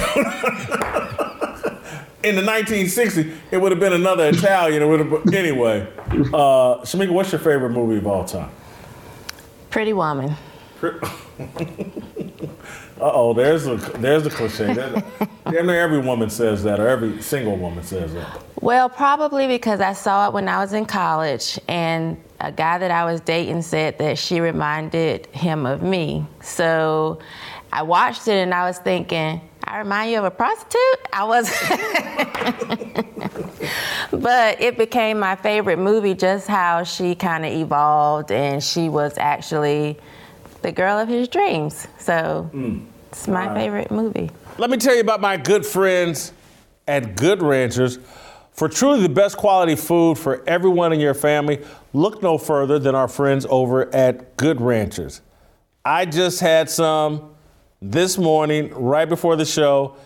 in 2.22 2.36
the 2.36 2.42
1960s, 2.42 3.34
it 3.50 3.56
would 3.56 3.72
have 3.72 3.80
been 3.80 3.94
another 3.94 4.28
Italian. 4.28 4.82
It 4.82 4.86
would 4.86 5.00
have 5.00 5.34
anyway. 5.34 5.88
Uh, 6.10 6.84
Shemeka, 6.84 7.10
what's 7.10 7.32
your 7.32 7.38
favorite 7.38 7.70
movie 7.70 7.96
of 7.96 8.06
all 8.06 8.26
time? 8.26 8.50
Pretty 9.70 9.94
Woman. 9.94 10.34
oh, 13.00 13.34
there's 13.34 13.66
a 13.66 13.76
there's 13.76 14.26
a 14.26 14.30
cliche. 14.30 14.74
Damn 14.74 15.66
near 15.66 15.80
every 15.80 16.00
woman 16.00 16.30
says 16.30 16.62
that, 16.64 16.80
or 16.80 16.88
every 16.88 17.22
single 17.22 17.56
woman 17.56 17.82
says 17.84 18.14
that. 18.14 18.42
Well, 18.60 18.88
probably 18.88 19.46
because 19.46 19.80
I 19.80 19.92
saw 19.92 20.28
it 20.28 20.32
when 20.32 20.48
I 20.48 20.58
was 20.58 20.72
in 20.72 20.84
college, 20.84 21.58
and 21.68 22.16
a 22.40 22.52
guy 22.52 22.78
that 22.78 22.90
I 22.90 23.04
was 23.04 23.20
dating 23.20 23.62
said 23.62 23.98
that 23.98 24.18
she 24.18 24.40
reminded 24.40 25.26
him 25.26 25.66
of 25.66 25.82
me. 25.82 26.26
So 26.40 27.18
I 27.72 27.82
watched 27.82 28.28
it 28.28 28.36
and 28.36 28.54
I 28.54 28.66
was 28.66 28.78
thinking, 28.78 29.40
I 29.64 29.78
remind 29.78 30.10
you 30.10 30.18
of 30.18 30.24
a 30.24 30.30
prostitute? 30.30 30.80
I 31.12 31.24
was. 31.24 31.50
but 34.22 34.60
it 34.60 34.78
became 34.78 35.18
my 35.18 35.36
favorite 35.36 35.78
movie 35.78 36.14
just 36.14 36.46
how 36.46 36.84
she 36.84 37.14
kind 37.14 37.44
of 37.44 37.52
evolved 37.52 38.30
and 38.30 38.62
she 38.62 38.88
was 38.88 39.18
actually 39.18 39.98
the 40.62 40.72
girl 40.72 40.98
of 40.98 41.08
his 41.08 41.28
dreams. 41.28 41.86
So 41.98 42.50
mm. 42.52 42.84
it's 43.10 43.28
my 43.28 43.46
right. 43.46 43.54
favorite 43.54 43.90
movie. 43.90 44.30
Let 44.58 44.70
me 44.70 44.76
tell 44.76 44.94
you 44.94 45.00
about 45.00 45.20
my 45.20 45.36
good 45.36 45.64
friends 45.64 46.32
at 46.86 47.16
Good 47.16 47.42
Ranchers. 47.42 47.98
For 48.52 48.68
truly 48.68 49.02
the 49.02 49.08
best 49.08 49.36
quality 49.36 49.76
food 49.76 50.18
for 50.18 50.42
everyone 50.48 50.92
in 50.92 50.98
your 50.98 51.14
family, 51.14 51.64
look 51.92 52.22
no 52.22 52.38
further 52.38 52.80
than 52.80 52.94
our 52.96 53.06
friends 53.06 53.46
over 53.48 53.94
at 53.94 54.36
Good 54.36 54.60
Ranchers. 54.60 55.20
I 55.84 56.06
just 56.06 56.40
had 56.40 56.68
some 56.68 57.34
this 57.80 58.18
morning, 58.18 58.70
right 58.74 59.08
before 59.08 59.36
the 59.36 59.44
show. 59.44 59.96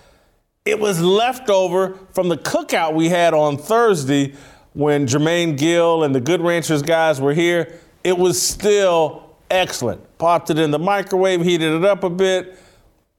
It 0.67 0.79
was 0.79 1.01
leftover 1.01 1.99
from 2.13 2.29
the 2.29 2.37
cookout 2.37 2.95
we 2.95 3.09
had 3.09 3.33
on 3.33 3.57
Thursday 3.57 4.35
when 4.75 5.07
Jermaine 5.07 5.57
Gill 5.57 6.05
and 6.05 6.15
the 6.15 6.21
Good 6.21 6.41
Ranchers 6.41 6.83
guys 6.83 7.21
were 7.21 7.35
here. 7.35 7.79
It 8.05 8.19
was 8.19 8.41
still 8.41 9.32
excellent. 9.53 10.19
Popped 10.19 10.51
it 10.51 10.59
in 10.59 10.71
the 10.71 10.79
microwave, 10.79 11.43
heated 11.43 11.73
it 11.73 11.85
up 11.85 12.03
a 12.03 12.11
bit. 12.11 12.59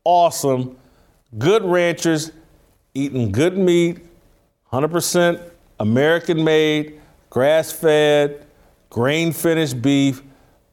Awesome. 0.04 0.76
Good 1.38 1.64
Ranchers, 1.64 2.32
eating 2.94 3.32
good 3.32 3.58
meat, 3.58 4.00
100% 4.72 5.52
American 5.80 6.44
made, 6.44 7.00
grass 7.30 7.72
fed, 7.72 8.46
grain 8.90 9.32
finished 9.32 9.82
beef, 9.82 10.22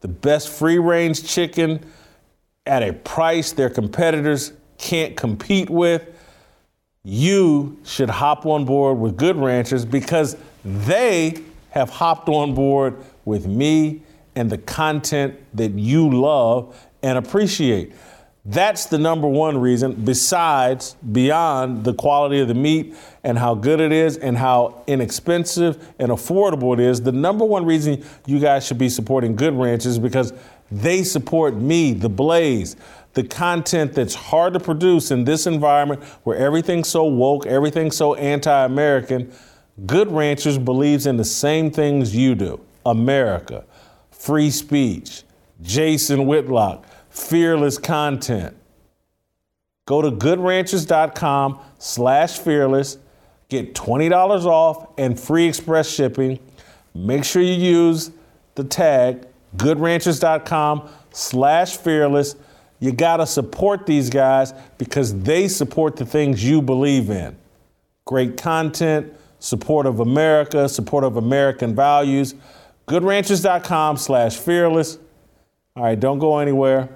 the 0.01 0.07
best 0.07 0.49
free 0.49 0.79
range 0.79 1.27
chicken 1.27 1.83
at 2.65 2.83
a 2.83 2.93
price 2.93 3.53
their 3.53 3.69
competitors 3.69 4.53
can't 4.77 5.15
compete 5.15 5.69
with. 5.69 6.07
You 7.03 7.79
should 7.83 8.09
hop 8.09 8.45
on 8.45 8.65
board 8.65 8.99
with 8.99 9.17
Good 9.17 9.35
Ranchers 9.37 9.85
because 9.85 10.37
they 10.63 11.35
have 11.69 11.89
hopped 11.89 12.29
on 12.29 12.53
board 12.53 13.03
with 13.25 13.47
me 13.47 14.03
and 14.35 14.49
the 14.49 14.57
content 14.57 15.39
that 15.53 15.73
you 15.73 16.09
love 16.09 16.87
and 17.03 17.17
appreciate. 17.17 17.93
That's 18.43 18.85
the 18.85 18.97
number 18.97 19.27
one 19.27 19.59
reason, 19.59 19.93
besides, 20.03 20.95
beyond 21.11 21.83
the 21.83 21.93
quality 21.93 22.39
of 22.39 22.47
the 22.47 22.55
meat 22.55 22.95
and 23.23 23.37
how 23.37 23.53
good 23.53 23.79
it 23.79 23.91
is 23.91 24.17
and 24.17 24.35
how 24.35 24.83
inexpensive 24.87 25.93
and 25.99 26.09
affordable 26.09 26.73
it 26.73 26.79
is. 26.79 27.01
The 27.01 27.11
number 27.11 27.45
one 27.45 27.65
reason 27.65 28.03
you 28.25 28.39
guys 28.39 28.65
should 28.65 28.79
be 28.79 28.89
supporting 28.89 29.35
Good 29.35 29.53
Ranch 29.53 29.85
is 29.85 29.99
because 29.99 30.33
they 30.71 31.03
support 31.03 31.55
me, 31.55 31.93
the 31.93 32.09
Blaze, 32.09 32.75
the 33.13 33.23
content 33.23 33.93
that's 33.93 34.15
hard 34.15 34.53
to 34.53 34.59
produce 34.59 35.11
in 35.11 35.25
this 35.25 35.45
environment 35.45 36.03
where 36.23 36.37
everything's 36.37 36.87
so 36.87 37.03
woke, 37.03 37.45
everything's 37.45 37.95
so 37.95 38.15
anti 38.15 38.65
American. 38.65 39.31
Good 39.85 40.11
Ranchers 40.11 40.57
believes 40.57 41.05
in 41.05 41.17
the 41.17 41.25
same 41.25 41.69
things 41.69 42.15
you 42.15 42.33
do 42.33 42.59
America, 42.85 43.65
free 44.21 44.51
speech, 44.51 45.23
Jason 45.61 46.27
Whitlock, 46.27 46.85
fearless 47.09 47.77
content. 47.79 48.55
Go 49.85 50.01
to 50.01 50.11
goodranchers.com 50.11 51.59
slash 51.79 52.37
fearless, 52.37 52.97
get 53.49 53.73
$20 53.73 54.45
off 54.45 54.89
and 54.97 55.19
free 55.19 55.47
express 55.47 55.89
shipping. 55.89 56.37
Make 56.93 57.23
sure 57.23 57.41
you 57.41 57.53
use 57.53 58.11
the 58.55 58.63
tag 58.63 59.25
goodranchers.com 59.57 60.89
slash 61.11 61.77
fearless. 61.77 62.35
You 62.79 62.91
got 62.91 63.17
to 63.17 63.25
support 63.25 63.85
these 63.85 64.09
guys 64.09 64.53
because 64.77 65.19
they 65.21 65.47
support 65.47 65.95
the 65.95 66.05
things 66.05 66.43
you 66.43 66.61
believe 66.61 67.09
in. 67.09 67.35
Great 68.05 68.37
content, 68.37 69.13
support 69.39 69.85
of 69.85 69.99
America, 69.99 70.69
support 70.69 71.03
of 71.03 71.17
American 71.17 71.75
values. 71.75 72.35
Goodranchers.com 72.87 73.97
slash 73.97 74.37
fearless. 74.37 74.97
All 75.75 75.83
right, 75.83 75.99
don't 75.99 76.19
go 76.19 76.39
anywhere. 76.39 76.89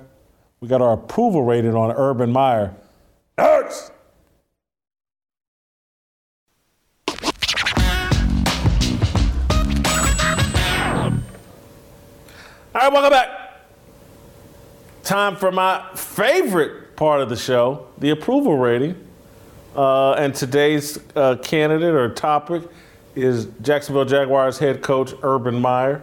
We 0.60 0.68
got 0.68 0.82
our 0.82 0.94
approval 0.94 1.44
rating 1.44 1.76
on 1.76 1.92
Urban 1.92 2.32
Meyer. 2.32 2.74
Hurts! 3.38 3.92
All 12.74 12.82
right, 12.82 12.92
welcome 12.92 13.12
back. 13.12 13.30
Time 15.04 15.36
for 15.36 15.52
my 15.52 15.88
favorite 15.96 16.96
part 16.96 17.22
of 17.22 17.30
the 17.30 17.36
show, 17.36 17.88
the 18.00 18.10
approval 18.10 18.58
rating. 18.58 19.02
Uh, 19.76 20.14
and 20.14 20.34
today's 20.34 20.98
uh, 21.16 21.36
candidate 21.38 21.94
or 21.94 22.10
topic 22.10 22.64
is 23.16 23.48
Jacksonville 23.62 24.06
Jaguars 24.06 24.58
head 24.60 24.82
coach 24.82 25.14
Urban 25.24 25.60
Meyer, 25.60 26.02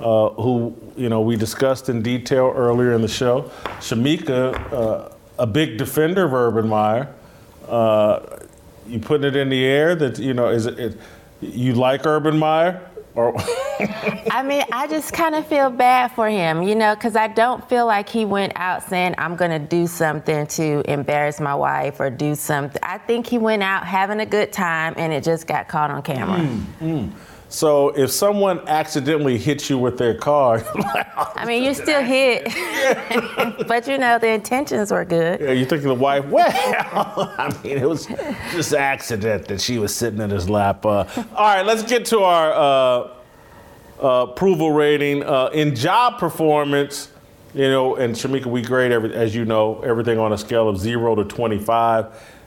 uh, 0.00 0.30
who 0.30 0.76
you 0.96 1.08
know 1.08 1.20
we 1.20 1.36
discussed 1.36 1.88
in 1.88 2.02
detail 2.02 2.52
earlier 2.54 2.92
in 2.92 3.02
the 3.02 3.08
show. 3.08 3.50
Shemeka 3.80 4.72
uh, 4.72 5.14
a 5.38 5.46
big 5.46 5.78
defender 5.78 6.24
of 6.24 6.34
Urban 6.34 6.68
Meyer. 6.68 7.12
Uh, 7.68 8.38
you 8.86 8.98
putting 8.98 9.26
it 9.26 9.36
in 9.36 9.48
the 9.48 9.64
air 9.64 9.94
that 9.94 10.18
you 10.18 10.34
know 10.34 10.48
is 10.48 10.66
it, 10.66 10.78
it 10.78 10.98
you 11.40 11.74
like 11.74 12.06
Urban 12.06 12.38
Meyer 12.38 12.80
or 13.14 13.34
I 14.30 14.42
mean, 14.44 14.64
I 14.72 14.86
just 14.88 15.12
kind 15.12 15.34
of 15.34 15.46
feel 15.46 15.70
bad 15.70 16.12
for 16.12 16.28
him, 16.28 16.62
you 16.62 16.74
know, 16.74 16.94
because 16.94 17.16
I 17.16 17.28
don't 17.28 17.68
feel 17.68 17.86
like 17.86 18.08
he 18.08 18.24
went 18.24 18.52
out 18.56 18.82
saying, 18.88 19.14
I'm 19.18 19.36
going 19.36 19.50
to 19.50 19.58
do 19.58 19.86
something 19.86 20.46
to 20.46 20.82
embarrass 20.90 21.40
my 21.40 21.54
wife 21.54 22.00
or 22.00 22.10
do 22.10 22.34
something. 22.34 22.80
I 22.82 22.98
think 22.98 23.26
he 23.26 23.38
went 23.38 23.62
out 23.62 23.86
having 23.86 24.20
a 24.20 24.26
good 24.26 24.52
time 24.52 24.94
and 24.96 25.12
it 25.12 25.24
just 25.24 25.46
got 25.46 25.68
caught 25.68 25.90
on 25.90 26.02
camera. 26.02 26.38
Mm, 26.38 26.64
mm. 26.80 27.12
So 27.52 27.90
if 27.90 28.10
someone 28.10 28.66
accidentally 28.66 29.36
hits 29.36 29.68
you 29.68 29.76
with 29.76 29.98
their 29.98 30.14
car, 30.14 30.64
I 31.36 31.44
mean, 31.46 31.62
you're 31.62 31.74
still 31.74 32.02
hit, 32.02 32.44
but 33.68 33.86
you 33.86 33.98
know, 33.98 34.18
the 34.18 34.28
intentions 34.28 34.90
were 34.90 35.04
good. 35.04 35.38
yeah, 35.38 35.50
you 35.50 35.66
think 35.66 35.82
of 35.82 35.88
the 35.88 35.94
wife, 35.94 36.24
well, 36.24 36.48
I 36.50 37.54
mean, 37.62 37.76
it 37.76 37.86
was 37.86 38.06
just 38.52 38.72
accident 38.72 39.48
that 39.48 39.60
she 39.60 39.78
was 39.78 39.94
sitting 39.94 40.22
in 40.22 40.30
his 40.30 40.48
lap. 40.48 40.86
Uh, 40.86 41.04
all 41.36 41.54
right, 41.54 41.60
let's 41.60 41.82
get 41.82 42.06
to 42.06 42.20
our 42.20 42.52
uh, 42.52 44.02
uh, 44.02 44.26
approval 44.30 44.72
rating 44.72 45.22
uh, 45.22 45.50
in 45.52 45.76
job 45.76 46.18
performance. 46.18 47.08
You 47.52 47.68
know, 47.68 47.96
and 47.96 48.14
Shemeka, 48.14 48.46
we 48.46 48.62
grade 48.62 48.92
every, 48.92 49.12
as 49.14 49.34
you 49.34 49.44
know, 49.44 49.82
everything 49.82 50.18
on 50.18 50.32
a 50.32 50.38
scale 50.38 50.70
of 50.70 50.78
zero 50.78 51.14
to 51.14 51.24
25, 51.24 52.06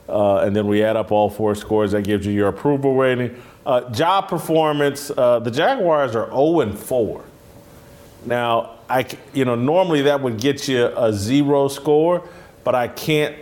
uh, 0.09 0.37
and 0.37 0.55
then 0.55 0.65
we 0.65 0.81
add 0.81 0.95
up 0.95 1.11
all 1.11 1.29
four 1.29 1.53
scores. 1.53 1.91
That 1.91 2.05
gives 2.05 2.25
you 2.25 2.31
your 2.33 2.47
approval 2.47 2.95
rating. 2.95 3.39
Uh, 3.65 3.89
job 3.89 4.29
performance. 4.29 5.09
Uh, 5.09 5.39
the 5.39 5.51
Jaguars 5.51 6.15
are 6.15 6.27
0 6.27 6.59
and 6.59 6.77
4. 6.77 7.23
Now, 8.25 8.75
I 8.89 9.07
you 9.33 9.45
know, 9.45 9.55
normally 9.55 10.03
that 10.03 10.21
would 10.21 10.39
get 10.39 10.67
you 10.67 10.85
a 10.85 11.11
zero 11.13 11.67
score, 11.67 12.27
but 12.63 12.75
I 12.75 12.87
can't 12.87 13.35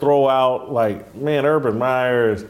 throw 0.00 0.28
out 0.28 0.72
like, 0.72 1.14
man, 1.14 1.46
Urban 1.46 1.78
Meyer 1.78 2.32
is 2.32 2.44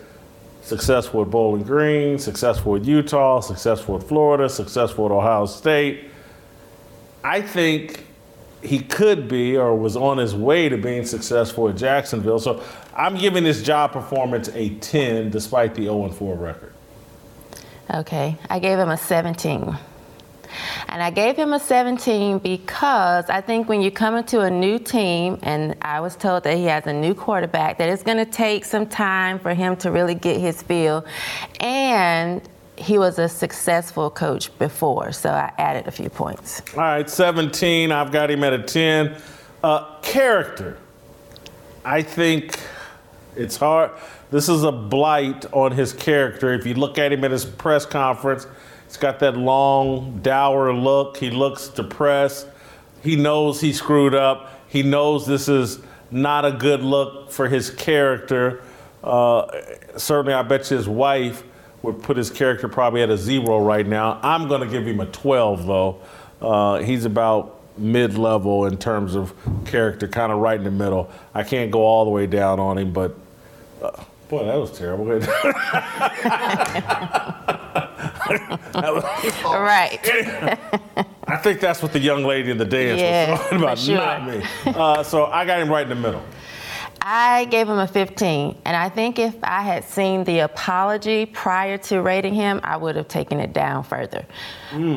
successful 0.62 1.22
at 1.22 1.30
Bowling 1.30 1.64
Green, 1.64 2.18
successful 2.18 2.76
at 2.76 2.84
Utah, 2.84 3.40
successful 3.40 3.96
at 3.96 4.02
Florida, 4.02 4.48
successful 4.48 5.06
at 5.06 5.12
Ohio 5.12 5.46
State. 5.46 6.04
I 7.24 7.42
think 7.42 8.06
he 8.62 8.78
could 8.78 9.28
be 9.28 9.56
or 9.56 9.76
was 9.76 9.96
on 9.96 10.18
his 10.18 10.34
way 10.34 10.68
to 10.68 10.76
being 10.76 11.04
successful 11.04 11.68
at 11.68 11.76
Jacksonville. 11.76 12.38
So 12.38 12.62
I'm 12.96 13.16
giving 13.16 13.44
this 13.44 13.62
job 13.62 13.92
performance 13.92 14.48
a 14.54 14.70
10 14.76 15.30
despite 15.30 15.74
the 15.74 15.84
0 15.84 16.08
4 16.10 16.36
record. 16.36 16.72
Okay, 17.90 18.36
I 18.48 18.58
gave 18.58 18.78
him 18.78 18.90
a 18.90 18.96
17. 18.96 19.76
And 20.88 21.02
I 21.02 21.10
gave 21.10 21.36
him 21.36 21.52
a 21.52 21.58
17 21.58 22.38
because 22.38 23.30
I 23.30 23.40
think 23.40 23.68
when 23.68 23.80
you 23.80 23.90
come 23.90 24.16
into 24.16 24.40
a 24.40 24.50
new 24.50 24.78
team, 24.78 25.38
and 25.42 25.76
I 25.80 26.00
was 26.00 26.16
told 26.16 26.44
that 26.44 26.56
he 26.56 26.64
has 26.64 26.86
a 26.86 26.92
new 26.92 27.14
quarterback, 27.14 27.78
that 27.78 27.88
it's 27.88 28.02
going 28.02 28.18
to 28.18 28.30
take 28.30 28.64
some 28.64 28.86
time 28.86 29.38
for 29.38 29.54
him 29.54 29.76
to 29.76 29.90
really 29.90 30.14
get 30.14 30.40
his 30.40 30.62
feel. 30.62 31.06
And 31.60 32.42
he 32.76 32.98
was 32.98 33.18
a 33.18 33.28
successful 33.28 34.10
coach 34.10 34.56
before, 34.58 35.12
so 35.12 35.30
I 35.30 35.52
added 35.58 35.86
a 35.86 35.90
few 35.90 36.10
points. 36.10 36.62
All 36.74 36.80
right, 36.80 37.08
17. 37.08 37.92
I've 37.92 38.12
got 38.12 38.30
him 38.30 38.44
at 38.44 38.52
a 38.52 38.62
10. 38.62 39.16
Uh, 39.62 40.00
character. 40.00 40.78
I 41.84 42.02
think 42.02 42.58
it's 43.36 43.56
hard. 43.56 43.92
This 44.32 44.48
is 44.48 44.62
a 44.62 44.72
blight 44.72 45.44
on 45.52 45.72
his 45.72 45.92
character. 45.92 46.54
If 46.54 46.64
you 46.64 46.72
look 46.72 46.96
at 46.96 47.12
him 47.12 47.22
at 47.22 47.30
his 47.30 47.44
press 47.44 47.84
conference, 47.84 48.46
he's 48.86 48.96
got 48.96 49.18
that 49.18 49.36
long, 49.36 50.20
dour 50.22 50.72
look. 50.72 51.18
He 51.18 51.28
looks 51.28 51.68
depressed. 51.68 52.46
He 53.02 53.14
knows 53.14 53.60
he 53.60 53.74
screwed 53.74 54.14
up. 54.14 54.58
He 54.68 54.82
knows 54.82 55.26
this 55.26 55.50
is 55.50 55.80
not 56.10 56.46
a 56.46 56.52
good 56.52 56.80
look 56.80 57.30
for 57.30 57.46
his 57.46 57.68
character. 57.68 58.62
Uh, 59.04 59.48
certainly, 59.98 60.32
I 60.32 60.40
bet 60.40 60.70
you 60.70 60.78
his 60.78 60.88
wife 60.88 61.42
would 61.82 62.02
put 62.02 62.16
his 62.16 62.30
character 62.30 62.70
probably 62.70 63.02
at 63.02 63.10
a 63.10 63.18
zero 63.18 63.62
right 63.62 63.86
now. 63.86 64.18
I'm 64.22 64.48
going 64.48 64.62
to 64.62 64.66
give 64.66 64.86
him 64.86 65.00
a 65.00 65.06
12, 65.06 65.66
though. 65.66 66.00
Uh, 66.40 66.78
he's 66.78 67.04
about 67.04 67.60
mid 67.76 68.16
level 68.16 68.64
in 68.64 68.78
terms 68.78 69.14
of 69.14 69.34
character, 69.66 70.08
kind 70.08 70.32
of 70.32 70.38
right 70.38 70.56
in 70.56 70.64
the 70.64 70.70
middle. 70.70 71.10
I 71.34 71.42
can't 71.42 71.70
go 71.70 71.80
all 71.80 72.06
the 72.06 72.10
way 72.10 72.26
down 72.26 72.58
on 72.60 72.78
him, 72.78 72.94
but 72.94 73.14
uh, 73.82 74.04
boy, 74.32 74.46
that 74.46 74.56
was 74.56 74.72
terrible. 74.72 75.04
Right. 79.44 80.00
I 81.26 81.36
think 81.36 81.60
that's 81.60 81.82
what 81.82 81.92
the 81.92 81.98
young 81.98 82.24
lady 82.24 82.50
in 82.50 82.56
the 82.56 82.64
dance 82.64 83.00
Yeah, 83.00 83.32
was 83.32 83.40
talking 83.40 83.58
about, 83.58 83.78
sure. 83.78 83.96
not 83.96 84.26
me. 84.26 84.42
Uh, 84.64 85.02
so 85.02 85.26
I 85.26 85.44
got 85.44 85.60
him 85.60 85.68
right 85.68 85.82
in 85.82 85.90
the 85.90 85.94
middle. 85.94 86.22
I 87.02 87.44
gave 87.46 87.68
him 87.68 87.78
a 87.78 87.86
15, 87.86 88.62
and 88.64 88.76
I 88.76 88.88
think 88.88 89.18
if 89.18 89.36
I 89.42 89.62
had 89.62 89.84
seen 89.84 90.24
the 90.24 90.40
apology 90.40 91.26
prior 91.26 91.76
to 91.78 92.00
rating 92.00 92.32
him, 92.32 92.60
I 92.62 92.76
would 92.76 92.96
have 92.96 93.08
taken 93.08 93.38
it 93.40 93.52
down 93.52 93.82
further. 93.82 94.24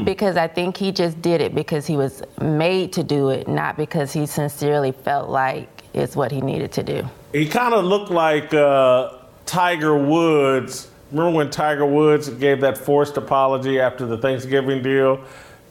Because 0.05 0.37
I 0.37 0.47
think 0.47 0.77
he 0.77 0.91
just 0.91 1.21
did 1.21 1.41
it 1.41 1.53
because 1.53 1.85
he 1.85 1.97
was 1.97 2.21
made 2.39 2.93
to 2.93 3.03
do 3.03 3.29
it, 3.29 3.47
not 3.47 3.75
because 3.75 4.13
he 4.13 4.27
sincerely 4.27 4.91
felt 4.93 5.29
like 5.29 5.83
it's 5.93 6.15
what 6.15 6.31
he 6.31 6.41
needed 6.41 6.71
to 6.73 6.83
do. 6.83 7.07
He 7.31 7.47
kind 7.47 7.73
of 7.73 7.85
looked 7.85 8.11
like 8.11 8.53
uh, 8.53 9.14
Tiger 9.45 9.97
Woods. 9.97 10.89
Remember 11.11 11.37
when 11.37 11.49
Tiger 11.49 11.85
Woods 11.85 12.29
gave 12.29 12.61
that 12.61 12.77
forced 12.77 13.17
apology 13.17 13.79
after 13.79 14.05
the 14.05 14.17
Thanksgiving 14.17 14.81
deal? 14.81 15.23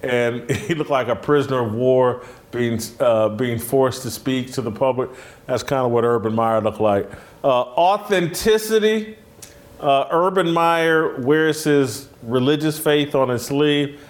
And 0.03 0.51
he 0.51 0.75
looked 0.75 0.91
like 0.91 1.09
a 1.09 1.17
prisoner 1.17 1.61
of 1.61 1.75
war 1.75 2.25
being, 2.51 2.81
uh, 3.01 3.31
being 3.31 3.59
forced 3.59 4.03
to 4.03 4.11
speak 4.11 4.53
to 4.53 4.63
the 4.63 4.71
public. 4.71 5.11
That's 5.47 5.63
kind 5.63 5.85
of 5.85 5.91
what 5.91 6.05
Urban 6.05 6.35
Meyer 6.35 6.61
looked 6.61 6.81
like. 6.81 7.11
Uh, 7.43 7.49
authenticity. 7.49 9.19
Uh, 9.81 10.07
Urban 10.11 10.51
Meyer 10.51 11.21
wears 11.21 11.65
his 11.65 12.09
religious 12.23 12.79
faith 12.79 13.15
on 13.15 13.29
his 13.29 13.45
sleeve 13.45 14.01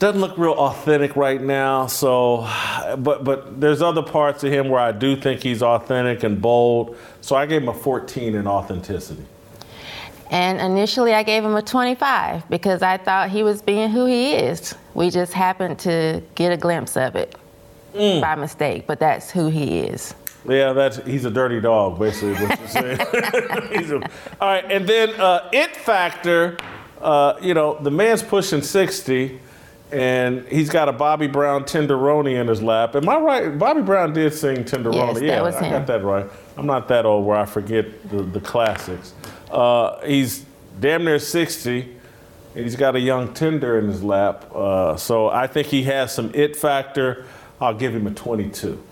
doesn't 0.00 0.20
look 0.20 0.36
real 0.38 0.54
authentic 0.54 1.14
right 1.14 1.40
now. 1.40 1.86
So, 1.86 2.48
but 2.98 3.22
but 3.22 3.60
there's 3.60 3.82
other 3.82 4.02
parts 4.02 4.42
of 4.42 4.52
him 4.52 4.68
where 4.68 4.80
I 4.80 4.90
do 4.92 5.14
think 5.14 5.42
he's 5.42 5.62
authentic 5.62 6.24
and 6.24 6.40
bold. 6.42 6.96
So 7.20 7.36
I 7.36 7.46
gave 7.46 7.62
him 7.62 7.68
a 7.68 7.74
14 7.74 8.34
in 8.34 8.46
authenticity. 8.48 9.24
And 10.30 10.60
initially, 10.60 11.12
I 11.12 11.22
gave 11.22 11.44
him 11.44 11.54
a 11.54 11.62
25 11.62 12.48
because 12.48 12.82
I 12.82 12.96
thought 12.96 13.30
he 13.30 13.42
was 13.42 13.62
being 13.62 13.90
who 13.90 14.06
he 14.06 14.32
is. 14.32 14.74
We 14.94 15.10
just 15.10 15.32
happened 15.32 15.78
to 15.80 16.22
get 16.34 16.52
a 16.52 16.56
glimpse 16.56 16.96
of 16.96 17.14
it 17.16 17.36
by 17.92 18.36
mistake, 18.36 18.86
but 18.86 19.00
that's 19.00 19.30
who 19.30 19.48
he 19.48 19.80
is. 19.80 20.14
Yeah, 20.48 20.72
that's 20.72 20.96
he's 21.04 21.26
a 21.26 21.30
dirty 21.30 21.60
dog, 21.60 21.98
basically. 21.98 22.32
What 22.46 22.58
you're 22.58 22.68
saying. 22.68 22.98
He's 23.78 23.90
a- 23.90 24.00
all 24.40 24.48
right, 24.48 24.64
and 24.70 24.88
then 24.88 25.10
uh, 25.20 25.50
it 25.52 25.76
factor. 25.76 26.56
Uh, 27.02 27.34
you 27.42 27.52
know, 27.54 27.78
the 27.80 27.90
man's 27.90 28.22
pushing 28.22 28.62
60, 28.62 29.38
and 29.92 30.46
he's 30.48 30.70
got 30.70 30.88
a 30.88 30.92
Bobby 30.92 31.26
Brown 31.26 31.64
tenderoni 31.64 32.40
in 32.40 32.46
his 32.48 32.62
lap. 32.62 32.94
Am 32.96 33.08
I 33.08 33.18
right? 33.18 33.58
Bobby 33.58 33.82
Brown 33.82 34.12
did 34.12 34.32
sing 34.32 34.64
tenderoni. 34.64 34.94
Yes, 34.94 35.14
that 35.14 35.24
yeah, 35.24 35.42
was 35.42 35.54
I 35.56 35.70
got 35.70 35.86
that 35.86 36.04
right. 36.04 36.26
I'm 36.56 36.66
not 36.66 36.88
that 36.88 37.06
old 37.06 37.26
where 37.26 37.36
I 37.36 37.46
forget 37.46 38.08
the, 38.10 38.22
the 38.22 38.40
classics. 38.40 39.14
Uh, 39.50 40.00
he's 40.04 40.44
damn 40.78 41.04
near 41.04 41.18
60. 41.18 41.96
and 42.54 42.64
He's 42.64 42.76
got 42.76 42.96
a 42.96 43.00
young 43.00 43.34
tender 43.34 43.78
in 43.78 43.88
his 43.88 44.02
lap. 44.02 44.50
Uh, 44.54 44.96
so 44.96 45.28
I 45.28 45.46
think 45.46 45.68
he 45.68 45.82
has 45.84 46.14
some 46.14 46.30
it 46.34 46.56
factor. 46.56 47.26
I'll 47.60 47.74
give 47.74 47.94
him 47.94 48.06
a 48.06 48.12
22. 48.12 48.82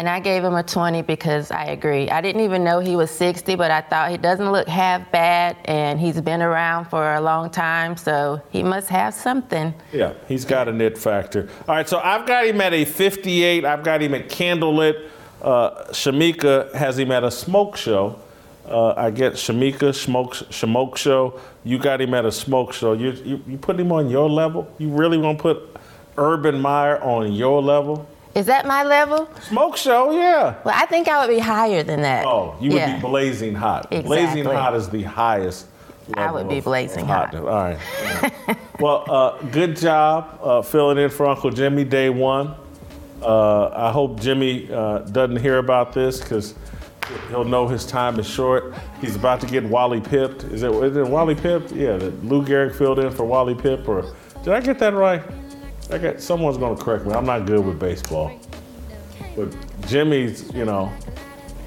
And 0.00 0.08
I 0.08 0.18
gave 0.18 0.42
him 0.42 0.54
a 0.54 0.62
20 0.62 1.02
because 1.02 1.50
I 1.50 1.64
agree. 1.64 2.08
I 2.08 2.22
didn't 2.22 2.40
even 2.40 2.64
know 2.64 2.78
he 2.78 2.96
was 2.96 3.10
60, 3.10 3.54
but 3.56 3.70
I 3.70 3.82
thought 3.82 4.10
he 4.10 4.16
doesn't 4.16 4.50
look 4.50 4.66
half 4.66 5.12
bad, 5.12 5.58
and 5.66 6.00
he's 6.00 6.18
been 6.22 6.40
around 6.40 6.86
for 6.86 7.16
a 7.16 7.20
long 7.20 7.50
time, 7.50 7.98
so 7.98 8.40
he 8.48 8.62
must 8.62 8.88
have 8.88 9.12
something. 9.12 9.74
Yeah, 9.92 10.14
he's 10.26 10.46
got 10.46 10.68
a 10.68 10.72
knit 10.72 10.96
factor. 10.96 11.50
All 11.68 11.74
right, 11.74 11.86
so 11.86 11.98
I've 11.98 12.26
got 12.26 12.46
him 12.46 12.62
at 12.62 12.72
a 12.72 12.86
58. 12.86 13.66
I've 13.66 13.84
got 13.84 14.00
him 14.00 14.14
at 14.14 14.30
candlelit. 14.30 15.10
Uh, 15.42 15.84
Shemeka 15.90 16.72
has 16.72 16.98
him 16.98 17.12
at 17.12 17.22
a 17.22 17.30
smoke 17.30 17.76
show. 17.76 18.18
Uh, 18.66 18.94
I 18.96 19.10
get 19.10 19.34
Shemeka 19.34 19.94
smoke 19.94 20.34
smoke 20.34 20.96
show. 20.96 21.38
You 21.62 21.78
got 21.78 22.00
him 22.00 22.14
at 22.14 22.24
a 22.24 22.32
smoke 22.32 22.72
show. 22.72 22.94
You 22.94 23.10
you, 23.22 23.42
you 23.46 23.58
put 23.58 23.78
him 23.78 23.92
on 23.92 24.08
your 24.08 24.30
level. 24.30 24.66
You 24.78 24.88
really 24.88 25.18
want 25.18 25.36
to 25.36 25.42
put 25.42 25.76
Urban 26.16 26.58
Meyer 26.58 26.98
on 27.02 27.34
your 27.34 27.60
level? 27.60 28.08
Is 28.34 28.46
that 28.46 28.66
my 28.66 28.84
level? 28.84 29.28
Smoke 29.42 29.76
show, 29.76 30.12
yeah. 30.12 30.54
Well, 30.64 30.74
I 30.76 30.86
think 30.86 31.08
I 31.08 31.24
would 31.24 31.32
be 31.32 31.40
higher 31.40 31.82
than 31.82 32.02
that. 32.02 32.26
Oh, 32.26 32.56
you 32.60 32.70
would 32.70 32.78
yeah. 32.78 32.96
be 32.96 33.00
blazing 33.00 33.54
hot. 33.54 33.90
Blazing 33.90 34.44
hot 34.44 34.74
is 34.76 34.88
the 34.88 35.02
highest. 35.02 35.66
Level. 36.08 36.24
I 36.24 36.30
would 36.32 36.48
be 36.48 36.60
blazing 36.60 37.06
hot. 37.06 37.34
hotness. 37.34 37.42
All 37.42 38.48
right. 38.48 38.58
Well, 38.80 39.04
uh, 39.08 39.42
good 39.50 39.76
job 39.76 40.40
uh, 40.42 40.62
filling 40.62 40.98
in 40.98 41.10
for 41.10 41.26
Uncle 41.26 41.50
Jimmy 41.50 41.84
day 41.84 42.08
one. 42.08 42.54
Uh, 43.20 43.68
I 43.68 43.92
hope 43.92 44.18
Jimmy 44.20 44.72
uh, 44.72 45.00
doesn't 45.00 45.36
hear 45.36 45.58
about 45.58 45.92
this 45.92 46.20
because 46.20 46.54
he'll 47.28 47.44
know 47.44 47.68
his 47.68 47.84
time 47.84 48.18
is 48.18 48.28
short. 48.28 48.74
He's 49.00 49.16
about 49.16 49.40
to 49.42 49.46
get 49.46 49.64
Wally 49.64 50.00
pipped. 50.00 50.44
Is 50.44 50.62
it, 50.62 50.72
is 50.72 50.96
it 50.96 51.06
Wally 51.06 51.34
pipped? 51.34 51.72
Yeah, 51.72 51.96
Lou 52.22 52.42
Gehrig 52.44 52.74
filled 52.74 53.00
in 53.00 53.10
for 53.10 53.24
Wally 53.24 53.54
Pipp. 53.54 53.86
Or 53.86 54.14
did 54.42 54.54
I 54.54 54.60
get 54.60 54.78
that 54.78 54.94
right? 54.94 55.22
I 55.92 55.98
got 55.98 56.20
someone's 56.20 56.56
going 56.56 56.76
to 56.76 56.82
correct 56.82 57.04
me. 57.06 57.12
I'm 57.12 57.26
not 57.26 57.46
good 57.46 57.64
with 57.64 57.78
baseball. 57.78 58.32
But 59.36 59.54
Jimmy's, 59.86 60.52
you 60.54 60.64
know, 60.64 60.92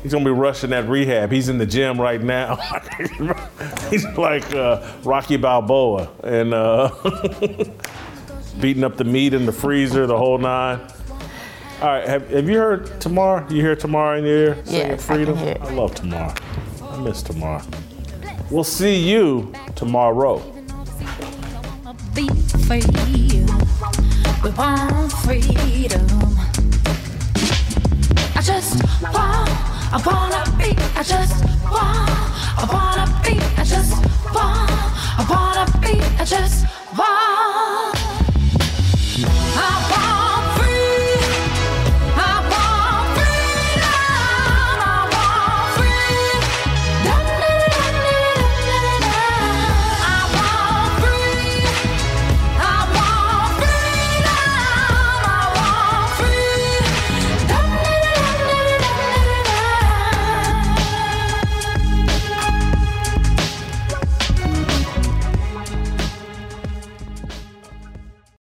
he's 0.01 0.11
gonna 0.11 0.25
be 0.25 0.31
rushing 0.31 0.69
that 0.71 0.87
rehab. 0.87 1.31
He's 1.31 1.49
in 1.49 1.57
the 1.57 1.65
gym 1.65 1.99
right 1.99 2.21
now. 2.21 2.55
he's 3.89 4.05
like 4.17 4.53
uh, 4.53 4.85
Rocky 5.03 5.37
Balboa 5.37 6.09
and 6.23 6.53
uh, 6.53 6.89
beating 8.59 8.83
up 8.83 8.97
the 8.97 9.03
meat 9.05 9.33
in 9.33 9.45
the 9.45 9.51
freezer, 9.51 10.05
the 10.07 10.17
whole 10.17 10.37
nine. 10.37 10.79
All 11.81 11.89
right, 11.89 12.07
have, 12.07 12.29
have 12.29 12.49
you 12.49 12.57
heard 12.57 13.01
Tomorrow? 13.01 13.49
You 13.49 13.61
hear 13.61 13.75
Tomorrow 13.75 14.19
in 14.19 14.25
your 14.25 14.37
ear 14.37 14.55
singing 14.65 14.87
Yes, 14.91 15.09
I 15.09 15.15
can 15.15 15.25
Freedom? 15.25 15.37
hear 15.37 15.51
it. 15.53 15.61
I 15.61 15.73
love 15.73 15.95
Tomorrow. 15.95 16.33
I 16.81 16.97
miss 17.01 17.21
Tomorrow. 17.23 17.63
We'll 18.49 18.63
see 18.63 18.95
you 18.95 19.53
tomorrow. 19.75 20.39
We 24.43 24.49
want 24.51 25.13
freedom. 25.23 26.05
I 28.35 28.41
just 28.43 28.83
want, 29.01 29.49
I 29.93 30.01
wanna 30.05 30.43
be, 30.57 30.75
I 30.97 31.03
just 31.03 31.45
want, 31.71 32.09
I 32.59 32.67
wanna 32.69 33.07
be, 33.23 33.39
I 33.57 33.63
just 33.63 33.95
want, 34.35 34.69
I 35.17 35.25
wanna 35.29 35.79
be, 35.79 36.01
I 36.19 36.25
just 36.25 36.65